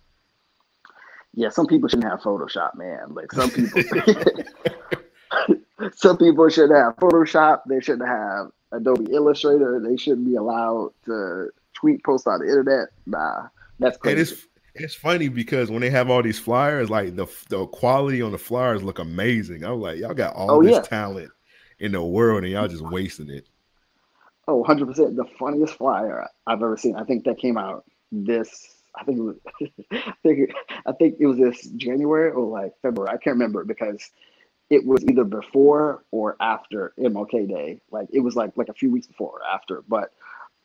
Yeah, 1.35 1.49
some 1.49 1.67
people 1.67 1.89
shouldn't 1.89 2.11
have 2.11 2.21
Photoshop, 2.21 2.77
man. 2.77 3.15
Like 3.15 3.33
some 3.33 3.51
people, 3.51 3.83
some 5.95 6.19
people 6.19 6.49
should 6.49 6.71
have 6.71 6.97
Photoshop. 6.97 7.63
They 7.67 7.81
shouldn't 7.81 8.09
have 8.09 8.51
Adobe 8.73 9.13
Illustrator. 9.13 9.81
They 9.81 9.97
shouldn't 9.97 10.27
be 10.27 10.37
allowed 10.37 10.91
to 11.07 11.49
tweet, 11.75 12.05
post 12.05 12.27
on 12.27 12.41
the 12.41 12.47
internet. 12.47 12.89
Nah, 13.07 13.49
that's 13.79 13.97
crazy. 13.97 14.13
And 14.13 14.21
it's 14.21 14.47
it's 14.75 14.95
funny 14.95 15.29
because 15.29 15.71
when 15.71 15.81
they 15.81 15.91
have 15.91 16.11
all 16.11 16.23
these 16.23 16.39
flyers, 16.39 16.91
like 16.91 17.17
the 17.17 17.27
the 17.49 17.67
quality 17.67 18.23
on 18.23 18.33
the 18.33 18.39
flyers 18.39 18.83
look 18.83 18.99
amazing. 18.99 19.65
I'm 19.65 19.81
like, 19.81 19.99
y'all 19.99 20.15
got 20.15 20.35
all 20.35 20.51
oh, 20.51 20.63
this 20.63 20.73
yeah. 20.73 20.83
talent 20.83 21.31
in 21.79 21.93
the 21.93 22.03
world, 22.03 22.45
and 22.45 22.53
y'all 22.53 22.69
just 22.69 22.83
wasting 22.83 23.31
it. 23.31 23.47
Oh, 24.49 24.57
100 24.57 24.87
percent. 24.87 25.17
The 25.17 25.25
funniest 25.39 25.75
flyer 25.75 26.27
I've 26.47 26.63
ever 26.63 26.77
seen. 26.77 26.97
I 26.97 27.05
think 27.05 27.25
that 27.25 27.39
came 27.39 27.59
out 27.59 27.85
this. 28.11 28.83
I 28.95 29.05
think 29.05 29.19
it 29.19 29.23
was. 29.23 29.37
I 29.93 30.15
think 30.23 30.51
I 30.87 30.93
think 30.93 31.17
it 31.21 31.27
was 31.27 31.39
this 31.39 31.67
January 31.77 32.31
or 32.31 32.47
like 32.47 32.73
February. 32.83 33.11
I 33.11 33.19
can't 33.19 33.35
remember 33.35 33.65
because 33.65 34.11
it 34.71 34.87
was 34.87 35.05
either 35.05 35.25
before 35.25 36.03
or 36.13 36.37
after 36.41 36.95
MLK 36.99 37.47
Day. 37.49 37.81
Like 37.91 38.09
it 38.11 38.21
was 38.21 38.37
like 38.37 38.57
like 38.57 38.69
a 38.69 38.75
few 38.75 38.91
weeks 38.91 39.07
before 39.07 39.41
or 39.41 39.45
after. 39.45 39.83
But 39.87 40.13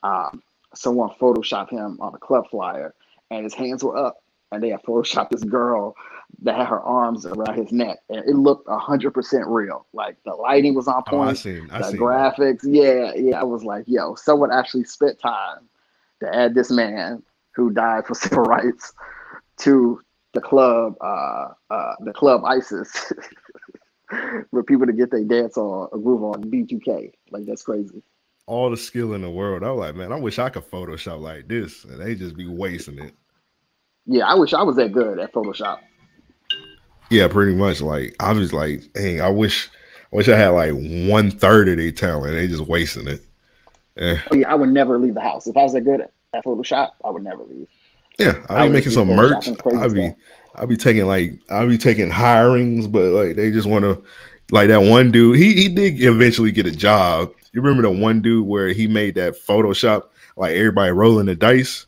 um, 0.03 0.41
someone 0.73 1.09
photoshopped 1.19 1.71
him 1.71 1.97
on 1.99 2.15
a 2.15 2.17
club 2.17 2.49
flyer, 2.49 2.93
and 3.31 3.43
his 3.43 3.53
hands 3.53 3.83
were 3.83 3.97
up, 3.97 4.23
and 4.51 4.61
they 4.61 4.69
had 4.69 4.83
photoshopped 4.83 5.29
this 5.29 5.43
girl 5.43 5.95
that 6.43 6.55
had 6.55 6.67
her 6.67 6.81
arms 6.81 7.25
around 7.25 7.57
his 7.57 7.71
neck, 7.71 7.99
and 8.09 8.19
it 8.19 8.35
looked 8.35 8.67
hundred 8.69 9.11
percent 9.11 9.47
real. 9.47 9.85
Like 9.93 10.17
the 10.25 10.33
lighting 10.33 10.75
was 10.75 10.87
on 10.87 11.03
point. 11.03 11.27
Oh, 11.27 11.31
I 11.31 11.33
seen, 11.33 11.69
I 11.71 11.79
the 11.79 11.91
seen 11.91 11.99
graphics, 11.99 12.61
that. 12.61 12.69
yeah, 12.69 13.13
yeah. 13.15 13.39
I 13.39 13.43
was 13.43 13.63
like, 13.63 13.85
yo, 13.87 14.15
someone 14.15 14.51
actually 14.51 14.83
spent 14.83 15.19
time 15.19 15.67
to 16.21 16.35
add 16.35 16.55
this 16.55 16.71
man 16.71 17.23
who 17.55 17.71
died 17.71 18.05
for 18.05 18.15
civil 18.15 18.43
rights 18.43 18.93
to 19.57 20.01
the 20.33 20.41
club, 20.41 20.95
uh, 21.01 21.47
uh, 21.69 21.95
the 22.01 22.13
club 22.13 22.43
ISIS. 22.45 23.11
for 24.51 24.63
people 24.63 24.85
to 24.85 24.93
get 24.93 25.11
their 25.11 25.23
dance 25.23 25.57
on 25.57 25.89
a 25.91 25.97
groove 25.97 26.23
on 26.23 26.43
B2K. 26.45 27.11
Like 27.31 27.45
that's 27.45 27.63
crazy. 27.63 28.01
All 28.47 28.71
the 28.71 28.77
skill 28.77 29.13
in 29.13 29.21
the 29.21 29.29
world. 29.29 29.61
I 29.61 29.71
was 29.71 29.79
like, 29.79 29.95
man, 29.95 30.11
I 30.11 30.15
wish 30.15 30.39
I 30.39 30.49
could 30.49 30.69
Photoshop 30.71 31.19
like 31.19 31.47
this, 31.47 31.83
and 31.83 32.01
they 32.01 32.15
just 32.15 32.35
be 32.35 32.47
wasting 32.47 32.97
it. 32.97 33.13
Yeah, 34.05 34.25
I 34.25 34.35
wish 34.35 34.53
I 34.53 34.63
was 34.63 34.77
that 34.77 34.93
good 34.93 35.19
at 35.19 35.33
Photoshop. 35.33 35.79
Yeah, 37.09 37.27
pretty 37.27 37.55
much. 37.55 37.81
Like 37.81 38.15
I 38.21 38.31
was 38.31 38.53
like, 38.53 38.89
hey, 38.95 39.19
I 39.19 39.29
wish, 39.29 39.69
I 40.13 40.15
wish 40.15 40.29
I 40.29 40.37
had 40.37 40.49
like 40.49 40.71
one 41.09 41.29
third 41.29 41.67
of 41.67 41.77
their 41.77 41.91
talent. 41.91 42.35
They 42.35 42.47
just 42.47 42.67
wasting 42.67 43.07
it. 43.07 43.21
Yeah. 43.97 44.21
Oh, 44.31 44.35
yeah, 44.35 44.49
I 44.49 44.55
would 44.55 44.69
never 44.69 44.97
leave 44.97 45.15
the 45.15 45.21
house 45.21 45.47
if 45.47 45.57
I 45.57 45.63
was 45.63 45.73
that 45.73 45.81
good 45.81 46.01
at, 46.01 46.11
at 46.33 46.45
Photoshop. 46.45 46.91
I 47.03 47.09
would 47.09 47.23
never 47.23 47.43
leave. 47.43 47.67
Yeah, 48.17 48.45
I'd 48.49 48.67
be 48.67 48.73
making 48.73 48.91
some 48.93 49.09
merch. 49.09 49.47
I'd 49.47 49.93
be, 49.93 50.13
I'd 50.55 50.69
be 50.69 50.77
taking 50.77 51.05
like, 51.05 51.39
I'd 51.49 51.67
be 51.67 51.77
taking 51.77 52.09
hirings, 52.09 52.91
but 52.91 53.11
like 53.11 53.35
they 53.35 53.51
just 53.51 53.67
want 53.67 53.83
to, 53.83 54.01
like 54.51 54.69
that 54.69 54.81
one 54.81 55.11
dude. 55.11 55.37
He 55.37 55.53
he 55.53 55.67
did 55.67 56.01
eventually 56.01 56.51
get 56.51 56.65
a 56.65 56.71
job. 56.71 57.33
You 57.53 57.61
remember 57.61 57.83
the 57.83 57.91
one 57.91 58.21
dude 58.21 58.45
where 58.45 58.69
he 58.69 58.87
made 58.87 59.15
that 59.15 59.33
Photoshop, 59.33 60.03
like 60.35 60.55
everybody 60.55 60.91
rolling 60.91 61.27
the 61.27 61.35
dice. 61.35 61.85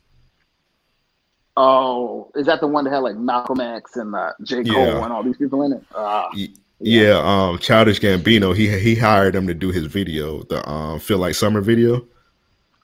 Oh, 1.58 2.32
is 2.36 2.46
that 2.46 2.62
the 2.62 2.68
one 2.68 2.86
that 2.86 2.92
had 2.92 3.00
like 3.00 3.18
Malcolm 3.18 3.60
X 3.60 3.98
and 3.98 4.16
uh, 4.16 4.32
J. 4.44 4.64
Cole 4.64 4.86
yeah. 4.86 5.04
and 5.04 5.12
all 5.12 5.24
these 5.24 5.38
people 5.38 5.64
in 5.64 5.74
it? 5.74 5.84
Uh, 5.94 6.30
yeah. 6.34 6.48
yeah, 6.80 7.22
um, 7.22 7.60
Childish 7.60 8.00
Gambino. 8.00 8.56
He 8.56 8.80
he 8.80 8.96
hired 8.96 9.36
him 9.36 9.46
to 9.48 9.54
do 9.54 9.70
his 9.70 9.86
video, 9.86 10.44
the 10.44 10.68
um, 10.70 11.00
Feel 11.00 11.18
Like 11.18 11.36
Summer 11.36 11.60
video. 11.60 12.06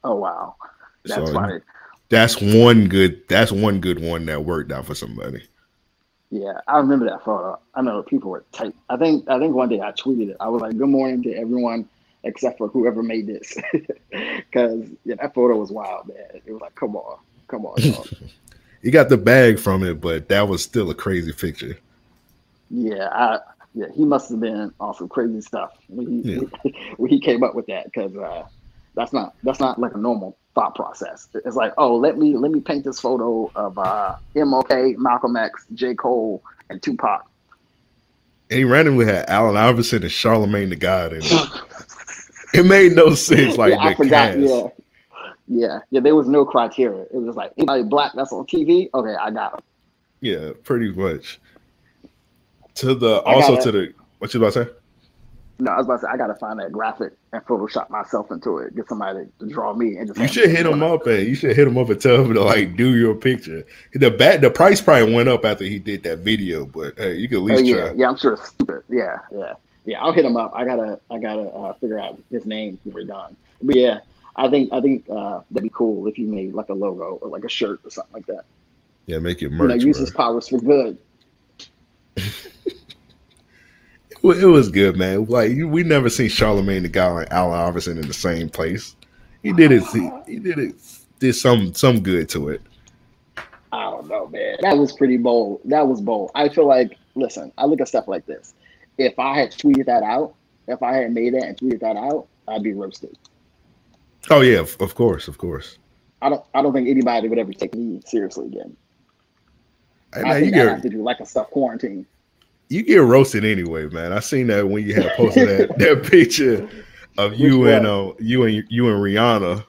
Oh 0.04 0.16
wow, 0.16 0.56
that's 1.06 1.28
so, 1.28 1.34
funny. 1.34 1.62
That's 2.10 2.42
one 2.42 2.90
good. 2.90 3.26
That's 3.30 3.52
one 3.52 3.80
good 3.80 4.02
one 4.02 4.26
that 4.26 4.44
worked 4.44 4.72
out 4.72 4.86
for 4.86 4.96
somebody. 4.96 5.44
Yeah, 6.30 6.60
I 6.68 6.78
remember 6.80 7.06
that 7.06 7.24
photo. 7.24 7.58
I 7.76 7.82
know 7.82 8.04
people 8.04 8.32
were 8.32 8.44
tight. 8.52 8.76
I 8.90 8.98
think 8.98 9.30
I 9.30 9.40
think 9.40 9.56
one 9.56 9.70
day 9.70 9.80
I 9.80 9.92
tweeted 9.92 10.32
it. 10.32 10.38
I 10.42 10.50
was 10.50 10.62
like, 10.62 10.78
"Good 10.78 10.90
morning 10.90 11.24
to 11.24 11.34
everyone 11.34 11.88
except 12.26 12.58
for 12.58 12.68
whoever 12.68 13.02
made 13.02 13.28
this," 13.28 13.58
because 14.12 14.86
yeah, 15.06 15.16
that 15.16 15.34
photo 15.34 15.58
was 15.58 15.72
wild, 15.72 16.08
man. 16.08 16.42
It 16.46 16.52
was 16.52 16.62
like, 16.62 16.76
"Come 16.76 16.96
on, 16.96 17.20
come 17.48 17.66
on." 17.66 17.78
he 18.82 18.92
got 18.92 19.10
the 19.10 19.18
bag 19.18 19.60
from 19.60 19.84
it, 19.84 20.02
but 20.02 20.28
that 20.30 20.48
was 20.48 20.62
still 20.64 20.90
a 20.90 20.96
crazy 20.96 21.32
picture. 21.32 21.78
Yeah, 22.70 23.08
I, 23.12 23.40
yeah, 23.74 23.88
he 23.94 24.06
must 24.06 24.30
have 24.30 24.40
been 24.40 24.74
on 24.80 24.94
some 24.96 25.10
crazy 25.10 25.42
stuff 25.42 25.78
when 25.88 26.08
he 26.08 26.34
yeah. 26.34 26.72
when 26.98 27.10
he 27.10 27.20
came 27.20 27.44
up 27.44 27.56
with 27.56 27.68
that 27.68 27.86
because 27.86 28.16
uh, 28.16 28.48
that's 28.96 29.14
not 29.14 29.36
that's 29.44 29.60
not 29.60 29.80
like 29.80 29.94
a 29.94 29.98
normal 29.98 30.38
thought 30.56 30.74
process. 30.74 31.28
It's 31.34 31.56
like, 31.56 31.74
oh, 31.78 31.96
let 31.98 32.18
me 32.18 32.36
let 32.38 32.52
me 32.52 32.62
paint 32.62 32.86
this 32.86 33.00
photo 33.00 33.52
of 33.56 33.78
uh, 33.78 34.16
MLK, 34.36 34.98
Malcolm 34.98 35.36
X, 35.36 35.66
J. 35.74 35.94
Cole, 35.94 36.42
and 36.70 36.82
Tupac. 36.82 37.28
And 38.50 38.60
he 38.60 38.64
randomly 38.64 39.06
had 39.06 39.30
Allen 39.30 39.58
Iverson 39.58 40.04
and 40.04 40.12
Charlemagne 40.12 40.70
the 40.70 40.76
God 40.76 41.14
in 41.14 41.22
it. 41.24 41.50
It 42.54 42.66
made 42.66 42.94
no 42.94 43.14
sense. 43.16 43.58
Like 43.58 43.74
yeah, 43.74 43.80
I 43.80 43.96
forgot. 43.96 44.34
Cast. 44.34 44.40
Yeah, 44.40 44.68
yeah, 45.48 45.80
yeah. 45.92 46.00
There 46.00 46.16
was 46.16 46.28
no 46.28 46.46
criteria. 46.46 47.04
It 47.04 47.14
was 47.14 47.36
like 47.36 47.54
anybody 47.58 47.84
black 47.84 48.14
that's 48.16 48.32
on 48.32 48.46
TV. 48.46 48.90
Okay, 48.94 49.16
I 49.16 49.32
got 49.32 49.56
him. 49.56 49.60
Yeah, 50.22 50.52
pretty 50.64 50.92
much. 50.92 51.40
To 52.76 52.96
the 52.96 53.18
I 53.26 53.36
also 53.36 53.62
to 53.62 53.72
the 53.72 53.94
what 54.20 54.34
you 54.34 54.40
about 54.40 54.54
to 54.54 54.66
say? 54.66 54.72
No, 55.58 55.72
I 55.72 55.78
was 55.78 55.86
about 55.86 55.96
to 55.98 56.02
say 56.02 56.08
I 56.12 56.18
gotta 56.18 56.36
find 56.36 56.60
that 56.60 56.72
graphic 56.72 57.14
and 57.32 57.42
Photoshop 57.46 57.90
myself 57.90 58.30
into 58.30 58.58
it. 58.58 58.76
Get 58.76 58.90
somebody 58.90 59.26
to 59.40 59.48
draw 59.48 59.74
me 59.74 59.96
and 59.98 60.08
just. 60.08 60.20
You 60.20 60.28
should 60.28 60.50
hit 60.50 60.66
him 60.66 60.84
up 60.84 61.08
and 61.08 61.26
you 61.26 61.36
should 61.36 61.56
hit 61.56 61.68
him 61.68 61.78
up 61.78 61.90
and 61.90 62.02
tell 62.02 62.22
him 62.24 62.34
to 62.34 62.42
like 62.42 62.76
do 62.76 62.98
your 62.98 63.16
picture. 63.16 63.66
The 63.94 64.12
bat 64.12 64.42
the 64.42 64.50
price 64.50 64.82
probably 64.82 65.14
went 65.14 65.30
up 65.30 65.46
after 65.46 65.64
he 65.64 65.80
did 65.80 66.04
that 66.04 66.20
video, 66.20 66.66
but 66.66 66.98
hey, 66.98 67.16
you 67.16 67.30
can 67.30 67.38
at 67.38 67.42
oh, 67.42 67.44
least 67.46 67.60
oh, 67.60 67.64
yeah, 67.64 67.76
try. 67.76 67.94
Yeah, 67.94 68.10
I'm 68.10 68.18
sure 68.18 68.34
it's 68.34 68.48
stupid. 68.50 68.84
Yeah, 68.90 69.20
yeah, 69.32 69.54
yeah. 69.86 70.02
I'll 70.02 70.12
hit 70.12 70.26
him 70.26 70.38
up. 70.38 70.52
I 70.56 70.66
gotta 70.66 71.00
I 71.10 71.20
gotta 71.20 71.50
uh, 71.50 71.74
figure 71.74 72.00
out 72.00 72.20
his 72.32 72.46
name 72.46 72.80
before 72.84 73.02
we're 73.02 73.08
done. 73.08 73.36
But 73.62 73.76
yeah, 73.76 74.00
I 74.36 74.50
think 74.50 74.72
I 74.74 74.82
think 74.82 75.06
uh, 75.10 75.42
that'd 75.52 75.64
be 75.64 75.70
cool 75.70 76.08
if 76.08 76.18
you 76.18 76.28
made 76.28 76.54
like 76.54 76.70
a 76.70 76.74
logo 76.74 77.20
or 77.22 77.30
like 77.30 77.44
a 77.44 77.50
shirt 77.50 77.80
or 77.84 77.90
something 77.90 78.14
like 78.14 78.26
that. 78.28 78.46
Yeah, 79.06 79.20
make 79.20 79.42
it 79.42 79.52
merch. 79.52 79.72
You 79.72 79.78
know, 79.78 79.86
use 79.86 79.98
his 79.98 80.12
powers 80.12 80.48
for 80.50 80.60
good. 80.60 80.98
it 84.34 84.48
was 84.48 84.70
good, 84.70 84.98
man. 84.98 85.26
Like 85.26 85.52
we 85.56 85.84
never 85.84 86.10
seen 86.10 86.30
Charlemagne 86.30 86.84
the 86.84 86.90
God 86.90 87.18
and 87.18 87.32
Allen 87.32 87.60
Iverson 87.60 87.98
in 87.98 88.08
the 88.08 88.14
same 88.14 88.50
place. 88.50 88.96
He 89.44 89.54
did 89.54 89.72
it. 89.72 89.84
He 90.28 90.40
did 90.40 90.58
it. 90.58 90.76
Did 91.20 91.34
some 91.34 91.74
some 91.74 92.02
good 92.02 92.28
to 92.30 92.50
it. 92.50 92.62
I 93.72 93.84
don't 93.92 94.08
know, 94.08 94.28
man. 94.28 94.58
That 94.62 94.78
was 94.78 94.94
pretty 94.94 95.18
bold. 95.18 95.62
That 95.66 95.88
was 95.88 96.02
bold. 96.02 96.32
I 96.34 96.50
feel 96.50 96.66
like, 96.66 96.98
listen, 97.16 97.52
I 97.58 97.66
look 97.66 97.82
at 97.82 97.88
stuff 97.88 98.08
like 98.08 98.26
this. 98.26 98.54
If 98.98 99.20
I 99.20 99.38
had 99.38 99.52
tweeted 99.52 99.86
that 99.86 100.04
out, 100.04 100.36
if 100.68 100.82
I 100.82 100.94
had 100.94 101.12
made 101.12 101.34
that 101.34 101.44
and 101.44 101.58
tweeted 101.58 101.82
that 101.82 101.98
out, 101.98 102.28
I'd 102.48 102.64
be 102.64 102.74
roasted. 102.74 103.18
Oh 104.30 104.42
yeah, 104.42 104.60
of 104.60 104.96
course, 104.96 105.28
of 105.28 105.38
course. 105.38 105.78
I 106.22 106.30
don't. 106.30 106.44
I 106.54 106.62
don't 106.62 106.74
think 106.74 106.88
anybody 106.88 107.28
would 107.28 107.38
ever 107.38 107.54
take 107.54 107.76
me 107.76 108.02
seriously 108.06 108.48
again. 108.48 108.76
Hey, 110.14 110.22
man, 110.22 110.32
I 110.32 110.34
think 110.36 110.46
you 110.46 110.52
get, 110.52 110.68
have 110.68 110.82
to 110.82 110.90
do 110.90 111.04
like 111.04 111.20
a 111.20 111.26
self 111.26 111.50
quarantine. 111.52 112.06
You 112.70 112.82
get 112.82 112.98
roasted 112.98 113.46
anyway, 113.46 113.88
man. 113.88 114.12
I 114.12 114.20
seen 114.22 114.48
that 114.48 114.68
when 114.68 114.88
you 114.88 114.96
had 114.96 115.12
posted 115.14 115.48
that, 115.48 115.78
that 115.78 116.04
picture 116.04 116.68
of 117.18 117.36
you 117.36 117.68
and 117.68 117.86
uh, 117.86 118.14
you 118.20 118.44
and 118.44 118.64
you 118.70 118.90
and 118.90 119.04
Rihanna 119.04 119.64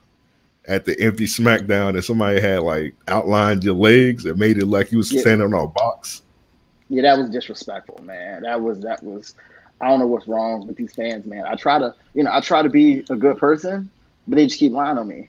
at 0.67 0.85
the 0.85 0.99
empty 1.01 1.27
SmackDown, 1.27 1.91
and 1.91 2.05
somebody 2.05 2.41
had 2.41 2.61
like 2.63 2.95
outlined 3.09 3.65
your 3.65 3.75
legs 3.75 4.25
and 4.25 4.39
made 4.39 4.59
it 4.59 4.67
like 4.67 4.93
you 4.93 4.99
was 4.99 5.13
yeah. 5.13 5.21
standing 5.21 5.53
on 5.53 5.65
a 5.65 5.69
box. 5.69 6.23
Yeah, 6.89 7.03
that 7.03 7.19
was 7.19 7.31
disrespectful, 7.31 8.01
man. 8.03 8.43
That 8.43 8.61
was 8.61 8.81
that 8.81 9.03
was. 9.03 9.35
I 9.81 9.89
don't 9.89 10.01
know 10.01 10.07
what's 10.07 10.27
wrong 10.27 10.67
with 10.67 10.77
these 10.77 10.95
fans, 10.95 11.27
man. 11.27 11.45
I 11.47 11.55
try 11.55 11.79
to, 11.79 11.95
you 12.15 12.23
know, 12.23 12.31
I 12.33 12.41
try 12.41 12.63
to 12.63 12.71
be 12.71 13.05
a 13.11 13.17
good 13.17 13.37
person, 13.37 13.91
but 14.27 14.37
they 14.37 14.47
just 14.47 14.59
keep 14.59 14.73
lying 14.73 14.97
on 14.97 15.07
me. 15.07 15.29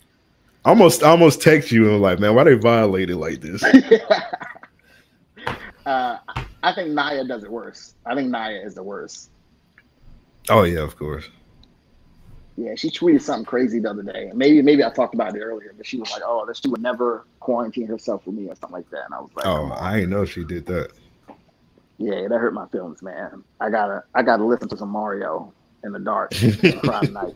Almost, 0.64 1.04
almost 1.04 1.42
text 1.42 1.70
you 1.70 1.92
and 1.92 2.02
like, 2.02 2.20
man, 2.20 2.34
why 2.34 2.46
they 2.46 2.54
violated 2.54 3.18
like 3.18 3.42
this? 3.42 3.62
uh, 5.86 6.18
I 6.64 6.74
think 6.74 6.90
Nia 6.90 7.26
does 7.26 7.44
it 7.44 7.52
worse. 7.52 7.94
I 8.06 8.16
think 8.16 8.32
Nia 8.32 8.62
is 8.62 8.76
the 8.76 8.84
worst. 8.84 9.30
Oh 10.50 10.64
yeah, 10.64 10.80
of 10.80 10.98
course. 10.98 11.30
Yeah, 12.56 12.74
she 12.76 12.90
tweeted 12.90 13.22
something 13.22 13.46
crazy 13.46 13.80
the 13.80 13.90
other 13.90 14.04
day. 14.04 14.32
Maybe 14.34 14.62
maybe 14.62 14.84
I 14.84 14.90
talked 14.90 15.14
about 15.14 15.36
it 15.36 15.42
earlier, 15.42 15.74
but 15.78 15.86
she 15.86 16.00
was 16.00 16.10
like, 16.12 16.24
"Oh, 16.26 16.46
that 16.46 16.58
she 16.58 16.70
would 16.70 16.82
never 16.82 17.26
quarantine 17.40 17.88
herself 17.88 18.26
with 18.26 18.36
me 18.36 18.48
or 18.48 18.56
something 18.56 18.72
like 18.72 18.90
that." 18.90 19.06
And 19.06 19.14
I 19.14 19.20
was 19.20 19.30
like, 19.36 19.46
"Oh, 19.46 19.72
I 19.74 19.98
didn't 19.98 20.10
know 20.10 20.26
she 20.26 20.44
did 20.44 20.66
that." 20.66 20.92
Yeah, 21.98 22.28
that 22.28 22.38
hurt 22.38 22.54
my 22.54 22.68
feelings, 22.68 23.02
man. 23.02 23.44
I 23.60 23.70
gotta 23.70 24.04
I 24.14 24.22
gotta 24.22 24.44
listen 24.44 24.70
to 24.70 24.78
some 24.78 24.90
Mario 24.90 25.54
in 25.84 25.92
the 25.92 26.00
dark 26.00 26.34
Friday 26.84 27.12
night. 27.12 27.36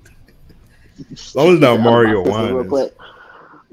As 1.11 1.35
long 1.35 1.53
as 1.53 1.59
not 1.59 1.79
Mario 1.79 2.21
Winans. 2.21 2.91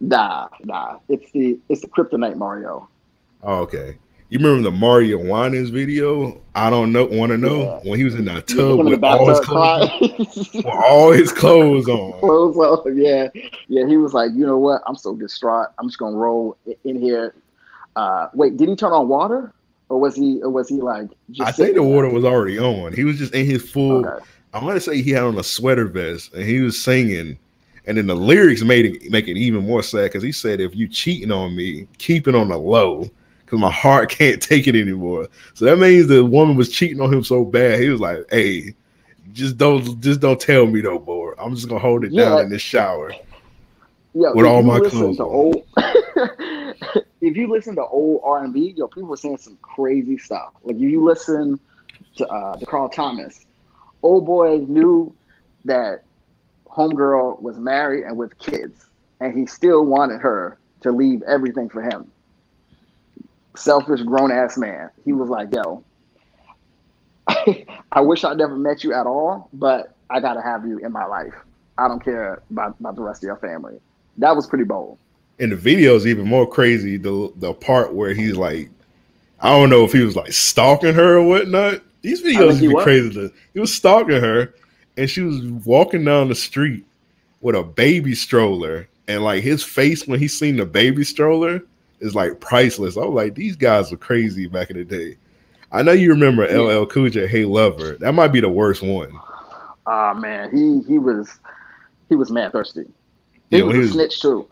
Nah, 0.01 0.49
nah. 0.64 0.99
It's 1.09 1.30
the 1.32 1.59
it's 1.68 1.82
the 1.82 1.89
Kryptonite 1.89 2.36
Mario. 2.36 2.89
Oh, 3.43 3.59
okay. 3.61 3.99
You 4.30 4.38
remember 4.38 4.71
the 4.71 4.76
Mario 4.76 5.18
Winans 5.18 5.71
video? 5.71 6.41
I 6.54 6.68
don't 6.68 6.92
know. 6.92 7.07
Want 7.07 7.33
to 7.33 7.38
know 7.38 7.62
yeah. 7.62 7.91
when 7.91 7.99
he 7.99 8.04
was 8.04 8.14
in 8.14 8.26
that 8.26 8.46
tub 8.46 8.84
with 8.84 9.03
all 9.03 9.26
his 9.29 9.41
clothes, 9.41 10.50
with 10.53 10.67
all 10.67 11.12
his 11.12 11.33
clothes 11.33 11.88
on. 11.88 12.12
Clothes 12.21 12.57
on, 12.57 12.96
yeah, 12.96 13.29
yeah. 13.68 13.87
He 13.87 13.96
was 13.96 14.12
like, 14.12 14.33
you 14.34 14.46
know 14.46 14.58
what? 14.58 14.83
I'm 14.87 14.96
so 14.96 15.17
distraught. 15.17 15.68
I'm 15.79 15.88
just 15.88 15.99
gonna 15.99 16.17
roll 16.17 16.58
in 16.84 17.00
here. 17.00 17.34
Uh, 17.96 18.29
wait, 18.34 18.58
did 18.58 18.68
he 18.68 18.76
turn 18.76 18.92
on 18.92 19.08
water, 19.08 19.54
or 19.88 19.98
was 19.98 20.14
he, 20.14 20.40
or 20.42 20.50
was 20.50 20.68
he 20.68 20.76
like? 20.76 21.08
I 21.40 21.52
think 21.52 21.74
the 21.74 21.82
water 21.82 22.08
was 22.08 22.24
already 22.24 22.58
on. 22.58 22.92
He 22.92 23.04
was 23.04 23.18
just 23.18 23.34
in 23.34 23.46
his 23.46 23.68
full. 23.68 24.06
Okay. 24.06 24.24
I 24.54 24.64
want 24.64 24.76
to 24.76 24.80
say 24.80 25.02
he 25.02 25.10
had 25.10 25.24
on 25.24 25.38
a 25.38 25.42
sweater 25.42 25.84
vest 25.84 26.32
and 26.32 26.42
he 26.42 26.60
was 26.60 26.80
singing, 26.80 27.38
and 27.86 27.98
then 27.98 28.06
the 28.06 28.14
lyrics 28.14 28.62
made 28.62 28.86
it 28.86 29.10
make 29.10 29.28
it 29.28 29.36
even 29.36 29.66
more 29.66 29.82
sad 29.82 30.04
because 30.04 30.22
he 30.22 30.32
said, 30.32 30.60
"If 30.60 30.74
you 30.74 30.88
cheating 30.88 31.32
on 31.32 31.56
me, 31.56 31.86
keep 31.98 32.28
it 32.28 32.34
on 32.34 32.48
the 32.48 32.58
low." 32.58 33.08
Because 33.44 33.60
my 33.60 33.70
heart 33.70 34.10
can't 34.18 34.42
take 34.42 34.66
it 34.66 34.76
anymore. 34.76 35.28
So 35.54 35.64
that 35.64 35.78
means 35.78 36.06
the 36.06 36.24
woman 36.24 36.56
was 36.56 36.70
cheating 36.70 37.00
on 37.00 37.12
him 37.12 37.24
so 37.24 37.44
bad. 37.44 37.80
He 37.80 37.88
was 37.88 38.00
like, 38.00 38.24
"Hey, 38.30 38.74
just 39.32 39.56
don't, 39.56 40.00
just 40.00 40.20
don't 40.20 40.40
tell 40.40 40.66
me 40.66 40.82
no 40.82 40.98
more. 41.00 41.34
I'm 41.40 41.54
just 41.54 41.68
gonna 41.68 41.80
hold 41.80 42.04
it 42.04 42.12
yeah. 42.12 42.24
down 42.24 42.40
in 42.44 42.50
the 42.50 42.58
shower 42.58 43.12
yeah, 44.14 44.32
with 44.34 44.46
all 44.46 44.62
my 44.62 44.80
clothes." 44.80 45.20
Old, 45.20 45.62
if 47.20 47.36
you 47.36 47.49
listen 47.49 47.74
to 47.76 47.84
old 47.84 48.20
R 48.24 48.45
and 48.45 48.53
B, 48.53 48.74
yo, 48.76 48.88
people 48.88 49.08
were 49.08 49.16
saying 49.16 49.38
some 49.38 49.58
crazy 49.62 50.18
stuff. 50.18 50.53
Like 50.62 50.76
if 50.76 50.82
you 50.82 51.04
listen 51.04 51.61
to 52.16 52.28
uh, 52.28 52.57
to 52.57 52.66
Carl 52.66 52.88
Thomas, 52.88 53.46
old 54.03 54.26
boy 54.26 54.58
knew 54.68 55.14
that 55.64 56.04
homegirl 56.66 57.40
was 57.40 57.58
married 57.58 58.04
and 58.04 58.16
with 58.16 58.38
kids, 58.38 58.86
and 59.20 59.36
he 59.36 59.46
still 59.46 59.84
wanted 59.84 60.20
her 60.20 60.58
to 60.82 60.92
leave 60.92 61.22
everything 61.22 61.68
for 61.68 61.82
him. 61.82 62.11
Selfish 63.57 64.03
grown 64.03 64.30
ass 64.30 64.57
man. 64.57 64.90
He 65.04 65.12
was 65.12 65.28
like, 65.28 65.53
yo, 65.53 65.84
I 67.92 68.00
wish 68.00 68.24
I 68.24 68.34
never 68.34 68.57
met 68.57 68.84
you 68.84 68.92
at 68.92 69.07
all, 69.07 69.49
but 69.53 69.95
I 70.11 70.20
gotta 70.20 70.42
have 70.42 70.66
you 70.66 70.78
in 70.78 70.92
my 70.92 71.04
life. 71.04 71.34
I 71.76 71.86
don't 71.88 72.03
care 72.03 72.42
about, 72.50 72.76
about 72.80 72.96
the 72.96 73.03
rest 73.03 73.22
of 73.22 73.26
your 73.26 73.36
family. 73.36 73.80
That 74.18 74.34
was 74.34 74.46
pretty 74.46 74.64
bold. 74.64 74.99
And 75.40 75.52
the 75.52 75.56
video 75.56 75.94
is 75.94 76.06
even 76.06 76.26
more 76.26 76.46
crazy. 76.46 76.96
The 76.96 77.32
the 77.36 77.54
part 77.54 77.94
where 77.94 78.12
he's 78.12 78.36
like, 78.36 78.70
I 79.40 79.50
don't 79.50 79.70
know 79.70 79.84
if 79.84 79.92
he 79.92 80.02
was 80.02 80.16
like 80.16 80.32
stalking 80.32 80.94
her 80.94 81.18
or 81.18 81.26
whatnot, 81.26 81.80
These 82.02 82.22
videos 82.22 82.60
would 82.60 82.76
be 82.76 82.82
crazy. 82.82 83.32
He 83.54 83.60
was 83.60 83.72
stalking 83.72 84.20
her, 84.20 84.54
and 84.96 85.08
she 85.08 85.22
was 85.22 85.40
walking 85.64 86.04
down 86.04 86.28
the 86.28 86.34
street 86.34 86.84
with 87.40 87.54
a 87.54 87.62
baby 87.62 88.14
stroller, 88.14 88.88
and 89.06 89.22
like 89.22 89.42
his 89.42 89.62
face 89.62 90.06
when 90.06 90.18
he 90.18 90.26
seen 90.26 90.56
the 90.56 90.66
baby 90.66 91.04
stroller 91.04 91.62
is 92.00 92.14
like 92.14 92.40
priceless. 92.40 92.96
I 92.96 93.00
was 93.00 93.14
like, 93.14 93.34
these 93.34 93.56
guys 93.56 93.90
were 93.90 93.96
crazy 93.96 94.46
back 94.46 94.70
in 94.70 94.76
the 94.76 94.84
day. 94.84 95.16
I 95.70 95.82
know 95.82 95.92
you 95.92 96.10
remember. 96.10 96.46
LL 96.46 96.86
Cool 96.86 97.10
J, 97.10 97.26
Hey 97.26 97.44
Lover. 97.44 97.96
That 98.00 98.12
might 98.12 98.28
be 98.28 98.40
the 98.40 98.48
worst 98.48 98.82
one. 98.82 99.12
Ah 99.86 100.10
uh, 100.10 100.14
man, 100.14 100.50
he 100.50 100.82
he 100.90 100.98
was 100.98 101.38
he 102.08 102.14
was 102.14 102.30
mad 102.30 102.52
thirsty. 102.52 102.86
He 103.50 103.58
yeah, 103.58 103.64
was 103.64 103.76
a 103.76 103.80
was, 103.80 103.92
snitch 103.92 104.20
too. 104.20 104.48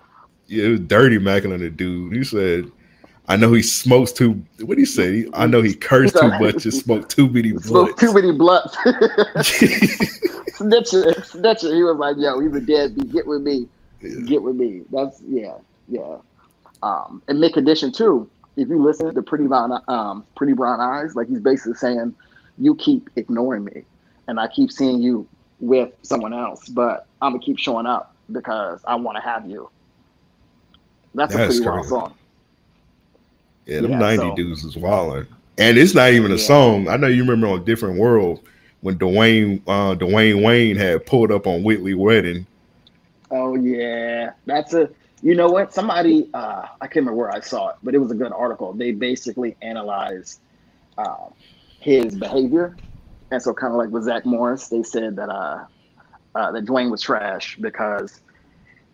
Yeah, 0.48 0.64
it 0.64 0.68
was 0.68 0.80
dirty 0.80 1.18
macking 1.18 1.52
on 1.52 1.60
the 1.60 1.70
dude. 1.70 2.14
He 2.14 2.24
said, 2.24 2.70
"I 3.28 3.36
know 3.36 3.52
he 3.52 3.62
smokes 3.62 4.12
too." 4.12 4.42
What 4.60 4.78
he 4.78 4.84
say? 4.84 5.26
I 5.34 5.46
know 5.46 5.62
he 5.62 5.74
cursed 5.74 6.16
too 6.16 6.28
much 6.28 6.64
and 6.64 6.74
smoked 6.74 7.10
too 7.10 7.28
many 7.28 7.52
blunts. 7.52 7.68
Smoked 7.68 7.98
too 7.98 8.14
many 8.14 8.32
blunts. 8.32 8.76
snitcher, 10.56 11.14
snitcher. 11.16 11.74
He 11.74 11.82
was 11.82 11.96
like, 11.96 12.16
"Yo, 12.18 12.40
he's 12.40 12.54
a 12.54 12.60
deadbeat. 12.60 13.12
Get 13.12 13.26
with 13.26 13.42
me. 13.42 13.68
Yeah. 14.00 14.20
Get 14.24 14.42
with 14.42 14.56
me." 14.56 14.82
That's 14.90 15.20
yeah, 15.26 15.54
yeah. 15.88 16.18
Um, 16.82 17.22
and 17.28 17.40
Mint 17.40 17.54
Condition 17.54 17.92
too. 17.92 18.28
If 18.56 18.68
you 18.68 18.82
listen 18.82 19.14
to 19.14 19.22
Pretty 19.22 19.46
Brown, 19.46 19.82
um, 19.88 20.24
Pretty 20.34 20.54
Brown 20.54 20.80
Eyes, 20.80 21.14
like 21.14 21.28
he's 21.28 21.40
basically 21.40 21.74
saying, 21.74 22.14
"You 22.58 22.74
keep 22.74 23.10
ignoring 23.16 23.64
me, 23.64 23.84
and 24.28 24.40
I 24.40 24.48
keep 24.48 24.72
seeing 24.72 25.00
you 25.02 25.26
with 25.60 25.92
someone 26.02 26.32
else, 26.32 26.68
but 26.68 27.06
I'm 27.20 27.32
gonna 27.32 27.42
keep 27.42 27.58
showing 27.58 27.86
up 27.86 28.14
because 28.32 28.80
I 28.86 28.94
want 28.94 29.16
to 29.16 29.22
have 29.22 29.48
you." 29.48 29.68
That's, 31.16 31.34
That's 31.34 31.58
a 31.58 31.62
pretty 31.62 31.70
wild 31.70 31.86
song. 31.86 32.14
Yeah, 33.64 33.80
them 33.80 33.92
yeah, 33.92 33.98
90 33.98 34.16
so. 34.16 34.34
dudes 34.36 34.64
is 34.64 34.76
wild. 34.76 35.26
And 35.58 35.78
it's 35.78 35.94
not 35.94 36.12
even 36.12 36.30
a 36.30 36.36
yeah. 36.36 36.46
song. 36.46 36.88
I 36.88 36.96
know 36.96 37.06
you 37.06 37.22
remember 37.22 37.48
on 37.48 37.64
Different 37.64 37.98
World 37.98 38.40
when 38.82 38.98
Dwayne 38.98 39.62
uh 39.66 39.94
Dwayne 39.94 40.44
Wayne 40.44 40.76
had 40.76 41.06
pulled 41.06 41.32
up 41.32 41.46
on 41.46 41.62
Whitley 41.62 41.94
wedding. 41.94 42.46
Oh 43.30 43.56
yeah. 43.56 44.32
That's 44.44 44.74
a 44.74 44.90
you 45.22 45.34
know 45.34 45.48
what? 45.48 45.72
Somebody 45.72 46.28
uh 46.34 46.66
I 46.80 46.86
can't 46.86 46.96
remember 46.96 47.14
where 47.14 47.32
I 47.32 47.40
saw 47.40 47.70
it, 47.70 47.76
but 47.82 47.94
it 47.94 47.98
was 47.98 48.10
a 48.10 48.14
good 48.14 48.32
article. 48.32 48.74
They 48.74 48.92
basically 48.92 49.56
analyzed 49.62 50.40
uh, 50.98 51.28
his 51.80 52.14
behavior. 52.14 52.76
And 53.30 53.42
so 53.42 53.54
kind 53.54 53.72
of 53.72 53.78
like 53.78 53.88
with 53.88 54.04
Zach 54.04 54.26
Morris, 54.26 54.68
they 54.68 54.82
said 54.82 55.16
that 55.16 55.30
uh, 55.30 55.64
uh 56.34 56.52
that 56.52 56.66
Dwayne 56.66 56.90
was 56.90 57.00
trash 57.00 57.56
because 57.58 58.20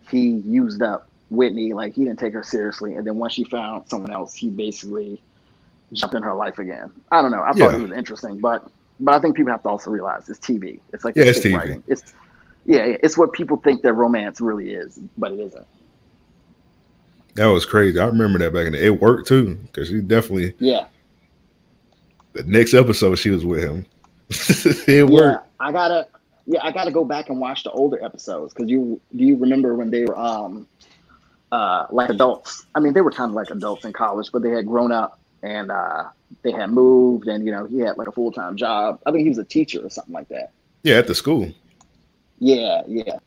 he 0.08 0.28
used 0.46 0.82
up 0.82 1.08
Whitley, 1.32 1.72
like 1.72 1.94
he 1.94 2.04
didn't 2.04 2.18
take 2.18 2.34
her 2.34 2.42
seriously. 2.42 2.94
And 2.94 3.06
then 3.06 3.16
once 3.16 3.32
she 3.32 3.44
found 3.44 3.88
someone 3.88 4.12
else, 4.12 4.34
he 4.34 4.50
basically 4.50 5.20
jumped 5.92 6.14
in 6.14 6.22
her 6.22 6.34
life 6.34 6.58
again. 6.58 6.92
I 7.10 7.22
don't 7.22 7.30
know. 7.30 7.42
I 7.42 7.52
thought 7.52 7.72
yeah. 7.72 7.76
it 7.76 7.82
was 7.82 7.92
interesting, 7.92 8.38
but 8.38 8.68
but 9.00 9.14
I 9.14 9.18
think 9.18 9.36
people 9.36 9.50
have 9.52 9.62
to 9.62 9.68
also 9.68 9.90
realize 9.90 10.28
it's 10.28 10.38
TV. 10.38 10.80
It's 10.92 11.04
like 11.04 11.16
yeah, 11.16 11.24
it's 11.24 11.40
TV. 11.40 11.56
Writing. 11.56 11.82
It's 11.86 12.14
yeah, 12.64 12.96
it's 13.02 13.18
what 13.18 13.32
people 13.32 13.56
think 13.56 13.82
that 13.82 13.94
romance 13.94 14.40
really 14.40 14.72
is, 14.72 15.00
but 15.18 15.32
it 15.32 15.40
isn't. 15.40 15.66
That 17.34 17.46
was 17.46 17.64
crazy. 17.64 17.98
I 17.98 18.04
remember 18.04 18.38
that 18.40 18.52
back 18.52 18.66
in 18.66 18.72
the. 18.72 18.84
It 18.84 19.00
worked 19.00 19.26
too 19.26 19.56
because 19.56 19.88
she 19.88 20.00
definitely 20.00 20.54
yeah. 20.58 20.86
The 22.34 22.44
next 22.44 22.72
episode, 22.72 23.16
she 23.16 23.30
was 23.30 23.44
with 23.44 23.62
him. 23.62 23.86
it 24.30 24.88
yeah, 24.88 25.02
worked. 25.02 25.46
I 25.60 25.72
gotta 25.72 26.08
yeah, 26.46 26.60
I 26.62 26.72
gotta 26.72 26.90
go 26.90 27.04
back 27.04 27.28
and 27.30 27.40
watch 27.40 27.64
the 27.64 27.70
older 27.70 28.02
episodes 28.04 28.52
because 28.52 28.70
you 28.70 29.00
do 29.16 29.24
you 29.24 29.36
remember 29.36 29.74
when 29.74 29.90
they 29.90 30.04
were 30.04 30.18
um 30.18 30.66
uh, 31.52 31.86
like 31.90 32.08
adults. 32.08 32.66
I 32.74 32.80
mean, 32.80 32.94
they 32.94 33.02
were 33.02 33.12
kind 33.12 33.30
of 33.30 33.34
like 33.34 33.50
adults 33.50 33.84
in 33.84 33.92
college, 33.92 34.30
but 34.32 34.42
they 34.42 34.50
had 34.50 34.66
grown 34.66 34.90
up 34.90 35.20
and 35.42 35.70
uh, 35.70 36.04
they 36.42 36.50
had 36.50 36.70
moved, 36.70 37.28
and 37.28 37.44
you 37.44 37.52
know, 37.52 37.66
he 37.66 37.78
had 37.78 37.98
like 37.98 38.08
a 38.08 38.12
full 38.12 38.32
time 38.32 38.56
job. 38.56 39.00
I 39.06 39.12
think 39.12 39.22
he 39.24 39.28
was 39.28 39.38
a 39.38 39.44
teacher 39.44 39.84
or 39.84 39.90
something 39.90 40.14
like 40.14 40.28
that. 40.28 40.52
Yeah, 40.82 40.96
at 40.96 41.06
the 41.06 41.14
school. 41.14 41.52
Yeah, 42.38 42.82
yeah. 42.88 43.18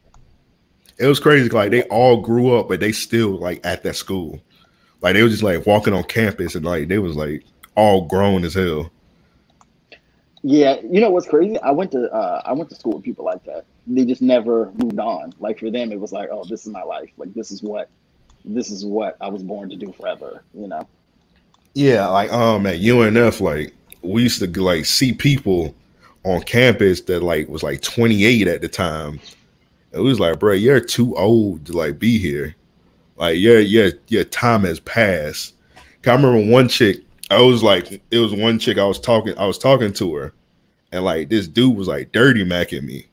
It 0.98 1.08
was 1.08 1.20
crazy. 1.20 1.50
Like 1.50 1.72
they 1.72 1.84
all 1.84 2.22
grew 2.22 2.58
up, 2.58 2.68
but 2.68 2.80
they 2.80 2.92
still 2.92 3.38
like 3.38 3.66
at 3.66 3.84
that 3.84 3.96
school. 3.96 4.42
Like 5.02 5.14
they 5.14 5.24
were 5.24 5.30
just 5.30 5.44
like 5.44 5.66
walking 5.66 5.94
on 5.94 6.04
campus, 6.04 6.56
and 6.56 6.66
like 6.66 6.88
they 6.88 6.98
was 6.98 7.16
like 7.16 7.46
all 7.76 8.06
grown 8.08 8.44
as 8.44 8.56
hell. 8.56 8.92
Yeah, 10.42 10.78
you 10.82 11.02
know 11.02 11.10
what's 11.12 11.28
crazy? 11.28 11.60
I 11.60 11.72
went 11.72 11.92
to 11.92 12.12
uh, 12.12 12.42
I 12.44 12.54
went 12.54 12.70
to 12.70 12.76
school 12.76 12.94
with 12.94 13.04
people 13.04 13.26
like 13.26 13.44
that. 13.44 13.66
They 13.86 14.06
just 14.06 14.22
never 14.22 14.72
moved 14.72 15.00
on. 15.00 15.34
Like 15.40 15.60
for 15.60 15.70
them, 15.70 15.92
it 15.92 16.00
was 16.00 16.12
like, 16.12 16.30
oh, 16.32 16.44
this 16.46 16.66
is 16.66 16.72
my 16.72 16.84
life. 16.84 17.12
Like 17.18 17.34
this 17.36 17.52
is 17.52 17.62
what 17.62 17.90
this 18.46 18.70
is 18.70 18.86
what 18.86 19.18
I 19.22 19.28
was 19.28 19.44
born 19.44 19.70
to 19.70 19.76
do 19.76 19.92
forever, 19.92 20.44
you 20.54 20.68
know? 20.68 20.88
Yeah, 21.74 22.08
like 22.08 22.32
um 22.32 22.66
at 22.66 22.80
UNF, 22.80 23.42
like 23.42 23.74
we 24.02 24.24
used 24.24 24.40
to 24.40 24.62
like 24.62 24.86
see 24.86 25.14
people 25.14 25.76
on 26.24 26.42
campus 26.42 27.02
that 27.02 27.22
like 27.22 27.48
was 27.48 27.64
like 27.64 27.82
28 27.82 28.48
at 28.48 28.62
the 28.62 28.68
time. 28.68 29.20
It 29.92 30.00
was 30.00 30.20
like, 30.20 30.40
bro, 30.40 30.54
you're 30.54 30.80
too 30.80 31.16
old 31.16 31.66
to 31.68 31.74
like 31.74 32.00
be 32.00 32.18
here. 32.18 32.56
Like 33.18 33.38
your 33.38 33.60
your 33.60 33.92
your 34.08 34.24
time 34.26 34.64
has 34.64 34.80
passed. 34.80 35.54
I 36.06 36.12
remember 36.14 36.52
one 36.52 36.68
chick. 36.68 36.98
I 37.32 37.42
was 37.42 37.64
like, 37.64 38.02
it 38.12 38.20
was 38.20 38.34
one 38.34 38.60
chick. 38.60 38.78
I 38.78 38.86
was 38.86 39.00
talking. 39.00 39.38
I 39.38 39.46
was 39.46 39.58
talking 39.58 39.92
to 39.94 40.16
her, 40.16 40.34
and 40.92 41.04
like 41.04 41.30
this 41.30 41.48
dude 41.48 41.76
was 41.76 41.88
like 41.88 42.12
dirty 42.12 42.46
macking 42.46 42.84
me, 42.84 43.08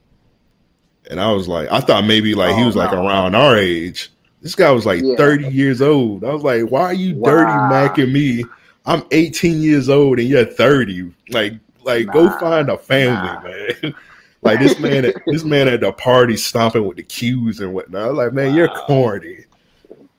and 1.09 1.19
I 1.19 1.31
was 1.31 1.47
like, 1.47 1.71
I 1.71 1.79
thought 1.79 2.05
maybe 2.05 2.35
like 2.35 2.53
oh, 2.53 2.57
he 2.57 2.65
was 2.65 2.75
like 2.75 2.93
around 2.93 3.35
our 3.35 3.57
age, 3.57 4.11
this 4.43 4.55
guy 4.55 4.69
was 4.71 4.85
like 4.85 5.01
yeah. 5.01 5.15
30 5.15 5.47
years 5.47 5.81
old. 5.81 6.23
I 6.25 6.33
was 6.33 6.43
like, 6.43 6.69
why 6.69 6.81
are 6.81 6.93
you 6.93 7.15
wow. 7.15 7.31
dirty 7.31 7.51
macking 7.51 8.11
me? 8.11 8.45
I'm 8.85 9.03
18 9.11 9.61
years 9.61 9.87
old 9.87 10.19
and 10.19 10.27
you're 10.27 10.45
30. 10.45 11.13
Like, 11.29 11.53
like 11.83 12.07
nah, 12.07 12.13
go 12.13 12.39
find 12.39 12.69
a 12.69 12.77
family, 12.77 13.15
nah. 13.15 13.41
man. 13.41 13.95
like 14.41 14.59
this 14.59 14.77
man, 14.79 15.05
at, 15.05 15.15
this 15.25 15.45
man 15.45 15.69
at 15.69 15.79
the 15.79 15.93
party 15.93 16.35
stomping 16.35 16.85
with 16.85 16.97
the 16.97 17.03
cues 17.03 17.61
and 17.61 17.73
whatnot. 17.73 18.01
I 18.01 18.07
was 18.09 18.17
like, 18.17 18.33
man, 18.33 18.49
wow. 18.49 18.57
you're 18.57 18.67
corny. 18.67 19.45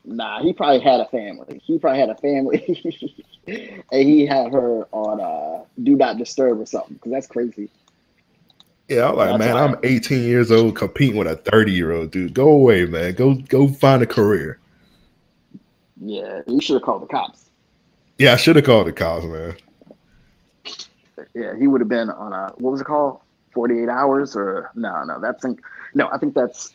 Nah, 0.07 0.43
he 0.43 0.55
probably 0.55 0.81
had 0.81 1.01
a 1.01 1.07
family. 1.07 1.61
He 1.63 1.79
probably 1.79 2.01
had 2.01 2.11
a 2.11 2.15
family, 2.17 3.25
and 3.47 4.09
he 4.09 4.27
had 4.27 4.53
her 4.53 4.87
on 4.93 5.19
uh, 5.19 5.65
"Do 5.83 5.97
Not 5.97 6.19
Disturb" 6.19 6.61
or 6.61 6.67
something. 6.67 6.95
Because 6.95 7.11
that's 7.11 7.27
crazy. 7.27 7.71
Yeah, 8.89 9.09
I'm 9.09 9.17
like, 9.17 9.39
man, 9.39 9.57
I'm 9.57 9.77
18 9.83 10.25
years 10.25 10.51
old 10.51 10.77
competing 10.77 11.17
with 11.17 11.27
a 11.27 11.37
30 11.37 11.73
year 11.73 11.93
old 11.93 12.11
dude. 12.11 12.35
Go 12.35 12.49
away, 12.49 12.85
man. 12.85 13.15
Go 13.15 13.35
go 13.35 13.69
find 13.69 14.03
a 14.03 14.07
career. 14.07 14.59
Yeah, 16.01 16.43
you 16.47 16.61
should 16.61 16.75
have 16.75 16.83
called 16.83 17.03
the 17.03 17.07
cops. 17.07 17.51
Yeah, 18.19 18.35
I 18.35 18.37
should 18.37 18.57
have 18.57 18.65
called 18.65 18.87
the 18.87 18.93
cops, 18.93 19.25
man. 19.25 19.57
Yeah, 21.35 21.57
he 21.59 21.67
would 21.67 21.81
have 21.81 21.89
been 21.89 22.11
on 22.11 22.33
a 22.33 22.53
what 22.59 22.73
was 22.73 22.81
it 22.81 22.85
called? 22.85 23.21
48 23.55 23.89
hours 23.89 24.37
or 24.37 24.71
no, 24.75 25.05
no, 25.05 25.21
that's 25.21 25.45
in, 25.45 25.59
no, 25.95 26.09
I 26.13 26.19
think 26.19 26.35
that's 26.35 26.75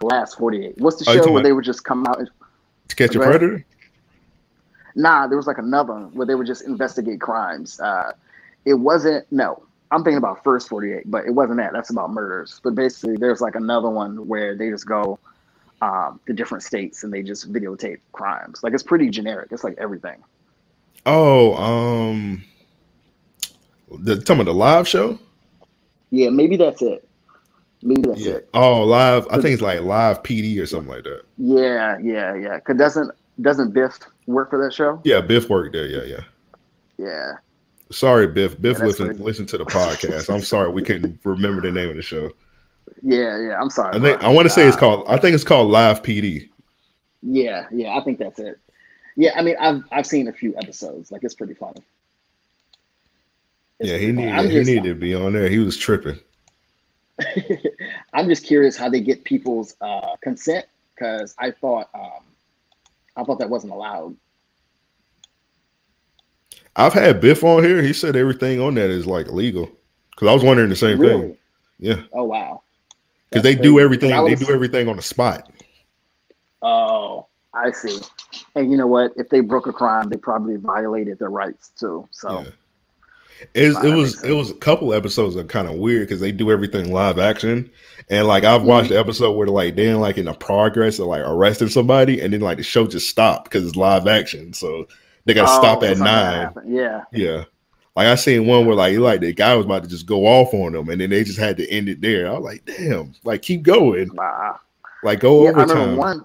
last 0.00 0.38
48. 0.38 0.78
What's 0.78 1.04
the 1.04 1.10
oh, 1.10 1.22
show 1.22 1.32
where 1.32 1.42
they 1.42 1.52
would 1.52 1.64
just 1.64 1.84
come 1.84 2.06
out 2.06 2.18
to 2.88 2.96
catch 2.96 3.14
a 3.14 3.18
predator? 3.18 3.64
Nah, 4.94 5.26
there 5.26 5.36
was 5.36 5.46
like 5.46 5.58
another 5.58 5.92
one 5.92 6.14
where 6.14 6.26
they 6.26 6.34
would 6.34 6.46
just 6.46 6.62
investigate 6.62 7.20
crimes. 7.20 7.78
Uh, 7.78 8.12
it 8.64 8.74
wasn't 8.74 9.30
no, 9.30 9.62
I'm 9.90 10.04
thinking 10.04 10.18
about 10.18 10.44
first 10.44 10.68
48, 10.68 11.10
but 11.10 11.24
it 11.24 11.30
wasn't 11.30 11.58
that. 11.58 11.72
That's 11.72 11.90
about 11.90 12.10
murders. 12.10 12.60
But 12.62 12.74
basically, 12.74 13.16
there's 13.16 13.40
like 13.40 13.54
another 13.54 13.88
one 13.88 14.26
where 14.26 14.54
they 14.54 14.68
just 14.70 14.86
go 14.86 15.18
um, 15.80 16.20
to 16.26 16.32
different 16.32 16.62
states 16.62 17.04
and 17.04 17.12
they 17.12 17.22
just 17.22 17.50
videotape 17.52 18.00
crimes. 18.12 18.62
Like 18.62 18.74
it's 18.74 18.82
pretty 18.82 19.08
generic. 19.08 19.48
It's 19.50 19.64
like 19.64 19.76
everything. 19.78 20.22
Oh, 21.06 21.54
um, 21.54 22.44
the 24.00 24.16
talking 24.16 24.42
about 24.42 24.52
the 24.52 24.54
live 24.54 24.86
show. 24.86 25.18
Yeah, 26.10 26.30
maybe 26.30 26.56
that's 26.56 26.82
it. 26.82 27.08
Maybe 27.82 28.02
that's 28.02 28.20
yeah. 28.20 28.34
it. 28.34 28.48
Oh, 28.54 28.82
live. 28.82 29.26
I 29.30 29.40
think 29.40 29.54
it's 29.54 29.62
like 29.62 29.80
live 29.80 30.22
PD 30.22 30.60
or 30.60 30.66
something 30.66 30.88
like 30.88 31.04
that. 31.04 31.22
Yeah, 31.38 31.96
yeah, 32.02 32.34
yeah. 32.34 32.58
Cause 32.60 32.76
doesn't 32.76 33.10
doesn't 33.40 33.72
Biff 33.72 33.98
work 34.26 34.50
for 34.50 34.62
that 34.62 34.74
show? 34.74 35.00
Yeah, 35.04 35.20
Biff 35.20 35.48
worked 35.48 35.72
there. 35.72 35.86
Yeah, 35.86 36.02
yeah. 36.02 36.24
Yeah. 36.98 37.32
Sorry, 37.90 38.26
Biff. 38.26 38.60
Biff, 38.60 38.78
yeah, 38.78 38.84
listen 38.84 39.22
listen 39.22 39.46
to 39.46 39.58
the 39.58 39.64
podcast. 39.64 40.32
I'm 40.32 40.42
sorry 40.42 40.70
we 40.70 40.82
couldn't 40.82 41.20
remember 41.24 41.62
the 41.62 41.72
name 41.72 41.90
of 41.90 41.96
the 41.96 42.02
show. 42.02 42.30
Yeah, 43.02 43.38
yeah. 43.40 43.60
I'm 43.60 43.70
sorry. 43.70 43.96
I 43.96 44.00
think 44.00 44.22
I 44.22 44.28
want 44.28 44.46
to 44.46 44.50
say 44.50 44.66
it's 44.66 44.76
called. 44.76 45.04
I 45.08 45.16
think 45.16 45.34
it's 45.34 45.44
called 45.44 45.70
Live 45.70 46.02
PD. 46.02 46.48
Yeah, 47.22 47.66
yeah. 47.72 47.96
I 47.96 48.02
think 48.02 48.18
that's 48.18 48.38
it. 48.38 48.58
Yeah, 49.16 49.32
I 49.36 49.42
mean, 49.42 49.56
I've 49.58 49.82
I've 49.90 50.06
seen 50.06 50.28
a 50.28 50.32
few 50.32 50.56
episodes. 50.56 51.10
Like 51.10 51.24
it's 51.24 51.34
pretty 51.34 51.54
funny. 51.54 51.82
It's 53.80 53.90
yeah, 53.90 53.98
he 53.98 54.12
needed 54.12 54.50
he 54.50 54.58
needed 54.58 54.84
to 54.84 54.94
be 54.94 55.14
on 55.14 55.32
there. 55.32 55.48
He 55.48 55.58
was 55.58 55.76
tripping. 55.76 56.18
I'm 58.12 58.28
just 58.28 58.44
curious 58.44 58.76
how 58.76 58.88
they 58.88 59.00
get 59.00 59.24
people's 59.24 59.74
uh, 59.80 60.16
consent 60.20 60.66
because 60.94 61.34
I 61.38 61.50
thought 61.50 61.88
um, 61.94 62.24
I 63.16 63.24
thought 63.24 63.38
that 63.40 63.50
wasn't 63.50 63.72
allowed. 63.72 64.16
I've 66.78 66.92
had 66.94 67.20
Biff 67.20 67.42
on 67.42 67.64
here. 67.64 67.82
He 67.82 67.92
said 67.92 68.16
everything 68.16 68.60
on 68.60 68.76
that 68.76 68.88
is 68.88 69.04
like 69.04 69.26
legal. 69.26 69.68
Because 70.10 70.28
I 70.28 70.32
was 70.32 70.44
wondering 70.44 70.70
the 70.70 70.76
same 70.76 70.98
really? 70.98 71.20
thing. 71.20 71.36
Yeah. 71.80 72.02
Oh 72.12 72.24
wow. 72.24 72.62
Because 73.28 73.42
they 73.42 73.56
do 73.56 73.80
everything. 73.80 74.10
Was... 74.10 74.38
They 74.38 74.46
do 74.46 74.52
everything 74.52 74.88
on 74.88 74.96
the 74.96 75.02
spot. 75.02 75.52
Oh, 76.62 77.26
I 77.52 77.72
see. 77.72 77.98
And 78.54 78.70
you 78.70 78.76
know 78.76 78.86
what? 78.86 79.12
If 79.16 79.28
they 79.28 79.40
broke 79.40 79.66
a 79.66 79.72
crime, 79.72 80.08
they 80.08 80.16
probably 80.16 80.56
violated 80.56 81.18
their 81.18 81.30
rights 81.30 81.70
too. 81.78 82.08
So. 82.12 82.40
Yeah. 82.40 82.50
It, 83.54 83.84
it 83.84 83.94
was 83.94 84.24
it 84.24 84.32
was 84.32 84.50
a 84.50 84.54
couple 84.54 84.92
episodes 84.92 85.36
that 85.36 85.48
kind 85.48 85.68
of 85.68 85.76
weird 85.76 86.08
because 86.08 86.20
they 86.20 86.32
do 86.32 86.50
everything 86.50 86.92
live 86.92 87.20
action, 87.20 87.70
and 88.10 88.26
like 88.26 88.42
I've 88.42 88.62
mm-hmm. 88.62 88.68
watched 88.68 88.88
the 88.88 88.98
episode 88.98 89.32
where 89.36 89.46
like 89.46 89.76
they're 89.76 89.96
like 89.96 90.18
in 90.18 90.24
the 90.24 90.32
progress 90.32 90.98
of 90.98 91.06
like 91.06 91.22
arresting 91.22 91.68
somebody, 91.68 92.20
and 92.20 92.32
then 92.32 92.40
like 92.40 92.56
the 92.56 92.64
show 92.64 92.88
just 92.88 93.08
stopped 93.08 93.44
because 93.44 93.64
it's 93.64 93.76
live 93.76 94.08
action, 94.08 94.52
so 94.54 94.88
they 95.28 95.34
got 95.34 95.44
to 95.44 95.52
oh, 95.52 95.60
stop 95.60 95.82
at 95.82 95.98
nine. 95.98 96.54
Yeah, 96.66 97.04
yeah. 97.12 97.44
Like 97.94 98.06
I 98.06 98.14
seen 98.14 98.46
one 98.46 98.64
where 98.64 98.74
like 98.74 98.96
like 98.96 99.20
the 99.20 99.34
guy 99.34 99.54
was 99.54 99.66
about 99.66 99.82
to 99.82 99.88
just 99.88 100.06
go 100.06 100.24
off 100.26 100.54
on 100.54 100.72
them, 100.72 100.88
and 100.88 101.00
then 101.00 101.10
they 101.10 101.22
just 101.22 101.38
had 101.38 101.58
to 101.58 101.68
end 101.68 101.90
it 101.90 102.00
there. 102.00 102.28
I 102.28 102.32
was 102.32 102.44
like, 102.44 102.64
damn, 102.64 103.12
like 103.24 103.42
keep 103.42 103.62
going, 103.62 104.10
like 105.02 105.20
go 105.20 105.44
yeah, 105.44 105.50
overtime. 105.50 105.96
one. 105.96 106.24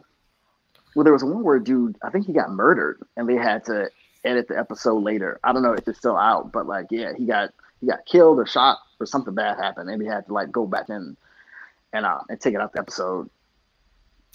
Well, 0.95 1.03
there 1.03 1.11
was 1.11 1.23
one 1.23 1.43
where 1.43 1.59
dude, 1.59 1.97
I 2.01 2.11
think 2.11 2.27
he 2.27 2.31
got 2.31 2.51
murdered, 2.51 3.01
and 3.17 3.27
they 3.27 3.35
had 3.35 3.65
to 3.65 3.89
edit 4.23 4.47
the 4.47 4.57
episode 4.57 5.03
later. 5.03 5.39
I 5.43 5.51
don't 5.51 5.63
know 5.63 5.73
if 5.73 5.85
it's 5.85 5.99
still 5.99 6.15
out, 6.15 6.53
but 6.53 6.65
like, 6.65 6.85
yeah, 6.89 7.11
he 7.17 7.25
got 7.25 7.49
he 7.81 7.87
got 7.87 8.05
killed 8.05 8.39
or 8.39 8.45
shot 8.45 8.77
or 9.01 9.05
something 9.05 9.33
bad 9.33 9.57
happened, 9.57 9.89
and 9.89 10.01
he 10.01 10.07
had 10.07 10.25
to 10.27 10.33
like 10.33 10.49
go 10.49 10.65
back 10.65 10.87
in 10.87 11.17
and 11.91 12.05
uh 12.05 12.19
and 12.29 12.39
take 12.39 12.53
it 12.53 12.61
out 12.61 12.71
the 12.71 12.79
episode. 12.79 13.29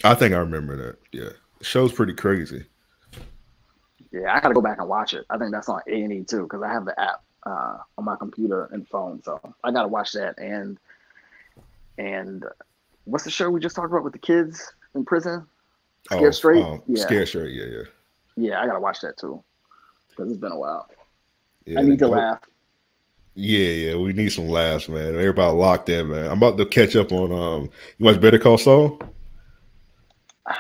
I 0.05 0.15
think 0.15 0.35
I 0.35 0.39
remember 0.39 0.77
that. 0.77 0.99
Yeah, 1.13 1.31
the 1.59 1.65
show's 1.65 1.93
pretty 1.93 2.13
crazy. 2.13 2.67
Yeah, 4.11 4.35
I 4.35 4.41
gotta 4.41 4.55
go 4.55 4.63
back 4.63 4.79
and 4.79 4.89
watch 4.89 5.15
it. 5.15 5.27
I 5.29 5.39
think 5.39 5.53
that's 5.53 5.69
on 5.69 5.81
A 5.87 6.03
and 6.03 6.13
E 6.13 6.25
too 6.25 6.45
because 6.45 6.63
I 6.63 6.73
have 6.73 6.85
the 6.85 6.99
app 6.99 7.23
uh, 7.45 7.79
on 7.97 8.05
my 8.05 8.17
computer 8.17 8.69
and 8.73 8.89
phone, 8.89 9.23
so 9.23 9.41
I 9.63 9.71
gotta 9.71 9.89
watch 9.89 10.13
that. 10.13 10.39
And 10.39 10.79
and 11.99 12.45
what's 13.05 13.25
the 13.25 13.31
show 13.31 13.51
we 13.51 13.61
just 13.61 13.77
talked 13.77 13.91
about 13.91 14.05
with 14.05 14.13
the 14.13 14.19
kids 14.19 14.73
in 14.95 15.05
prison? 15.05 15.47
Scare 16.07 16.29
oh, 16.29 16.31
Straight. 16.31 16.65
Um, 16.65 16.83
yeah. 16.87 17.03
Scared 17.03 17.29
Straight. 17.29 17.55
Yeah, 17.55 17.65
yeah. 17.65 17.83
Yeah, 18.37 18.61
I 18.61 18.67
gotta 18.67 18.81
watch 18.81 19.01
that 19.01 19.19
too 19.19 19.43
because 20.11 20.31
it's 20.31 20.41
been 20.41 20.53
a 20.53 20.59
while. 20.59 20.89
Yeah, 21.67 21.81
I 21.81 21.83
need 21.83 21.99
to 21.99 22.09
laugh. 22.09 22.41
Yeah, 23.35 23.69
yeah, 23.69 23.97
we 23.97 24.13
need 24.15 24.33
some 24.33 24.49
laughs, 24.49 24.89
man. 24.89 25.15
Everybody 25.15 25.57
locked 25.57 25.89
in, 25.91 26.09
man. 26.09 26.27
I'm 26.27 26.39
about 26.39 26.59
to 26.59 26.67
catch 26.67 26.97
up 26.97 27.13
on 27.13 27.31
um. 27.31 27.71
You 27.99 28.07
watch 28.07 28.21
Better 28.21 28.39
Call 28.39 28.59
Saul? 28.59 29.01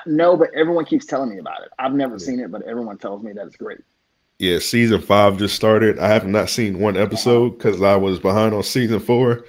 No, 0.06 0.36
but 0.36 0.50
everyone 0.54 0.84
keeps 0.84 1.06
telling 1.06 1.30
me 1.30 1.38
about 1.38 1.62
it. 1.62 1.70
I've 1.78 1.94
never 1.94 2.14
yeah. 2.14 2.26
seen 2.26 2.40
it, 2.40 2.50
but 2.50 2.62
everyone 2.62 2.98
tells 2.98 3.22
me 3.22 3.32
that 3.32 3.46
it's 3.46 3.56
great. 3.56 3.78
Yeah, 4.38 4.60
season 4.60 5.00
five 5.00 5.38
just 5.38 5.56
started. 5.56 5.98
I 5.98 6.08
have 6.08 6.26
not 6.26 6.48
seen 6.48 6.78
one 6.78 6.96
episode 6.96 7.58
because 7.58 7.82
I 7.82 7.96
was 7.96 8.20
behind 8.20 8.54
on 8.54 8.62
season 8.62 9.00
four. 9.00 9.44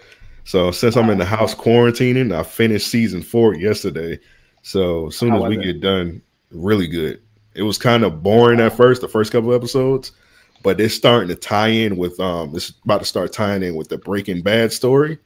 So 0.46 0.72
since 0.72 0.98
I'm 0.98 1.12
in 1.12 1.20
the 1.20 1.26
house 1.26 1.54
quarantining, 1.54 2.34
I 2.36 2.42
finished 2.42 2.88
season 2.88 3.22
four 3.22 3.54
yesterday. 3.54 4.20
So 4.64 5.08
as 5.08 5.16
soon 5.16 5.36
as 5.36 5.44
we 5.44 5.60
it? 5.60 5.64
get 5.64 5.82
done, 5.82 6.24
really 6.50 6.88
good. 6.88 7.22
It 7.54 7.62
was 7.64 7.78
kind 7.78 8.04
of 8.04 8.24
boring 8.24 8.60
at 8.60 8.76
first, 8.76 9.02
the 9.02 9.08
first 9.08 9.32
couple 9.32 9.54
episodes, 9.54 10.12
but 10.64 10.82
it's 10.82 10.96
starting 10.96 11.30
to 11.30 11.36
tie 11.36 11.68
in 11.68 11.98
with 11.98 12.20
um 12.20 12.56
it's 12.56 12.74
about 12.84 13.00
to 13.00 13.06
start 13.06 13.32
tying 13.32 13.62
in 13.62 13.76
with 13.76 13.90
the 13.90 13.98
Breaking 14.00 14.42
Bad 14.42 14.74
story. 14.74 15.20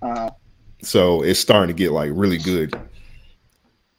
Uh, 0.00 0.30
so 0.82 1.22
it's 1.22 1.38
starting 1.38 1.74
to 1.74 1.78
get 1.78 1.92
like 1.92 2.10
really 2.12 2.38
good. 2.38 2.74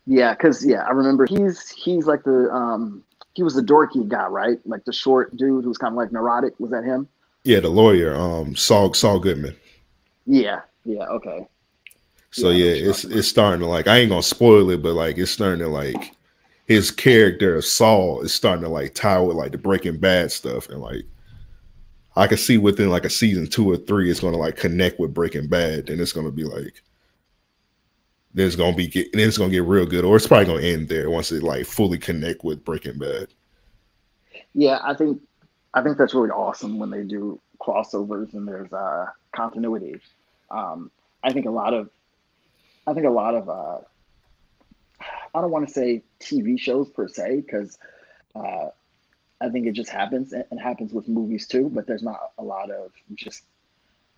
Yeah, 0.05 0.33
because 0.33 0.65
yeah, 0.65 0.83
I 0.83 0.91
remember 0.91 1.25
he's 1.25 1.69
he's 1.69 2.05
like 2.05 2.23
the 2.23 2.49
um 2.51 3.03
he 3.33 3.43
was 3.43 3.55
the 3.55 3.61
dorky 3.61 4.07
guy, 4.07 4.27
right? 4.27 4.59
Like 4.65 4.83
the 4.85 4.93
short 4.93 5.35
dude 5.37 5.63
who's 5.63 5.77
kind 5.77 5.93
of 5.93 5.97
like 5.97 6.11
neurotic. 6.11 6.59
Was 6.59 6.71
that 6.71 6.83
him? 6.83 7.07
Yeah, 7.43 7.59
the 7.59 7.69
lawyer, 7.69 8.15
um, 8.15 8.55
Saul 8.55 8.93
Saul 8.93 9.19
Goodman. 9.19 9.55
Yeah, 10.25 10.61
yeah, 10.85 11.05
okay. 11.07 11.47
So 12.31 12.49
yeah, 12.49 12.73
yeah 12.73 12.89
it's 12.89 13.05
it's 13.05 13.27
starting 13.27 13.61
to 13.61 13.67
like 13.67 13.87
I 13.87 13.97
ain't 13.99 14.09
gonna 14.09 14.23
spoil 14.23 14.69
it, 14.71 14.81
but 14.81 14.93
like 14.93 15.17
it's 15.17 15.31
starting 15.31 15.59
to 15.59 15.67
like 15.67 16.15
his 16.65 16.91
character 16.91 17.55
of 17.55 17.65
Saul 17.65 18.21
is 18.21 18.33
starting 18.33 18.63
to 18.63 18.69
like 18.69 18.95
tie 18.95 19.19
with 19.19 19.37
like 19.37 19.51
the 19.51 19.57
Breaking 19.57 19.97
Bad 19.97 20.31
stuff, 20.31 20.67
and 20.69 20.81
like 20.81 21.03
I 22.15 22.27
can 22.27 22.37
see 22.37 22.57
within 22.57 22.89
like 22.89 23.05
a 23.05 23.09
season 23.09 23.47
two 23.47 23.69
or 23.69 23.77
three, 23.77 24.11
it's 24.11 24.19
gonna 24.19 24.37
like 24.37 24.57
connect 24.57 24.99
with 24.99 25.13
Breaking 25.13 25.47
Bad, 25.47 25.89
and 25.89 26.01
it's 26.01 26.13
gonna 26.13 26.31
be 26.31 26.43
like 26.43 26.81
there's 28.33 28.55
gonna 28.55 28.75
be 28.75 28.87
get, 28.87 29.07
it's 29.13 29.37
gonna 29.37 29.51
get 29.51 29.63
real 29.63 29.85
good, 29.85 30.05
or 30.05 30.15
it's 30.15 30.27
probably 30.27 30.45
gonna 30.45 30.61
end 30.61 30.89
there 30.89 31.09
once 31.09 31.31
it 31.31 31.43
like 31.43 31.65
fully 31.65 31.97
connect 31.97 32.43
with 32.43 32.63
Breaking 32.63 32.97
Bad. 32.97 33.27
Yeah, 34.53 34.79
I 34.83 34.93
think 34.93 35.21
I 35.73 35.81
think 35.81 35.97
that's 35.97 36.13
really 36.13 36.29
awesome 36.29 36.79
when 36.79 36.89
they 36.89 37.03
do 37.03 37.39
crossovers 37.59 38.33
and 38.33 38.47
there's 38.47 38.71
uh 38.73 39.07
continuity. 39.35 39.99
Um, 40.51 40.91
I 41.23 41.31
think 41.31 41.45
a 41.45 41.51
lot 41.51 41.73
of 41.73 41.89
I 42.85 42.93
think 42.93 43.05
a 43.05 43.11
lot 43.11 43.35
of 43.35 43.49
uh, 43.49 43.79
I 45.33 45.41
don't 45.41 45.51
want 45.51 45.67
to 45.67 45.73
say 45.73 46.03
TV 46.19 46.59
shows 46.59 46.89
per 46.89 47.07
se 47.07 47.41
because 47.45 47.77
uh, 48.35 48.67
I 49.41 49.49
think 49.49 49.67
it 49.67 49.73
just 49.73 49.89
happens 49.89 50.33
and 50.33 50.59
happens 50.59 50.93
with 50.93 51.07
movies 51.07 51.47
too. 51.47 51.69
But 51.73 51.87
there's 51.87 52.03
not 52.03 52.31
a 52.37 52.43
lot 52.43 52.71
of 52.71 52.91
just 53.15 53.43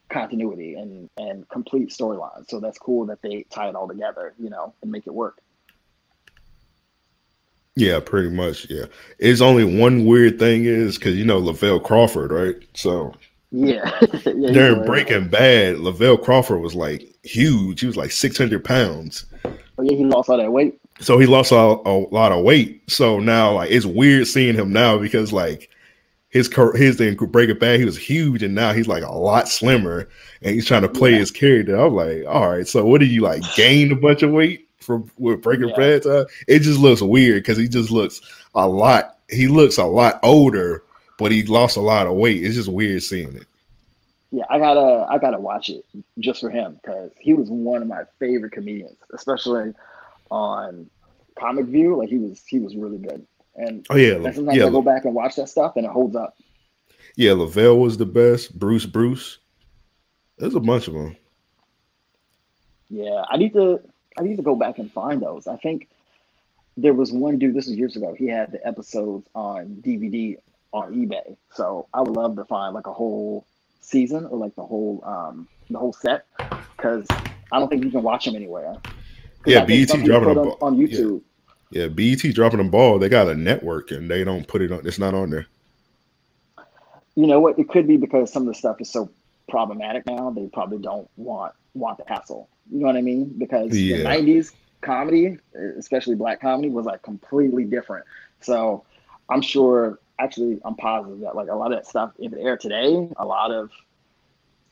continuity 0.09 0.75
and 0.75 1.09
and 1.17 1.47
complete 1.49 1.89
storylines. 1.89 2.49
So 2.49 2.59
that's 2.59 2.77
cool 2.77 3.05
that 3.07 3.21
they 3.21 3.45
tie 3.49 3.69
it 3.69 3.75
all 3.75 3.87
together, 3.87 4.33
you 4.39 4.49
know, 4.49 4.73
and 4.81 4.91
make 4.91 5.07
it 5.07 5.13
work. 5.13 5.41
Yeah, 7.75 7.99
pretty 7.99 8.29
much. 8.29 8.69
Yeah, 8.69 8.85
it's 9.19 9.41
only 9.41 9.79
one 9.79 10.05
weird 10.05 10.39
thing 10.39 10.65
is 10.65 10.97
because 10.97 11.15
you 11.15 11.25
know 11.25 11.41
Lavell 11.41 11.83
Crawford, 11.83 12.31
right? 12.31 12.55
So 12.73 13.13
yeah, 13.51 13.99
yeah 14.25 14.51
during 14.51 14.85
Breaking 14.85 15.27
Bad, 15.27 15.77
Lavell 15.77 16.21
Crawford 16.21 16.61
was 16.61 16.75
like 16.75 17.13
huge. 17.23 17.81
He 17.81 17.87
was 17.87 17.97
like 17.97 18.11
six 18.11 18.37
hundred 18.37 18.63
pounds. 18.63 19.25
Oh 19.77 19.83
yeah, 19.83 19.97
he 19.97 20.05
lost 20.05 20.29
all 20.29 20.37
that 20.37 20.51
weight. 20.51 20.79
So 20.99 21.19
he 21.19 21.25
lost 21.25 21.51
a, 21.51 21.55
a, 21.55 22.07
lot 22.11 22.31
of 22.31 22.43
weight. 22.43 22.89
So 22.89 23.19
now, 23.19 23.53
like, 23.53 23.69
it's 23.69 23.85
weird 23.85 24.27
seeing 24.27 24.55
him 24.55 24.71
now 24.71 24.97
because, 24.97 25.33
like, 25.33 25.69
his 26.35 26.49
his 26.75 26.97
thing 26.97 27.15
Breaking 27.15 27.57
Bad, 27.57 27.79
he 27.79 27.85
was 27.85 27.97
huge, 27.97 28.43
and 28.43 28.53
now 28.53 28.73
he's 28.73 28.89
like 28.89 29.03
a 29.03 29.11
lot 29.11 29.47
slimmer, 29.47 30.09
and 30.41 30.53
he's 30.53 30.65
trying 30.65 30.81
to 30.81 30.89
play 30.89 31.11
yeah. 31.11 31.19
his 31.19 31.31
character. 31.31 31.77
I'm 31.77 31.95
like, 31.95 32.25
all 32.27 32.49
right, 32.49 32.67
so 32.67 32.85
what 32.85 32.99
did 32.99 33.09
you 33.09 33.21
like 33.21 33.41
gain 33.55 33.89
a 33.93 33.95
bunch 33.95 34.21
of 34.21 34.31
weight 34.31 34.67
from 34.79 35.09
with 35.17 35.41
Breaking 35.41 35.69
yeah. 35.69 35.77
Bad? 35.77 36.03
Time? 36.03 36.25
It 36.49 36.59
just 36.59 36.77
looks 36.77 37.01
weird 37.01 37.43
because 37.43 37.57
he 37.57 37.69
just 37.69 37.89
looks 37.89 38.19
a 38.53 38.67
lot. 38.67 39.17
He 39.29 39.47
looks 39.47 39.77
a 39.77 39.85
lot 39.85 40.19
older, 40.23 40.83
but 41.17 41.31
he 41.31 41.43
lost 41.43 41.77
a 41.77 41.81
lot 41.81 42.05
of 42.05 42.15
weight. 42.15 42.43
It's 42.43 42.55
just 42.55 42.67
weird 42.67 43.01
seeing 43.01 43.33
it. 43.33 43.47
Yeah, 44.31 44.43
I 44.49 44.59
gotta 44.59 45.07
I 45.09 45.17
gotta 45.17 45.39
watch 45.39 45.69
it 45.69 45.85
just 46.19 46.41
for 46.41 46.49
him 46.49 46.77
because 46.83 47.11
he 47.17 47.33
was 47.33 47.49
one 47.49 47.81
of 47.81 47.87
my 47.87 48.03
favorite 48.19 48.51
comedians, 48.51 48.97
especially 49.13 49.73
on 50.29 50.89
Comic 51.39 51.67
View. 51.67 51.95
Like 51.95 52.09
he 52.09 52.17
was 52.17 52.43
he 52.45 52.59
was 52.59 52.75
really 52.75 52.97
good. 52.97 53.25
And 53.55 53.85
oh 53.89 53.95
yeah, 53.95 54.21
sometimes 54.33 54.57
yeah. 54.57 54.65
I 54.65 54.69
go 54.69 54.81
back 54.81 55.05
and 55.05 55.13
watch 55.13 55.35
that 55.37 55.49
stuff 55.49 55.75
and 55.75 55.85
it 55.85 55.91
holds 55.91 56.15
up. 56.15 56.37
Yeah, 57.15 57.31
Lavell 57.31 57.79
was 57.79 57.97
the 57.97 58.05
best. 58.05 58.57
Bruce 58.57 58.85
Bruce. 58.85 59.39
There's 60.37 60.55
a 60.55 60.59
bunch 60.59 60.87
of 60.87 60.93
them. 60.93 61.15
Yeah, 62.89 63.23
I 63.29 63.37
need 63.37 63.53
to 63.53 63.79
I 64.17 64.23
need 64.23 64.35
to 64.37 64.43
go 64.43 64.55
back 64.55 64.79
and 64.79 64.91
find 64.91 65.21
those. 65.21 65.47
I 65.47 65.55
think 65.57 65.87
there 66.77 66.93
was 66.93 67.11
one 67.11 67.39
dude. 67.39 67.55
This 67.55 67.67
was 67.67 67.77
years 67.77 67.95
ago. 67.95 68.13
He 68.17 68.27
had 68.27 68.51
the 68.51 68.65
episodes 68.67 69.27
on 69.33 69.81
DVD 69.81 70.37
on 70.73 70.93
eBay. 70.93 71.37
So 71.53 71.87
I 71.93 72.01
would 72.01 72.15
love 72.15 72.35
to 72.35 72.45
find 72.45 72.75
like 72.75 72.87
a 72.87 72.93
whole 72.93 73.45
season 73.79 74.25
or 74.25 74.37
like 74.37 74.55
the 74.55 74.63
whole 74.63 75.01
um 75.05 75.47
the 75.69 75.79
whole 75.79 75.93
set 75.93 76.25
because 76.75 77.05
I 77.51 77.59
don't 77.59 77.69
think 77.69 77.83
you 77.83 77.91
can 77.91 78.03
watch 78.03 78.25
them 78.25 78.35
anywhere. 78.35 78.75
Yeah, 79.45 79.63
BET 79.63 79.87
dropping 80.03 80.35
them 80.35 80.47
on 80.61 80.77
YouTube. 80.77 81.21
Yeah. 81.21 81.34
Yeah, 81.71 81.87
BET 81.87 82.19
dropping 82.33 82.59
the 82.59 82.65
ball. 82.65 82.99
They 82.99 83.09
got 83.09 83.27
a 83.27 83.35
network 83.35 83.91
and 83.91 84.09
they 84.09 84.23
don't 84.23 84.47
put 84.47 84.61
it 84.61 84.71
on. 84.71 84.85
It's 84.85 84.99
not 84.99 85.13
on 85.13 85.29
there. 85.29 85.47
You 87.15 87.27
know 87.27 87.39
what? 87.39 87.57
It 87.57 87.69
could 87.69 87.87
be 87.87 87.97
because 87.97 88.31
some 88.31 88.43
of 88.43 88.47
the 88.47 88.53
stuff 88.53 88.81
is 88.81 88.89
so 88.89 89.09
problematic 89.47 90.05
now. 90.05 90.29
They 90.31 90.47
probably 90.47 90.79
don't 90.79 91.09
want 91.17 91.53
want 91.73 91.97
the 91.97 92.03
hassle. 92.07 92.49
You 92.71 92.79
know 92.79 92.87
what 92.87 92.97
I 92.97 93.01
mean? 93.01 93.33
Because 93.37 93.77
yeah. 93.77 93.97
the 93.97 94.03
'90s 94.03 94.51
comedy, 94.81 95.37
especially 95.77 96.15
black 96.15 96.41
comedy, 96.41 96.69
was 96.69 96.85
like 96.85 97.01
completely 97.01 97.63
different. 97.63 98.05
So 98.41 98.83
I'm 99.29 99.41
sure. 99.41 99.99
Actually, 100.17 100.61
I'm 100.63 100.75
positive 100.75 101.19
that 101.21 101.35
like 101.35 101.49
a 101.49 101.55
lot 101.55 101.73
of 101.73 101.77
that 101.77 101.87
stuff, 101.87 102.13
if 102.19 102.31
it 102.31 102.39
aired 102.39 102.61
today, 102.61 103.09
a 103.17 103.25
lot 103.25 103.51
of 103.51 103.69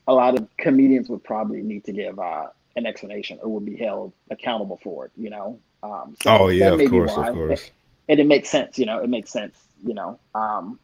a 0.06 0.14
lot 0.14 0.38
of 0.38 0.48
comedians 0.56 1.10
would 1.10 1.22
probably 1.22 1.62
need 1.62 1.84
to 1.84 1.92
give 1.92 2.18
uh, 2.18 2.46
an 2.76 2.86
explanation 2.86 3.38
or 3.42 3.52
would 3.52 3.64
be 3.64 3.76
held 3.76 4.12
accountable 4.30 4.80
for 4.82 5.06
it, 5.06 5.12
you 5.16 5.30
know? 5.30 5.58
Um, 5.82 6.16
so 6.22 6.38
oh, 6.38 6.48
yeah, 6.48 6.72
of 6.72 6.90
course, 6.90 7.12
of 7.16 7.34
course. 7.34 7.70
And 8.08 8.20
it 8.20 8.26
makes 8.26 8.48
sense, 8.48 8.78
you 8.78 8.86
know, 8.86 8.98
it 8.98 9.08
makes 9.08 9.30
sense, 9.30 9.56
you 9.84 9.94
know? 9.94 10.18
Um, 10.34 10.78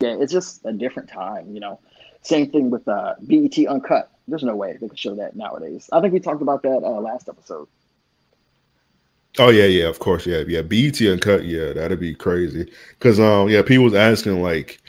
yeah, 0.00 0.16
it's 0.18 0.32
just 0.32 0.64
a 0.64 0.72
different 0.72 1.08
time, 1.08 1.52
you 1.52 1.60
know? 1.60 1.80
Same 2.22 2.50
thing 2.50 2.70
with 2.70 2.86
uh, 2.88 3.14
BET 3.26 3.58
Uncut. 3.66 4.10
There's 4.26 4.42
no 4.42 4.56
way 4.56 4.76
they 4.80 4.88
could 4.88 4.98
show 4.98 5.14
that 5.14 5.36
nowadays. 5.36 5.88
I 5.92 6.00
think 6.00 6.12
we 6.12 6.20
talked 6.20 6.42
about 6.42 6.62
that 6.62 6.82
uh, 6.84 7.00
last 7.00 7.28
episode. 7.28 7.68
Oh 9.38 9.50
yeah, 9.50 9.66
yeah, 9.66 9.84
of 9.84 9.98
course, 9.98 10.26
yeah, 10.26 10.42
yeah. 10.46 10.62
BET 10.62 11.00
Uncut, 11.00 11.44
yeah, 11.44 11.72
that'd 11.72 12.00
be 12.00 12.14
crazy. 12.14 12.70
Cause 12.98 13.20
um, 13.20 13.48
yeah, 13.48 13.62
people 13.62 13.84
was 13.84 13.94
asking 13.94 14.42
like, 14.42 14.80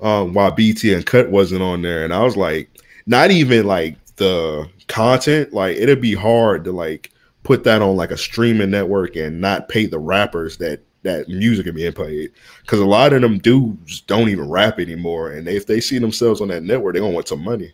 um, 0.00 0.32
why 0.32 0.50
BET 0.50 0.84
Uncut 0.84 1.30
wasn't 1.30 1.62
on 1.62 1.82
there, 1.82 2.04
and 2.04 2.12
I 2.12 2.24
was 2.24 2.36
like, 2.36 2.68
not 3.06 3.30
even 3.30 3.66
like 3.66 3.96
the 4.16 4.68
content, 4.88 5.52
like 5.52 5.76
it'd 5.76 6.00
be 6.00 6.14
hard 6.14 6.64
to 6.64 6.72
like 6.72 7.12
put 7.42 7.64
that 7.64 7.82
on 7.82 7.96
like 7.96 8.10
a 8.10 8.16
streaming 8.16 8.70
network 8.70 9.16
and 9.16 9.40
not 9.40 9.68
pay 9.68 9.86
the 9.86 9.98
rappers 9.98 10.56
that 10.58 10.80
that 11.02 11.28
music 11.28 11.66
are 11.66 11.72
being 11.72 11.92
played. 11.92 12.30
Because 12.62 12.80
a 12.80 12.86
lot 12.86 13.12
of 13.12 13.22
them 13.22 13.38
dudes 13.38 14.00
don't 14.02 14.28
even 14.28 14.48
rap 14.48 14.78
anymore, 14.78 15.32
and 15.32 15.48
if 15.48 15.66
they 15.66 15.80
see 15.80 15.98
themselves 15.98 16.40
on 16.40 16.48
that 16.48 16.62
network, 16.62 16.94
they're 16.94 17.02
gonna 17.02 17.14
want 17.14 17.28
some 17.28 17.42
money. 17.42 17.72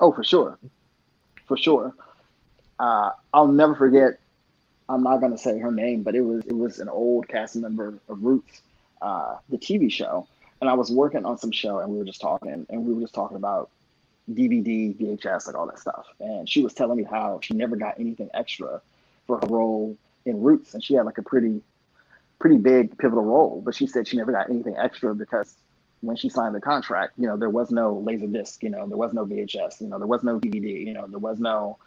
Oh, 0.00 0.12
for 0.12 0.24
sure, 0.24 0.58
for 1.46 1.56
sure. 1.56 1.94
Uh, 2.78 3.10
I'll 3.32 3.48
never 3.48 3.74
forget. 3.74 4.18
I'm 4.88 5.02
not 5.02 5.18
gonna 5.18 5.38
say 5.38 5.58
her 5.58 5.72
name, 5.72 6.02
but 6.02 6.14
it 6.14 6.22
was 6.22 6.44
it 6.46 6.56
was 6.56 6.80
an 6.80 6.88
old 6.88 7.28
cast 7.28 7.56
member 7.56 7.98
of 8.08 8.22
Roots, 8.22 8.62
uh, 9.02 9.36
the 9.48 9.58
TV 9.58 9.90
show, 9.90 10.26
and 10.60 10.68
I 10.68 10.74
was 10.74 10.90
working 10.90 11.24
on 11.24 11.38
some 11.38 11.52
show, 11.52 11.80
and 11.80 11.90
we 11.90 11.98
were 11.98 12.04
just 12.04 12.20
talking, 12.20 12.66
and 12.68 12.84
we 12.84 12.92
were 12.92 13.00
just 13.00 13.14
talking 13.14 13.36
about 13.36 13.70
DVD, 14.32 14.96
VHS, 14.96 15.46
like 15.46 15.56
all 15.56 15.66
that 15.66 15.78
stuff. 15.78 16.06
And 16.20 16.48
she 16.48 16.62
was 16.62 16.74
telling 16.74 16.96
me 16.96 17.04
how 17.04 17.40
she 17.42 17.54
never 17.54 17.76
got 17.76 17.98
anything 17.98 18.30
extra 18.34 18.80
for 19.26 19.38
her 19.38 19.46
role 19.46 19.96
in 20.24 20.40
Roots, 20.40 20.74
and 20.74 20.82
she 20.82 20.94
had 20.94 21.06
like 21.06 21.18
a 21.18 21.22
pretty, 21.22 21.60
pretty 22.38 22.58
big 22.58 22.96
pivotal 22.98 23.24
role. 23.24 23.62
But 23.64 23.74
she 23.74 23.86
said 23.86 24.06
she 24.06 24.16
never 24.16 24.32
got 24.32 24.50
anything 24.50 24.76
extra 24.76 25.14
because 25.14 25.54
when 26.00 26.16
she 26.16 26.28
signed 26.28 26.54
the 26.54 26.60
contract, 26.60 27.14
you 27.18 27.26
know, 27.26 27.36
there 27.36 27.50
was 27.50 27.70
no 27.70 27.94
laser 27.94 28.26
disc, 28.26 28.62
you 28.62 28.70
know, 28.70 28.86
there 28.86 28.96
was 28.96 29.12
no 29.12 29.24
VHS, 29.26 29.80
you 29.80 29.88
know, 29.88 29.98
there 29.98 30.06
was 30.06 30.22
no 30.22 30.38
DVD, 30.38 30.86
you 30.86 30.92
know, 30.92 31.06
there 31.06 31.18
was 31.18 31.40
no, 31.40 31.78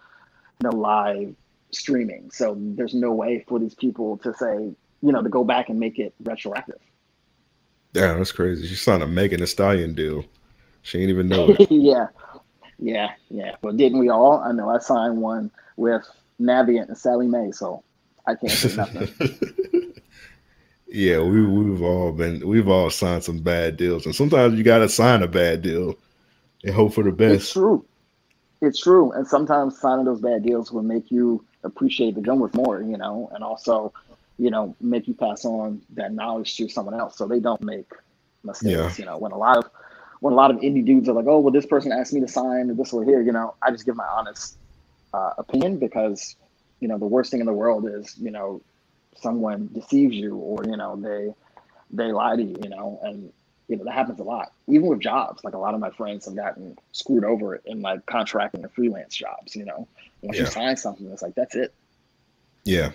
no 0.62 0.70
live 0.70 1.34
streaming. 1.72 2.30
So 2.32 2.56
there's 2.60 2.94
no 2.94 3.12
way 3.14 3.46
for 3.48 3.60
these 3.60 3.74
people 3.74 4.18
to 4.20 4.34
say, 4.34 4.74
you 5.02 5.12
know, 5.12 5.24
to 5.24 5.30
go 5.30 5.44
back 5.44 5.70
and 5.70 5.80
make 5.80 5.98
it 5.98 6.14
retroactive. 6.24 6.80
Yeah, 7.94 8.14
that's 8.14 8.32
crazy. 8.32 8.68
She 8.68 8.76
signed 8.76 9.04
a 9.04 9.08
Megan 9.08 9.40
Thee 9.40 9.46
Stallion 9.46 9.94
deal. 9.94 10.26
She 10.82 11.00
ain't 11.00 11.10
even 11.10 11.28
know 11.28 11.50
it. 11.60 11.72
yeah. 11.72 12.08
Yeah, 12.82 13.12
yeah. 13.30 13.56
Well, 13.62 13.74
didn't 13.74 14.00
we 14.00 14.10
all? 14.10 14.40
I 14.40 14.52
know 14.52 14.70
I 14.70 14.80
signed 14.80 15.18
one 15.18 15.52
with 15.78 16.04
Navient 16.42 16.88
and 16.88 16.98
Sallie 16.98 17.28
Mae, 17.28 17.52
so 17.52 17.84
I 18.26 18.36
can't 18.36 18.52
say 18.52 18.76
nothing. 18.76 19.08
yeah, 20.88 21.20
we 21.20 21.46
we've 21.46 21.84
all 21.84 22.12
been 22.12 22.46
we've 22.46 22.68
all 22.68 22.90
signed 22.90 23.24
some 23.24 23.38
bad 23.38 23.78
deals, 23.78 24.06
and 24.06 24.16
sometimes 24.16 24.58
you 24.58 24.64
gotta 24.64 24.90
sign 24.90 25.22
a 25.22 25.28
bad 25.28 25.62
deal 25.62 25.96
and 26.64 26.74
hope 26.74 26.94
for 26.94 27.04
the 27.04 27.12
best. 27.12 27.36
It's 27.36 27.54
true. 27.54 27.86
It's 28.62 28.82
true, 28.82 29.12
and 29.12 29.28
sometimes 29.28 29.80
signing 29.80 30.06
those 30.06 30.22
bad 30.22 30.44
deals 30.44 30.72
will 30.72 30.84
make 30.84 31.12
you 31.12 31.46
appreciate 31.64 32.16
the 32.16 32.22
drummers 32.22 32.54
more, 32.54 32.82
you 32.82 32.98
know, 32.98 33.30
and 33.34 33.44
also, 33.44 33.94
you 34.38 34.50
know, 34.50 34.76
make 34.82 35.08
you 35.08 35.14
pass 35.14 35.46
on 35.46 35.82
that 35.94 36.14
knowledge 36.14 36.56
to 36.58 36.68
someone 36.68 36.94
else 36.94 37.18
so 37.18 37.28
they 37.28 37.40
don't 37.40 37.62
make 37.62 37.90
mistakes. 38.44 38.72
Yeah. 38.72 38.94
You 38.98 39.06
know, 39.06 39.18
when 39.18 39.32
a 39.32 39.38
lot 39.38 39.58
of 39.58 39.72
when 40.22 40.34
a 40.34 40.38
lot 40.38 40.52
of 40.52 40.58
indie 40.58 40.86
dudes 40.86 41.10
are 41.10 41.14
like, 41.14 41.26
oh, 41.28 41.40
well, 41.40 41.52
this 41.52 41.66
person 41.66 41.92
asked 41.92 42.14
me 42.14 42.22
to 42.22 42.28
sign 42.28 42.76
this 42.78 42.94
or 42.94 43.04
here, 43.04 43.22
you 43.22 43.32
know, 43.32 43.56
I 43.62 43.72
just 43.72 43.86
give 43.86 43.96
my 43.96 44.06
honest 44.06 44.56
uh, 45.14 45.32
opinion 45.40 45.78
because, 45.78 46.36
you 46.80 46.88
know, 46.88 47.00
the 47.00 47.08
worst 47.08 47.32
thing 47.32 47.40
in 47.40 47.48
the 47.48 47.54
world 47.54 47.88
is, 47.88 48.16
you 48.20 48.30
know, 48.30 48.62
someone 49.16 49.70
deceives 49.74 50.16
you 50.16 50.36
or, 50.36 50.64
you 50.64 50.78
know, 50.78 50.96
they, 50.96 51.34
they 51.90 52.12
lie 52.12 52.36
to 52.36 52.44
you, 52.44 52.56
you 52.62 52.70
know, 52.70 53.00
and, 53.02 53.34
you 53.68 53.78
know, 53.78 53.84
that 53.84 53.94
happens 53.94 54.20
a 54.20 54.24
lot, 54.24 54.52
even 54.68 54.86
with 54.86 55.00
jobs. 55.00 55.44
Like 55.44 55.56
a 55.56 55.58
lot 55.58 55.74
of 55.74 55.80
my 55.80 55.90
friends 55.90 56.26
have 56.26 56.36
gotten 56.36 56.78
screwed 56.92 57.26
over 57.26 57.56
in 57.56 57.82
like 57.82 58.06
contracting 58.06 58.62
and 58.62 58.72
freelance 58.72 59.16
jobs, 59.16 59.56
you 59.56 59.66
know, 59.66 59.88
once 60.22 60.38
yeah. 60.38 60.44
you 60.44 60.52
sign 60.52 60.78
something, 60.78 61.08
it's 61.08 61.24
like, 61.24 61.34
that's 61.34 61.56
it. 61.56 61.74
Yeah. 62.64 62.92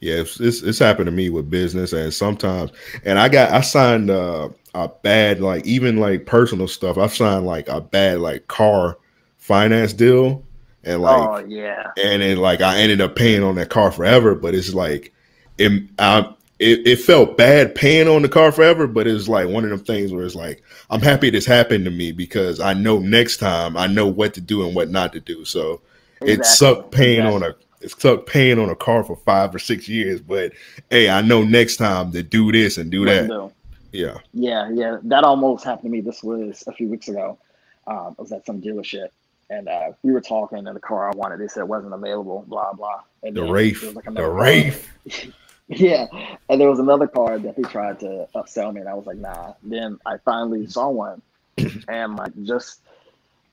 Yeah, 0.00 0.16
it's, 0.16 0.38
it's, 0.38 0.62
it's 0.62 0.78
happened 0.78 1.06
to 1.06 1.12
me 1.12 1.28
with 1.28 1.50
business, 1.50 1.92
and 1.92 2.14
sometimes, 2.14 2.70
and 3.04 3.18
I 3.18 3.28
got 3.28 3.50
I 3.50 3.62
signed 3.62 4.10
uh, 4.10 4.48
a 4.74 4.88
bad 4.88 5.40
like 5.40 5.66
even 5.66 5.96
like 5.96 6.26
personal 6.26 6.68
stuff. 6.68 6.98
I've 6.98 7.14
signed 7.14 7.46
like 7.46 7.68
a 7.68 7.80
bad 7.80 8.20
like 8.20 8.46
car 8.46 8.96
finance 9.38 9.92
deal, 9.92 10.44
and 10.84 11.02
like 11.02 11.28
oh 11.28 11.44
yeah, 11.48 11.90
and 11.96 12.22
then 12.22 12.36
like 12.36 12.60
I 12.60 12.78
ended 12.78 13.00
up 13.00 13.16
paying 13.16 13.42
on 13.42 13.56
that 13.56 13.70
car 13.70 13.90
forever. 13.90 14.36
But 14.36 14.54
it's 14.54 14.72
like 14.72 15.12
it 15.58 15.82
I, 15.98 16.32
it, 16.58 16.86
it 16.86 17.00
felt 17.00 17.36
bad 17.36 17.74
paying 17.74 18.08
on 18.08 18.22
the 18.22 18.28
car 18.28 18.52
forever, 18.52 18.86
but 18.86 19.06
it's 19.06 19.28
like 19.28 19.48
one 19.48 19.64
of 19.64 19.70
them 19.70 19.80
things 19.80 20.12
where 20.12 20.24
it's 20.24 20.34
like 20.34 20.62
I'm 20.90 21.00
happy 21.00 21.30
this 21.30 21.46
happened 21.46 21.84
to 21.84 21.90
me 21.90 22.12
because 22.12 22.60
I 22.60 22.74
know 22.74 22.98
next 22.98 23.38
time 23.38 23.76
I 23.76 23.86
know 23.86 24.06
what 24.06 24.34
to 24.34 24.40
do 24.40 24.66
and 24.66 24.74
what 24.74 24.90
not 24.90 25.12
to 25.12 25.20
do. 25.20 25.44
So 25.44 25.80
exactly. 26.20 26.32
it 26.32 26.44
sucked 26.44 26.92
paying 26.92 27.26
exactly. 27.26 27.46
on 27.46 27.50
a 27.50 27.54
it 27.80 27.90
sucked 27.90 28.28
paying 28.28 28.58
on 28.58 28.70
a 28.70 28.76
car 28.76 29.04
for 29.04 29.16
five 29.16 29.54
or 29.54 29.58
six 29.58 29.88
years, 29.88 30.20
but 30.20 30.52
hey, 30.90 31.08
I 31.08 31.22
know 31.22 31.42
next 31.42 31.76
time 31.76 32.12
to 32.12 32.22
do 32.22 32.50
this 32.52 32.78
and 32.78 32.90
do 32.90 33.04
that. 33.04 33.50
Yeah. 33.92 34.18
Yeah, 34.32 34.70
yeah. 34.72 34.98
That 35.02 35.24
almost 35.24 35.64
happened 35.64 35.84
to 35.84 35.90
me. 35.90 36.00
This 36.00 36.22
was 36.22 36.64
a 36.66 36.72
few 36.72 36.88
weeks 36.88 37.08
ago. 37.08 37.38
Um, 37.86 38.14
I 38.18 38.22
was 38.22 38.32
at 38.32 38.44
some 38.44 38.60
dealership 38.60 39.08
and 39.50 39.68
uh, 39.68 39.92
we 40.02 40.12
were 40.12 40.20
talking 40.20 40.66
and 40.66 40.76
the 40.76 40.80
car 40.80 41.10
I 41.10 41.16
wanted, 41.16 41.40
they 41.40 41.48
said 41.48 41.60
it 41.60 41.68
wasn't 41.68 41.94
available, 41.94 42.44
blah, 42.46 42.72
blah. 42.74 43.00
And 43.22 43.34
the 43.34 43.44
Wraith. 43.44 43.82
Like 43.94 44.12
the 44.12 44.28
Wraith. 44.28 44.88
yeah. 45.68 46.06
And 46.50 46.60
there 46.60 46.68
was 46.68 46.80
another 46.80 47.06
car 47.06 47.38
that 47.38 47.56
they 47.56 47.62
tried 47.62 48.00
to 48.00 48.28
upsell 48.34 48.74
me 48.74 48.80
and 48.80 48.88
I 48.88 48.94
was 48.94 49.06
like, 49.06 49.16
nah. 49.16 49.54
Then 49.62 49.98
I 50.04 50.18
finally 50.18 50.66
saw 50.66 50.90
one 50.90 51.22
and 51.88 52.16
like 52.16 52.32
just 52.42 52.82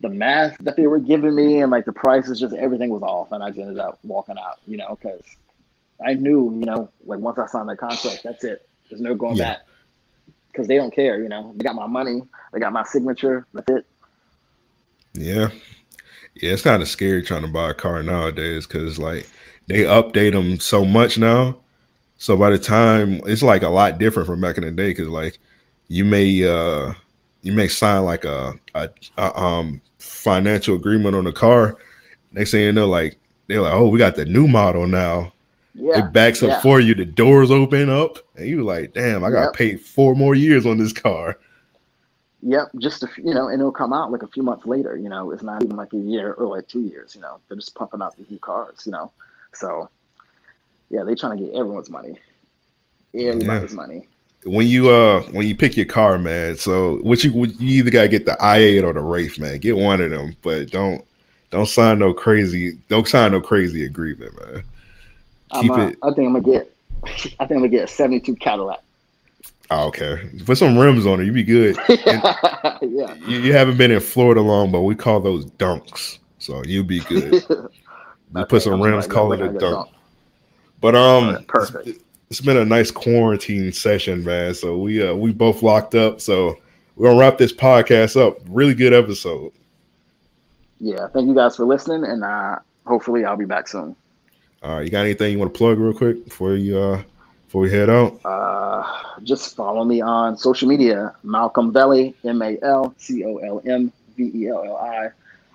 the 0.01 0.09
math 0.09 0.57
that 0.59 0.75
they 0.75 0.87
were 0.87 0.99
giving 0.99 1.35
me 1.35 1.61
and 1.61 1.71
like 1.71 1.85
the 1.85 1.93
prices, 1.93 2.39
just 2.39 2.55
everything 2.55 2.89
was 2.89 3.01
off. 3.01 3.31
And 3.31 3.43
I 3.43 3.49
just 3.49 3.59
ended 3.59 3.79
up 3.79 3.99
walking 4.03 4.37
out, 4.37 4.59
you 4.67 4.77
know, 4.77 4.97
because 5.01 5.21
I 6.05 6.13
knew, 6.13 6.53
you 6.59 6.65
know, 6.65 6.89
like 7.05 7.19
once 7.19 7.39
I 7.39 7.47
signed 7.47 7.69
that 7.69 7.77
contract, 7.77 8.21
that's 8.23 8.43
it. 8.43 8.67
There's 8.89 9.01
no 9.01 9.15
going 9.15 9.37
yeah. 9.37 9.53
back 9.53 9.59
because 10.51 10.67
they 10.67 10.75
don't 10.75 10.93
care. 10.93 11.21
You 11.21 11.29
know, 11.29 11.53
they 11.55 11.63
got 11.63 11.75
my 11.75 11.87
money, 11.87 12.21
they 12.53 12.59
got 12.59 12.73
my 12.73 12.83
signature. 12.83 13.45
That's 13.53 13.69
it. 13.71 13.85
Yeah, 15.13 15.49
yeah. 16.35 16.51
It's 16.51 16.61
kind 16.61 16.81
of 16.81 16.89
scary 16.89 17.23
trying 17.23 17.43
to 17.43 17.47
buy 17.47 17.71
a 17.71 17.73
car 17.73 18.03
nowadays 18.03 18.67
because 18.67 18.99
like 18.99 19.29
they 19.67 19.83
update 19.83 20.33
them 20.33 20.59
so 20.59 20.85
much 20.85 21.17
now. 21.17 21.57
So 22.17 22.37
by 22.37 22.49
the 22.49 22.59
time 22.59 23.21
it's 23.25 23.43
like 23.43 23.63
a 23.63 23.69
lot 23.69 23.97
different 23.97 24.27
from 24.27 24.41
back 24.41 24.57
in 24.57 24.63
the 24.63 24.71
day 24.71 24.89
because 24.89 25.07
like 25.07 25.39
you 25.87 26.05
may 26.05 26.43
uh 26.45 26.93
you 27.41 27.53
may 27.53 27.67
sign 27.67 28.03
like 28.03 28.25
a, 28.25 28.53
a, 28.73 28.89
a 29.17 29.39
um 29.39 29.81
financial 30.05 30.75
agreement 30.75 31.15
on 31.15 31.23
the 31.25 31.31
car. 31.31 31.77
Next 32.31 32.51
thing 32.51 32.61
you 32.61 32.71
know, 32.71 32.87
like 32.87 33.17
they're 33.47 33.61
like, 33.61 33.73
oh, 33.73 33.87
we 33.87 33.99
got 33.99 34.15
the 34.15 34.25
new 34.25 34.47
model 34.47 34.87
now. 34.87 35.33
Yeah, 35.73 35.99
it 35.99 36.13
backs 36.13 36.41
up 36.41 36.49
yeah. 36.49 36.61
for 36.61 36.79
you. 36.79 36.95
The 36.95 37.05
doors 37.05 37.51
open 37.51 37.89
up, 37.89 38.17
and 38.35 38.47
you're 38.47 38.63
like, 38.63 38.93
damn, 38.93 39.23
I 39.25 39.29
got 39.29 39.39
to 39.39 39.45
yep. 39.47 39.53
pay 39.53 39.75
four 39.75 40.15
more 40.15 40.33
years 40.33 40.65
on 40.65 40.77
this 40.77 40.93
car. 40.93 41.37
Yep, 42.41 42.69
just 42.77 43.03
a, 43.03 43.09
you 43.17 43.33
know, 43.33 43.49
and 43.49 43.59
it'll 43.59 43.71
come 43.71 43.91
out 43.91 44.11
like 44.11 44.23
a 44.23 44.27
few 44.27 44.43
months 44.43 44.65
later. 44.65 44.95
You 44.95 45.09
know, 45.09 45.31
it's 45.31 45.43
not 45.43 45.63
even 45.63 45.75
like 45.75 45.91
a 45.93 45.97
year 45.97 46.33
or 46.33 46.47
like 46.47 46.67
two 46.67 46.81
years. 46.81 47.13
You 47.13 47.21
know, 47.21 47.39
they're 47.47 47.57
just 47.57 47.75
pumping 47.75 48.01
out 48.01 48.15
these 48.15 48.29
new 48.29 48.39
cars. 48.39 48.83
You 48.85 48.93
know, 48.93 49.11
so 49.53 49.89
yeah, 50.89 51.03
they're 51.03 51.15
trying 51.15 51.37
to 51.37 51.43
get 51.43 51.55
everyone's 51.55 51.89
money, 51.89 52.17
everybody's 53.13 53.71
yeah. 53.71 53.75
money. 53.75 54.07
When 54.45 54.67
you 54.67 54.89
uh 54.89 55.21
when 55.31 55.47
you 55.47 55.55
pick 55.55 55.75
your 55.75 55.87
car, 55.87 56.17
man, 56.19 56.55
so 56.55 56.97
what 56.97 57.23
you 57.23 57.31
you 57.31 57.79
either 57.79 57.89
gotta 57.89 58.07
get 58.07 58.25
the 58.25 58.33
i8 58.33 58.83
or 58.83 58.93
the 58.93 59.01
Wraith, 59.01 59.39
man. 59.39 59.57
Get 59.59 59.75
one 59.75 60.01
of 60.01 60.11
them, 60.11 60.35
but 60.43 60.69
don't 60.69 61.03
don't 61.49 61.67
sign 61.67 61.99
no 61.99 62.13
crazy 62.13 62.77
don't 62.87 63.07
sign 63.07 63.31
no 63.31 63.41
crazy 63.41 63.85
agreement, 63.85 64.33
man. 64.39 64.63
Keep 65.61 65.71
uh, 65.71 65.79
it. 65.79 65.97
I 66.03 66.07
think 66.11 66.27
I'm 66.27 66.33
gonna 66.33 66.41
get. 66.41 66.75
I 67.03 67.07
think 67.07 67.51
I'm 67.51 67.57
gonna 67.57 67.69
get 67.69 67.85
a 67.85 67.87
'72 67.87 68.35
Cadillac. 68.35 68.81
Oh, 69.71 69.87
okay. 69.87 70.29
Put 70.45 70.57
some 70.57 70.77
rims 70.77 71.07
on 71.07 71.21
it. 71.21 71.25
You 71.25 71.31
be 71.31 71.43
good. 71.43 71.75
yeah. 71.89 72.77
You, 72.81 73.39
you, 73.39 73.53
haven't 73.53 73.77
been 73.77 73.89
in 73.89 73.99
Florida 73.99 74.41
long, 74.41 74.71
but 74.71 74.81
we 74.81 74.93
call 74.93 75.19
those 75.19 75.45
dunks. 75.45 76.19
So 76.37 76.63
you 76.65 76.83
be 76.83 76.99
good. 76.99 77.33
you 77.49 77.69
okay, 78.35 78.45
put 78.47 78.61
some 78.61 78.79
rims, 78.79 79.07
call 79.07 79.33
it 79.33 79.41
a 79.41 79.47
dunk. 79.47 79.59
dunk. 79.59 79.89
But 80.81 80.95
um, 80.95 81.43
perfect. 81.45 82.04
It's, 82.29 82.41
been 82.41 82.57
a 82.57 82.65
nice 82.65 82.91
quarantine 82.91 83.71
session, 83.71 84.23
man. 84.23 84.53
So 84.53 84.77
we 84.77 85.05
uh 85.05 85.13
we 85.13 85.31
both 85.31 85.61
locked 85.63 85.95
up. 85.95 86.21
So 86.21 86.57
we're 86.95 87.09
gonna 87.09 87.19
wrap 87.19 87.37
this 87.37 87.53
podcast 87.53 88.19
up. 88.19 88.37
Really 88.49 88.73
good 88.73 88.93
episode. 88.93 89.51
Yeah, 90.79 91.07
thank 91.07 91.27
you 91.27 91.35
guys 91.35 91.55
for 91.55 91.65
listening, 91.65 92.03
and 92.03 92.23
uh 92.23 92.59
hopefully 92.85 93.25
I'll 93.25 93.37
be 93.37 93.45
back 93.45 93.67
soon. 93.67 93.95
All 94.63 94.77
right, 94.77 94.85
you 94.85 94.89
got 94.89 95.01
anything 95.01 95.33
you 95.33 95.39
want 95.39 95.53
to 95.53 95.57
plug 95.57 95.77
real 95.77 95.93
quick 95.93 96.25
before 96.25 96.55
you 96.55 96.77
uh 96.77 97.03
before 97.55 97.61
we 97.61 97.71
head 97.71 97.89
out? 97.89 98.19
Uh, 98.25 98.83
just 99.23 99.55
follow 99.55 99.85
me 99.85 100.01
on 100.01 100.37
social 100.37 100.67
media, 100.67 101.15
Malcolm 101.23 101.71
Velli, 101.71 102.13
M 102.25 102.41
A 102.41 102.57
L 102.61 102.93
C 102.97 103.23
O 103.23 103.37
L 103.37 103.61
M 103.65 103.93
V 104.17 104.31
E 104.35 104.49
L 104.49 104.63
L 104.65 104.75
I, 104.75 105.09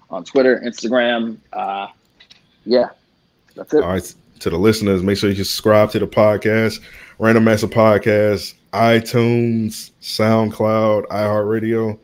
on 0.09 0.25
Twitter, 0.25 0.63
Instagram. 0.65 1.37
Uh, 1.53 1.89
yeah, 2.65 2.89
that's 3.55 3.75
it. 3.75 3.83
All 3.83 3.91
right, 3.91 4.15
to 4.41 4.51
the 4.51 4.59
listeners, 4.59 5.03
make 5.03 5.17
sure 5.17 5.31
you 5.31 5.37
subscribe 5.37 5.91
to 5.93 5.99
the 5.99 6.07
podcast, 6.07 6.81
Random 7.19 7.45
Master 7.45 7.69
Podcast, 7.69 8.55
iTunes, 8.73 9.93
SoundCloud, 10.01 11.07
iHeartRadio, 11.09 11.99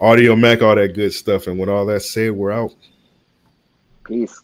Audiomack, 0.00 0.62
all 0.62 0.76
that 0.76 0.94
good 0.94 1.12
stuff. 1.12 1.46
And 1.46 1.58
with 1.58 1.68
all 1.68 1.86
that 1.86 2.02
said, 2.02 2.32
we're 2.32 2.52
out. 2.52 2.74
Peace. 4.04 4.42